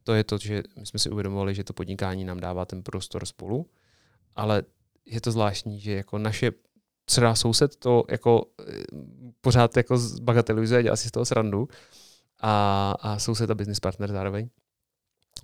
to 0.03 0.15
je 0.15 0.25
to, 0.25 0.39
že 0.39 0.63
my 0.79 0.87
jsme 0.87 0.99
si 0.99 1.11
uvědomovali, 1.11 1.55
že 1.55 1.65
to 1.65 1.73
podnikání 1.73 2.25
nám 2.25 2.41
dává 2.41 2.65
ten 2.65 2.83
prostor 2.83 3.27
spolu 3.27 3.67
ale 4.37 4.63
je 5.07 5.21
to 5.21 5.33
zvláštní, 5.33 5.81
že 5.81 5.93
jako 5.93 6.19
naše 6.19 6.53
třeba 7.05 7.35
soused 7.35 7.77
to 7.77 8.05
jako 8.11 8.45
eh, 8.69 8.83
pořád 9.41 9.77
jako 9.77 9.99
bagatelizuje, 10.23 10.83
dělá 10.83 10.97
si 10.97 11.09
z 11.09 11.11
toho 11.11 11.25
srandu 11.25 11.69
a, 12.41 12.95
a 13.01 13.19
soused 13.19 13.51
a 13.51 13.55
business 13.55 13.81
partner 13.81 14.13
zároveň. 14.13 14.49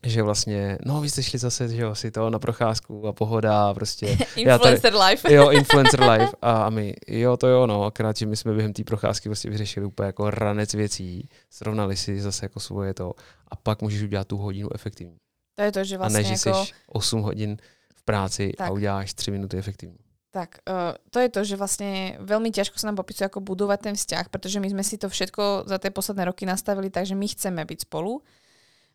že 0.02 0.22
vlastně, 0.22 0.78
no 0.84 1.00
vy 1.00 1.10
jste 1.10 1.22
šli 1.22 1.38
zase, 1.38 1.68
že 1.68 1.82
jo, 1.82 1.94
si 1.94 2.10
to 2.10 2.30
na 2.30 2.38
procházku 2.38 3.08
a 3.08 3.12
pohoda 3.12 3.68
a 3.68 3.74
prostě. 3.74 4.06
influencer 4.36 4.92
tady, 4.92 5.04
life. 5.10 5.34
jo, 5.34 5.50
influencer 5.50 6.02
life 6.02 6.32
a, 6.42 6.52
a 6.52 6.70
my, 6.70 6.94
jo, 7.08 7.36
to 7.36 7.46
jo, 7.46 7.66
no, 7.66 7.84
akorát, 7.84 8.16
že 8.16 8.26
my 8.26 8.36
jsme 8.36 8.52
během 8.52 8.72
té 8.72 8.84
procházky 8.84 9.28
prostě 9.28 9.50
vyřešili 9.50 9.86
úplně 9.86 10.06
jako 10.06 10.30
ranec 10.30 10.74
věcí, 10.74 11.28
srovnali 11.50 11.96
si 11.96 12.20
zase 12.20 12.44
jako 12.44 12.60
svoje 12.60 12.94
to 12.94 13.14
a 13.48 13.56
pak 13.56 13.82
můžeš 13.82 14.02
udělat 14.02 14.28
tu 14.28 14.36
hodinu 14.36 14.68
efektivní. 14.74 15.16
To 15.54 15.62
je 15.62 15.72
to, 15.72 15.84
že 15.84 15.98
vlastně 15.98 16.18
a 16.18 16.22
ne, 16.22 16.28
že 16.36 16.48
jako... 16.48 16.64
jsi 16.64 16.72
8 16.86 17.20
hodin 17.20 17.56
v 17.94 18.02
práci 18.02 18.52
tak. 18.58 18.68
a 18.68 18.70
uděláš 18.70 19.14
3 19.14 19.30
minuty 19.30 19.58
efektivní. 19.58 19.98
Tak, 20.36 20.60
uh, 20.68 20.92
to 21.08 21.16
je 21.24 21.32
to, 21.32 21.40
že 21.48 21.56
vlastne 21.56 22.20
veľmi 22.20 22.52
ťažko 22.52 22.76
sa 22.76 22.92
nám 22.92 23.00
popisuje, 23.00 23.24
ako 23.24 23.40
budovať 23.40 23.88
ten 23.88 23.94
vzťah, 23.96 24.28
pretože 24.28 24.60
my 24.60 24.68
sme 24.68 24.84
si 24.84 25.00
to 25.00 25.08
všetko 25.08 25.64
za 25.64 25.80
tie 25.80 25.88
posledné 25.88 26.28
roky 26.28 26.44
nastavili 26.44 26.92
tak, 26.92 27.08
že 27.08 27.16
my 27.16 27.24
chceme 27.24 27.64
byť 27.64 27.88
spolu, 27.88 28.20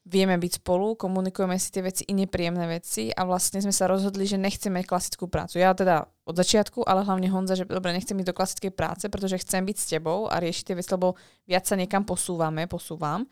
vieme 0.05 0.37
byť 0.37 0.61
spolu, 0.61 0.93
komunikujeme 0.93 1.57
si 1.57 1.73
tie 1.73 1.81
veci 1.81 2.05
i 2.05 2.13
nepríjemné 2.13 2.69
veci 2.69 3.09
a 3.09 3.25
vlastne 3.25 3.57
sme 3.57 3.73
sa 3.73 3.89
rozhodli, 3.89 4.29
že 4.29 4.37
nechceme 4.37 4.85
klasickú 4.85 5.25
prácu. 5.25 5.57
Ja 5.57 5.73
teda 5.73 6.05
od 6.29 6.37
začiatku, 6.37 6.85
ale 6.85 7.01
hlavne 7.01 7.25
Honza, 7.33 7.57
že 7.57 7.65
dobre, 7.65 7.89
nechcem 7.89 8.13
ísť 8.21 8.29
do 8.29 8.37
klasickej 8.37 8.71
práce, 8.77 9.09
pretože 9.09 9.41
chcem 9.41 9.65
byť 9.65 9.77
s 9.81 9.89
tebou 9.97 10.29
a 10.29 10.37
riešiť 10.37 10.61
tie 10.61 10.77
veci, 10.77 10.93
lebo 10.93 11.17
viac 11.49 11.65
sa 11.65 11.73
niekam 11.73 12.05
posúvame, 12.05 12.69
posúvam. 12.69 13.25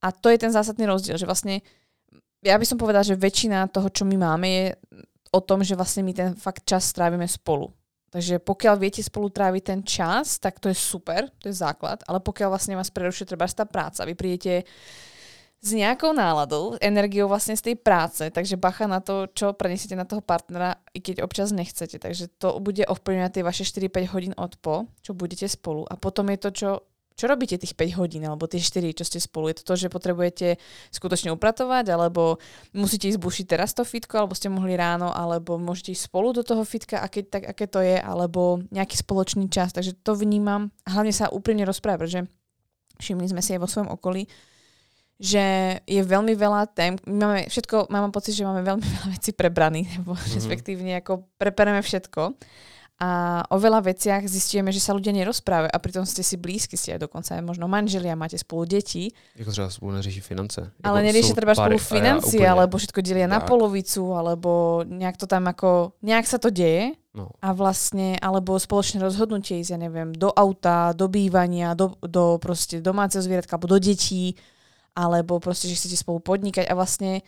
A 0.00 0.16
to 0.16 0.32
je 0.32 0.40
ten 0.40 0.48
zásadný 0.48 0.88
rozdiel, 0.88 1.20
že 1.20 1.28
vlastne 1.28 1.60
ja 2.40 2.56
by 2.56 2.64
som 2.64 2.80
povedala, 2.80 3.04
že 3.04 3.20
väčšina 3.20 3.68
toho, 3.68 3.92
čo 3.92 4.08
my 4.08 4.16
máme, 4.16 4.48
je 4.48 4.64
o 5.34 5.42
tom, 5.42 5.66
že 5.66 5.74
vlastne 5.74 6.06
my 6.06 6.14
ten 6.14 6.30
fakt 6.38 6.62
čas 6.62 6.86
strávime 6.86 7.26
spolu. 7.26 7.74
Takže 8.14 8.38
pokiaľ 8.38 8.78
viete 8.78 9.02
spolu 9.02 9.26
tráviť 9.26 9.62
ten 9.66 9.80
čas, 9.82 10.38
tak 10.38 10.62
to 10.62 10.70
je 10.70 10.78
super, 10.78 11.26
to 11.42 11.50
je 11.50 11.58
základ, 11.58 11.98
ale 12.06 12.22
pokiaľ 12.22 12.54
vlastne 12.54 12.78
vás 12.78 12.94
prerušuje 12.94 13.34
treba 13.34 13.50
tá 13.50 13.66
práca, 13.66 14.06
vy 14.06 14.14
prídete 14.14 14.62
s 15.64 15.72
nejakou 15.72 16.12
náladou, 16.12 16.76
energiou 16.78 17.26
vlastne 17.26 17.56
z 17.56 17.72
tej 17.72 17.76
práce, 17.80 18.28
takže 18.28 18.60
bacha 18.60 18.84
na 18.84 19.00
to, 19.00 19.26
čo 19.32 19.56
prenesiete 19.56 19.96
na 19.96 20.04
toho 20.04 20.20
partnera, 20.20 20.76
i 20.92 21.00
keď 21.00 21.24
občas 21.24 21.56
nechcete. 21.56 21.96
Takže 21.96 22.28
to 22.36 22.60
bude 22.60 22.84
ovplyvňovať 22.84 23.32
tie 23.32 23.42
vaše 23.42 23.64
4-5 23.64 24.12
hodín 24.12 24.34
odpo, 24.36 24.92
čo 25.00 25.16
budete 25.16 25.48
spolu. 25.48 25.88
A 25.88 25.96
potom 25.96 26.28
je 26.28 26.38
to, 26.38 26.50
čo 26.52 26.68
čo 27.14 27.30
robíte 27.30 27.54
tých 27.54 27.78
5 27.78 27.98
hodín 28.02 28.26
alebo 28.26 28.50
tie 28.50 28.58
4, 28.58 28.90
čo 28.90 29.06
ste 29.06 29.22
spolu? 29.22 29.54
Je 29.54 29.62
to 29.62 29.70
to, 29.70 29.86
že 29.86 29.92
potrebujete 29.92 30.58
skutočne 30.90 31.30
upratovať, 31.30 31.94
alebo 31.94 32.42
musíte 32.74 33.06
ísť 33.06 33.22
bušiť 33.22 33.46
teraz 33.46 33.70
to 33.70 33.86
fitko, 33.86 34.26
alebo 34.26 34.34
ste 34.34 34.50
mohli 34.50 34.74
ráno, 34.74 35.14
alebo 35.14 35.54
môžete 35.54 35.94
ísť 35.94 36.10
spolu 36.10 36.34
do 36.34 36.42
toho 36.42 36.66
fitka, 36.66 36.98
aké, 36.98 37.22
tak, 37.22 37.46
aké 37.46 37.70
to 37.70 37.78
je, 37.78 38.02
alebo 38.02 38.66
nejaký 38.74 38.98
spoločný 38.98 39.46
čas. 39.46 39.70
Takže 39.70 39.94
to 40.02 40.18
vnímam. 40.18 40.74
Hlavne 40.90 41.14
sa 41.14 41.30
úprimne 41.30 41.62
rozprávať, 41.62 41.98
pretože 42.02 42.20
všimli 42.98 43.30
sme 43.30 43.42
si 43.46 43.54
aj 43.54 43.62
vo 43.62 43.70
svojom 43.70 43.94
okolí, 43.94 44.26
že 45.14 45.78
je 45.86 46.02
veľmi 46.02 46.34
veľa 46.34 46.74
tém, 46.74 46.98
my 47.06 47.14
máme 47.22 47.40
všetko, 47.46 47.86
mám 47.94 48.10
pocit, 48.10 48.34
že 48.34 48.42
máme 48.42 48.66
veľmi 48.66 48.82
veľa 48.98 49.08
vecí 49.14 49.30
prebraných, 49.30 50.02
nebo 50.02 50.18
mm-hmm. 50.18 50.34
respektívne 50.34 50.92
ako 50.98 51.30
prepereme 51.38 51.78
všetko 51.78 52.34
a 53.04 53.44
o 53.52 53.60
veľa 53.60 53.84
veciach 53.84 54.24
zistíme, 54.24 54.72
že 54.72 54.80
sa 54.80 54.96
ľudia 54.96 55.12
nerozprávajú 55.12 55.68
a 55.68 55.78
pritom 55.82 56.08
ste 56.08 56.24
si 56.24 56.40
blízky, 56.40 56.72
ste 56.80 56.96
aj 56.96 57.04
dokonca 57.04 57.36
aj 57.36 57.44
možno 57.44 57.68
manželia, 57.68 58.16
máte 58.16 58.40
spolu 58.40 58.64
deti. 58.64 59.12
Jako 59.36 59.50
třeba 59.50 59.70
spolu 59.70 59.92
neřeší 59.92 60.20
finance. 60.20 60.60
Jako 60.60 60.88
ale 60.88 61.02
neriešia 61.02 61.34
treba 61.36 61.52
spolu 61.52 61.76
financie, 61.76 62.40
alebo 62.48 62.80
všetko 62.80 63.04
delia 63.04 63.28
tak. 63.28 63.34
na 63.36 63.40
polovicu, 63.44 64.16
alebo 64.16 64.80
nejak 64.88 65.20
to 65.20 65.26
tam 65.28 65.44
ako, 65.52 65.92
nejak 66.00 66.24
sa 66.24 66.40
to 66.40 66.48
deje 66.48 66.96
no. 67.12 67.28
a 67.44 67.52
vlastne, 67.52 68.16
alebo 68.24 68.56
spoločné 68.56 69.04
rozhodnutie 69.04 69.60
ísť, 69.60 69.76
ja 69.76 69.78
neviem, 69.78 70.16
do 70.16 70.32
auta, 70.32 70.96
do 70.96 71.04
bývania, 71.04 71.76
do, 71.76 72.00
do 72.00 72.40
proste 72.40 72.80
domáceho 72.80 73.20
zvieratka, 73.20 73.60
alebo 73.60 73.68
do 73.68 73.78
detí, 73.84 74.32
alebo 74.96 75.42
proste, 75.44 75.68
že 75.68 75.76
chcete 75.76 76.00
spolu 76.00 76.24
podnikať 76.24 76.64
a 76.64 76.72
vlastne 76.72 77.20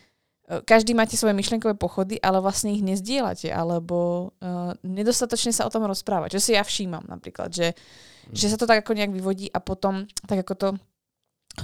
každý 0.46 0.94
máte 0.94 1.18
svoje 1.18 1.34
myšlenkové 1.34 1.74
pochody, 1.74 2.22
ale 2.22 2.38
vlastne 2.38 2.70
ich 2.70 2.82
nezdielate, 2.82 3.50
alebo 3.50 4.30
uh, 4.38 4.78
nedostatočne 4.86 5.50
sa 5.50 5.66
o 5.66 5.72
tom 5.74 5.82
rozprávať. 5.90 6.38
Čo 6.38 6.40
si 6.40 6.50
ja 6.54 6.62
všímam 6.62 7.02
napríklad, 7.02 7.50
že, 7.50 7.74
mm. 7.74 8.34
že 8.34 8.46
sa 8.54 8.56
to 8.56 8.70
tak 8.70 8.86
ako 8.86 8.94
nejak 8.94 9.10
vyvodí 9.10 9.50
a 9.50 9.58
potom, 9.58 10.06
tak 10.30 10.46
ako 10.46 10.54
to 10.54 10.68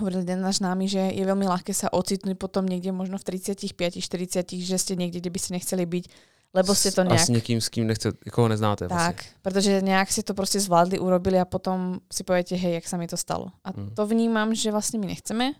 hovoril 0.03 0.27
jeden 0.27 0.43
náš 0.43 0.59
námi, 0.59 0.91
že 0.91 1.15
je 1.15 1.23
veľmi 1.23 1.47
ľahké 1.47 1.71
sa 1.71 1.95
ocitnúť 1.95 2.35
potom 2.41 2.67
niekde 2.67 2.91
možno 2.91 3.23
v 3.23 3.39
35, 3.39 4.03
40, 4.03 4.51
že 4.59 4.77
ste 4.81 4.99
niekde, 4.99 5.23
kde 5.23 5.31
by 5.31 5.39
ste 5.39 5.55
nechceli 5.55 5.85
byť, 5.87 6.05
lebo 6.53 6.75
ste 6.75 6.91
to 6.91 7.07
nejak... 7.07 7.23
A 7.23 7.29
s 7.29 7.33
niekým, 7.33 7.63
s 7.63 7.69
kým 7.71 7.87
nechce, 7.87 8.13
koho 8.35 8.49
neznáte. 8.51 8.91
Tak, 8.91 9.17
vlastne. 9.23 9.41
pretože 9.47 9.71
nejak 9.79 10.09
si 10.11 10.27
to 10.27 10.35
proste 10.35 10.59
zvládli, 10.59 10.99
urobili 10.99 11.39
a 11.39 11.47
potom 11.47 12.03
si 12.11 12.27
poviete, 12.27 12.59
hej, 12.59 12.83
jak 12.83 12.87
sa 12.89 12.97
mi 12.99 13.07
to 13.07 13.17
stalo. 13.21 13.55
A 13.63 13.73
mm. 13.73 13.95
to 13.95 14.03
vnímam, 14.05 14.53
že 14.53 14.75
vlastne 14.75 14.99
my 14.99 15.13
nechceme, 15.13 15.57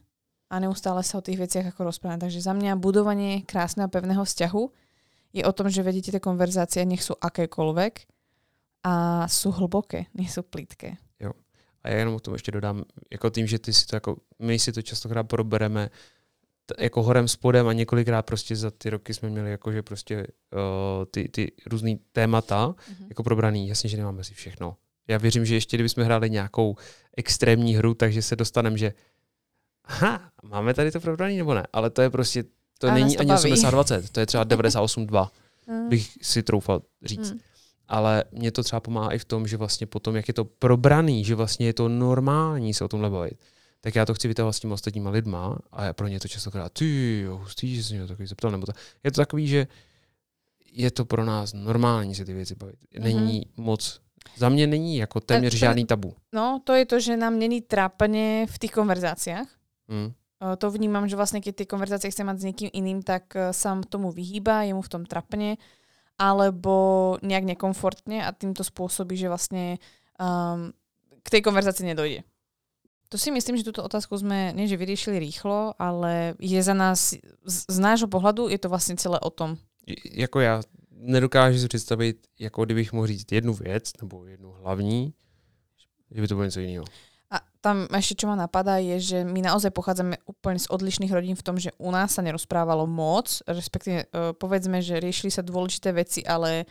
a 0.53 0.61
neustále 0.61 1.01
sa 1.01 1.17
o 1.17 1.25
tých 1.25 1.41
veciach 1.41 1.73
ako 1.73 1.89
rozprávame. 1.89 2.21
Takže 2.21 2.45
za 2.45 2.53
mňa 2.53 2.77
budovanie 2.77 3.41
krásneho 3.49 3.89
pevného 3.89 4.21
vzťahu 4.21 4.63
je 5.33 5.43
o 5.49 5.53
tom, 5.57 5.73
že 5.73 5.81
vedíte 5.81 6.13
tie 6.13 6.21
konverzácie, 6.21 6.85
nech 6.85 7.01
sú 7.01 7.17
akékoľvek 7.17 8.05
a 8.85 9.25
sú 9.33 9.49
hlboké, 9.57 10.13
nie 10.13 10.29
sú 10.29 10.45
plítké. 10.45 11.01
Jo. 11.17 11.33
A 11.83 11.89
já 11.89 11.97
jenom 11.97 12.19
k 12.19 12.21
tomu 12.21 12.35
ještě 12.35 12.53
dodám, 12.53 12.85
jako 13.13 13.31
tím, 13.31 13.47
že 13.47 13.59
ty 13.59 13.73
si 13.73 13.87
to 13.87 13.97
jako, 13.97 14.17
my 14.39 14.59
si 14.59 14.73
to 14.73 14.83
častokrát 14.83 15.29
probereme 15.29 15.91
t- 16.67 16.85
jako 16.85 17.03
horem 17.03 17.29
spodem 17.29 17.69
a 17.69 17.73
několikrát 17.73 18.23
prostě 18.23 18.57
za 18.57 18.71
ty 18.71 18.91
roky 18.91 19.15
jsme 19.15 19.31
měli 19.31 19.51
jako, 19.51 19.73
že 19.73 19.83
prostě 19.83 20.17
uh, 20.53 21.05
ty, 21.11 21.29
ty 21.29 21.53
různý 21.67 22.01
témata 22.13 22.69
mm-hmm. 22.69 23.07
jako 23.09 23.23
probraný, 23.23 23.69
jasně, 23.69 23.91
že 23.91 23.97
nemáme 23.97 24.25
si 24.25 24.35
všechno. 24.35 24.77
Já 25.09 25.19
věřím, 25.19 25.47
že 25.47 25.55
ještě 25.55 25.77
kdybychom 25.77 26.05
hráli 26.05 26.31
nějakou 26.31 26.77
extrémní 27.17 27.75
hru, 27.75 27.95
takže 27.95 28.23
se 28.23 28.37
dostaneme, 28.37 28.79
že 28.79 28.93
ha, 29.85 30.31
máme 30.43 30.75
tady 30.75 30.91
to 30.91 31.01
probraný 31.01 31.37
nebo 31.37 31.55
ne? 31.55 31.67
Ale 31.73 31.91
to 31.91 32.03
je 32.03 32.11
prostě, 32.11 32.45
to 32.79 32.89
a 32.89 32.95
není 32.95 33.19
ani 33.19 33.31
80-20, 33.31 34.03
to 34.13 34.21
je 34.21 34.27
třeba 34.27 34.45
98-2, 34.47 35.29
hmm. 35.69 35.89
bych 35.89 36.19
si 36.23 36.43
troufal 36.43 36.83
říct. 37.05 37.31
Hmm. 37.31 37.41
Ale 37.89 38.25
mě 38.33 38.53
to 38.53 38.63
třeba 38.63 38.81
pomáhá 38.81 39.13
i 39.13 39.19
v 39.19 39.25
tom, 39.25 39.47
že 39.47 39.57
vlastně 39.57 39.87
potom, 39.87 40.17
jak 40.17 40.29
je 40.29 40.35
to 40.35 40.45
probraný, 40.45 41.25
že 41.25 41.35
vlastně 41.35 41.67
je 41.67 41.75
to 41.75 41.89
normální 41.89 42.75
se 42.75 42.85
o 42.85 42.89
tomhle 42.89 43.11
bavit, 43.11 43.39
tak 43.81 43.95
já 43.95 44.07
to 44.07 44.15
chci 44.15 44.29
vytahovat 44.29 44.57
s 44.57 44.61
těmi 44.61 44.73
ostatníma 44.75 45.11
lidma 45.11 45.59
a 45.73 45.93
pro 45.93 46.09
ně 46.09 46.21
to 46.21 46.29
častokrát, 46.29 46.73
ty 46.73 47.21
jo, 47.21 47.37
hustý, 47.37 47.77
že 47.77 47.85
jsi 47.85 47.95
mě 47.95 48.07
takový 48.07 48.29
zeptal, 48.29 48.51
nebo 48.51 48.67
to. 48.67 48.73
Je 49.05 49.13
to 49.13 49.21
takový, 49.21 49.49
že 49.49 49.67
je 50.73 50.91
to 50.91 51.05
pro 51.05 51.25
nás 51.25 51.53
normální 51.53 52.15
se 52.15 52.25
ty 52.25 52.33
věci 52.33 52.55
bavit. 52.55 52.77
Není 52.99 53.41
mm-hmm. 53.41 53.63
moc 53.63 54.01
za 54.37 54.49
mě 54.49 54.67
není 54.67 54.97
jako 54.97 55.21
téměř 55.21 55.55
žádný 55.55 55.85
tabu. 55.85 56.15
No, 56.33 56.61
to 56.65 56.73
je 56.73 56.87
to, 56.87 57.01
že 57.01 57.17
nám 57.17 57.39
není 57.39 57.61
trápně 57.61 58.47
v 58.51 58.59
těch 58.59 58.71
konverzáciách. 58.71 59.49
Mm. 59.89 60.15
To 60.43 60.67
vnímam, 60.75 61.07
že 61.07 61.15
vlastne 61.15 61.39
keď 61.39 61.63
tie 61.63 61.71
konverzácie 61.71 62.11
chce 62.11 62.27
mať 62.27 62.37
s 62.43 62.47
niekým 62.51 62.71
iným, 62.75 63.07
tak 63.07 63.31
e, 63.39 63.55
sa 63.55 63.79
tomu 63.87 64.11
vyhýba, 64.11 64.67
je 64.67 64.75
mu 64.75 64.83
v 64.83 64.91
tom 64.91 65.07
trapne, 65.07 65.55
alebo 66.19 67.15
nejak 67.23 67.47
nekomfortne 67.47 68.27
a 68.27 68.35
týmto 68.35 68.67
spôsobí, 68.67 69.15
že 69.15 69.31
vlastne 69.31 69.79
um, 70.19 70.75
k 71.23 71.29
tej 71.31 71.43
konverzácii 71.47 71.87
nedojde. 71.95 72.27
To 73.09 73.21
si 73.21 73.31
myslím, 73.31 73.61
že 73.61 73.69
túto 73.69 73.85
otázku 73.85 74.19
sme 74.19 74.51
nie 74.57 74.67
že 74.67 74.81
vyriešili 74.81 75.21
rýchlo, 75.21 75.79
ale 75.79 76.35
je 76.41 76.59
za 76.63 76.75
nás, 76.75 77.15
z, 77.45 77.57
z 77.69 77.79
nášho 77.79 78.09
pohľadu 78.09 78.49
je 78.49 78.59
to 78.59 78.73
vlastne 78.73 78.97
celé 78.97 79.21
o 79.21 79.31
tom. 79.31 79.61
Jako 80.11 80.41
já 80.41 80.63
nedokážu 80.91 81.59
si 81.59 81.69
představit, 81.69 82.27
jako 82.39 82.65
kdybych 82.65 82.93
mohl 82.93 83.07
říct 83.07 83.33
jednu 83.33 83.55
věc, 83.55 83.93
nebo 84.03 84.27
jednu 84.27 84.53
hlavní, 84.53 85.15
že 86.11 86.21
by 86.21 86.29
to 86.29 86.35
bylo 86.35 86.45
něco 86.45 86.61
jiného. 86.61 86.85
A 87.33 87.41
tam 87.65 87.89
ešte, 87.89 88.21
čo 88.21 88.29
ma 88.29 88.37
napadá, 88.37 88.77
je, 88.77 89.01
že 89.01 89.19
my 89.25 89.41
naozaj 89.41 89.73
pochádzame 89.73 90.21
úplne 90.29 90.61
z 90.61 90.69
odlišných 90.69 91.09
rodín 91.09 91.33
v 91.33 91.47
tom, 91.47 91.57
že 91.57 91.73
u 91.81 91.89
nás 91.89 92.13
sa 92.13 92.21
nerozprávalo 92.21 92.85
moc, 92.85 93.41
respektíve 93.49 94.13
uh, 94.13 94.37
povedzme, 94.37 94.85
že 94.85 95.01
riešili 95.01 95.33
sa 95.33 95.41
dôležité 95.41 95.97
veci, 95.97 96.21
ale 96.23 96.69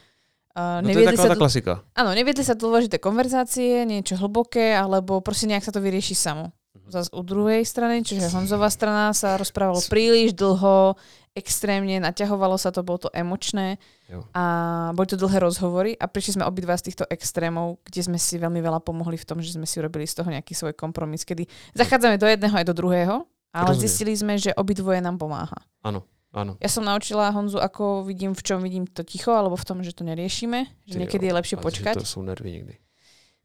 Uh, 0.52 0.84
no 0.84 0.92
to 0.92 1.00
je 1.00 1.08
taková 1.16 1.32
sa, 1.32 1.40
klasika. 1.40 1.74
Áno, 1.96 2.12
neviedli 2.12 2.44
sa 2.44 2.60
dôležité 2.60 3.00
konverzácie, 3.00 3.88
niečo 3.88 4.20
hlboké, 4.20 4.76
alebo 4.76 5.24
proste 5.24 5.48
nejak 5.48 5.64
sa 5.64 5.72
to 5.72 5.80
vyrieši 5.80 6.12
samo. 6.12 6.52
Mhm. 6.92 6.96
Zas 7.00 7.08
u 7.16 7.24
druhej 7.24 7.64
strany, 7.64 8.04
čiže 8.04 8.28
Honzová 8.36 8.68
strana 8.68 9.16
sa 9.16 9.40
rozprávalo 9.40 9.80
príliš 9.88 10.36
dlho, 10.36 11.00
extrémne, 11.32 12.04
naťahovalo 12.04 12.60
sa 12.60 12.76
to, 12.76 12.84
bolo 12.84 13.08
to 13.08 13.10
emočné 13.16 13.80
jo. 14.12 14.28
a 14.36 14.44
boli 14.92 15.08
to 15.08 15.16
dlhé 15.16 15.40
rozhovory 15.40 15.96
a 15.96 16.12
prišli 16.12 16.36
sme 16.36 16.44
obidva 16.44 16.76
z 16.76 16.92
týchto 16.92 17.08
extrémov, 17.08 17.80
kde 17.88 18.04
sme 18.04 18.20
si 18.20 18.36
veľmi 18.36 18.60
veľa 18.60 18.84
pomohli 18.84 19.16
v 19.16 19.24
tom, 19.24 19.40
že 19.40 19.56
sme 19.56 19.64
si 19.64 19.80
urobili 19.80 20.04
z 20.04 20.20
toho 20.20 20.28
nejaký 20.28 20.52
svoj 20.52 20.76
kompromis, 20.76 21.24
kedy 21.24 21.48
zachádzame 21.72 22.20
do 22.20 22.28
jedného 22.28 22.52
aj 22.52 22.68
do 22.68 22.76
druhého, 22.76 23.24
ale 23.56 23.72
Rozumiem. 23.72 23.84
zistili 23.88 24.12
sme, 24.12 24.36
že 24.36 24.52
obidvoje 24.52 25.00
nám 25.00 25.16
pomáha. 25.16 25.56
Áno. 25.88 26.04
Áno. 26.32 26.56
Ja 26.64 26.72
som 26.72 26.88
naučila 26.88 27.28
Honzu, 27.36 27.60
ako 27.60 28.08
vidím, 28.08 28.32
v 28.32 28.40
čom 28.40 28.64
vidím 28.64 28.88
to 28.88 29.04
ticho, 29.04 29.36
alebo 29.36 29.60
v 29.60 29.68
tom, 29.68 29.84
že 29.84 29.92
to 29.92 30.08
neriešime, 30.08 30.64
že 30.88 30.96
Ty 30.96 31.00
niekedy 31.04 31.28
jo, 31.28 31.30
je 31.32 31.38
lepšie 31.44 31.58
počkať. 31.60 32.00
To 32.00 32.08
sú 32.08 32.24
nervy 32.24 32.56
niekdy. 32.56 32.80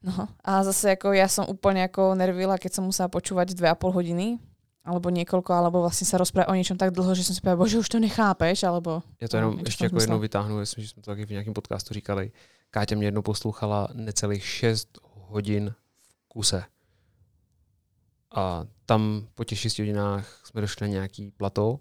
No 0.03 0.27
a 0.43 0.63
zase 0.63 0.93
ako 0.93 1.13
ja 1.13 1.25
som 1.27 1.49
úplne 1.49 1.83
ako 1.89 2.13
nervila, 2.13 2.57
keď 2.57 2.79
som 2.79 2.83
musela 2.85 3.09
počúvať 3.09 3.57
dve 3.57 3.67
a 3.69 3.75
pol 3.75 3.91
hodiny, 3.91 4.37
alebo 4.85 5.09
niekoľko, 5.09 5.51
alebo 5.51 5.83
vlastne 5.83 6.07
sa 6.07 6.21
rozprávať 6.21 6.47
o 6.47 6.55
niečom 6.55 6.77
tak 6.79 6.95
dlho, 6.95 7.11
že 7.11 7.27
som 7.27 7.35
si 7.35 7.41
povedala, 7.43 7.59
bože, 7.59 7.81
už 7.81 7.89
to 7.89 7.99
nechápeš, 7.99 8.63
alebo... 8.63 9.03
Já 9.21 9.27
to 9.27 9.37
jenom 9.37 9.59
ještě 9.59 9.85
jako 9.85 10.01
jednou 10.01 10.19
vytáhnu, 10.19 10.59
myslím, 10.59 10.83
že 10.83 10.89
jsme 10.89 11.01
to 11.01 11.11
taky 11.11 11.25
v 11.25 11.29
nějakém 11.29 11.53
podcastu 11.53 11.93
říkali. 11.93 12.31
Káťa 12.69 12.95
mě 12.95 13.07
jednou 13.07 13.21
poslouchala 13.21 13.87
necelých 13.93 14.45
6 14.45 14.97
hodin 15.03 15.73
v 16.21 16.27
kuse. 16.27 16.63
A 18.35 18.63
tam 18.85 19.27
po 19.35 19.43
těch 19.43 19.59
6 19.59 19.79
hodinách 19.79 20.41
jsme 20.45 20.61
došli 20.61 20.87
na 20.87 20.93
nějaký 20.93 21.31
plato 21.31 21.79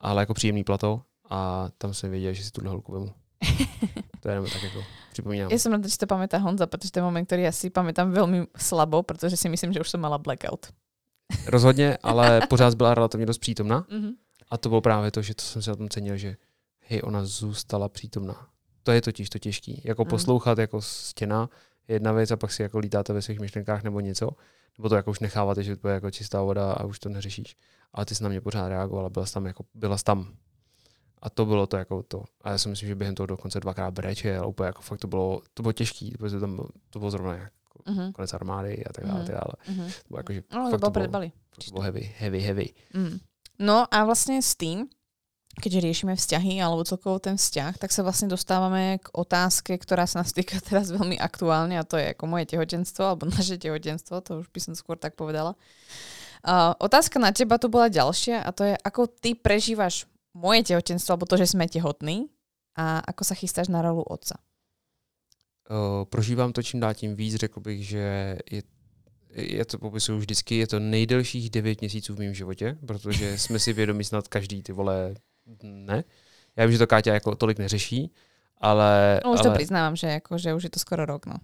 ale 0.00 0.22
jako 0.22 0.34
příjemný 0.34 0.64
plato 0.64 1.02
a 1.30 1.68
tam 1.78 1.94
jsem 1.94 2.10
věděl, 2.10 2.32
že 2.32 2.44
si 2.44 2.50
tuhle 2.50 2.70
holku 2.70 2.92
vemu. 2.92 3.14
to 4.20 4.28
je 4.28 4.32
jenom 4.32 4.46
tak 4.50 4.62
jako 4.62 4.80
připomínám. 5.12 5.48
Ja 5.50 5.58
som 5.58 5.72
rád, 5.72 5.84
že 5.88 5.98
to 5.98 6.06
pamätá 6.06 6.38
Honza, 6.38 6.66
protože 6.66 6.90
to 6.92 6.98
je 6.98 7.04
moment, 7.08 7.24
ktorý 7.26 7.42
ja 7.48 7.52
si 7.52 7.70
pamätám 7.70 8.12
veľmi 8.12 8.46
slabo, 8.56 9.02
protože 9.02 9.36
si 9.36 9.48
myslím, 9.48 9.72
že 9.72 9.80
už 9.80 9.88
som 9.90 10.00
mala 10.00 10.18
blackout. 10.18 10.72
Rozhodně, 11.46 11.98
ale 12.02 12.40
pořád 12.48 12.74
byla 12.74 12.94
relativně 12.94 13.26
dost 13.26 13.38
přítomná 13.38 13.86
Mhm. 13.90 14.10
a 14.50 14.56
to 14.58 14.68
bylo 14.68 14.80
právě 14.80 15.10
to, 15.10 15.22
že 15.22 15.34
to 15.34 15.42
jsem 15.42 15.62
se 15.62 15.70
na 15.70 15.76
tom 15.76 15.88
cenil, 15.88 16.16
že 16.16 16.36
hej, 16.88 17.00
ona 17.04 17.24
zůstala 17.24 17.88
přítomná. 17.88 18.46
To 18.82 18.92
je 18.92 19.02
totiž 19.02 19.30
to 19.30 19.38
těžký. 19.38 19.82
Jako 19.84 20.04
Mm. 20.04 20.10
poslouchat 20.10 20.58
jako 20.58 20.82
stěna 20.82 21.48
je 21.88 21.94
jedna 21.94 22.12
věc 22.12 22.30
a 22.30 22.36
pak 22.36 22.52
si 22.52 22.62
jako 22.62 22.78
lítáte 22.78 23.12
ve 23.12 23.22
svých 23.22 23.40
myšlenkách 23.40 23.82
nebo 23.82 24.00
něco, 24.00 24.30
nebo 24.78 24.88
to 24.88 24.94
jako 24.96 25.10
už 25.10 25.20
necháváte, 25.20 25.62
že 25.62 25.76
to 25.76 25.88
je 25.88 25.94
jako 25.94 26.10
čistá 26.10 26.42
voda 26.42 26.72
a 26.72 26.84
už 26.84 26.98
to 26.98 27.08
neřešíš. 27.08 27.56
Ale 27.94 28.06
ty 28.06 28.14
jsi 28.14 28.22
na 28.22 28.28
mě 28.28 28.40
pořád 28.40 28.68
reagovala, 28.68 29.10
byla 29.10 29.26
jsi 29.26 29.34
tam, 29.34 29.46
jako, 29.46 29.64
byla 29.74 29.98
jsi 29.98 30.04
tam. 30.04 30.32
A 31.22 31.30
to 31.30 31.46
bylo 31.46 31.66
to 31.66 31.76
jako 31.76 32.02
to. 32.02 32.24
A 32.44 32.50
já 32.50 32.58
si 32.58 32.68
myslím, 32.68 32.88
že 32.88 32.94
během 32.94 33.14
toho 33.14 33.26
dokonce 33.26 33.60
dvakrát 33.60 33.90
breče, 33.90 34.36
ale 34.38 34.46
úplně 34.46 34.66
jako 34.66 34.82
fakt 34.82 34.98
to 35.00 35.06
bylo, 35.06 35.40
to 35.54 35.62
bylo 35.62 35.72
těžký, 35.72 36.14
protože 36.18 36.40
tam, 36.40 36.60
to 36.90 36.98
bylo 36.98 37.10
zrovna 37.10 37.32
jako 37.34 37.50
Mhm. 37.86 38.12
konec 38.12 38.34
armády 38.34 38.84
a 38.84 38.92
tak 38.92 39.04
dále, 39.06 39.18
Mhm. 39.18 39.26
tak 39.26 39.34
dále. 39.34 39.52
Mhm. 39.68 39.86
To 39.86 40.08
bylo 40.08 40.18
jako, 40.18 40.32
že 40.32 40.42
No, 40.52 40.64
to 40.64 40.70
fakt 40.70 40.72
to 40.72 40.78
bylo, 40.78 40.90
predbali. 40.90 41.32
fakt 41.54 41.64
to 41.64 41.70
bylo 41.70 41.82
heavy, 41.82 42.14
heavy, 42.18 42.40
heavy. 42.40 42.68
Mm. 42.94 43.18
No 43.58 43.86
a 43.94 44.04
vlastne 44.04 44.42
s 44.42 44.52
tým, 44.52 44.84
keďže 45.56 45.80
riešime 45.80 46.12
vzťahy 46.12 46.60
alebo 46.60 46.84
celkovo 46.84 47.16
ten 47.16 47.40
vzťah, 47.40 47.80
tak 47.80 47.88
sa 47.88 48.04
vlastne 48.04 48.28
dostávame 48.28 49.00
k 49.00 49.08
otázke, 49.16 49.72
ktorá 49.80 50.04
sa 50.04 50.20
nás 50.20 50.32
týka 50.36 50.60
teraz 50.60 50.92
veľmi 50.92 51.16
aktuálne 51.16 51.78
a 51.80 51.84
to 51.88 51.96
je 51.96 52.12
ako 52.12 52.24
moje 52.28 52.44
tehotenstvo 52.52 53.02
alebo 53.16 53.24
naše 53.32 53.56
tehotenstvo, 53.56 54.20
to 54.20 54.44
už 54.44 54.52
by 54.52 54.60
som 54.60 54.74
skôr 54.76 55.00
tak 55.00 55.16
povedala. 55.16 55.56
Uh, 56.44 56.76
otázka 56.78 57.16
na 57.18 57.32
teba 57.32 57.56
tu 57.58 57.72
bola 57.72 57.88
ďalšia 57.88 58.44
a 58.44 58.50
to 58.52 58.62
je, 58.68 58.74
ako 58.84 59.08
ty 59.08 59.32
prežívaš 59.34 60.04
moje 60.36 60.62
tehotenstvo 60.68 61.16
alebo 61.16 61.24
to, 61.24 61.40
že 61.40 61.56
sme 61.56 61.64
tehotní 61.64 62.28
a 62.76 63.00
ako 63.00 63.24
sa 63.24 63.34
chystáš 63.34 63.72
na 63.72 63.80
rolu 63.80 64.04
otca. 64.04 64.36
Uh, 65.66 66.04
prožívám 66.04 66.52
to 66.52 66.62
čím 66.62 66.80
dál 66.80 66.94
tím 66.94 67.16
víc, 67.16 67.34
řekl 67.34 67.60
bych, 67.60 67.86
že 67.88 68.36
je, 68.50 68.62
je 69.34 69.64
to 69.64 69.78
popisuju 69.78 70.18
vždycky, 70.18 70.56
je 70.56 70.66
to 70.66 70.78
nejdelších 70.78 71.50
devět 71.50 71.80
měsíců 71.80 72.14
v 72.14 72.18
mém 72.18 72.34
životě, 72.34 72.76
protože 72.86 73.38
jsme 73.42 73.58
si 73.58 73.72
vědomi 73.72 74.04
snad 74.04 74.28
každý 74.28 74.62
ty 74.62 74.72
vole 74.72 75.14
dne. 75.46 76.04
Já 76.56 76.66
vím, 76.66 76.72
že 76.72 76.78
to 76.78 76.86
Káťa 76.86 77.14
jako 77.14 77.34
tolik 77.34 77.58
neřeší, 77.58 78.12
ale, 78.58 79.20
No 79.24 79.32
už 79.32 79.40
ale 79.40 79.50
to 79.50 79.54
priznávam, 79.54 79.96
že, 79.96 80.14
ako, 80.16 80.38
že 80.38 80.54
už 80.54 80.64
je 80.64 80.70
to 80.70 80.78
skoro 80.80 81.04
rok. 81.04 81.26
No. 81.26 81.36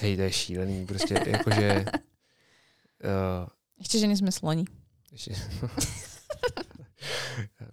hej, 0.00 0.16
to 0.16 0.22
je 0.22 0.32
šílený, 0.32 0.86
prostě 0.86 1.14
jakože 1.26 1.84
uh, 3.04 3.48
Ešte, 3.80 3.98
že 3.98 4.06
nie 4.06 4.16
sme 4.16 4.32
sloni. 4.32 4.64
ještě, 5.12 5.32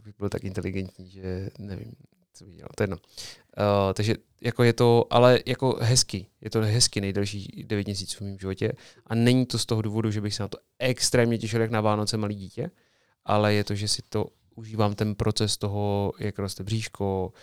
bych 0.04 0.14
byl 0.18 0.30
tak 0.30 0.44
inteligentní, 0.44 1.10
že 1.10 1.50
nevím, 1.60 1.92
co 2.34 2.46
bych 2.46 2.56
dělal, 2.56 2.70
to 2.76 2.84
je 2.84 2.86
jedno. 2.86 2.98
Uh, 2.98 3.94
takže 3.94 4.16
jako 4.42 4.64
je 4.64 4.74
to, 4.74 5.06
ale 5.10 5.40
jako 5.46 5.78
hezky, 5.82 6.28
je 6.42 6.50
to 6.50 6.62
hezky 6.62 7.02
nejdelší 7.02 7.64
9 7.68 7.88
měsíců 7.88 8.18
v 8.18 8.22
mém 8.22 8.40
životě. 8.40 8.72
A 9.08 9.16
není 9.16 9.46
to 9.46 9.60
z 9.60 9.66
toho 9.66 9.82
důvodu, 9.82 10.12
že 10.12 10.22
bych 10.22 10.36
se 10.36 10.44
na 10.44 10.48
to 10.48 10.58
extrémně 10.80 11.38
těšil 11.38 11.62
jak 11.62 11.72
na 11.72 11.82
Vánoce 11.82 12.18
malý 12.18 12.36
dítě, 12.36 12.72
ale 13.26 13.54
je 13.54 13.64
to, 13.64 13.76
že 13.76 13.88
si 13.88 14.02
to 14.10 14.26
užívám 14.56 14.96
ten 14.96 15.16
proces 15.16 15.58
toho, 15.58 16.14
jak 16.20 16.40
roste 16.40 16.64
bříško, 16.64 17.34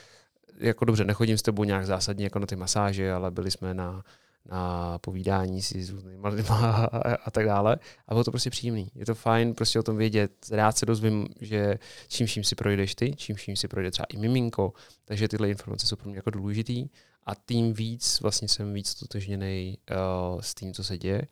jako 0.58 0.84
dobře, 0.84 1.04
nechodím 1.04 1.38
s 1.38 1.42
tebou 1.42 1.64
nějak 1.64 1.86
zásadně 1.86 2.24
jako 2.24 2.38
na 2.38 2.46
ty 2.46 2.56
masáže, 2.56 3.12
ale 3.12 3.30
byli 3.30 3.50
jsme 3.50 3.74
na, 3.74 4.04
na 4.46 4.98
povídání 4.98 5.62
si 5.62 5.82
s 5.82 5.90
různýma 5.90 6.28
lidma 6.28 6.84
a, 6.84 7.14
a 7.14 7.30
tak 7.30 7.46
dále. 7.46 7.76
A 8.08 8.14
bylo 8.14 8.24
to 8.24 8.30
prostě 8.30 8.50
příjemný. 8.50 8.90
Je 8.94 9.06
to 9.06 9.14
fajn 9.14 9.54
prostě 9.54 9.78
o 9.78 9.82
tom 9.82 9.96
vědět. 9.96 10.32
Rád 10.50 10.78
se 10.78 10.86
dozvím, 10.86 11.28
že 11.40 11.78
čím 12.08 12.26
vším 12.26 12.44
si 12.44 12.54
projdeš 12.54 12.94
ty, 12.94 13.14
čím 13.16 13.36
vším 13.36 13.56
si 13.56 13.68
projde 13.68 13.90
třeba 13.90 14.06
i 14.12 14.16
miminko, 14.16 14.72
takže 15.04 15.28
tyhle 15.28 15.50
informace 15.50 15.86
jsou 15.86 15.96
pro 15.96 16.08
mě 16.08 16.18
jako 16.18 16.30
důležitý 16.30 16.88
a 17.26 17.34
tím 17.34 17.72
víc 17.72 18.20
vlastně 18.20 18.48
jsem 18.48 18.74
víc 18.74 18.94
totožněný 18.94 19.78
uh, 19.90 20.40
s 20.40 20.54
tím, 20.54 20.74
co 20.74 20.84
se 20.84 20.98
děje. 20.98 21.22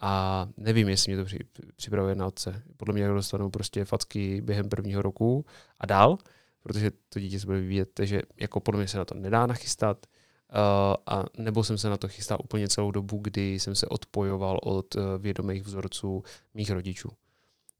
A 0.00 0.48
nevím, 0.56 0.88
jestli 0.88 1.12
mě 1.12 1.22
to 1.22 1.24
při, 1.24 1.38
připravuje 1.76 2.14
na 2.14 2.26
otce. 2.26 2.62
Podle 2.76 2.94
mě 2.94 3.08
dostanu 3.08 3.50
prostě 3.50 3.84
facky 3.84 4.40
během 4.40 4.68
prvního 4.68 5.02
roku 5.02 5.46
a 5.80 5.86
dál, 5.86 6.18
protože 6.62 6.90
to 7.08 7.20
dítě 7.20 7.40
se 7.40 7.46
bude 7.46 7.60
vyvíjet, 7.60 7.88
takže 7.94 8.22
jako 8.40 8.60
podle 8.60 8.78
mě 8.78 8.88
se 8.88 8.98
na 8.98 9.04
to 9.04 9.14
nedá 9.14 9.46
nachystat. 9.46 10.06
Uh, 10.52 10.94
a 11.06 11.24
nebo 11.38 11.64
jsem 11.64 11.78
se 11.78 11.88
na 11.88 11.96
to 11.96 12.08
chystal 12.08 12.38
úplně 12.44 12.68
celou 12.68 12.90
dobu, 12.90 13.18
kdy 13.22 13.60
jsem 13.60 13.74
se 13.74 13.86
odpojoval 13.86 14.58
od 14.62 14.94
uh, 14.94 15.02
vědomých 15.18 15.62
vzorců 15.62 16.22
mých 16.54 16.70
rodičů. 16.70 17.08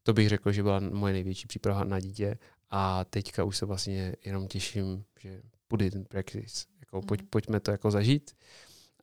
To 0.03 0.13
bych 0.13 0.29
řekl, 0.29 0.51
že 0.51 0.63
byla 0.63 0.79
moje 0.79 1.13
největší 1.13 1.47
příprava 1.47 1.83
na 1.83 1.99
dítě 1.99 2.37
a 2.69 3.05
teďka 3.05 3.43
už 3.43 3.57
se 3.57 3.65
vlastně 3.65 4.15
jenom 4.25 4.47
těším, 4.47 5.03
že 5.19 5.41
put 5.67 5.81
it 5.81 5.95
in 5.95 6.05
practice. 6.05 6.65
Jako, 6.79 7.01
pojď, 7.01 7.21
Mhm. 7.21 7.29
pojďme 7.29 7.59
to 7.59 7.71
jako 7.71 7.91
zažít 7.91 8.31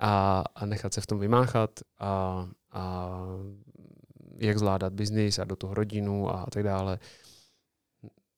a, 0.00 0.44
a 0.54 0.66
nechat 0.66 0.94
se 0.94 1.00
v 1.00 1.06
tom 1.06 1.18
vymáchat 1.18 1.70
a, 1.98 2.48
a 2.70 3.10
jak 4.38 4.58
zvládat 4.58 4.92
biznis 4.92 5.38
a 5.38 5.44
do 5.44 5.56
toho 5.56 5.74
rodinu 5.74 6.30
a 6.30 6.46
tak 6.52 6.62
dále. 6.62 6.98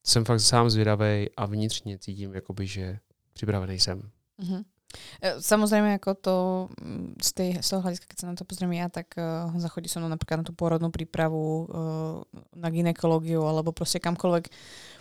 Jsem 0.07 0.25
fakt 0.25 0.41
sám 0.41 0.71
zvědavý 0.71 1.31
a 1.37 1.47
vnitřně 1.47 1.99
cítím, 1.99 2.35
jakoby, 2.35 2.67
že 2.67 2.99
připravený 3.33 3.81
jsem. 3.81 4.11
Mhm. 4.39 4.65
E, 5.21 5.37
Samozrejme, 5.41 6.01
ako 6.01 6.11
to 6.17 6.37
mm, 6.81 7.21
z, 7.21 7.31
tej, 7.37 7.51
z 7.61 7.67
toho 7.69 7.81
hľadiska, 7.85 8.07
keď 8.09 8.17
sa 8.19 8.27
na 8.31 8.37
to 8.37 8.49
pozriem 8.49 8.73
ja, 8.73 8.89
tak 8.89 9.13
uh, 9.21 9.53
Honza 9.53 9.69
chodí 9.69 9.87
so 9.91 10.01
mnou 10.01 10.09
napríklad 10.09 10.41
na 10.41 10.47
tú 10.49 10.57
pôrodnú 10.57 10.89
prípravu, 10.89 11.69
uh, 11.69 12.17
na 12.57 12.69
ginekológiu 12.73 13.45
alebo 13.45 13.77
proste 13.77 14.01
kamkoľvek 14.01 14.49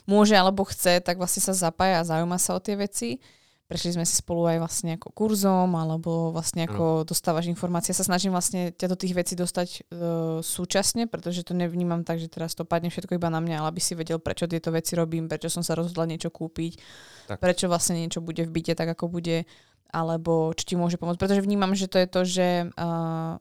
môže 0.07 0.35
alebo 0.35 0.67
chce, 0.67 0.99
tak 0.99 1.15
vlastne 1.15 1.39
sa 1.39 1.55
zapája 1.55 2.03
a 2.03 2.07
zaujíma 2.07 2.35
sa 2.35 2.55
o 2.55 2.63
tie 2.63 2.75
veci. 2.75 3.19
Prešli 3.67 3.99
sme 3.99 4.07
si 4.07 4.15
spolu 4.15 4.47
aj 4.47 4.63
vlastne 4.63 4.95
ako 4.95 5.11
kurzom, 5.11 5.75
alebo 5.75 6.31
vlastne 6.31 6.63
ako 6.63 7.03
dostávaš 7.03 7.51
informácie. 7.51 7.91
Ja 7.91 7.99
sa 7.99 8.07
snažím 8.07 8.31
vlastne 8.31 8.71
ťa 8.71 8.88
do 8.88 8.95
tých 8.95 9.11
vecí 9.11 9.35
dostať 9.35 9.67
uh, 9.67 10.39
súčasne, 10.39 11.03
pretože 11.11 11.43
to 11.43 11.51
nevnímam 11.51 12.07
tak, 12.07 12.15
že 12.15 12.31
teraz 12.31 12.55
to 12.55 12.63
padne 12.63 12.88
všetko 12.88 13.19
iba 13.19 13.27
na 13.27 13.43
mňa, 13.43 13.59
ale 13.59 13.75
aby 13.75 13.83
si 13.83 13.91
vedel, 13.91 14.23
prečo 14.23 14.47
tieto 14.47 14.71
veci 14.71 14.95
robím, 14.95 15.27
prečo 15.27 15.51
som 15.51 15.67
sa 15.67 15.75
rozhodla 15.75 16.07
niečo 16.07 16.31
kúpiť, 16.31 16.79
Tak. 17.27 17.43
prečo 17.43 17.67
vlastne 17.67 17.99
niečo 17.99 18.23
bude 18.23 18.47
v 18.47 18.55
byte 18.55 18.71
tak, 18.79 18.88
ako 18.88 19.11
bude 19.11 19.43
alebo 19.91 20.51
čo 20.53 20.63
ti 20.67 20.75
môže 20.75 20.99
pomôcť. 20.99 21.19
Pretože 21.19 21.45
vnímam, 21.45 21.73
že 21.73 21.88
to 21.88 21.97
je 21.97 22.07
to, 22.07 22.21
že 22.23 22.47
uh, 22.67 23.39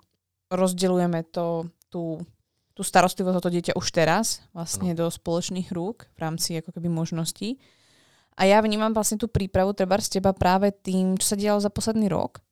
rozdeľujeme 0.50 1.26
to, 1.30 1.66
tú, 1.90 2.22
tú 2.76 2.82
starostlivosť 2.82 3.36
o 3.36 3.44
to 3.44 3.50
dieťa 3.50 3.72
už 3.74 3.86
teraz 3.90 4.44
vlastne 4.54 4.94
do 4.94 5.10
spoločných 5.10 5.72
rúk 5.74 6.06
v 6.14 6.18
rámci 6.18 6.58
ako 6.58 6.76
keby 6.76 6.86
možností. 6.92 7.58
A 8.36 8.44
ja 8.44 8.60
vnímam 8.60 8.92
vlastne 8.92 9.16
tú 9.16 9.32
prípravu 9.32 9.72
treba 9.72 9.96
z 9.96 10.20
teba 10.20 10.36
práve 10.36 10.68
tým, 10.68 11.16
čo 11.16 11.32
sa 11.32 11.36
dialo 11.40 11.56
za 11.56 11.72
posledný 11.72 12.12
rok. 12.12 12.44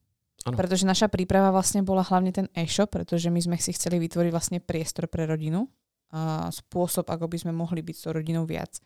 Ano. 0.49 0.57
Pretože 0.57 0.89
naša 0.89 1.09
príprava 1.13 1.53
vlastne 1.53 1.85
bola 1.85 2.05
hlavne 2.05 2.33
ten 2.33 2.47
e-shop, 2.57 2.93
pretože 2.93 3.29
my 3.29 3.41
sme 3.41 3.57
si 3.61 3.73
chceli 3.77 4.01
vytvoriť 4.01 4.31
vlastne 4.33 4.59
priestor 4.61 5.09
pre 5.09 5.29
rodinu 5.29 5.69
a 6.15 6.49
spôsob, 6.53 7.11
ako 7.11 7.27
by 7.27 7.37
sme 7.43 7.53
mohli 7.53 7.81
byť 7.85 7.97
s 7.97 8.05
tou 8.07 8.13
rodinou 8.13 8.45
viac. 8.45 8.81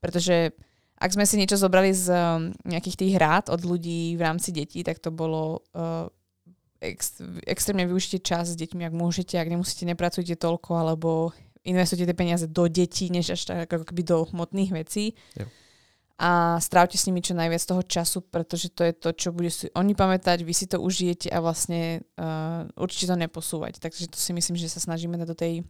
Pretože 0.00 0.56
ak 1.02 1.18
sme 1.18 1.26
si 1.26 1.34
niečo 1.34 1.58
zobrali 1.58 1.90
z 1.90 2.14
um, 2.14 2.54
nejakých 2.62 2.96
tých 3.02 3.14
rád 3.18 3.50
od 3.50 3.66
ľudí 3.66 4.14
v 4.14 4.22
rámci 4.22 4.54
detí, 4.54 4.86
tak 4.86 5.02
to 5.02 5.10
bolo 5.10 5.66
uh, 5.74 6.06
ex, 6.78 7.18
extrémne 7.42 7.90
využite 7.90 8.22
čas 8.22 8.54
s 8.54 8.56
deťmi, 8.58 8.86
ak 8.86 8.94
môžete, 8.94 9.34
ak 9.34 9.50
nemusíte, 9.50 9.82
nepracujte 9.82 10.38
toľko, 10.38 10.70
alebo 10.78 11.34
investujte 11.66 12.06
tie 12.06 12.14
peniaze 12.14 12.46
do 12.46 12.70
detí, 12.70 13.10
než 13.10 13.34
až 13.34 13.42
tak 13.50 13.66
ako 13.66 13.90
keby 13.90 14.02
do 14.06 14.22
hmotných 14.30 14.70
vecí. 14.70 15.18
Jo. 15.34 15.50
A 16.22 16.62
strávte 16.62 16.94
s 16.94 17.10
nimi 17.10 17.18
čo 17.18 17.34
najviac 17.34 17.66
toho 17.66 17.82
času, 17.82 18.22
pretože 18.22 18.70
to 18.70 18.86
je 18.86 18.94
to, 18.94 19.10
čo 19.10 19.34
bude 19.34 19.50
si 19.50 19.66
oni 19.74 19.98
pamätať, 19.98 20.46
vy 20.46 20.54
si 20.54 20.70
to 20.70 20.78
užijete 20.78 21.26
a 21.34 21.42
vlastne 21.42 22.06
uh, 22.14 22.62
určite 22.78 23.10
to 23.10 23.18
neposúvať. 23.18 23.82
Takže 23.82 24.06
to 24.06 24.18
si 24.22 24.30
myslím, 24.30 24.54
že 24.54 24.70
sa 24.70 24.78
snažíme 24.78 25.18
do 25.18 25.34
tej 25.34 25.66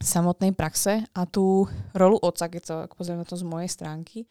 samotnej 0.00 0.56
praxe 0.56 1.04
a 1.12 1.20
tú 1.28 1.68
rolu 1.92 2.16
otca, 2.16 2.48
keď 2.48 2.62
sa 2.64 2.74
pozrieme 2.88 3.22
na 3.22 3.28
to 3.28 3.36
z 3.36 3.44
mojej 3.44 3.68
stránky, 3.68 4.24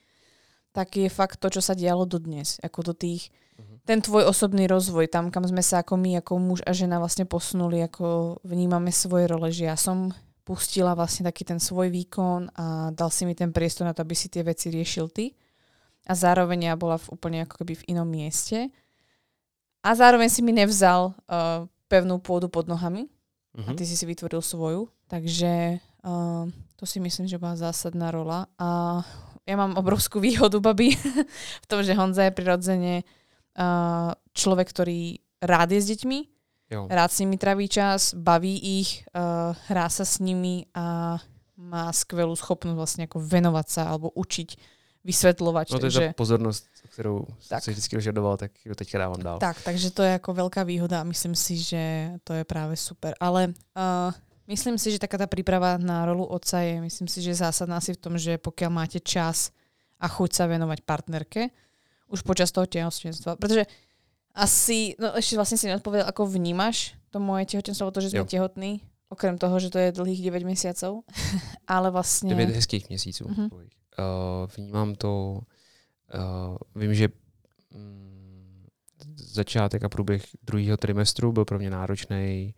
tak 0.74 0.98
je 0.98 1.08
fakt 1.08 1.38
to, 1.38 1.48
čo 1.48 1.62
sa 1.62 1.72
dialo 1.72 2.04
dodnes. 2.04 2.58
Ako 2.60 2.82
do 2.84 2.94
tých, 2.94 3.30
Mhm. 3.54 3.76
ten 3.86 4.00
tvoj 4.02 4.26
osobný 4.26 4.66
rozvoj, 4.66 5.06
tam, 5.08 5.30
kam 5.30 5.46
sme 5.46 5.62
sa 5.62 5.80
ako 5.80 5.94
my, 5.94 6.18
ako 6.20 6.42
muž 6.42 6.60
a 6.66 6.74
žena 6.74 6.98
vlastne 6.98 7.24
posunuli, 7.24 7.86
ako 7.86 8.42
vnímame 8.42 8.90
svoje 8.90 9.30
role, 9.30 9.54
že 9.54 9.70
ja 9.70 9.78
som 9.78 10.10
pustila 10.42 10.92
vlastne 10.92 11.24
taký 11.24 11.46
ten 11.46 11.62
svoj 11.62 11.88
výkon 11.88 12.50
a 12.58 12.90
dal 12.92 13.08
si 13.08 13.24
mi 13.24 13.32
ten 13.32 13.54
priestor 13.54 13.86
na 13.86 13.94
to, 13.94 14.02
aby 14.02 14.12
si 14.12 14.28
tie 14.28 14.42
veci 14.42 14.68
riešil 14.68 15.08
ty. 15.08 15.38
A 16.04 16.18
zároveň 16.18 16.68
ja 16.68 16.76
bola 16.76 16.98
v 16.98 17.14
úplne 17.14 17.46
ako 17.46 17.64
keby 17.64 17.74
v 17.80 17.88
inom 17.94 18.10
mieste. 18.10 18.68
A 19.84 19.96
zároveň 19.96 20.28
si 20.28 20.42
mi 20.42 20.52
nevzal 20.52 21.14
uh, 21.30 21.64
pevnú 21.88 22.20
pôdu 22.20 22.50
pod 22.50 22.66
nohami, 22.68 23.08
a 23.54 23.70
Mhm. 23.70 23.78
ty 23.78 23.86
si 23.86 23.94
si 23.94 24.04
vytvoril 24.04 24.42
svoju. 24.42 24.90
Takže 25.08 25.78
uh, 26.04 26.50
to 26.76 26.90
si 26.90 26.98
myslím, 27.00 27.30
že 27.30 27.38
bola 27.38 27.54
zásadná 27.54 28.10
rola. 28.10 28.50
A 28.58 29.00
ja 29.44 29.56
mám 29.56 29.76
obrovskú 29.76 30.20
výhodu, 30.20 30.60
babi, 30.60 30.96
v 31.64 31.68
tom, 31.68 31.84
že 31.84 31.96
Honza 31.96 32.28
je 32.28 32.34
prirodzene 32.34 32.96
uh, 33.04 34.12
človek, 34.32 34.68
ktorý 34.72 35.20
rád 35.44 35.76
je 35.76 35.82
s 35.84 35.88
deťmi, 35.92 36.20
Jo. 36.72 36.88
rád 36.90 37.12
s 37.12 37.20
nimi 37.22 37.38
traví 37.38 37.68
čas, 37.70 38.16
baví 38.18 38.56
ich, 38.82 39.04
uh, 39.14 39.54
hrá 39.70 39.92
sa 39.92 40.08
s 40.08 40.18
nimi 40.18 40.66
a 40.74 41.20
má 41.54 41.86
skvelú 41.94 42.34
schopnosť 42.34 42.76
vlastne 42.76 43.04
ako 43.06 43.22
venovať 43.22 43.68
sa 43.70 43.82
alebo 43.94 44.10
učiť, 44.10 44.50
vysvetľovať. 45.04 45.66
No 45.70 45.78
to 45.78 45.86
takže, 45.86 46.02
je 46.02 46.10
ta 46.10 46.18
pozornost, 46.18 46.64
kterou 46.96 47.28
Tak. 47.52 47.62
si 47.64 47.76
vždycky 47.76 47.94
dožadoval, 48.00 48.40
tak 48.40 48.56
ju 48.64 48.72
teďka 48.74 48.98
dávám 49.04 49.22
dál. 49.22 49.38
tak, 49.38 49.60
takže 49.62 49.92
to 49.92 50.02
je 50.02 50.16
ako 50.16 50.32
veľká 50.48 50.64
výhoda 50.64 51.04
a 51.04 51.08
myslím 51.08 51.36
si, 51.36 51.60
že 51.60 52.16
to 52.24 52.34
je 52.34 52.48
práve 52.48 52.80
super. 52.80 53.12
Ale 53.20 53.52
uh, 53.76 54.10
myslím 54.48 54.76
si, 54.78 54.92
že 54.92 55.00
taká 55.00 55.18
tá 55.18 55.28
príprava 55.28 55.78
na 55.80 56.06
rolu 56.06 56.28
otca 56.28 56.60
je, 56.60 56.82
myslím 56.82 57.08
si, 57.08 57.22
že 57.24 57.38
zásadná 57.38 57.80
asi 57.80 57.94
v 57.94 58.02
tom, 58.02 58.14
že 58.18 58.38
pokiaľ 58.38 58.72
máte 58.72 59.00
čas 59.00 59.56
a 60.00 60.08
chuť 60.08 60.30
sa 60.36 60.46
venovať 60.48 60.84
partnerke, 60.84 61.42
už 62.12 62.22
počas 62.22 62.52
toho 62.52 62.68
tehotenstva, 62.68 63.40
pretože 63.40 63.66
asi, 64.34 64.98
no 64.98 65.14
ešte 65.14 65.38
vlastne 65.38 65.58
si 65.58 65.70
neodpovedal, 65.70 66.10
ako 66.10 66.26
vnímaš 66.26 66.98
to 67.14 67.22
moje 67.22 67.46
tehotenstvo, 67.54 67.94
to, 67.94 68.02
že 68.02 68.18
sme 68.18 68.26
Jo. 68.26 68.30
tehotní, 68.30 68.82
okrem 69.10 69.38
toho, 69.38 69.56
že 69.62 69.70
to 69.70 69.78
je 69.78 69.94
dlhých 69.94 70.22
9 70.26 70.44
mesiacov, 70.44 71.06
ale 71.70 71.94
vlastne... 71.94 72.34
Devět 72.34 72.58
hezkých 72.58 72.90
měsíců. 72.90 73.30
Mhm. 73.30 73.50
Uh, 73.54 74.50
vnímám 74.58 74.96
to, 74.96 75.42
uh, 76.14 76.58
vím, 76.76 76.94
že 76.94 77.08
mm, 77.72 78.66
začátek 79.16 79.84
a 79.84 79.90
průběh 79.90 80.26
druhého 80.44 80.78
trimestru 80.78 81.32
byl 81.32 81.46
pro 81.46 81.60
mě 81.60 81.70
náročný, 81.70 82.54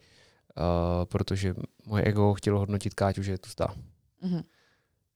uh, 0.58 1.06
protože 1.06 1.54
moje 1.86 2.04
ego 2.04 2.34
chtělo 2.34 2.60
hodnotit 2.60 2.94
Káťu, 2.94 3.22
že 3.24 3.32
je 3.32 3.38
tlustá. 3.38 3.68
Mhm. 4.22 4.42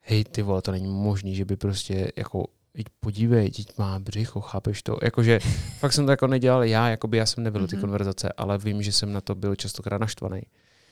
Hej, 0.02 0.24
ty 0.24 0.42
vole, 0.42 0.62
to 0.62 0.72
není 0.72 0.88
možný, 0.88 1.36
že 1.36 1.46
by 1.46 1.56
prostě 1.58 2.12
jako 2.18 2.46
Teď 2.74 2.86
podívej, 3.00 3.52
teď 3.52 3.78
má 3.78 4.00
břicho, 4.00 4.42
chápeš 4.42 4.84
to? 4.84 4.98
Jakože 5.04 5.40
fakt 5.80 5.94
jsem 5.94 6.06
to 6.06 6.12
jako 6.12 6.28
nedělal 6.28 6.64
já, 6.64 6.90
jakoby 6.90 7.18
já 7.18 7.26
jsem 7.26 7.44
nebyl 7.44 7.68
ty 7.68 7.76
Mhm. 7.76 7.82
konverzace, 7.82 8.30
ale 8.38 8.58
vím, 8.58 8.82
že 8.82 8.92
jsem 8.92 9.14
na 9.14 9.22
to 9.22 9.36
byl 9.36 9.56
častokrát 9.56 10.02
naštvaný. 10.02 10.42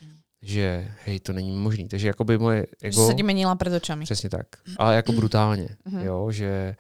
Mhm. 0.01 0.15
Že 0.41 0.91
hej, 1.05 1.19
to 1.19 1.33
není 1.33 1.51
možný. 1.55 1.87
Takže 1.87 2.07
jakoby 2.07 2.37
moje 2.37 2.65
Že 2.81 2.87
ego... 2.87 3.07
sa 3.07 3.13
ti 3.13 3.23
menila 3.23 3.55
pred 3.55 3.73
očami. 3.73 4.03
Přesně 4.03 4.29
tak. 4.29 4.47
Ale 4.77 4.95
jako 4.95 5.11
brutálně, 5.11 5.69
Mhm. 5.85 6.01
jo, 6.01 6.31
že 6.31 6.75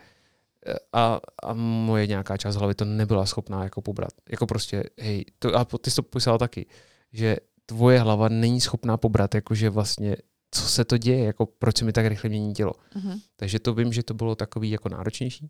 a, 0.93 1.19
a 1.43 1.53
moje 1.53 2.07
nějaká 2.07 2.37
část 2.37 2.55
hlavy 2.55 2.75
to 2.75 2.85
nebyla 2.85 3.25
schopná 3.25 3.63
jako 3.63 3.81
pobrat. 3.81 4.11
Jako 4.29 4.45
prostě, 4.45 4.83
hej, 4.99 5.25
to, 5.39 5.55
a 5.55 5.65
ty 5.65 5.89
jsi 5.91 5.95
to 5.95 6.03
pисala 6.03 6.37
taky, 6.37 6.65
že 7.13 7.37
tvoje 7.67 7.99
hlava 7.99 8.29
není 8.29 8.61
schopná 8.61 8.97
pobrat, 8.97 9.35
jakože 9.35 9.69
vlastně, 9.69 10.15
co 10.51 10.61
se 10.61 10.85
to 10.85 10.97
děje, 10.97 11.25
jako 11.25 11.45
proč 11.45 11.77
se 11.77 11.85
mi 11.85 11.93
tak 11.93 12.05
rychle 12.05 12.29
mění 12.29 12.53
tělo. 12.53 12.73
Mhm. 12.95 13.19
Takže 13.35 13.59
to 13.59 13.73
vím, 13.73 13.93
že 13.93 14.03
to 14.03 14.13
bylo 14.13 14.35
takový 14.35 14.69
jako 14.69 14.89
náročnější, 14.89 15.49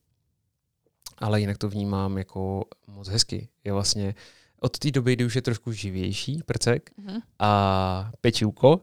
ale 1.18 1.40
jinak 1.40 1.58
to 1.58 1.70
vnímám 1.70 2.18
jako 2.18 2.64
moc 2.88 3.08
hezky. 3.08 3.48
Je 3.64 3.74
vlastně 3.74 4.16
od 4.60 4.78
té 4.80 4.92
doby, 4.92 5.14
kdy 5.16 5.26
už 5.26 5.36
je 5.36 5.42
trošku 5.42 5.72
živější 5.72 6.42
prcek 6.46 6.90
Mhm. 6.98 7.20
a 7.40 8.12
pečivko, 8.22 8.82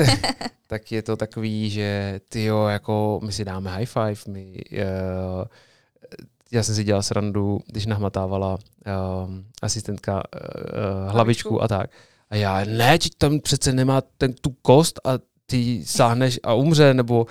tak 0.66 0.92
je 0.92 1.02
to 1.02 1.16
takový, 1.16 1.70
že 1.70 2.20
ty 2.28 2.44
jo, 2.44 2.66
jako 2.66 3.20
my 3.24 3.32
si 3.32 3.44
dáme 3.44 3.70
high 3.70 3.86
five, 3.86 4.16
my, 4.28 4.62
uh, 4.72 5.44
já 6.52 6.62
jsem 6.62 6.74
si 6.74 6.84
dělal 6.84 7.02
srandu, 7.02 7.60
když 7.66 7.86
nahmatávala 7.86 8.58
um, 9.24 9.44
asistentka 9.62 10.14
uh, 10.14 11.12
hlavičku 11.12 11.62
a 11.62 11.68
tak. 11.68 11.90
A 12.30 12.36
já, 12.36 12.64
ne, 12.64 12.98
či 12.98 13.10
tam 13.18 13.40
přece 13.40 13.72
nemá 13.72 14.00
ten, 14.00 14.32
tu 14.32 14.50
kost 14.62 15.00
a 15.04 15.10
ty 15.46 15.84
sáhneš 15.86 16.40
a 16.42 16.54
umře, 16.54 16.94
nebo 16.94 17.26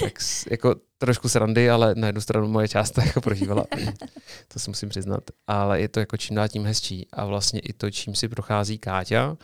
tak 0.00 0.12
jako 0.50 0.74
trošku 0.98 1.28
srandy, 1.28 1.70
ale 1.70 1.94
na 1.94 2.06
jednu 2.06 2.20
stranu 2.20 2.48
moje 2.48 2.68
část 2.68 2.90
to 2.90 3.00
jako 3.00 3.20
prožívala. 3.20 3.64
to 4.48 4.58
si 4.58 4.70
musím 4.70 4.88
přiznat. 4.88 5.22
Ale 5.46 5.80
je 5.80 5.88
to 5.88 6.00
jako 6.00 6.16
čím 6.16 6.36
dál 6.36 6.48
tím 6.48 6.64
hezčí. 6.64 7.06
A 7.12 7.24
vlastně 7.24 7.60
i 7.60 7.72
to, 7.72 7.90
čím 7.90 8.14
si 8.14 8.28
prochází 8.28 8.78
Káťa, 8.78 9.36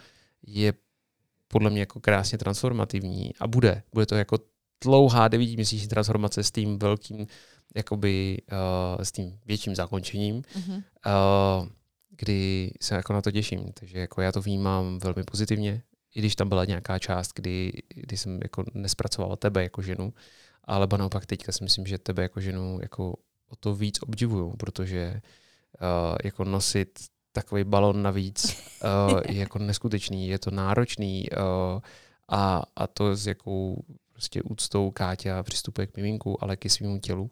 je 0.47 0.73
podle 1.49 1.71
mě 1.71 1.81
jako 1.81 2.01
krásně 2.01 2.39
transformativní 2.39 3.31
a 3.41 3.47
bude. 3.47 3.83
Bude 3.93 4.07
to 4.07 4.15
jako 4.15 4.39
dlouhá 4.85 5.29
devítiměsíční 5.29 5.89
transformace 5.89 6.43
s 6.45 6.51
tím 6.51 6.79
velkým, 6.79 7.27
jakoby 7.77 8.39
uh, 8.53 9.03
s 9.03 9.13
tím 9.13 9.39
větším 9.47 9.75
zakončením, 9.77 10.43
Mhm. 10.57 10.75
uh, 10.75 11.69
kdy 12.11 12.71
se 12.81 12.95
jako 12.95 13.13
na 13.13 13.23
to 13.23 13.31
těším. 13.31 13.73
Takže 13.73 13.99
jako 13.99 14.21
já 14.21 14.33
to 14.33 14.41
vnímám 14.41 14.99
velmi 14.99 15.25
pozitivně, 15.25 15.83
i 16.15 16.19
když 16.19 16.37
tam 16.37 16.49
byla 16.49 16.65
nějaká 16.65 16.99
část, 16.99 17.33
kdy, 17.35 17.73
kdy 17.95 18.17
jsem 18.17 18.41
jako 18.43 18.65
nespracoval 18.75 19.37
tebe 19.37 19.63
jako 19.63 19.83
ženu, 19.83 20.13
ale 20.65 20.87
ba 20.87 20.97
naopak 20.97 21.27
teďka 21.27 21.53
si 21.53 21.65
myslím, 21.65 21.87
že 21.87 21.99
tebe 21.99 22.23
jako 22.23 22.41
ženu 22.41 22.79
jako 22.83 23.17
o 23.49 23.57
to 23.61 23.75
víc 23.75 23.99
obdivuju, 24.03 24.55
protože 24.57 25.21
uh, 25.81 26.17
jako 26.25 26.45
nosit 26.45 26.99
takový 27.33 27.65
balon 27.65 28.03
navíc 28.03 28.57
uh, 28.85 29.21
je 29.29 29.39
jako 29.39 29.59
neskutečný, 29.59 30.29
je 30.29 30.39
to 30.39 30.51
náročný 30.51 31.29
uh, 31.31 31.81
a, 32.29 32.63
a 32.77 32.87
to 32.87 33.17
s 33.17 33.27
jakou 33.27 33.85
prostě 34.13 34.43
úctou 34.43 34.91
Káťa 34.91 35.43
přistupuje 35.43 35.87
k 35.87 35.97
miminku, 35.97 36.45
ale 36.45 36.57
ke 36.57 36.69
svému 36.69 36.99
tělu. 36.99 37.31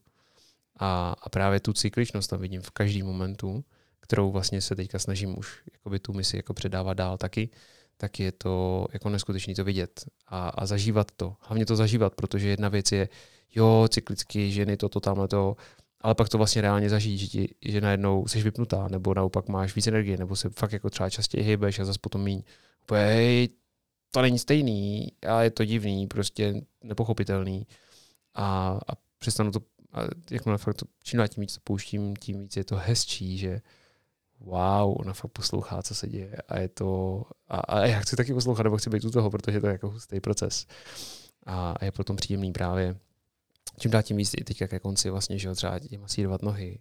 A, 0.78 1.14
a 1.22 1.28
právě 1.28 1.60
tu 1.60 1.72
cykličnost 1.72 2.30
tam 2.30 2.40
vidím 2.40 2.62
v 2.62 2.70
každém 2.70 3.06
momentu, 3.06 3.64
kterou 4.05 4.31
vlastně 4.31 4.60
se 4.60 4.76
teďka 4.76 4.98
snažím 4.98 5.39
už 5.39 5.62
jakoby 5.72 5.98
tu 5.98 6.12
misi 6.12 6.36
jako 6.36 6.55
předávat 6.55 6.94
dál 6.94 7.18
taky, 7.18 7.51
tak 7.97 8.20
je 8.20 8.32
to 8.32 8.86
jako 8.93 9.09
neskutečný 9.09 9.55
to 9.55 9.64
vidět 9.64 10.05
a, 10.26 10.48
a 10.48 10.66
zažívat 10.66 11.10
to. 11.16 11.36
Hlavně 11.40 11.66
to 11.66 11.76
zažívat, 11.76 12.14
protože 12.14 12.48
jedna 12.48 12.68
věc 12.68 12.93
je, 12.93 13.09
jo, 13.55 13.86
cyklicky, 13.89 14.51
ženy, 14.52 14.76
toto, 14.76 15.01
tamhle 15.01 15.28
to, 15.28 15.56
ale 16.01 16.14
pak 16.14 16.28
to 16.28 16.39
vlastně 16.39 16.62
reálně 16.62 16.90
zažít, 16.90 17.18
že, 17.18 17.26
ti, 17.26 17.48
že 17.62 17.81
najednou 17.81 18.26
jsi 18.26 18.43
vypnutá, 18.43 18.89
nebo 18.89 19.14
naopak 19.14 19.48
máš 19.48 19.76
víc 19.76 19.86
energie, 19.86 20.16
nebo 20.16 20.36
se 20.36 20.51
fakt 20.51 20.72
jako 20.72 20.90
třeba 20.90 21.10
častěji 21.10 21.44
hejbeš 21.44 21.78
a 21.78 21.85
zase 21.85 21.98
potom 22.02 22.22
míň. 22.22 22.43
Hej, 22.93 23.48
to 24.10 24.22
není 24.22 24.39
stejný 24.39 25.12
a 25.28 25.43
je 25.43 25.51
to 25.51 25.64
divný, 25.64 26.06
prostě 26.06 26.55
nepochopitelný. 26.82 27.66
A, 28.35 28.78
a 28.89 28.93
přestanu 29.18 29.51
to, 29.51 29.60
a 29.93 30.01
jakmile 30.31 30.59
fakt 30.59 30.76
to, 30.76 30.86
čím 31.02 31.18
dál 31.18 31.28
tím 31.28 31.40
víc 31.40 31.55
to 31.55 31.60
pouštím, 31.64 32.16
tím 32.16 32.40
víc 32.40 32.56
je 32.56 32.64
to 32.64 32.76
hezčí, 32.76 33.39
že 33.39 33.60
wow, 34.44 34.96
ona 35.00 35.12
fakt 35.12 35.32
poslouchá, 35.32 35.82
co 35.82 35.94
se 35.94 36.08
děje 36.08 36.36
a 36.48 36.58
je 36.58 36.68
to, 36.68 37.22
a, 37.48 37.56
a 37.56 37.80
já 37.80 38.00
chci 38.00 38.16
taky 38.16 38.34
poslouchat, 38.34 38.62
nebo 38.62 38.76
chci 38.76 38.90
být 38.90 39.04
u 39.04 39.10
toho, 39.10 39.30
protože 39.30 39.60
to 39.60 39.66
je 39.66 39.72
jako 39.72 39.90
hustý 39.90 40.20
proces 40.20 40.66
a, 41.46 41.74
a 41.80 41.84
je 41.84 41.92
potom 41.92 42.16
příjemný 42.16 42.52
právě 42.52 42.96
čím 43.78 43.90
dál 43.90 44.02
tím 44.02 44.16
víc 44.16 44.32
i 44.36 44.44
teďka 44.44 44.68
ke 44.68 44.78
konci 44.78 45.10
vlastně, 45.10 45.38
že 45.38 45.48
jo, 45.48 45.54
třeba 45.54 45.80
masírovat 45.98 46.42
nohy, 46.42 46.78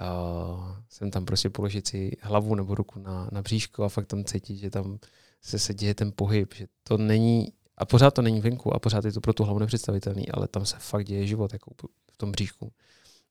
uh, 0.00 0.76
jsem 0.88 1.10
tam 1.10 1.24
prostě 1.24 1.50
položit 1.50 1.88
si 1.88 2.16
hlavu 2.20 2.54
nebo 2.54 2.74
ruku 2.74 2.98
na, 2.98 3.28
na 3.32 3.42
bříško 3.42 3.84
a 3.84 3.88
fakt 3.88 4.06
tam 4.06 4.24
cítit, 4.24 4.56
že 4.56 4.70
tam 4.70 4.98
se, 5.42 5.58
se 5.58 5.74
děje 5.74 5.94
ten 5.94 6.12
pohyb, 6.16 6.54
že 6.54 6.66
to 6.82 6.98
není, 6.98 7.52
a 7.78 7.84
pořád 7.84 8.14
to 8.14 8.22
není 8.22 8.40
venku 8.40 8.74
a 8.74 8.78
pořád 8.78 9.04
je 9.04 9.12
to 9.12 9.20
pro 9.20 9.32
tu 9.32 9.44
hlavu 9.44 9.58
nepředstavitelný, 9.58 10.28
ale 10.28 10.48
tam 10.48 10.66
se 10.66 10.76
fakt 10.78 11.04
děje 11.04 11.26
život 11.26 11.52
jako 11.52 11.74
v 12.12 12.16
tom 12.16 12.32
bříšku. 12.32 12.72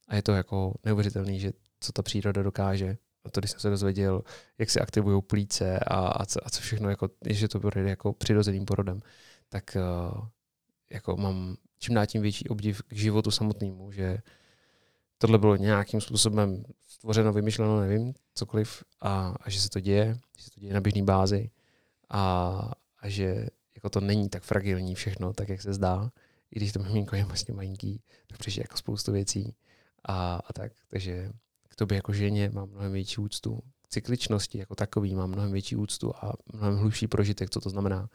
A 0.07 0.15
je 0.15 0.21
to 0.21 0.31
jako 0.31 0.73
neuvěřitelný, 0.85 1.39
že 1.39 1.51
co 1.79 1.91
ta 1.91 2.01
příroda 2.01 2.43
dokáže. 2.43 2.97
A 3.25 3.29
to, 3.29 3.39
když 3.39 3.51
jsem 3.51 3.59
se 3.59 3.69
dozvěděl, 3.69 4.21
jak 4.57 4.69
se 4.69 4.79
aktivují 4.79 5.21
plíce 5.21 5.79
a, 5.79 6.07
a, 6.07 6.25
co, 6.25 6.47
a 6.47 6.49
co 6.49 6.61
všechno, 6.61 6.89
jako, 6.89 7.09
že 7.29 7.47
to 7.47 7.59
bude 7.59 7.89
jako 7.89 8.13
přirozeným 8.13 8.65
porodem, 8.65 8.99
tak 9.49 9.77
uh, 9.77 10.27
jako 10.91 11.17
mám 11.17 11.55
čím 11.79 11.95
dál 11.95 12.05
tím 12.05 12.21
větší 12.21 12.49
obdiv 12.49 12.81
k 12.81 12.93
životu 12.93 13.31
samotnému, 13.31 13.91
že 13.91 14.17
tohle 15.17 15.37
bylo 15.37 15.55
nějakým 15.55 16.01
způsobem 16.01 16.63
stvořeno, 16.83 17.33
vymyšleno, 17.33 17.79
nevím, 17.79 18.13
cokoliv, 18.33 18.83
a, 19.01 19.35
a 19.41 19.49
že 19.49 19.61
se 19.61 19.69
to 19.69 19.79
děje, 19.79 20.17
že 20.37 20.43
se 20.43 20.51
to 20.51 20.59
děje 20.59 20.73
na 20.73 20.81
běžné 20.81 21.03
bázi. 21.03 21.49
A, 22.09 22.71
a 22.99 23.09
že 23.09 23.47
jako 23.75 23.89
to 23.89 24.01
není 24.01 24.29
tak 24.29 24.43
fragilní 24.43 24.95
všechno, 24.95 25.33
tak 25.33 25.49
jak 25.49 25.61
se 25.61 25.73
zdá, 25.73 26.11
i 26.51 26.59
když 26.59 26.71
to 26.71 26.79
miminko 26.79 27.15
je 27.15 27.25
vlastně 27.25 27.53
malinký, 27.53 28.03
tak 28.27 28.37
přijde 28.39 28.63
jako 28.63 28.77
spoustu 28.77 29.11
věcí. 29.11 29.55
A, 30.05 30.35
a 30.35 30.53
tak, 30.53 30.71
takže 30.87 31.31
k 31.73 31.75
tobě 31.75 31.95
jako 31.95 32.13
ženě 32.13 32.49
mám 32.53 32.69
mnohem 32.69 32.91
větší 32.91 33.21
úctu, 33.21 33.59
k 33.81 33.87
cykličnosti 33.89 34.57
jako 34.57 34.75
takový 34.75 35.15
mám 35.15 35.29
mnohem 35.29 35.51
větší 35.51 35.75
úctu 35.75 36.15
a 36.15 36.33
mnohem 36.53 36.77
hlubší 36.77 37.07
prožitek, 37.07 37.49
co 37.49 37.59
to 37.61 37.69
znamená. 37.69 38.09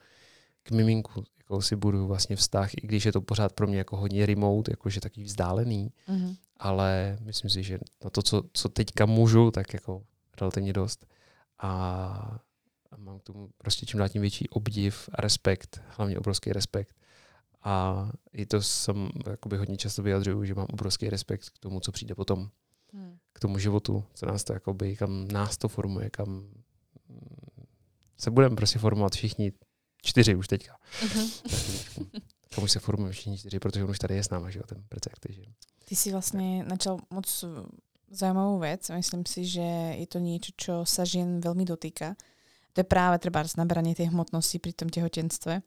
K 0.63 0.71
miminku 0.71 1.25
jako 1.39 1.63
si 1.63 1.77
budu 1.77 2.07
vlastně 2.07 2.37
vztah, 2.37 2.75
i 2.75 2.87
když 2.87 3.05
je 3.05 3.13
to 3.13 3.21
pořád 3.21 3.53
pro 3.53 3.67
mě 3.67 3.79
jako 3.79 3.97
hodně 3.97 4.27
remote, 4.27 4.73
jakože 4.73 5.01
takový 5.01 5.25
vzdálený, 5.25 5.93
Mhm. 6.09 6.35
ale 6.57 7.19
myslím 7.21 7.51
si, 7.51 7.63
že 7.63 7.79
na 8.05 8.11
to, 8.11 8.23
co, 8.23 8.43
co 8.53 8.69
teďka 8.69 9.07
můžu, 9.07 9.51
tak 9.51 9.73
jako 9.75 10.03
relativně 10.41 10.73
dost. 10.73 11.07
A, 11.59 12.39
mám 12.97 13.19
k 13.19 13.23
tomu 13.23 13.49
prostě 13.59 13.87
čím 13.87 13.99
dál 13.99 14.09
tím 14.09 14.21
větší 14.23 14.49
obdiv 14.49 15.09
a 15.15 15.23
respekt, 15.23 15.81
hlavně 15.97 16.19
obrovský 16.19 16.53
respekt. 16.53 16.95
A 17.65 18.09
i 18.33 18.47
to 18.47 18.63
jsem 18.63 19.09
jakoby 19.31 19.57
hodně 19.57 19.77
často 19.77 20.03
vyjadřuju, 20.03 20.45
že 20.45 20.55
mám 20.55 20.67
obrovský 20.73 21.11
respekt 21.11 21.51
k 21.51 21.59
tomu, 21.59 21.81
co 21.81 21.93
přijde 21.93 22.15
potom. 22.15 22.49
K 23.33 23.41
tomu 23.41 23.59
životu, 23.59 24.05
co 24.15 24.27
nás 24.27 24.45
to 24.45 24.53
jakoby, 24.53 24.97
kam 24.97 25.29
nás 25.29 25.57
to 25.57 25.69
formuje, 25.69 26.11
kam 26.11 26.29
mm, 26.29 27.65
se 28.17 28.31
budeme 28.31 28.57
prostě 28.57 28.79
formovat 28.79 29.13
všichni 29.13 29.53
čtyři 30.03 30.35
už 30.35 30.49
teďka. 30.49 30.77
Mhm. 31.05 31.29
Kam 32.55 32.65
už 32.65 32.73
se 32.73 32.81
formujeme 32.81 33.13
všichni 33.13 33.39
čtyři, 33.39 33.59
protože 33.59 33.85
on 33.85 33.91
už 33.91 33.99
tady 33.99 34.15
je 34.15 34.25
s 34.25 34.31
náma, 34.31 34.51
že 34.51 34.59
jo, 34.59 34.65
ten 34.67 34.85
precek, 34.89 35.13
takže 35.21 35.43
Ty 35.85 35.97
si 35.97 36.13
vlastne 36.13 36.69
načal 36.69 37.01
moc 37.09 37.25
zaujímavú 38.13 38.61
vec. 38.61 38.89
Myslím 38.93 39.25
si, 39.25 39.49
že 39.49 39.97
je 39.97 40.07
to 40.09 40.21
niečo, 40.21 40.53
čo 40.53 40.75
sa 40.85 41.05
žien 41.05 41.41
veľmi 41.41 41.65
dotýka. 41.65 42.13
To 42.77 42.85
je 42.85 42.89
práve 42.89 43.17
treba 43.21 43.41
naberanie 43.57 43.97
tej 43.97 44.13
hmotnosti 44.13 44.61
pri 44.61 44.73
tom 44.77 44.93
tehotenstve. 44.93 45.65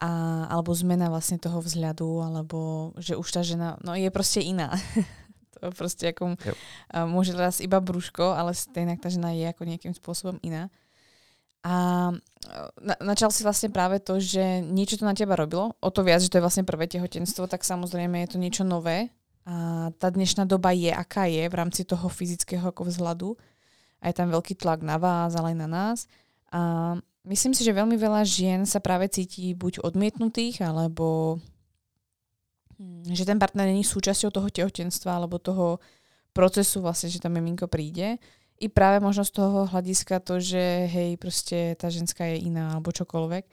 a, 0.00 0.44
alebo 0.52 0.76
zmena 0.76 1.08
vlastne 1.08 1.40
toho 1.40 1.64
vzhľadu, 1.64 2.20
alebo 2.20 2.92
že 3.00 3.16
už 3.16 3.28
tá 3.32 3.40
žena, 3.40 3.80
no 3.80 3.96
je 3.96 4.08
proste 4.12 4.44
iná. 4.44 4.76
to 5.58 5.72
proste 5.72 6.04
ako, 6.12 6.36
yep. 6.36 6.56
môže 7.08 7.32
raz 7.32 7.64
iba 7.64 7.80
brúško, 7.80 8.36
ale 8.36 8.52
stejnak 8.52 9.00
tá 9.00 9.08
žena 9.08 9.32
je 9.32 9.48
ako 9.48 9.62
nejakým 9.64 9.94
spôsobom 9.96 10.36
iná. 10.44 10.68
A 11.66 11.74
na, 12.78 12.94
načal 13.02 13.34
si 13.34 13.42
vlastne 13.42 13.74
práve 13.74 13.98
to, 13.98 14.22
že 14.22 14.62
niečo 14.62 15.02
to 15.02 15.04
na 15.08 15.18
teba 15.18 15.34
robilo, 15.34 15.74
o 15.82 15.90
to 15.90 16.06
viac, 16.06 16.22
že 16.22 16.30
to 16.30 16.38
je 16.38 16.46
vlastne 16.46 16.62
prvé 16.62 16.86
tehotenstvo, 16.86 17.50
tak 17.50 17.66
samozrejme 17.66 18.22
je 18.22 18.30
to 18.30 18.38
niečo 18.38 18.62
nové. 18.62 19.10
A 19.46 19.90
tá 19.98 20.10
dnešná 20.10 20.42
doba 20.46 20.74
je, 20.74 20.90
aká 20.90 21.30
je 21.30 21.46
v 21.46 21.54
rámci 21.54 21.86
toho 21.86 22.10
fyzického 22.10 22.66
ako 22.66 22.90
vzhľadu. 22.90 23.30
A 24.02 24.10
je 24.10 24.14
tam 24.14 24.30
veľký 24.30 24.58
tlak 24.58 24.82
na 24.82 24.98
vás, 24.98 25.38
ale 25.38 25.54
aj 25.54 25.58
na 25.58 25.68
nás. 25.70 25.98
A 26.50 26.94
myslím 27.26 27.54
si, 27.54 27.62
že 27.62 27.74
veľmi 27.74 27.94
veľa 27.94 28.22
žien 28.26 28.66
sa 28.66 28.82
práve 28.82 29.06
cíti 29.10 29.54
buď 29.54 29.86
odmietnutých, 29.86 30.66
alebo 30.66 31.38
hm, 32.78 33.12
že 33.12 33.24
ten 33.24 33.40
partner 33.40 33.68
není 33.68 33.84
súčasťou 33.84 34.30
toho 34.32 34.48
tehotenstva 34.48 35.16
alebo 35.16 35.40
toho 35.40 35.80
procesu 36.36 36.84
vlastne, 36.84 37.08
že 37.08 37.20
tam 37.22 37.32
miminko 37.32 37.64
príde. 37.64 38.20
I 38.56 38.72
práve 38.72 39.04
možno 39.04 39.24
z 39.24 39.36
toho 39.36 39.68
hľadiska 39.68 40.20
to, 40.24 40.40
že 40.40 40.88
hej, 40.88 41.20
proste 41.20 41.76
tá 41.76 41.92
ženská 41.92 42.24
je 42.32 42.48
iná 42.48 42.76
alebo 42.76 42.92
čokoľvek. 42.92 43.44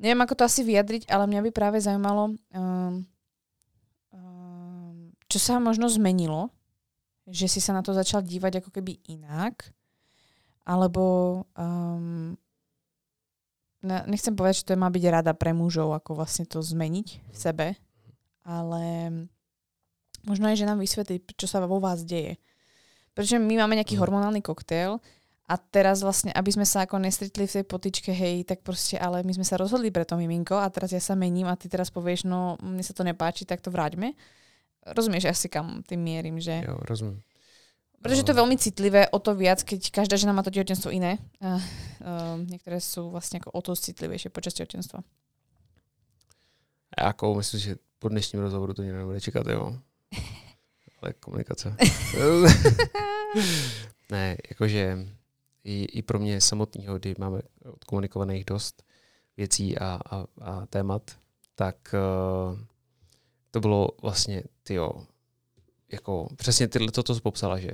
Neviem, 0.00 0.20
ako 0.24 0.34
to 0.36 0.48
asi 0.48 0.64
vyjadriť, 0.64 1.08
ale 1.12 1.28
mňa 1.28 1.40
by 1.48 1.50
práve 1.52 1.78
zaujímalo, 1.80 2.36
um, 2.52 3.04
um, 4.12 5.12
čo 5.28 5.38
sa 5.38 5.60
možno 5.60 5.86
zmenilo, 5.92 6.50
že 7.28 7.48
si 7.48 7.60
sa 7.60 7.72
na 7.72 7.80
to 7.80 7.96
začal 7.96 8.20
dívať 8.20 8.60
ako 8.60 8.70
keby 8.74 9.00
inak, 9.08 9.72
alebo 10.64 11.04
um, 11.56 12.36
nechcem 13.84 14.32
povedať, 14.32 14.64
že 14.64 14.66
to 14.72 14.80
má 14.80 14.88
byť 14.88 15.04
rada 15.12 15.32
pre 15.36 15.52
mužov, 15.52 15.92
ako 15.92 16.16
vlastne 16.16 16.48
to 16.48 16.64
zmeniť 16.64 17.08
v 17.32 17.36
sebe, 17.36 17.66
ale 18.44 19.10
možno 20.28 20.48
aj, 20.48 20.56
že 20.60 20.68
nám 20.68 20.78
vysvetlí, 20.80 21.24
čo 21.34 21.48
sa 21.48 21.64
vo 21.64 21.80
vás 21.80 22.04
deje. 22.04 22.36
Pretože 23.16 23.40
my 23.40 23.64
máme 23.64 23.78
nejaký 23.80 23.96
mhm. 23.96 24.02
hormonálny 24.04 24.40
koktail 24.44 25.00
a 25.44 25.54
teraz 25.60 26.00
vlastne, 26.00 26.32
aby 26.32 26.50
sme 26.52 26.64
sa 26.64 26.88
ako 26.88 26.96
nestretli 27.04 27.44
v 27.44 27.54
tej 27.60 27.64
potičke, 27.68 28.10
hej, 28.12 28.48
tak 28.48 28.64
proste, 28.64 28.96
ale 28.96 29.20
my 29.20 29.32
sme 29.36 29.44
sa 29.44 29.60
rozhodli 29.60 29.92
pre 29.92 30.08
to 30.08 30.16
miminko 30.16 30.56
a 30.56 30.72
teraz 30.72 30.92
ja 30.92 31.02
sa 31.04 31.12
mením 31.12 31.52
a 31.52 31.56
ty 31.56 31.68
teraz 31.68 31.92
povieš, 31.92 32.24
no 32.24 32.56
mne 32.64 32.80
sa 32.80 32.96
to 32.96 33.04
nepáči, 33.04 33.44
tak 33.44 33.60
to 33.60 33.68
vráťme. 33.68 34.16
Rozumieš 34.84 35.28
asi 35.32 35.52
kam 35.52 35.84
tým 35.84 36.00
mierim, 36.00 36.36
že... 36.40 36.64
Jo, 36.64 36.80
rozumím. 36.84 37.20
Pretože 38.04 38.24
to 38.24 38.36
je 38.36 38.40
veľmi 38.44 38.56
citlivé, 38.60 39.08
o 39.16 39.18
to 39.20 39.32
viac, 39.32 39.64
keď 39.64 39.88
každá 39.88 40.20
žena 40.20 40.36
má 40.36 40.44
to 40.44 40.52
tehotenstvo 40.52 40.92
iné. 40.92 41.16
A, 41.40 41.56
uh, 41.56 42.36
niektoré 42.36 42.76
sú 42.76 43.08
vlastne 43.08 43.40
ako 43.40 43.48
o 43.48 43.60
to 43.64 43.72
citlivejšie 43.72 44.28
počas 44.28 44.52
tehotenstva. 44.52 45.00
Jako 47.00 47.34
myslím, 47.40 47.60
že 47.60 47.72
po 48.04 48.08
dnešním 48.08 48.42
rozhovoru 48.42 48.74
to 48.74 48.82
nikdo 48.82 48.98
nebude 48.98 49.20
čekat, 49.20 49.46
jo. 49.46 49.78
Ale 51.02 51.12
komunikace. 51.12 51.76
ne, 54.10 54.36
jakože 54.50 55.08
i, 55.64 55.84
i 55.84 56.02
pro 56.02 56.18
mě 56.18 56.40
samotného, 56.40 56.98
kdy 56.98 57.14
máme 57.18 57.42
odkomunikovaných 57.64 58.44
dost 58.44 58.82
věcí 59.36 59.78
a, 59.78 60.00
a, 60.10 60.24
a 60.40 60.66
témat, 60.66 61.16
tak 61.54 61.94
uh, 61.94 62.58
to 63.50 63.60
bylo 63.60 63.88
vlastně, 64.02 64.42
tyjo, 64.62 65.06
jako 65.92 66.28
přesně 66.36 66.68
tyhle, 66.68 66.90
to, 66.92 67.02
co 67.02 67.14
jsi 67.14 67.20
popsala, 67.20 67.58
že 67.58 67.70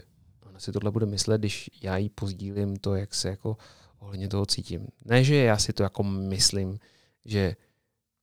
si 0.58 0.72
tohle 0.72 0.90
bude 0.90 1.06
myslet, 1.06 1.38
když 1.38 1.70
já 1.82 1.96
jí 1.96 2.08
pozdílím 2.08 2.76
to, 2.76 2.94
jak 2.94 3.14
se 3.14 3.28
jako 3.28 3.56
ohledně 3.98 4.28
toho 4.28 4.46
cítím. 4.46 4.86
Ne, 5.04 5.24
že 5.24 5.36
já 5.36 5.58
si 5.58 5.72
to 5.72 5.82
jako 5.82 6.02
myslím, 6.02 6.78
že 7.24 7.56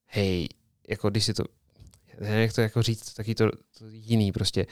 hej, 0.06 0.48
jako 0.88 1.10
když 1.10 1.26
si 1.26 1.34
to, 1.34 1.44
jak 2.22 2.54
to 2.54 2.62
jako 2.62 2.82
říct, 2.82 3.14
taky 3.14 3.36
to, 3.36 3.52
to 3.80 3.90
jiný 3.90 4.32
prostě. 4.32 4.66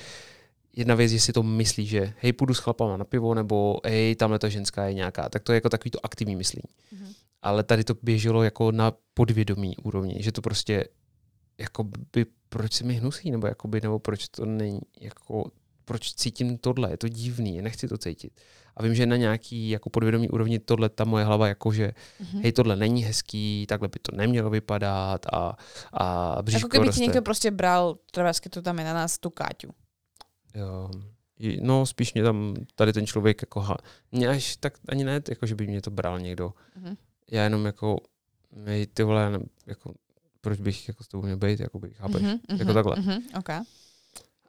Jedna 0.73 0.95
věc, 0.95 1.11
jestli 1.11 1.33
to 1.33 1.43
myslí, 1.43 1.85
že 1.85 2.13
hej, 2.19 2.33
půjdu 2.33 2.53
s 2.53 2.59
chlapama 2.59 2.97
na 2.97 3.05
pivo, 3.05 3.33
nebo 3.33 3.79
hej, 3.85 4.15
tamhle 4.15 4.39
ta 4.39 4.49
ženská 4.49 4.85
je 4.85 4.93
nějaká, 4.93 5.29
tak 5.29 5.43
to 5.43 5.51
je 5.51 5.55
jako 5.55 5.69
takový 5.69 5.91
to 5.91 6.05
aktivní 6.05 6.35
myslení. 6.35 6.63
Mm-hmm. 6.93 7.13
Ale 7.41 7.63
tady 7.63 7.83
to 7.83 7.93
běželo 8.01 8.43
jako 8.43 8.71
na 8.71 8.93
podvědomí 9.13 9.77
úrovni, 9.77 10.15
že 10.19 10.31
to 10.31 10.41
prostě 10.41 10.85
jako 11.57 11.83
by, 11.83 12.25
proč 12.49 12.73
se 12.73 12.83
mi 12.83 12.93
hnusí, 12.93 13.31
nebo, 13.31 13.47
jakoby, 13.47 13.81
nebo 13.81 13.99
proč 13.99 14.27
to 14.27 14.45
není, 14.45 14.79
jako 14.99 15.51
proč 15.85 16.13
cítím 16.13 16.57
tohle, 16.57 16.91
je 16.91 16.97
to 16.97 17.07
divný, 17.07 17.61
nechci 17.61 17.87
to 17.87 17.97
cítit. 17.97 18.41
A 18.77 18.83
vím, 18.83 18.95
že 18.95 19.05
na 19.05 19.15
nějaký 19.15 19.69
jako 19.69 19.89
podvědomí 19.89 20.29
úrovni 20.29 20.59
tohle 20.59 20.89
ta 20.89 21.03
moje 21.03 21.25
hlava 21.25 21.47
jako, 21.47 21.71
že 21.71 21.87
mm-hmm. 22.21 22.41
hej, 22.41 22.51
tohle 22.51 22.75
není 22.75 23.03
hezký, 23.03 23.65
takhle 23.69 23.87
by 23.87 23.99
to 23.99 24.15
nemělo 24.15 24.49
vypadat 24.49 25.25
a, 25.33 25.57
a 25.93 26.37
bříško 26.41 26.67
Jako 26.67 26.67
kdyby 26.67 26.93
ti 26.93 27.01
někdo 27.01 27.21
prostě 27.21 27.51
bral, 27.51 27.97
třeba 28.11 28.31
to 28.49 28.61
tam 28.61 28.79
je 28.79 28.85
na 28.85 28.93
nás, 28.93 29.17
tu 29.17 29.29
Káťu. 29.29 29.69
Jo. 30.55 30.89
No, 31.61 31.85
spíš 31.85 32.13
mě 32.13 32.23
tam 32.23 32.55
tady 32.75 32.93
ten 32.93 33.07
člověk 33.07 33.41
jako, 33.41 33.59
ha, 33.59 33.77
mě 34.11 34.27
až 34.27 34.57
tak 34.57 34.73
ani 34.89 35.03
ne, 35.03 35.21
jako 35.29 35.45
že 35.45 35.55
by 35.55 35.67
mě 35.67 35.81
to 35.81 35.91
bral 35.91 36.19
někdo. 36.19 36.53
Mm-hmm. 36.79 36.97
Já 37.31 37.43
jenom 37.43 37.65
jako, 37.65 37.97
hej, 38.65 38.87
ty 38.87 39.03
vole, 39.03 39.39
jako, 39.67 39.93
proč 40.41 40.59
bych 40.59 40.87
jako 40.87 41.03
s 41.03 41.07
tobou 41.07 41.23
měl 41.23 41.37
být, 41.37 41.59
jako 41.59 41.79
bych, 41.79 41.97
chápeš? 41.97 42.21
Mm-hmm, 42.21 42.59
jako 42.59 42.73
takhle. 42.73 42.95
Mm-hmm, 42.95 43.39
okay. 43.39 43.61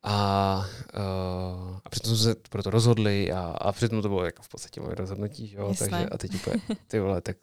A, 0.02 0.66
uh, 0.94 1.78
a 1.84 1.90
přitom 1.90 2.16
jsme 2.16 2.24
se 2.24 2.34
pro 2.50 2.62
to 2.62 2.70
rozhodli 2.70 3.32
a, 3.32 3.40
a 3.40 3.72
přitom 3.72 4.02
to 4.02 4.08
bylo 4.08 4.24
jako 4.24 4.42
v 4.42 4.48
podstatě 4.48 4.80
moje 4.80 4.94
rozhodnutí, 4.94 5.52
jo? 5.52 5.74
takže 5.78 6.06
a 6.06 6.18
teď 6.18 6.34
úplně, 6.34 6.62
ty 6.86 7.00
vole, 7.00 7.20
tak 7.20 7.36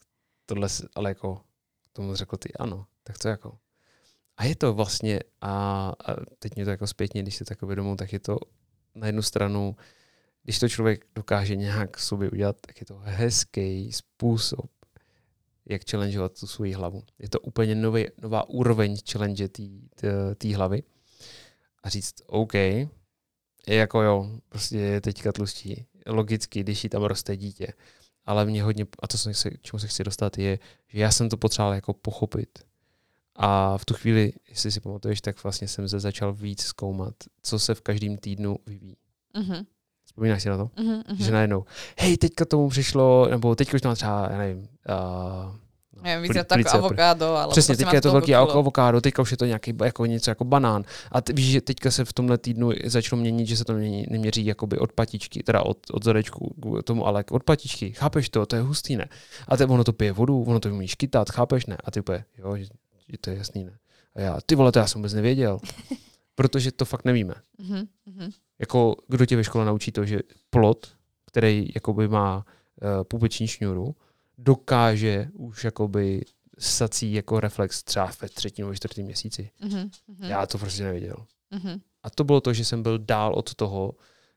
tohle, 0.46 0.68
ale 0.96 1.10
jako 1.10 1.42
tomu 1.94 2.16
řekl 2.16 2.38
ty 2.38 2.54
ano, 2.54 2.86
tak 3.04 3.18
to 3.18 3.28
jako. 3.28 3.58
A 4.38 4.46
je 4.46 4.56
to 4.56 4.74
vlastně, 4.74 5.20
a, 5.42 5.52
a 6.06 6.16
teď 6.40 6.56
mě 6.56 6.66
to 6.66 6.72
jako 6.72 6.88
zpětně, 6.88 7.22
když 7.22 7.36
se 7.36 7.46
tak 7.46 7.64
uvědomu, 7.64 7.96
tak 7.96 8.14
je 8.14 8.20
to 8.20 8.38
na 8.96 9.08
jednu 9.08 9.22
stranu, 9.22 9.76
když 10.44 10.60
to 10.60 10.70
člověk 10.70 11.06
dokáže 11.16 11.56
nějak 11.56 12.00
sobě 12.00 12.32
udělat, 12.32 12.58
tak 12.62 12.80
je 12.82 12.86
to 12.86 13.00
hezký 13.04 13.92
způsob, 13.92 14.72
jak 15.66 15.82
challengeovat 15.92 16.40
tu 16.40 16.48
svou 16.48 16.74
hlavu. 16.74 17.04
Je 17.20 17.30
to 17.30 17.40
úplně 17.40 17.76
nový, 17.76 18.06
nová 18.22 18.50
úroveň 18.50 18.98
challenge 19.12 19.50
té 20.38 20.56
hlavy 20.56 20.84
a 21.84 21.90
říct 21.90 22.14
OK, 22.28 22.54
je 22.54 22.88
jako 23.68 24.02
jo, 24.02 24.40
prostě 24.50 24.78
je 24.78 25.02
teďka 25.02 25.32
tlustí. 25.32 25.86
Logicky, 26.08 26.60
když 26.60 26.84
jí 26.84 26.90
tam 26.90 27.04
roste 27.04 27.38
dítě. 27.38 27.68
Ale 28.26 28.46
mě 28.46 28.64
hodně, 28.64 28.86
a 29.00 29.08
to, 29.08 29.18
se, 29.18 29.52
čemu 29.62 29.80
se 29.80 29.88
chci 29.88 30.04
dostat, 30.04 30.38
je, 30.38 30.60
že 30.88 31.00
já 31.00 31.12
jsem 31.12 31.30
to 31.30 31.38
potřeboval 31.38 31.74
jako 31.74 31.94
pochopit. 31.94 32.60
A 33.36 33.78
v 33.78 33.86
tu 33.86 33.94
chvíli, 33.94 34.34
jestli 34.50 34.72
si 34.72 34.80
pamatuješ, 34.80 35.22
tak 35.22 35.44
vlastně 35.44 35.68
jsem 35.68 35.90
se 35.90 36.00
začal 36.00 36.34
víc 36.34 36.62
zkoumat, 36.62 37.14
co 37.42 37.60
se 37.60 37.76
v 37.76 37.82
každém 37.82 38.18
týdnu 38.18 38.58
vyvíjí. 38.66 38.98
Mm-hmm. 39.36 39.66
Vzpomínáš 40.06 40.44
si 40.44 40.50
na 40.50 40.58
to? 40.58 40.66
Mm-hmm. 40.66 41.16
Že 41.18 41.32
najednou, 41.32 41.66
hej, 42.00 42.18
teďka 42.18 42.46
tomu 42.46 42.70
přišlo, 42.70 43.28
nebo 43.30 43.56
teďka 43.56 43.76
už 43.76 43.82
to 43.82 43.88
má 43.88 43.96
třeba, 43.96 44.28
já 44.32 44.38
nevím, 44.38 44.60
uh, 44.60 45.56
Nevím, 46.04 46.24
víc 46.24 46.46
tak 46.48 46.74
avokádo, 46.74 47.26
ale 47.26 47.52
Přesně, 47.52 47.78
teďka 47.78 47.96
je 47.96 48.02
to 48.02 48.12
velký 48.12 48.26
kilo. 48.26 48.52
avokádo, 48.52 49.02
teďka 49.02 49.22
už 49.22 49.32
je 49.32 49.38
to 49.38 49.46
nějaký 49.46 49.74
jako 49.84 50.06
něco 50.06 50.32
jako 50.32 50.44
banán. 50.44 50.84
A 51.12 51.22
ty, 51.22 51.34
víš, 51.34 51.52
že 51.52 51.62
teďka 51.62 51.92
se 51.92 52.06
v 52.06 52.14
tomhle 52.14 52.38
týdnu 52.38 52.72
začalo 52.86 53.22
měnit, 53.22 53.48
že 53.48 53.58
se 53.58 53.66
to 53.66 53.74
mění, 53.74 54.06
neměří 54.10 54.46
jakoby 54.46 54.78
od 54.78 54.92
patičky, 54.92 55.44
teda 55.44 55.62
od, 55.62 55.78
od 55.92 56.04
zadečku 56.04 56.56
k 56.80 56.84
tomu, 56.84 57.08
ale 57.08 57.24
od 57.32 57.44
patičky. 57.44 57.92
Chápeš 57.92 58.30
to? 58.30 58.46
To 58.46 58.56
je 58.56 58.62
hustý, 58.62 58.96
ne? 58.96 59.10
A 59.48 59.58
te, 59.58 59.66
ono 59.66 59.84
to 59.84 59.94
pije 59.94 60.12
vodu, 60.12 60.44
ono 60.44 60.60
to 60.60 60.70
umí 60.70 60.88
škytat, 60.88 61.30
chápeš, 61.30 61.66
ne? 61.66 61.78
A 61.84 61.92
ty 61.92 62.00
úplně, 62.00 62.26
jo, 62.38 62.58
že, 62.58 62.66
že 63.10 63.18
to 63.22 63.30
je 63.30 63.38
jasný, 63.38 63.64
ne? 63.64 63.78
A 64.16 64.22
já, 64.22 64.38
ty 64.46 64.56
vole, 64.56 64.72
to 64.72 64.80
já 64.80 64.88
jsem 64.88 65.02
vůbec 65.02 65.14
nevěděl. 65.14 65.60
protože 66.36 66.72
to 66.72 66.86
fakt 66.86 67.06
nevíme. 67.06 67.34
Mm-hmm. 67.60 68.32
Jako, 68.60 68.96
kdo 69.08 69.26
tě 69.26 69.36
ve 69.36 69.44
škole 69.44 69.66
naučí 69.66 69.92
to, 69.92 70.06
že 70.06 70.20
plot, 70.50 70.88
který 71.26 71.70
jakoby 71.76 72.08
má 72.08 72.38
uh, 72.38 73.04
pupeční 73.04 73.48
šňůru, 73.48 73.96
dokáže 74.38 75.28
už 75.34 75.64
jakoby 75.64 76.22
sací 76.60 77.14
jako 77.14 77.40
reflex 77.40 77.84
třeba 77.84 78.12
ve 78.22 78.30
třetím 78.30 78.66
nebo 78.66 78.76
čtvrtém 78.76 79.06
měsíci. 79.06 79.52
Mm-hmm. 79.62 79.90
Já 80.20 80.46
to 80.46 80.58
prostě 80.58 80.84
nevěděl. 80.84 81.26
Mm-hmm. 81.52 81.82
A 82.04 82.10
to 82.10 82.24
bylo 82.24 82.42
to, 82.42 82.54
že 82.54 82.66
jsem 82.66 82.84
byl 82.84 83.00
dál 83.00 83.34
od 83.34 83.56
toho, 83.56 83.94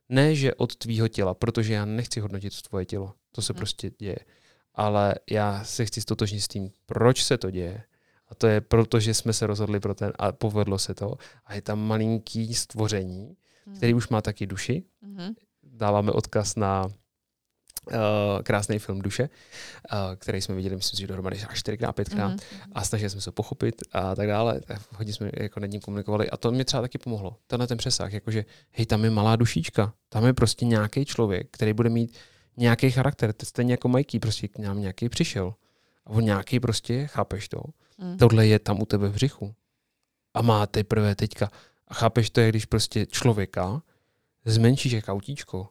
ne 0.08 0.34
že 0.34 0.54
od 0.54 0.76
tvýho 0.76 1.08
těla, 1.08 1.34
protože 1.34 1.74
já 1.74 1.84
nechci 1.84 2.20
hodnotit 2.20 2.62
tvoje 2.62 2.84
tělo. 2.84 3.14
To 3.32 3.42
se 3.42 3.52
mm-hmm. 3.52 3.56
prostě 3.56 3.90
děje. 3.98 4.18
Ale 4.74 5.14
já 5.30 5.64
se 5.64 5.84
chci 5.84 6.00
stotožnit 6.00 6.42
s 6.42 6.48
tím, 6.48 6.70
proč 6.86 7.24
se 7.24 7.38
to 7.38 7.50
děje. 7.50 7.82
A 8.28 8.34
to 8.34 8.46
je 8.46 8.60
proto, 8.60 9.00
že 9.00 9.14
jsme 9.14 9.32
se 9.32 9.46
rozhodli 9.46 9.80
pro 9.80 9.94
ten 9.94 10.12
a 10.18 10.32
povedlo 10.32 10.78
se 10.78 10.94
to. 10.94 11.14
A 11.44 11.54
je 11.54 11.62
tam 11.62 11.80
malinký 11.80 12.54
stvoření, 12.54 13.36
mm-hmm. 13.66 13.76
který 13.76 13.94
už 13.94 14.08
má 14.08 14.22
taky 14.22 14.46
duši. 14.46 14.84
Mm-hmm. 15.02 15.34
Dáváme 15.62 16.12
odkaz 16.12 16.56
na 16.56 16.92
Uh, 17.86 18.42
krásný 18.42 18.78
film 18.78 19.02
Duše, 19.02 19.22
uh, 19.22 19.98
který 20.16 20.40
jsme 20.40 20.54
viděli, 20.54 20.76
myslím 20.76 20.96
si, 20.96 21.00
že 21.00 21.06
dohromady 21.06 21.36
až 21.48 21.64
4x, 21.64 21.92
5x 21.92 22.04
mm-hmm. 22.04 22.38
a 22.72 22.84
snažili 22.84 23.10
jsme 23.10 23.20
se 23.20 23.32
pochopit 23.32 23.82
a 23.92 24.14
tak 24.14 24.28
dále. 24.28 24.60
Hodně 24.96 25.12
jsme 25.12 25.30
jako 25.36 25.60
nad 25.60 25.66
ním 25.66 25.80
komunikovali 25.80 26.30
a 26.30 26.36
to 26.36 26.50
mě 26.50 26.64
třeba 26.64 26.80
taky 26.80 26.98
pomohlo. 26.98 27.36
Tenhle 27.46 27.66
ten 27.66 27.78
přesah, 27.78 28.12
jakože 28.12 28.44
hej, 28.70 28.86
tam 28.86 29.04
je 29.04 29.10
malá 29.10 29.36
dušička, 29.36 29.92
tam 30.08 30.26
je 30.26 30.32
prostě 30.32 30.64
nějaký 30.64 31.04
člověk, 31.04 31.48
který 31.50 31.72
bude 31.72 31.88
mít 31.88 32.16
nějaký 32.56 32.90
charakter, 32.90 33.34
stejně 33.42 33.72
jako 33.72 33.88
Mikey, 33.88 34.20
prostě 34.20 34.48
k 34.48 34.58
nám 34.58 34.80
nějaký 34.80 35.08
přišel. 35.08 35.54
A 36.06 36.10
on 36.10 36.24
nějaký 36.24 36.60
prostě, 36.60 37.06
chápeš 37.06 37.48
to? 37.48 37.62
Mm. 37.98 38.16
Tohle 38.16 38.46
je 38.46 38.58
tam 38.58 38.82
u 38.82 38.84
tebe 38.84 39.08
v 39.08 39.12
břichu. 39.12 39.54
A 40.34 40.42
má 40.42 40.66
teprve 40.66 41.14
teďka. 41.14 41.50
A 41.88 41.94
chápeš 41.94 42.30
to 42.30 42.40
je, 42.40 42.48
když 42.48 42.64
prostě 42.64 43.06
člověka 43.06 43.82
zmenšíš 44.46 44.92
jak 44.92 45.08
autíčko. 45.08 45.68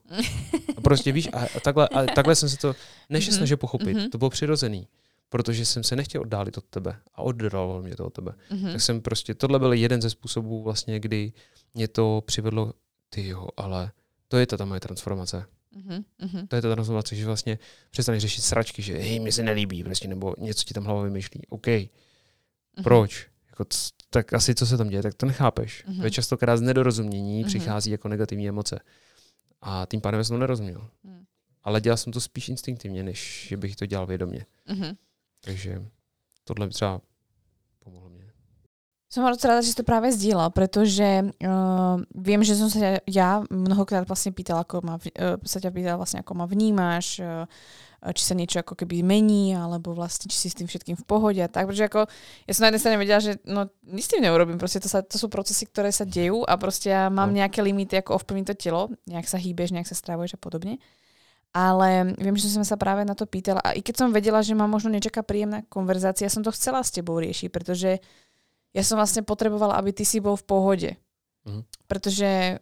A 0.78 0.82
prostě 0.82 1.12
víš, 1.12 1.30
a, 1.34 1.40
a, 1.56 1.60
takhle, 1.60 1.88
a 1.88 2.04
takhle 2.06 2.36
jsem 2.36 2.50
se 2.50 2.58
to 2.58 2.76
než 3.10 3.28
Mhm. 3.28 3.38
snažil 3.38 3.58
pochopit. 3.58 3.94
Mhm. 3.98 4.10
To 4.10 4.18
bylo 4.18 4.30
přirozený. 4.30 4.88
Protože 5.30 5.66
jsem 5.66 5.84
se 5.84 5.96
nechtěl 5.96 6.22
oddálit 6.22 6.58
od 6.58 6.66
tebe. 6.66 6.96
A 7.16 7.22
oddaloval 7.22 7.82
mě 7.82 7.96
to 7.96 8.06
od 8.06 8.14
tebe. 8.14 8.34
Mhm. 8.52 8.72
Tak 8.72 8.82
jsem 8.82 9.02
prostě, 9.02 9.34
tohle 9.36 9.60
byl 9.60 9.74
jeden 9.74 10.02
ze 10.02 10.10
způsobů 10.10 10.64
vlastně, 10.64 11.00
kdy 11.00 11.34
mě 11.74 11.88
to 11.88 12.24
přivedlo, 12.26 12.74
ty 13.10 13.28
jo, 13.28 13.48
ale 13.58 13.92
to 14.28 14.38
je 14.38 14.46
ta, 14.48 14.58
ta 14.58 14.66
moje 14.66 14.80
transformace. 14.80 15.46
Mhm. 15.76 16.04
Mhm. 16.22 16.48
To 16.48 16.56
je 16.56 16.62
ta 16.62 16.72
transformace, 16.74 17.16
že 17.16 17.26
vlastně 17.26 17.60
přestaneš 17.92 18.22
řešit 18.22 18.42
sračky, 18.42 18.82
že 18.82 18.98
hej, 18.98 19.20
mi 19.20 19.32
se 19.32 19.44
nelíbí, 19.44 19.84
prostě, 19.84 20.08
nebo 20.08 20.36
něco 20.38 20.64
ti 20.64 20.74
tam 20.74 20.84
hlava 20.86 21.02
vymýšlí. 21.04 21.42
OK, 21.50 21.68
Mhm. 21.68 22.84
proč? 22.84 23.28
Jako, 23.50 23.66
c- 23.66 23.90
tak 24.10 24.34
asi 24.34 24.56
co 24.56 24.66
se 24.66 24.78
tam 24.78 24.90
děje, 24.90 25.04
tak 25.04 25.14
to 25.14 25.26
nechápeš. 25.26 25.84
Mhm. 25.88 26.04
Je 26.04 26.12
častokrát 26.12 26.58
z 26.58 26.62
nedorozumění, 26.62 27.40
Mhm. 27.40 27.48
přichází 27.48 27.92
jako 27.92 28.08
negativní 28.08 28.50
emoce. 28.50 28.80
A 29.62 29.86
tím 29.90 30.02
pádem 30.02 30.24
jsem 30.24 30.36
to 30.36 30.40
nerozuměl. 30.40 30.88
Mhm. 31.04 31.26
Ale 31.64 31.82
dělal 31.82 31.98
jsem 31.98 32.14
to 32.14 32.22
spíš 32.22 32.50
instinktivně, 32.50 33.04
než 33.04 33.46
že 33.50 33.58
bych 33.58 33.76
to 33.76 33.86
dělal 33.86 34.06
vědomě. 34.08 34.46
Mhm. 34.70 34.96
Takže 35.42 35.82
tohle 36.44 36.70
třeba 36.70 37.02
pomohlo 37.80 38.10
mě. 38.10 38.26
Som 39.10 39.24
moc 39.24 39.40
rada, 39.46 39.62
že 39.62 39.72
si 39.72 39.78
to 39.80 39.88
práve 39.88 40.12
zdieľal, 40.12 40.50
pretože 40.52 41.24
uh, 41.40 42.02
viem, 42.12 42.44
že 42.44 42.52
som 42.58 42.68
sa 42.68 43.00
ja 43.08 43.40
mnohokrát 43.48 44.04
vlastne 44.04 44.36
pýtala, 44.36 44.68
ako 44.68 44.82
ma, 44.84 44.98
v- 45.00 45.14
uh, 45.16 45.40
sa 45.46 45.62
ťa 45.64 45.72
pýtala 45.72 45.96
vlastne, 46.04 46.20
ako 46.20 46.34
ma 46.36 46.44
vnímaš, 46.44 47.24
uh, 47.24 47.48
či 48.14 48.28
sa 48.28 48.36
niečo 48.36 48.62
ako 48.62 48.76
keby 48.76 49.02
mení, 49.02 49.56
alebo 49.56 49.96
vlastne, 49.96 50.28
či 50.30 50.38
si 50.38 50.48
s 50.52 50.58
tým 50.58 50.68
všetkým 50.70 51.00
v 51.00 51.06
pohode 51.08 51.42
a 51.42 51.50
tak, 51.50 51.66
pretože 51.66 51.88
ako 51.90 52.02
ja 52.46 52.52
som 52.54 52.62
na 52.66 52.70
jednej 52.70 52.82
strane 52.84 52.98
vedela, 53.02 53.22
že 53.24 53.40
no 53.48 53.66
nič 53.88 54.06
s 54.06 54.12
tým 54.14 54.22
neurobím, 54.22 54.60
proste 54.62 54.78
to, 54.78 54.92
sa, 54.92 55.02
to 55.02 55.18
sú 55.18 55.32
procesy, 55.32 55.66
ktoré 55.66 55.90
sa 55.90 56.06
dejú 56.06 56.46
a 56.46 56.54
proste 56.60 56.92
ja 56.94 57.10
mám 57.10 57.34
No. 57.34 57.42
nejaké 57.42 57.64
limity, 57.66 57.98
ako 57.98 58.20
ovplyvniť 58.22 58.48
to 58.52 58.56
telo, 58.60 58.82
nejak 59.10 59.26
sa 59.26 59.40
hýbeš, 59.40 59.74
nejak 59.74 59.90
sa 59.90 59.98
stravuješ 59.98 60.36
a 60.36 60.40
podobne. 60.42 60.78
Ale 61.56 62.12
viem, 62.20 62.36
že 62.36 62.52
som 62.52 62.68
sa 62.68 62.76
práve 62.76 63.08
na 63.08 63.16
to 63.16 63.24
pýtala 63.24 63.64
a 63.64 63.72
i 63.72 63.80
keď 63.80 63.96
som 64.04 64.12
vedela, 64.12 64.44
že 64.44 64.52
ma 64.52 64.68
možno 64.68 64.92
nečaká 64.92 65.24
príjemná 65.24 65.64
konverzácia, 65.72 66.28
som 66.28 66.44
to 66.44 66.52
chcela 66.52 66.84
s 66.84 66.92
tebou 66.92 67.16
riešiť, 67.16 67.48
pretože 67.48 68.04
ja 68.76 68.84
som 68.84 69.00
vlastne 69.00 69.24
potrebovala, 69.24 69.80
aby 69.80 69.96
ty 69.96 70.04
si 70.04 70.20
bol 70.20 70.36
v 70.36 70.44
pohode. 70.44 70.92
Mhm. 71.48 71.64
Pretože 71.88 72.60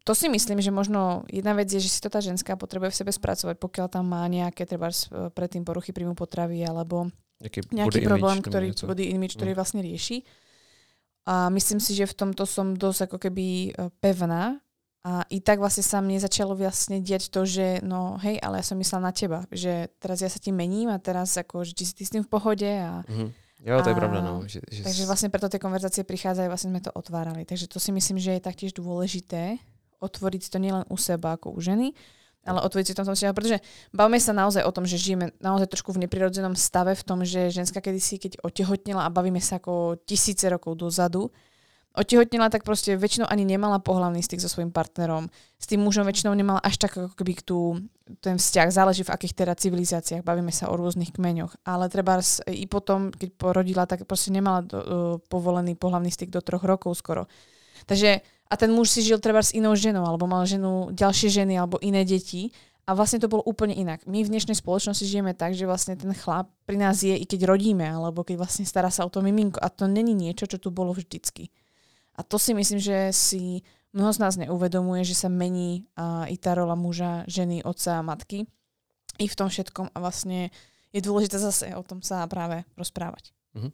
to 0.00 0.12
si 0.12 0.26
myslím, 0.26 0.58
že 0.58 0.70
možno 0.70 1.00
jedna 1.26 1.52
vec 1.52 1.68
je, 1.68 1.78
že 1.78 1.88
si 1.88 1.98
to 1.98 2.08
tá 2.08 2.18
ženská 2.18 2.54
potrebuje 2.54 2.90
v 2.90 2.98
sebe 2.98 3.10
spracovať, 3.10 3.56
pokiaľ 3.56 3.86
tam 3.88 4.04
má 4.06 4.24
nejaké 4.26 4.64
treba 4.64 4.88
predtým 5.30 5.62
poruchy 5.62 5.90
príjmu 5.90 6.14
potravy 6.14 6.62
alebo 6.62 7.12
Jaký 7.38 7.64
nejaký 7.70 7.88
body 7.90 8.00
problém, 8.02 8.32
image 8.34 8.46
ktorý, 8.46 8.66
něco. 8.68 8.84
body 8.86 9.04
image, 9.06 9.34
ktorý 9.34 9.50
Mm. 9.50 9.56
vlastne 9.56 9.80
rieši. 9.80 10.16
A 11.24 11.48
myslím 11.48 11.78
si, 11.78 11.92
že 11.92 12.04
v 12.04 12.14
tomto 12.14 12.44
som 12.44 12.74
dosť 12.74 13.00
ako 13.02 13.16
keby 13.20 13.46
e, 13.66 13.70
pevná 13.98 14.58
a 15.00 15.24
i 15.26 15.38
tak 15.38 15.56
vlastne 15.56 15.80
sa 15.82 15.98
mne 15.98 16.16
začalo 16.18 16.52
vlastne 16.52 16.98
diať 16.98 17.28
to, 17.28 17.44
že 17.44 17.80
no 17.80 18.16
hej, 18.18 18.36
ale 18.38 18.58
ja 18.58 18.64
som 18.66 18.76
myslela 18.76 19.02
na 19.02 19.14
teba, 19.14 19.44
že 19.48 19.72
teraz 19.96 20.18
ja 20.18 20.28
sa 20.28 20.36
ti 20.36 20.50
mením 20.50 20.88
a 20.88 20.98
teraz 20.98 21.32
ako, 21.34 21.62
že 21.62 21.72
si 21.78 21.94
ty 21.94 22.02
s 22.02 22.10
tým 22.10 22.20
v 22.20 22.30
pohode 22.30 22.66
a 22.66 23.04
Mhm. 23.06 23.28
Jo, 23.62 23.76
to 23.78 23.88
je 23.88 23.94
pravda, 23.94 24.20
no. 24.22 24.40
Že, 24.42 24.64
že 24.66 24.80
takže 24.82 25.04
s- 25.04 25.06
vlastne 25.06 25.28
preto 25.28 25.44
tie 25.46 25.58
konverzácie 25.58 26.00
prichádzajú, 26.02 26.48
vlastne 26.48 26.70
sme 26.70 26.80
to 26.80 26.88
otvárali. 26.90 27.44
Takže 27.44 27.64
to 27.66 27.76
si 27.76 27.88
myslím, 27.90 28.16
že 28.16 28.32
je 28.34 28.40
taktiež 28.42 28.72
dôležité 28.72 29.60
otvoriť 30.00 30.40
si 30.40 30.50
to 30.50 30.58
nielen 30.58 30.88
u 30.88 30.96
seba 30.96 31.36
ako 31.36 31.54
u 31.54 31.60
ženy, 31.60 31.92
ale 32.44 32.64
otvoriť 32.64 32.86
si 32.88 32.94
to 32.96 33.04
v 33.04 33.08
tom 33.12 33.16
vzťahu, 33.16 33.36
pretože 33.36 33.58
bavíme 33.92 34.16
sa 34.16 34.32
naozaj 34.32 34.64
o 34.64 34.72
tom, 34.72 34.88
že 34.88 34.96
žijeme 34.96 35.36
naozaj 35.44 35.68
trošku 35.76 35.92
v 35.92 36.08
neprirodzenom 36.08 36.56
stave 36.56 36.96
v 36.96 37.04
tom, 37.04 37.20
že 37.20 37.52
ženská 37.52 37.84
kedysi, 37.84 38.16
keď 38.16 38.40
otehotnila 38.40 39.04
a 39.04 39.12
bavíme 39.12 39.44
sa 39.44 39.60
ako 39.60 40.00
tisíce 40.08 40.48
rokov 40.48 40.80
dozadu, 40.80 41.28
otehotnila, 41.90 42.48
tak 42.48 42.62
proste 42.62 42.94
väčšinou 42.94 43.26
ani 43.26 43.42
nemala 43.42 43.82
pohľavný 43.82 44.22
styk 44.22 44.38
so 44.38 44.46
svojím 44.46 44.70
partnerom. 44.70 45.26
S 45.58 45.66
tým 45.66 45.82
mužom 45.82 46.06
väčšinou 46.06 46.32
nemala 46.38 46.62
až 46.62 46.78
tak 46.78 46.94
ako 46.94 47.14
keby 47.18 47.42
tú, 47.42 47.82
ten 48.22 48.38
vzťah, 48.38 48.68
záleží 48.70 49.02
v 49.02 49.10
akých 49.10 49.34
teda 49.34 49.58
civilizáciách, 49.58 50.22
bavíme 50.22 50.54
sa 50.54 50.70
o 50.70 50.78
rôznych 50.78 51.10
kmeňoch. 51.10 51.66
Ale 51.66 51.90
treba 51.90 52.22
i 52.46 52.64
potom, 52.70 53.10
keď 53.10 53.28
porodila, 53.34 53.84
tak 53.90 54.06
proste 54.06 54.30
nemala 54.30 54.62
do, 54.62 54.78
uh, 54.78 54.86
povolený 55.26 55.74
pohľavný 55.74 56.14
styk 56.14 56.30
do 56.30 56.38
troch 56.38 56.62
rokov 56.62 56.94
skoro. 56.94 57.26
Takže 57.90 58.22
a 58.50 58.54
ten 58.58 58.74
muž 58.74 58.90
si 58.90 59.06
žil 59.06 59.22
treba 59.22 59.38
s 59.38 59.54
inou 59.54 59.78
ženou, 59.78 60.02
alebo 60.02 60.26
mal 60.26 60.42
ženu, 60.42 60.90
ďalšie 60.90 61.30
ženy, 61.30 61.54
alebo 61.54 61.78
iné 61.78 62.02
deti. 62.02 62.50
A 62.82 62.98
vlastne 62.98 63.22
to 63.22 63.30
bolo 63.30 63.46
úplne 63.46 63.70
inak. 63.70 64.02
My 64.10 64.26
v 64.26 64.34
dnešnej 64.34 64.58
spoločnosti 64.58 65.06
žijeme 65.06 65.30
tak, 65.30 65.54
že 65.54 65.62
vlastne 65.62 65.94
ten 65.94 66.10
chlap 66.10 66.50
pri 66.66 66.74
nás 66.74 66.98
je, 67.06 67.14
i 67.14 67.22
keď 67.22 67.46
rodíme, 67.46 67.86
alebo 67.86 68.26
keď 68.26 68.42
vlastne 68.42 68.66
stará 68.66 68.90
sa 68.90 69.06
o 69.06 69.12
to 69.12 69.22
miminko. 69.22 69.62
A 69.62 69.70
to 69.70 69.86
není 69.86 70.10
niečo, 70.10 70.50
čo 70.50 70.58
tu 70.58 70.74
bolo 70.74 70.90
vždycky. 70.90 71.54
A 72.18 72.26
to 72.26 72.42
si 72.42 72.50
myslím, 72.50 72.82
že 72.82 73.14
si 73.14 73.62
mnoho 73.94 74.10
z 74.10 74.18
nás 74.18 74.34
neuvedomuje, 74.34 75.06
že 75.06 75.14
sa 75.14 75.30
mení 75.30 75.86
a, 75.94 76.26
i 76.26 76.34
tá 76.34 76.58
rola 76.58 76.74
muža, 76.74 77.22
ženy, 77.30 77.62
otca 77.62 78.02
a 78.02 78.06
matky. 78.06 78.50
I 79.22 79.30
v 79.30 79.38
tom 79.38 79.46
všetkom. 79.46 79.94
A 79.94 79.96
vlastne 80.02 80.50
je 80.90 80.98
dôležité 80.98 81.38
zase 81.38 81.70
o 81.78 81.86
tom 81.86 82.02
sa 82.02 82.26
práve 82.26 82.66
rozprávať. 82.74 83.30
Mhm. 83.54 83.70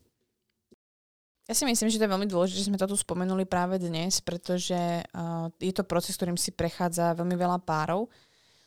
Ja 1.47 1.55
si 1.55 1.63
myslím, 1.63 1.87
že 1.87 2.03
to 2.03 2.11
je 2.11 2.15
veľmi 2.15 2.27
dôležité, 2.27 2.59
že 2.59 2.69
sme 2.69 2.79
to 2.79 2.91
tu 2.91 2.99
spomenuli 2.99 3.47
práve 3.47 3.79
dnes, 3.79 4.19
pretože 4.19 4.75
uh, 4.75 5.47
je 5.63 5.71
to 5.71 5.87
proces, 5.87 6.19
ktorým 6.19 6.35
si 6.35 6.51
prechádza 6.51 7.15
veľmi 7.15 7.39
veľa 7.39 7.63
párov. 7.63 8.11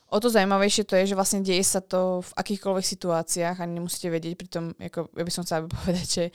O 0.10 0.18
to 0.18 0.32
zaujímavejšie 0.32 0.88
to 0.88 0.96
je, 0.96 1.12
že 1.12 1.18
vlastne 1.20 1.44
deje 1.44 1.62
sa 1.62 1.84
to 1.84 2.24
v 2.24 2.32
akýchkoľvek 2.40 2.86
situáciách 2.88 3.62
a 3.62 3.70
nemusíte 3.70 4.08
vedieť, 4.08 4.34
pritom 4.40 4.74
ako, 4.80 5.12
ja 5.12 5.24
by 5.28 5.32
som 5.32 5.44
chcela 5.44 5.68
povedať, 5.84 6.08
že 6.08 6.26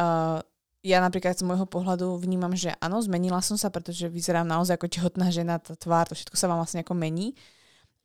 uh, 0.00 0.40
ja 0.80 0.98
napríklad 1.04 1.36
z 1.36 1.44
môjho 1.44 1.68
pohľadu 1.68 2.16
vnímam, 2.16 2.56
že 2.56 2.72
áno, 2.80 2.96
zmenila 3.04 3.44
som 3.44 3.60
sa, 3.60 3.68
pretože 3.68 4.08
vyzerám 4.08 4.48
naozaj 4.48 4.80
ako 4.80 4.88
tehotná 4.88 5.28
žena, 5.28 5.60
tá 5.60 5.76
tvár, 5.76 6.08
to 6.08 6.16
všetko 6.16 6.36
sa 6.40 6.48
vám 6.48 6.64
vlastne 6.64 6.80
ako 6.80 6.96
mení. 6.96 7.36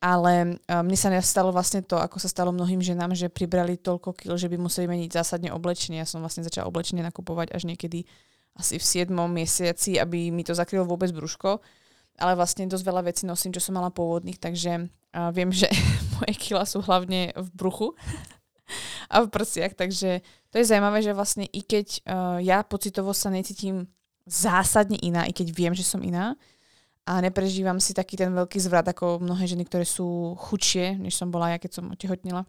Ale 0.05 0.61
uh, 0.69 0.85
mne 0.85 0.93
sa 0.93 1.09
nestalo 1.09 1.49
vlastne 1.49 1.81
to, 1.81 1.97
ako 1.97 2.21
sa 2.21 2.29
stalo 2.29 2.53
mnohým 2.53 2.77
ženám, 2.77 3.17
že 3.17 3.25
pribrali 3.25 3.73
toľko 3.81 4.13
kil, 4.13 4.37
že 4.37 4.45
by 4.45 4.61
museli 4.61 4.85
meniť 4.85 5.09
zásadne 5.09 5.49
oblečenie. 5.49 5.97
Ja 5.97 6.05
som 6.05 6.21
vlastne 6.21 6.45
začala 6.45 6.69
oblečenie 6.69 7.01
nakupovať 7.01 7.57
až 7.57 7.65
niekedy 7.65 8.05
asi 8.53 8.77
v 8.77 8.85
7. 8.85 9.09
mesiaci, 9.09 9.97
aby 9.97 10.29
mi 10.29 10.45
to 10.45 10.53
zakrylo 10.53 10.85
vôbec 10.85 11.09
brúško. 11.09 11.57
Ale 12.21 12.37
vlastne 12.37 12.69
dosť 12.69 12.85
veľa 12.85 13.01
vecí 13.09 13.25
nosím, 13.25 13.49
čo 13.49 13.59
som 13.59 13.73
mala 13.73 13.89
pôvodných, 13.89 14.37
takže 14.37 14.85
uh, 14.85 15.33
viem, 15.33 15.49
že 15.49 15.73
moje 16.21 16.37
kila 16.37 16.69
sú 16.69 16.85
hlavne 16.85 17.33
v 17.33 17.47
bruchu 17.57 17.97
a 19.13 19.25
v 19.25 19.33
prsiach, 19.33 19.73
takže 19.73 20.21
to 20.53 20.61
je 20.61 20.69
zaujímavé, 20.69 21.01
že 21.01 21.17
vlastne 21.17 21.49
i 21.49 21.65
keď 21.65 21.87
uh, 22.05 22.37
ja 22.45 22.61
pocitovo 22.61 23.09
sa 23.09 23.33
necítim 23.33 23.89
zásadne 24.29 25.01
iná, 25.01 25.25
i 25.25 25.33
keď 25.33 25.49
viem, 25.49 25.73
že 25.73 25.81
som 25.81 25.99
iná, 26.05 26.37
a 27.05 27.21
neprežívam 27.21 27.77
si 27.77 27.93
taký 27.93 28.17
ten 28.17 28.33
veľký 28.33 28.57
zvrat 28.57 28.85
ako 28.89 29.21
mnohé 29.21 29.45
ženy, 29.45 29.65
ktoré 29.65 29.85
sú 29.85 30.33
chudšie, 30.35 30.97
než 30.97 31.13
som 31.15 31.29
bola 31.29 31.53
ja, 31.53 31.57
keď 31.61 31.71
som 31.81 31.85
otehotnila. 31.93 32.45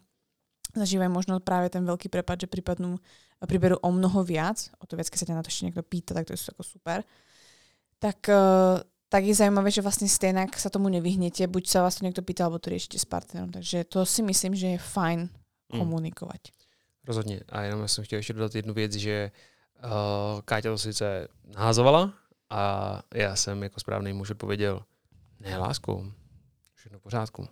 Zažívajú 0.73 1.11
možno 1.12 1.41
práve 1.41 1.69
ten 1.69 1.85
veľký 1.85 2.09
prepad, 2.09 2.41
že 2.41 2.49
pripadnú, 2.49 2.97
priberú 3.45 3.77
o 3.81 3.91
mnoho 3.93 4.24
viac, 4.24 4.73
o 4.81 4.85
to 4.89 4.97
viac, 4.97 5.09
keď 5.12 5.19
sa 5.20 5.28
ťa 5.28 5.37
na 5.37 5.43
to 5.45 5.53
ešte 5.53 5.65
niekto 5.69 5.85
pýta, 5.85 6.16
tak 6.16 6.27
to 6.27 6.33
je 6.33 6.41
ako 6.53 6.65
super. 6.65 7.05
Tak, 8.01 8.19
uh, 8.28 8.81
tak 9.09 9.24
je 9.24 9.37
zaujímavé, 9.37 9.73
že 9.73 9.85
vlastne 9.85 10.09
stejnak 10.09 10.57
sa 10.57 10.69
tomu 10.69 10.89
nevyhnete, 10.89 11.45
buď 11.49 11.65
sa 11.69 11.85
vás 11.85 11.97
to 11.97 12.05
niekto 12.05 12.24
pýta, 12.24 12.45
alebo 12.45 12.61
to 12.61 12.73
riešite 12.73 13.01
s 13.01 13.09
partnerom. 13.09 13.53
Takže 13.53 13.85
to 13.89 14.05
si 14.05 14.20
myslím, 14.24 14.57
že 14.57 14.77
je 14.77 14.78
fajn 14.81 15.28
Mm. 15.73 15.78
komunikovat. 15.78 16.41
Rozhodně. 17.07 17.41
A 17.49 17.62
jenom 17.62 17.89
jsem 17.89 18.05
chtěl 18.05 18.16
ještě 18.16 18.33
dodat 18.33 18.55
jednu 18.55 18.74
věc, 18.74 18.93
že 18.93 19.31
uh, 19.85 20.41
Káťa 20.45 20.70
to 20.70 20.78
sice 20.78 21.28
naházovala 21.57 22.12
a 22.51 23.02
já 23.14 23.36
jsem 23.36 23.62
jako 23.62 23.81
správný 23.81 24.12
muž 24.12 24.31
odpověděl, 24.31 24.82
ne 25.40 25.59
láskou, 25.59 26.12
všechno 26.74 26.98
v 26.98 27.02
pořádku. 27.02 27.48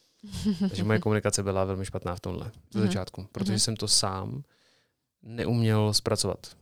Takže 0.68 0.84
moje 0.84 0.98
komunikace 0.98 1.42
byla 1.42 1.64
velmi 1.64 1.84
špatná 1.84 2.16
v 2.16 2.20
tomhle, 2.20 2.52
ze 2.70 2.78
Mhm. 2.78 2.88
začátku, 2.88 3.28
protože 3.32 3.52
Mhm. 3.52 3.58
jsem 3.58 3.76
to 3.76 3.88
sám 3.88 4.42
neuměl 5.22 5.94
zpracovat. 5.94 6.56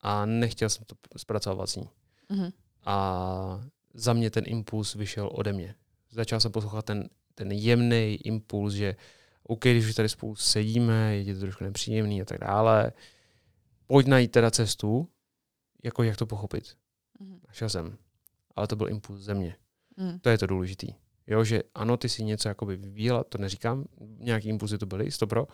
A 0.00 0.26
nechtěl 0.26 0.68
jsem 0.68 0.84
to 0.84 0.94
zpracovat 1.18 1.66
s 1.70 1.76
ní. 1.76 1.88
Mhm. 2.28 2.50
A 2.84 3.64
za 3.94 4.12
mě 4.12 4.30
ten 4.30 4.44
impuls 4.46 4.94
vyšel 4.94 5.30
ode 5.32 5.52
mě. 5.52 5.74
Začal 6.10 6.40
jsem 6.40 6.52
poslouchat 6.52 6.84
ten, 6.84 7.08
ten 7.34 7.52
jemný 7.52 8.14
impuls, 8.24 8.72
že 8.74 8.96
OK, 9.44 9.60
když 9.60 9.86
už 9.86 9.94
tady 9.94 10.08
spolu 10.08 10.36
sedíme, 10.36 11.16
je 11.16 11.34
to 11.34 11.40
trošku 11.40 11.64
nepříjemný 11.64 12.22
a 12.22 12.24
tak 12.24 12.38
dále, 12.38 12.92
pojď 13.86 14.06
najít 14.06 14.30
teda 14.32 14.50
cestu, 14.50 15.08
jako 15.84 16.02
jak 16.02 16.16
to 16.16 16.26
pochopit. 16.26 16.76
Mhm. 17.20 17.40
Našel 17.48 17.68
jsem. 17.68 17.98
Ale 18.56 18.66
to 18.66 18.76
byl 18.76 18.88
impuls 18.88 19.20
ze 19.20 19.34
mě. 19.34 19.56
Mhm. 19.96 20.18
To 20.18 20.28
je 20.28 20.38
to 20.38 20.46
důležitý. 20.46 20.94
Jo, 21.26 21.44
že 21.44 21.62
ano, 21.74 21.96
ty 21.96 22.08
si 22.08 22.24
něco 22.24 22.48
jakoby 22.48 22.76
vyvíjela, 22.76 23.24
to 23.24 23.38
neříkám, 23.38 23.84
nějaký 24.00 24.48
impulzy 24.48 24.78
to 24.78 24.86
byly, 24.86 25.10
stopro, 25.10 25.46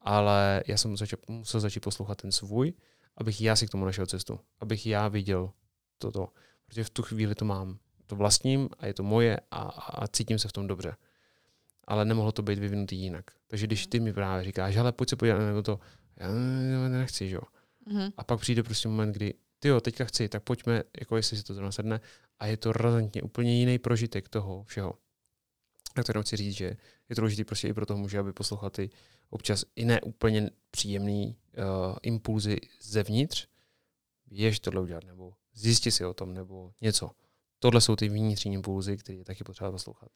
ale 0.00 0.62
já 0.66 0.76
jsem 0.76 0.96
začal, 0.96 1.18
musel 1.28 1.60
začít 1.60 1.80
poslouchat 1.80 2.22
ten 2.22 2.32
svůj, 2.32 2.72
abych 3.16 3.40
já 3.40 3.56
si 3.56 3.66
k 3.66 3.70
tomu 3.70 3.84
našel 3.84 4.06
cestu, 4.06 4.40
abych 4.60 4.86
já 4.86 5.08
viděl 5.08 5.50
toto, 5.98 6.28
protože 6.66 6.84
v 6.84 6.90
tu 6.90 7.02
chvíli 7.02 7.34
to 7.34 7.44
mám, 7.44 7.78
to 8.06 8.16
vlastním 8.16 8.68
a 8.78 8.86
je 8.86 8.94
to 8.94 9.02
moje 9.02 9.40
a, 9.50 9.60
a 9.60 10.06
cítím 10.08 10.38
se 10.38 10.48
v 10.48 10.52
tom 10.52 10.66
dobře. 10.66 10.96
ale 11.84 12.04
nemohlo 12.04 12.32
to 12.32 12.42
být 12.42 12.58
vyvinutý 12.58 12.96
jinak. 12.96 13.24
Takže 13.46 13.66
když 13.66 13.86
ty 13.86 14.00
mi 14.00 14.12
právě 14.12 14.44
říkáš, 14.44 14.76
hele, 14.76 14.92
pojď 14.92 15.10
se 15.10 15.16
podívat 15.16 15.38
na 15.38 15.62
to, 15.62 15.80
já 16.16 16.28
nechci, 16.88 17.28
že 17.28 17.34
jo. 17.36 17.42
Mm-hmm. 17.86 18.12
A 18.16 18.24
pak 18.24 18.40
přijde 18.40 18.62
prostě 18.62 18.88
moment, 18.88 19.12
kdy 19.12 19.34
ty 19.60 19.68
jo, 19.68 19.80
teďka 19.80 20.04
chci, 20.04 20.28
tak 20.28 20.42
pojďme, 20.42 20.82
jako 21.00 21.16
jestli 21.16 21.36
si 21.36 21.42
to 21.42 21.54
zrovna 21.54 21.72
sedne, 21.72 22.00
a 22.38 22.46
je 22.46 22.56
to 22.56 22.72
razantně 22.72 23.22
úplně 23.22 23.58
jiný 23.58 23.78
prožitek 23.78 24.28
toho 24.28 24.64
všeho. 24.64 24.94
Tak 25.94 26.06
to 26.06 26.10
jenom 26.10 26.22
chci 26.22 26.36
říct, 26.36 26.56
že 26.56 26.76
je 27.08 27.16
to 27.16 27.20
důležité 27.20 27.44
prostě 27.44 27.68
i 27.68 27.74
pro 27.74 27.86
toho 27.86 27.98
muže, 27.98 28.18
aby 28.18 28.32
poslouchal 28.32 28.70
ty 28.70 28.90
občas 29.30 29.64
i 29.76 29.84
ne 29.84 30.00
úplně 30.00 30.50
příjemný 30.70 31.36
uh, 31.58 31.96
impulzy 32.02 32.56
zevnitř, 32.80 33.48
jež 34.30 34.60
tohle 34.60 34.80
udělat, 34.80 35.04
nebo 35.04 35.32
zjistit 35.54 35.90
si 35.90 36.04
o 36.04 36.14
tom, 36.14 36.34
nebo 36.34 36.72
něco. 36.80 37.10
Tohle 37.58 37.80
jsou 37.80 37.96
ty 37.96 38.08
vnitřní 38.08 38.54
impulzy, 38.54 38.96
které 38.96 39.18
je 39.18 39.24
taky 39.24 39.44
potřeba 39.44 39.70
poslouchat. 39.70 40.08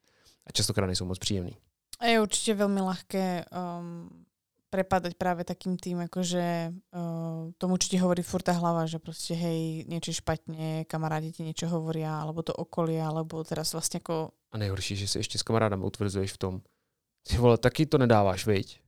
A 0.47 0.53
častokrát 0.53 0.87
nejsou 0.87 1.05
moc 1.05 1.19
příjemný. 1.19 1.57
A 1.99 2.07
je 2.07 2.21
určitě 2.21 2.55
velmi 2.55 2.81
ľahké 2.81 3.45
um, 3.81 4.27
prepadať 4.75 5.15
práve 5.15 5.47
takým 5.47 5.79
tým, 5.79 6.03
akože 6.11 6.75
uh, 6.75 7.55
tomu, 7.63 7.79
čo 7.79 7.95
ti 7.95 8.03
hovorí 8.03 8.27
furt 8.27 8.43
tá 8.43 8.59
hlava, 8.59 8.91
že 8.91 8.99
proste 8.99 9.39
hej, 9.39 9.87
niečo 9.87 10.11
špatne, 10.11 10.83
kamarádi 10.91 11.31
ti 11.31 11.47
niečo 11.47 11.71
hovoria, 11.71 12.19
alebo 12.19 12.43
to 12.43 12.51
okolie, 12.51 12.99
alebo 12.99 13.47
teraz 13.47 13.71
vlastne 13.71 14.03
ako... 14.03 14.35
A 14.51 14.59
nejhorší, 14.59 14.99
že 14.99 15.07
si 15.07 15.23
ešte 15.23 15.39
s 15.39 15.47
kamarádem 15.47 15.79
utvrzuješ 15.87 16.35
v 16.35 16.41
tom, 16.43 16.55
ty 17.23 17.39
vole, 17.39 17.55
taky 17.55 17.87
to 17.87 18.03
nedáváš, 18.03 18.43
viď? 18.51 18.83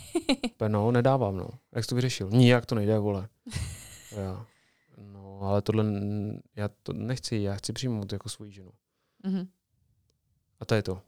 no, 0.68 0.88
nedávám, 0.88 1.36
no. 1.36 1.48
Jak 1.76 1.84
jsi 1.84 1.88
to 1.88 1.94
vyřešil? 1.94 2.30
Nijak 2.32 2.66
to 2.66 2.74
nejde, 2.74 2.98
vole. 2.98 3.28
Já. 4.16 4.46
No, 5.12 5.40
ale 5.42 5.62
tohle, 5.62 5.84
já 6.56 6.68
to 6.82 6.92
nechci, 6.92 7.36
já 7.36 7.54
chci 7.54 7.72
přijmout 7.72 8.12
jako 8.12 8.28
svoji 8.28 8.52
ženu. 8.52 8.70
Mm-hmm. 9.24 9.48
A 10.60 10.64
to 10.64 10.74
je 10.74 10.82
to. 10.82 11.02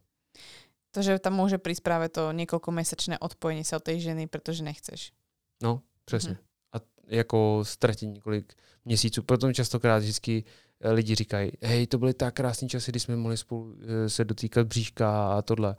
To, 0.90 1.02
že 1.02 1.22
tam 1.22 1.38
môže 1.38 1.62
prísť 1.62 1.82
práve 1.86 2.06
to 2.10 2.34
niekoľkomesačné 2.34 3.22
odpojenie 3.22 3.62
sa 3.62 3.78
od 3.78 3.86
tej 3.86 4.10
ženy, 4.10 4.26
pretože 4.26 4.66
nechceš. 4.66 5.12
No, 5.62 5.82
přesně. 6.04 6.32
Mm-hmm. 6.32 6.38
A 6.72 6.78
jako 7.06 7.60
ztratit 7.62 8.08
několik 8.08 8.54
měsíců. 8.84 9.22
Potom 9.22 9.54
častokrát 9.54 10.02
vždycky 10.02 10.44
eh, 10.80 10.92
lidi 10.92 11.14
říkají, 11.14 11.52
hej, 11.62 11.86
to 11.86 11.98
byly 11.98 12.14
tak 12.14 12.34
krásné 12.34 12.68
časy, 12.68 12.90
kdy 12.90 13.00
jsme 13.00 13.16
mohli 13.16 13.36
spolu 13.36 13.76
eh, 13.80 14.08
se 14.08 14.24
dotýkat 14.24 14.66
bříška 14.66 15.38
a 15.38 15.42
tohle. 15.42 15.76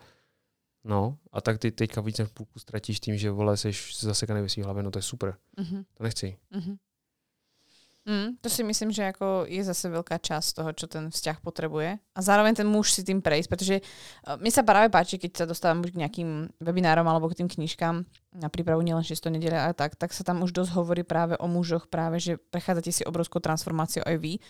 No, 0.83 1.17
a 1.31 1.41
tak 1.41 1.57
ty 1.57 1.71
teďka 1.71 2.01
víc 2.01 2.17
než 2.17 2.29
půlku 2.29 2.59
ztratíš 2.59 2.99
tím, 2.99 3.17
že 3.17 3.31
vole, 3.31 3.57
jsi 3.57 3.71
zasekaný 3.99 4.41
ve 4.41 4.49
svý 4.49 4.63
hlavě, 4.63 4.83
no 4.83 4.91
to 4.91 4.99
je 4.99 5.03
super. 5.03 5.38
Mm-hmm. 5.57 5.85
To 5.93 6.03
nechci. 6.03 6.38
Mm-hmm. 6.51 6.77
Mm, 8.02 8.41
to 8.41 8.49
si 8.49 8.65
myslím, 8.65 8.90
že 8.90 9.14
jako 9.14 9.45
je 9.45 9.61
zase 9.61 9.86
veľká 9.86 10.18
časť 10.18 10.57
toho, 10.57 10.73
čo 10.73 10.90
ten 10.90 11.14
vzťah 11.14 11.38
potrebuje. 11.38 12.02
A 12.02 12.19
zároveň 12.19 12.57
ten 12.57 12.65
muž 12.65 12.98
si 12.98 13.06
tým 13.06 13.22
prejsť, 13.22 13.45
pretože 13.45 13.76
uh, 13.78 14.41
mne 14.41 14.49
sa 14.49 14.65
práve 14.65 14.90
páči, 14.90 15.22
keď 15.22 15.32
sa 15.38 15.45
dostávam 15.45 15.86
k 15.86 15.94
nejakým 15.94 16.49
webinárom 16.57 17.06
alebo 17.06 17.30
k 17.30 17.45
tým 17.45 17.49
knižkám 17.49 17.95
na 18.41 18.49
prípravu 18.49 18.82
nielen 18.82 19.06
600 19.06 19.38
nedele 19.38 19.53
a 19.53 19.69
tak, 19.78 19.94
tak 20.02 20.18
sa 20.18 20.26
tam 20.26 20.41
už 20.41 20.49
dosť 20.49 20.73
hovorí 20.82 21.06
práve 21.06 21.38
o 21.38 21.45
mužoch, 21.45 21.94
práve, 21.94 22.18
že 22.18 22.41
prechádzate 22.49 22.90
si 22.90 23.06
obrovskou 23.06 23.38
transformáciou 23.38 24.02
aj 24.02 24.18
vy. 24.18 24.41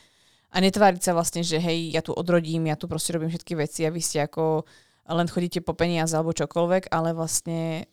A 0.56 0.64
netváriť 0.64 1.04
sa 1.04 1.12
vlastne, 1.12 1.44
že 1.44 1.60
hej, 1.60 1.92
ja 1.92 2.00
tu 2.00 2.16
odrodím, 2.16 2.72
ja 2.72 2.80
tu 2.80 2.88
proste 2.88 3.12
robím 3.12 3.32
všetky 3.32 3.56
veci 3.60 3.84
a 3.84 3.92
vy 3.92 4.00
ste 4.00 4.24
ako 4.24 4.64
len 5.12 5.28
chodíte 5.28 5.60
po 5.60 5.76
peniaze 5.76 6.16
alebo 6.16 6.32
čokoľvek, 6.32 6.88
ale 6.88 7.12
vlastne 7.12 7.88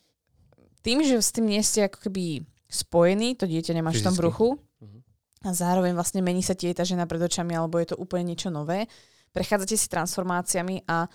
tým, 0.86 1.02
že 1.02 1.18
s 1.18 1.34
tým 1.34 1.50
nie 1.50 1.62
ste 1.66 1.90
ako 1.90 2.06
keby 2.06 2.46
spojení, 2.70 3.34
to 3.34 3.50
dieťa 3.50 3.74
nemáš 3.74 4.02
v 4.02 4.06
tom 4.06 4.14
bruchu, 4.14 4.48
a 5.46 5.54
zároveň 5.54 5.94
vlastne 5.94 6.18
mení 6.18 6.42
sa 6.42 6.58
ti 6.58 6.70
tá 6.74 6.82
žena 6.82 7.06
pred 7.06 7.22
očami, 7.22 7.54
alebo 7.54 7.78
je 7.78 7.94
to 7.94 8.00
úplne 8.00 8.34
niečo 8.34 8.50
nové. 8.50 8.90
Prechádzate 9.30 9.78
si 9.78 9.86
transformáciami 9.86 10.82
a 10.90 11.06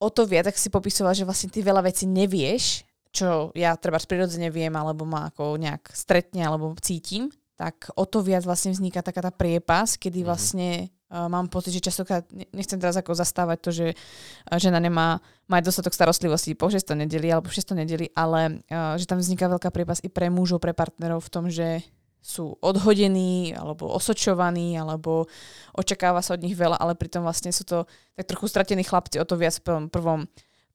o 0.00 0.08
to 0.08 0.26
viac, 0.26 0.50
ak 0.50 0.58
si 0.58 0.72
popisoval, 0.72 1.14
že 1.14 1.28
vlastne 1.28 1.52
ty 1.52 1.60
veľa 1.62 1.86
vecí 1.86 2.08
nevieš, 2.08 2.82
čo 3.10 3.54
ja 3.54 3.74
treba 3.76 4.00
prirodzene 4.00 4.48
viem, 4.50 4.72
alebo 4.74 5.06
ma 5.06 5.30
ako 5.30 5.60
nejak 5.60 5.92
stretne, 5.94 6.42
alebo 6.42 6.74
cítim, 6.80 7.30
tak 7.60 7.92
o 7.92 8.08
to 8.08 8.24
viac 8.24 8.40
vlastne 8.48 8.72
vzniká 8.72 9.04
taká 9.04 9.20
tá 9.20 9.28
priepas, 9.28 10.00
kedy 10.00 10.24
mhm. 10.24 10.26
vlastne 10.26 10.68
uh, 11.12 11.28
mám 11.28 11.52
pocit, 11.52 11.76
že 11.76 11.84
častokrát, 11.92 12.24
nechcem 12.56 12.80
teraz 12.80 12.96
ako 12.96 13.12
zastávať 13.12 13.58
to, 13.60 13.70
že 13.70 13.86
uh, 13.92 14.56
žena 14.56 14.80
nemá 14.80 15.20
mať 15.44 15.68
dostatok 15.68 15.92
starostlivosti 15.92 16.56
po 16.56 16.72
600 16.72 17.04
nedeli 17.04 17.28
alebo 17.28 17.52
600 17.52 17.82
nedeli, 17.84 18.08
ale 18.16 18.64
uh, 18.72 18.96
že 18.96 19.04
tam 19.04 19.20
vzniká 19.20 19.52
veľká 19.52 19.68
priepas 19.68 20.00
i 20.00 20.08
pre 20.08 20.32
mužov, 20.32 20.64
pre 20.64 20.72
partnerov 20.72 21.20
v 21.20 21.30
tom, 21.30 21.52
že 21.52 21.84
sú 22.20 22.56
odhodení 22.60 23.56
alebo 23.56 23.88
osočovaní 23.96 24.76
alebo 24.76 25.24
očakáva 25.72 26.20
sa 26.20 26.36
od 26.36 26.44
nich 26.44 26.54
veľa, 26.54 26.76
ale 26.76 26.92
pritom 26.92 27.24
vlastne 27.24 27.48
sú 27.48 27.64
to 27.64 27.88
tak 28.14 28.28
trochu 28.28 28.46
stratení 28.46 28.84
chlapci 28.84 29.16
o 29.16 29.24
to 29.24 29.40
viac 29.40 29.56
v 29.56 29.64
prvom, 29.64 29.84
prvom, 29.88 30.20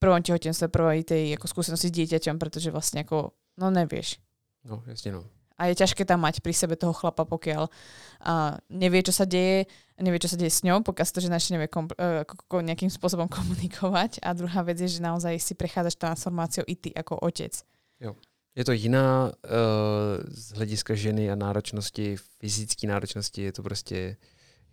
prvom 0.02 0.22
tehotenstve, 0.26 0.74
prvej 0.74 1.06
tej 1.06 1.24
ako 1.38 1.46
skúsenosti 1.46 1.94
s 1.94 1.96
dieťaťom, 1.96 2.42
pretože 2.42 2.74
vlastne 2.74 3.06
ako, 3.06 3.38
no 3.62 3.70
nevieš. 3.70 4.18
No, 4.66 4.82
jasne 4.90 5.22
no. 5.22 5.22
A 5.56 5.72
je 5.72 5.80
ťažké 5.80 6.04
tam 6.04 6.20
mať 6.20 6.44
pri 6.44 6.52
sebe 6.52 6.76
toho 6.76 6.92
chlapa, 6.92 7.24
pokiaľ 7.24 7.72
a 8.28 8.60
nevie, 8.68 9.00
čo 9.00 9.16
sa 9.16 9.24
deje, 9.24 9.72
nevie, 9.96 10.20
čo 10.20 10.28
sa 10.28 10.36
deje 10.36 10.52
s 10.52 10.68
ňou, 10.68 10.84
pokiaľ 10.84 11.08
to, 11.08 11.24
že 11.24 11.32
ešte 11.32 11.56
nevie 11.56 11.72
kom, 11.72 11.88
uh, 11.96 12.28
nejakým 12.52 12.92
spôsobom 12.92 13.32
komunikovať. 13.38 14.20
A 14.20 14.36
druhá 14.36 14.68
vec 14.68 14.84
je, 14.84 15.00
že 15.00 15.00
naozaj 15.00 15.40
si 15.40 15.56
prechádzaš 15.56 15.96
transformáciou 15.96 16.68
i 16.68 16.76
ty 16.76 16.92
ako 16.92 17.24
otec. 17.24 17.56
Jo. 18.04 18.20
Je 18.56 18.64
to 18.66 18.72
jiná 18.72 19.28
uh, 19.28 19.52
z 20.32 20.52
hlediska 20.56 20.96
ženy 20.96 21.32
a 21.32 21.36
náročnosti, 21.36 22.16
fyzické 22.40 22.88
náročnosti, 22.88 23.42
je 23.42 23.52
to 23.52 23.64
prostě 23.64 24.16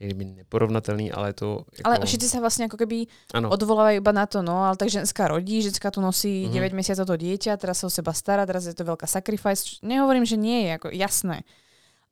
je 0.02 0.14
neporovnatelný, 0.14 1.12
ale 1.12 1.28
je 1.28 1.32
to... 1.32 1.48
Jako... 1.78 1.86
Ale 1.86 1.96
všetci 2.06 2.26
sa 2.28 2.42
vlastne 2.42 2.66
ako 2.66 2.74
keby 2.74 3.06
ano. 3.38 3.54
odvolávajú 3.54 4.02
iba 4.02 4.10
na 4.10 4.26
to, 4.26 4.42
no, 4.42 4.66
ale 4.66 4.74
tak 4.74 4.90
ženská 4.90 5.30
rodí, 5.30 5.62
ženská 5.62 5.94
tu 5.94 6.02
nosí 6.02 6.50
mm-hmm. 6.50 6.74
9 6.74 6.74
mesiacov 6.74 7.06
to 7.06 7.16
dieťa, 7.22 7.54
teraz 7.54 7.78
sa 7.78 7.86
o 7.86 7.92
seba 7.92 8.10
stará, 8.10 8.42
teraz 8.42 8.66
je 8.66 8.74
to 8.74 8.82
veľká 8.82 9.06
sacrifice. 9.06 9.78
Nehovorím, 9.86 10.26
že 10.26 10.34
nie 10.34 10.66
je, 10.66 10.70
ako 10.74 10.88
jasné. 10.90 11.46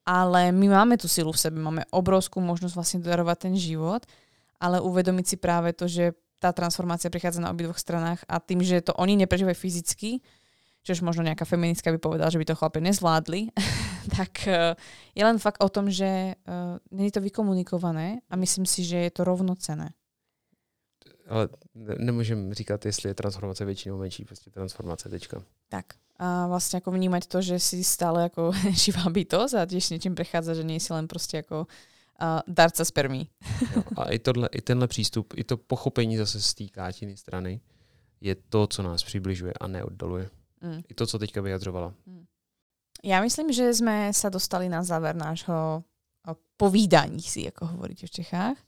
Ale 0.07 0.55
my 0.55 0.67
máme 0.71 1.03
tú 1.03 1.11
silu 1.11 1.35
v 1.35 1.43
sebe, 1.43 1.59
máme 1.59 1.83
obrovskú 1.91 2.39
možnosť 2.39 2.75
vlastne 2.79 2.99
darovať 3.03 3.51
ten 3.51 3.55
život, 3.59 4.07
ale 4.63 4.79
uvedomiť 4.79 5.27
si 5.27 5.37
práve 5.37 5.75
to, 5.75 5.91
že 5.91 6.15
tá 6.39 6.55
transformácia 6.55 7.11
prichádza 7.11 7.43
na 7.43 7.51
obidvoch 7.51 7.77
stranách 7.77 8.23
a 8.31 8.39
tým, 8.39 8.63
že 8.63 8.81
to 8.87 8.95
oni 8.97 9.19
neprežívajú 9.19 9.59
fyzicky, 9.59 10.23
už 10.93 11.01
možno 11.01 11.23
nejaká 11.23 11.45
feministka 11.45 11.93
by 11.93 11.99
povedala, 11.99 12.31
že 12.31 12.39
by 12.39 12.45
to 12.45 12.59
chlapi 12.59 12.81
nezvládli, 12.81 13.49
tak 14.17 14.33
uh, 14.47 14.75
je 15.15 15.23
len 15.25 15.39
fakt 15.39 15.63
o 15.63 15.69
tom, 15.69 15.91
že 15.91 16.35
uh, 16.35 16.79
není 16.91 17.11
to 17.11 17.21
vykomunikované 17.21 18.21
a 18.31 18.37
myslím 18.37 18.67
si, 18.67 18.85
že 18.85 18.97
je 18.97 19.11
to 19.11 19.25
rovnocené. 19.25 19.91
Ale 21.31 21.49
nemôžem 21.99 22.55
říkat, 22.55 22.87
jestli 22.87 23.09
je 23.09 23.15
transformace 23.15 23.65
větší 23.65 23.89
nebo 23.89 23.99
menší, 23.99 24.25
prostě 24.25 24.51
transformace, 24.51 25.09
tečka. 25.09 25.43
Tak. 25.69 25.87
A 26.17 26.47
vlastně 26.47 26.77
jako 26.77 26.91
vnímať 26.91 27.27
to, 27.27 27.43
že 27.43 27.59
si 27.59 27.85
stále 27.85 28.23
jako 28.23 28.53
živá 28.71 29.05
bytosť 29.11 29.55
a 29.55 29.67
tiež 29.67 29.91
niečím 29.91 30.15
prechádza, 30.15 30.55
že 30.55 30.65
nie 30.67 30.81
si 30.81 30.93
len 30.93 31.09
prostě 31.09 31.37
jako 31.37 31.67
uh, 32.21 32.41
darca 32.49 32.85
spermí. 32.85 33.31
a 33.97 34.11
i, 34.11 34.19
tohle, 34.19 34.49
i 34.53 34.61
tenhle 34.61 34.89
přístup, 34.89 35.35
i 35.37 35.45
to 35.45 35.57
pochopení 35.57 36.17
zase 36.17 36.43
z 36.43 36.55
té 36.55 36.67
kátiny 36.69 37.17
strany 37.17 37.61
je 38.21 38.35
to, 38.35 38.67
co 38.67 38.83
nás 38.83 39.03
přibližuje 39.03 39.53
a 39.61 39.67
neoddaluje. 39.67 40.31
Mm. 40.61 40.81
I 40.89 40.95
to, 40.95 41.07
co 41.07 41.19
teďka 41.19 41.41
vyjadřovala. 41.41 41.95
Mm. 42.07 42.27
Ja 43.01 43.25
myslím, 43.25 43.49
že 43.49 43.73
sme 43.73 44.13
sa 44.13 44.29
dostali 44.29 44.69
na 44.69 44.85
záver 44.85 45.17
nášho 45.17 45.89
povídaní 46.61 47.25
si, 47.25 47.49
ako 47.49 47.81
hovoríte 47.81 48.05
v 48.05 48.21
Čechách. 48.21 48.61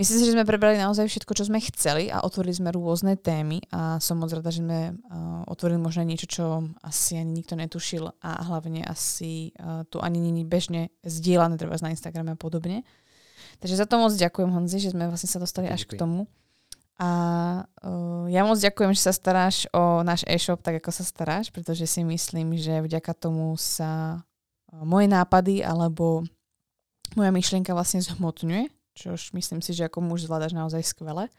Myslím 0.00 0.16
si, 0.16 0.26
že 0.32 0.32
sme 0.32 0.48
prebrali 0.48 0.80
naozaj 0.80 1.12
všetko, 1.12 1.36
čo 1.36 1.44
sme 1.44 1.60
chceli 1.60 2.08
a 2.08 2.24
otvorili 2.24 2.56
sme 2.56 2.72
rôzne 2.72 3.20
témy 3.20 3.60
a 3.68 4.00
som 4.00 4.16
moc 4.16 4.32
rada, 4.32 4.48
že 4.48 4.64
sme 4.64 4.96
uh, 4.96 5.44
otvorili 5.44 5.76
možno 5.76 6.08
niečo, 6.08 6.24
čo 6.24 6.44
asi 6.80 7.20
ani 7.20 7.36
nikto 7.36 7.52
netušil 7.52 8.08
a 8.24 8.30
hlavne 8.48 8.80
asi 8.88 9.52
uh, 9.60 9.84
tu 9.92 10.00
ani 10.00 10.24
není 10.24 10.48
bežne 10.48 10.88
zdieľané 11.04 11.60
treba 11.60 11.76
na 11.84 11.92
Instagrame 11.92 12.32
a 12.32 12.40
podobne. 12.40 12.80
Takže 13.60 13.76
za 13.76 13.84
to 13.84 14.00
moc 14.00 14.16
ďakujem 14.16 14.48
Honzi, 14.48 14.80
že 14.80 14.96
sme 14.96 15.04
vlastne 15.04 15.28
sa 15.28 15.36
dostali 15.36 15.68
Ďakujem. 15.68 15.84
až 15.84 15.84
k 15.84 15.92
tomu. 16.00 16.24
A 17.00 17.10
uh, 17.64 18.28
ja 18.28 18.44
moc 18.44 18.60
ďakujem, 18.60 18.92
že 18.92 19.08
sa 19.08 19.12
staráš 19.16 19.64
o 19.72 20.04
náš 20.04 20.20
e-shop 20.28 20.60
tak, 20.60 20.84
ako 20.84 20.92
sa 20.92 21.00
staráš, 21.00 21.48
pretože 21.48 21.88
si 21.88 22.04
myslím, 22.04 22.60
že 22.60 22.84
vďaka 22.84 23.16
tomu 23.16 23.56
sa 23.56 24.20
moje 24.84 25.08
nápady 25.08 25.64
alebo 25.64 26.28
moja 27.16 27.32
myšlienka 27.32 27.72
vlastne 27.72 28.04
zhmotňuje, 28.04 28.68
čož 28.94 29.32
myslím 29.32 29.64
si, 29.64 29.72
že 29.72 29.88
ako 29.88 30.04
muž 30.04 30.28
zvládaš 30.28 30.52
naozaj 30.52 30.84
skvele. 30.84 31.32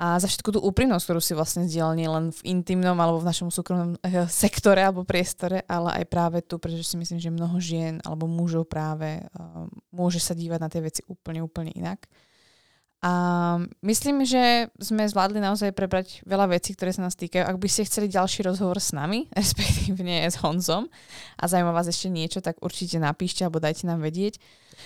A 0.00 0.16
za 0.16 0.28
všetku 0.28 0.56
tú 0.56 0.60
úprimnosť, 0.64 1.04
ktorú 1.04 1.20
si 1.20 1.36
vlastne 1.36 1.68
zdieľal 1.68 1.92
nielen 1.92 2.24
v 2.32 2.40
intimnom 2.56 2.96
alebo 2.96 3.20
v 3.20 3.28
našom 3.32 3.48
súkromnom 3.52 3.96
uh, 3.96 4.28
sektore 4.28 4.84
alebo 4.84 5.08
priestore, 5.08 5.64
ale 5.68 6.00
aj 6.00 6.04
práve 6.08 6.38
tu, 6.44 6.60
pretože 6.60 6.88
si 6.88 6.96
myslím, 7.00 7.16
že 7.16 7.32
mnoho 7.32 7.56
žien 7.60 8.00
alebo 8.04 8.28
mužov 8.28 8.68
práve 8.68 9.24
uh, 9.24 9.68
môže 9.92 10.20
sa 10.20 10.36
dívať 10.36 10.60
na 10.60 10.68
tie 10.68 10.80
veci 10.84 11.00
úplne, 11.08 11.44
úplne 11.44 11.72
inak. 11.72 12.04
A 13.00 13.12
myslím, 13.80 14.28
že 14.28 14.68
sme 14.76 15.08
zvládli 15.08 15.40
naozaj 15.40 15.72
prebrať 15.72 16.20
veľa 16.28 16.52
vecí, 16.52 16.76
ktoré 16.76 16.92
sa 16.92 17.00
nás 17.00 17.16
týkajú. 17.16 17.48
Ak 17.48 17.56
by 17.56 17.68
ste 17.68 17.88
chceli 17.88 18.12
ďalší 18.12 18.44
rozhovor 18.44 18.76
s 18.76 18.92
nami, 18.92 19.24
respektívne 19.40 20.28
s 20.28 20.36
Honzom 20.44 20.84
a 21.40 21.44
zajímá 21.48 21.72
vás 21.72 21.88
ešte 21.88 22.12
niečo, 22.12 22.44
tak 22.44 22.60
určite 22.60 23.00
napíšte 23.00 23.40
alebo 23.40 23.56
dajte 23.56 23.88
nám 23.88 24.04
vedieť. 24.04 24.36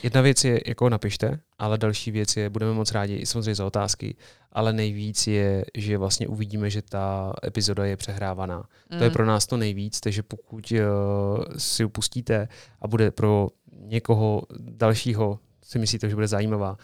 Jedna 0.03 0.21
věc 0.21 0.45
je, 0.45 0.61
jako 0.67 0.89
napište, 0.89 1.41
ale 1.59 1.79
další 1.79 2.11
věc 2.11 2.37
je, 2.37 2.51
budeme 2.51 2.73
moc 2.73 2.93
rádi 2.93 3.27
samozřejmě 3.27 3.55
za 3.55 3.67
otázky, 3.67 4.17
ale 4.53 4.73
nejvíc 4.73 5.27
je, 5.27 5.65
že 5.75 5.99
vlastně 5.99 6.29
uvidíme, 6.29 6.71
že 6.71 6.83
ta 6.83 7.33
epizoda 7.45 7.85
je 7.85 7.97
přehrávaná. 7.97 8.59
Mm. 8.91 8.99
To 8.99 9.05
je 9.05 9.11
mm. 9.11 9.15
pro 9.15 9.27
nás 9.27 9.47
to 9.47 9.57
nejvíc, 9.57 10.01
takže 10.01 10.23
pokud 10.23 10.73
uh, 10.73 10.79
si 11.59 11.85
upustíte 11.85 12.49
a 12.81 12.89
bude 12.89 13.11
pro 13.11 13.49
někoho 13.87 14.43
dalšího 14.59 15.39
si 15.63 15.79
myslíte, 15.79 16.09
že 16.09 16.15
bude 16.15 16.29
zajímavá, 16.29 16.77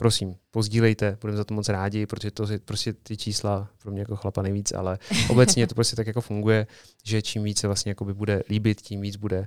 prosím, 0.00 0.34
pozdílejte, 0.50 1.18
budeme 1.20 1.36
za 1.36 1.44
to 1.44 1.54
moc 1.54 1.68
rádi, 1.68 2.06
protože 2.06 2.30
to 2.30 2.52
je 2.52 2.58
prostě 2.58 2.92
ty 2.92 3.16
čísla 3.16 3.68
pro 3.82 3.92
mě 3.92 4.00
jako 4.00 4.16
chlapa 4.16 4.42
nejvíc, 4.42 4.72
ale 4.72 4.98
obecně 5.28 5.66
to 5.66 5.74
prostě 5.74 5.96
tak 5.96 6.06
jako 6.06 6.20
funguje, 6.20 6.66
že 7.04 7.22
čím 7.22 7.42
více 7.44 7.66
vlastně 7.66 7.94
by 8.04 8.14
bude 8.14 8.42
líbit, 8.48 8.80
tím 8.80 9.00
víc 9.00 9.16
bude 9.16 9.38
uh, 9.38 9.44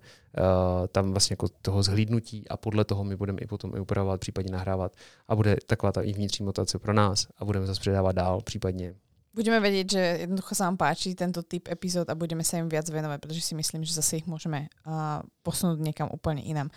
tam 0.87 1.11
vlastně 1.11 1.33
jako 1.33 1.47
toho 1.61 1.83
zhlídnutí 1.83 2.47
a 2.49 2.57
podle 2.57 2.85
toho 2.85 3.03
my 3.03 3.15
budeme 3.15 3.39
i 3.41 3.47
potom 3.47 3.75
i 3.75 3.79
upravovat, 3.79 4.19
případně 4.19 4.51
nahrávat 4.51 4.93
a 5.27 5.35
bude 5.35 5.57
taková 5.65 5.91
ta 5.91 6.01
i 6.01 6.13
vnitřní 6.13 6.45
motace 6.45 6.79
pro 6.79 6.93
nás 6.93 7.27
a 7.37 7.45
budeme 7.45 7.65
zase 7.65 7.81
předávat 7.81 8.11
dál, 8.11 8.41
případně 8.41 8.93
Budeme 9.33 9.57
vedieť, 9.57 9.97
že 9.97 10.29
jednoducho 10.29 10.53
sa 10.53 10.69
vám 10.69 10.77
páči 10.77 11.17
tento 11.17 11.41
typ 11.41 11.65
epizód 11.65 12.05
a 12.05 12.13
budeme 12.13 12.45
sa 12.45 12.61
im 12.61 12.69
viac 12.69 12.85
venovať, 12.85 13.17
pretože 13.17 13.41
si 13.41 13.57
myslím, 13.57 13.81
že 13.81 13.97
zase 13.97 14.21
ich 14.21 14.29
môžeme 14.29 14.69
uh, 14.85 15.25
posunúť 15.41 15.81
niekam 15.81 16.05
úplne 16.13 16.45
inám. 16.45 16.69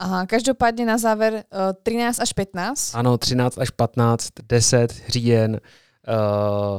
Aha, 0.00 0.26
každopádně 0.26 0.86
na 0.86 0.98
záver 0.98 1.32
uh, 1.32 1.72
13 1.82 2.20
až 2.20 2.32
15. 2.32 2.94
Ano, 2.94 3.18
13 3.18 3.58
až 3.58 3.70
15, 3.70 4.28
10 4.48 5.02
říjen, 5.08 5.60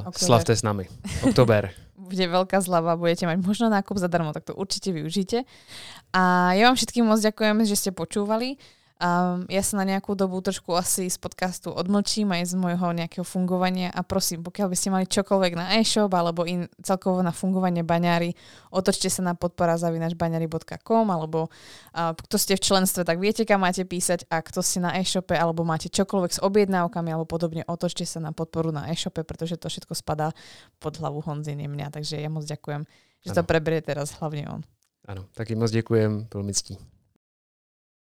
uh, 0.02 0.12
slavte 0.12 0.56
s 0.56 0.64
nami. 0.64 0.88
Oktober. 1.24 1.72
Bude 2.06 2.30
veľká 2.30 2.62
zlava, 2.62 2.94
budete 3.02 3.26
mať 3.26 3.42
možno 3.42 3.66
nákup 3.66 3.98
zadarmo, 3.98 4.30
tak 4.30 4.46
to 4.46 4.54
určite 4.54 4.94
využite. 4.94 5.42
A 6.14 6.54
ja 6.54 6.70
vám 6.70 6.78
všetkým 6.78 7.02
moc 7.02 7.18
ďakujem, 7.18 7.66
že 7.66 7.74
ste 7.74 7.90
počúvali. 7.90 8.62
Um, 8.96 9.44
ja 9.52 9.60
sa 9.60 9.76
na 9.76 9.84
nejakú 9.84 10.16
dobu 10.16 10.40
trošku 10.40 10.72
asi 10.72 11.12
z 11.12 11.20
podcastu 11.20 11.68
odmlčím 11.68 12.32
aj 12.32 12.48
z 12.48 12.54
môjho 12.56 12.96
nejakého 12.96 13.28
fungovania 13.28 13.92
a 13.92 14.08
prosím, 14.08 14.40
pokiaľ 14.40 14.72
by 14.72 14.78
ste 14.80 14.88
mali 14.88 15.04
čokoľvek 15.04 15.52
na 15.52 15.76
e-shop 15.84 16.08
alebo 16.16 16.48
in, 16.48 16.72
celkovo 16.80 17.20
na 17.20 17.36
fungovanie 17.36 17.84
baňári, 17.84 18.40
otočte 18.72 19.12
sa 19.12 19.20
na 19.20 19.36
podpora 19.36 19.76
zavinačbaňari.com 19.76 21.12
alebo 21.12 21.52
uh, 21.52 22.16
kto 22.16 22.40
ste 22.40 22.56
v 22.56 22.64
členstve, 22.64 23.04
tak 23.04 23.20
viete, 23.20 23.44
kam 23.44 23.68
máte 23.68 23.84
písať 23.84 24.32
a 24.32 24.40
kto 24.40 24.64
ste 24.64 24.80
na 24.80 24.96
e-shope 24.96 25.36
alebo 25.36 25.68
máte 25.68 25.92
čokoľvek 25.92 26.32
s 26.32 26.40
objednávkami 26.40 27.12
alebo 27.12 27.28
podobne, 27.28 27.68
otočte 27.68 28.08
sa 28.08 28.24
na 28.24 28.32
podporu 28.32 28.72
na 28.72 28.88
e-shope, 28.96 29.28
pretože 29.28 29.60
to 29.60 29.68
všetko 29.68 29.92
spadá 29.92 30.32
pod 30.80 30.96
hlavu 31.04 31.20
Honzy, 31.20 31.52
nie 31.52 31.68
mňa, 31.68 31.92
takže 31.92 32.16
ja 32.16 32.32
moc 32.32 32.48
ďakujem, 32.48 32.88
že 33.28 33.32
ano. 33.36 33.38
to 33.38 33.42
preberie 33.44 33.84
teraz 33.84 34.16
hlavne 34.24 34.48
on. 34.48 34.64
Ano, 35.04 35.28
taky 35.36 35.60
moc 35.60 35.68
děkujem, 35.68 36.32
bylo 36.32 36.44
mi 36.48 36.56
ctí. 36.56 36.95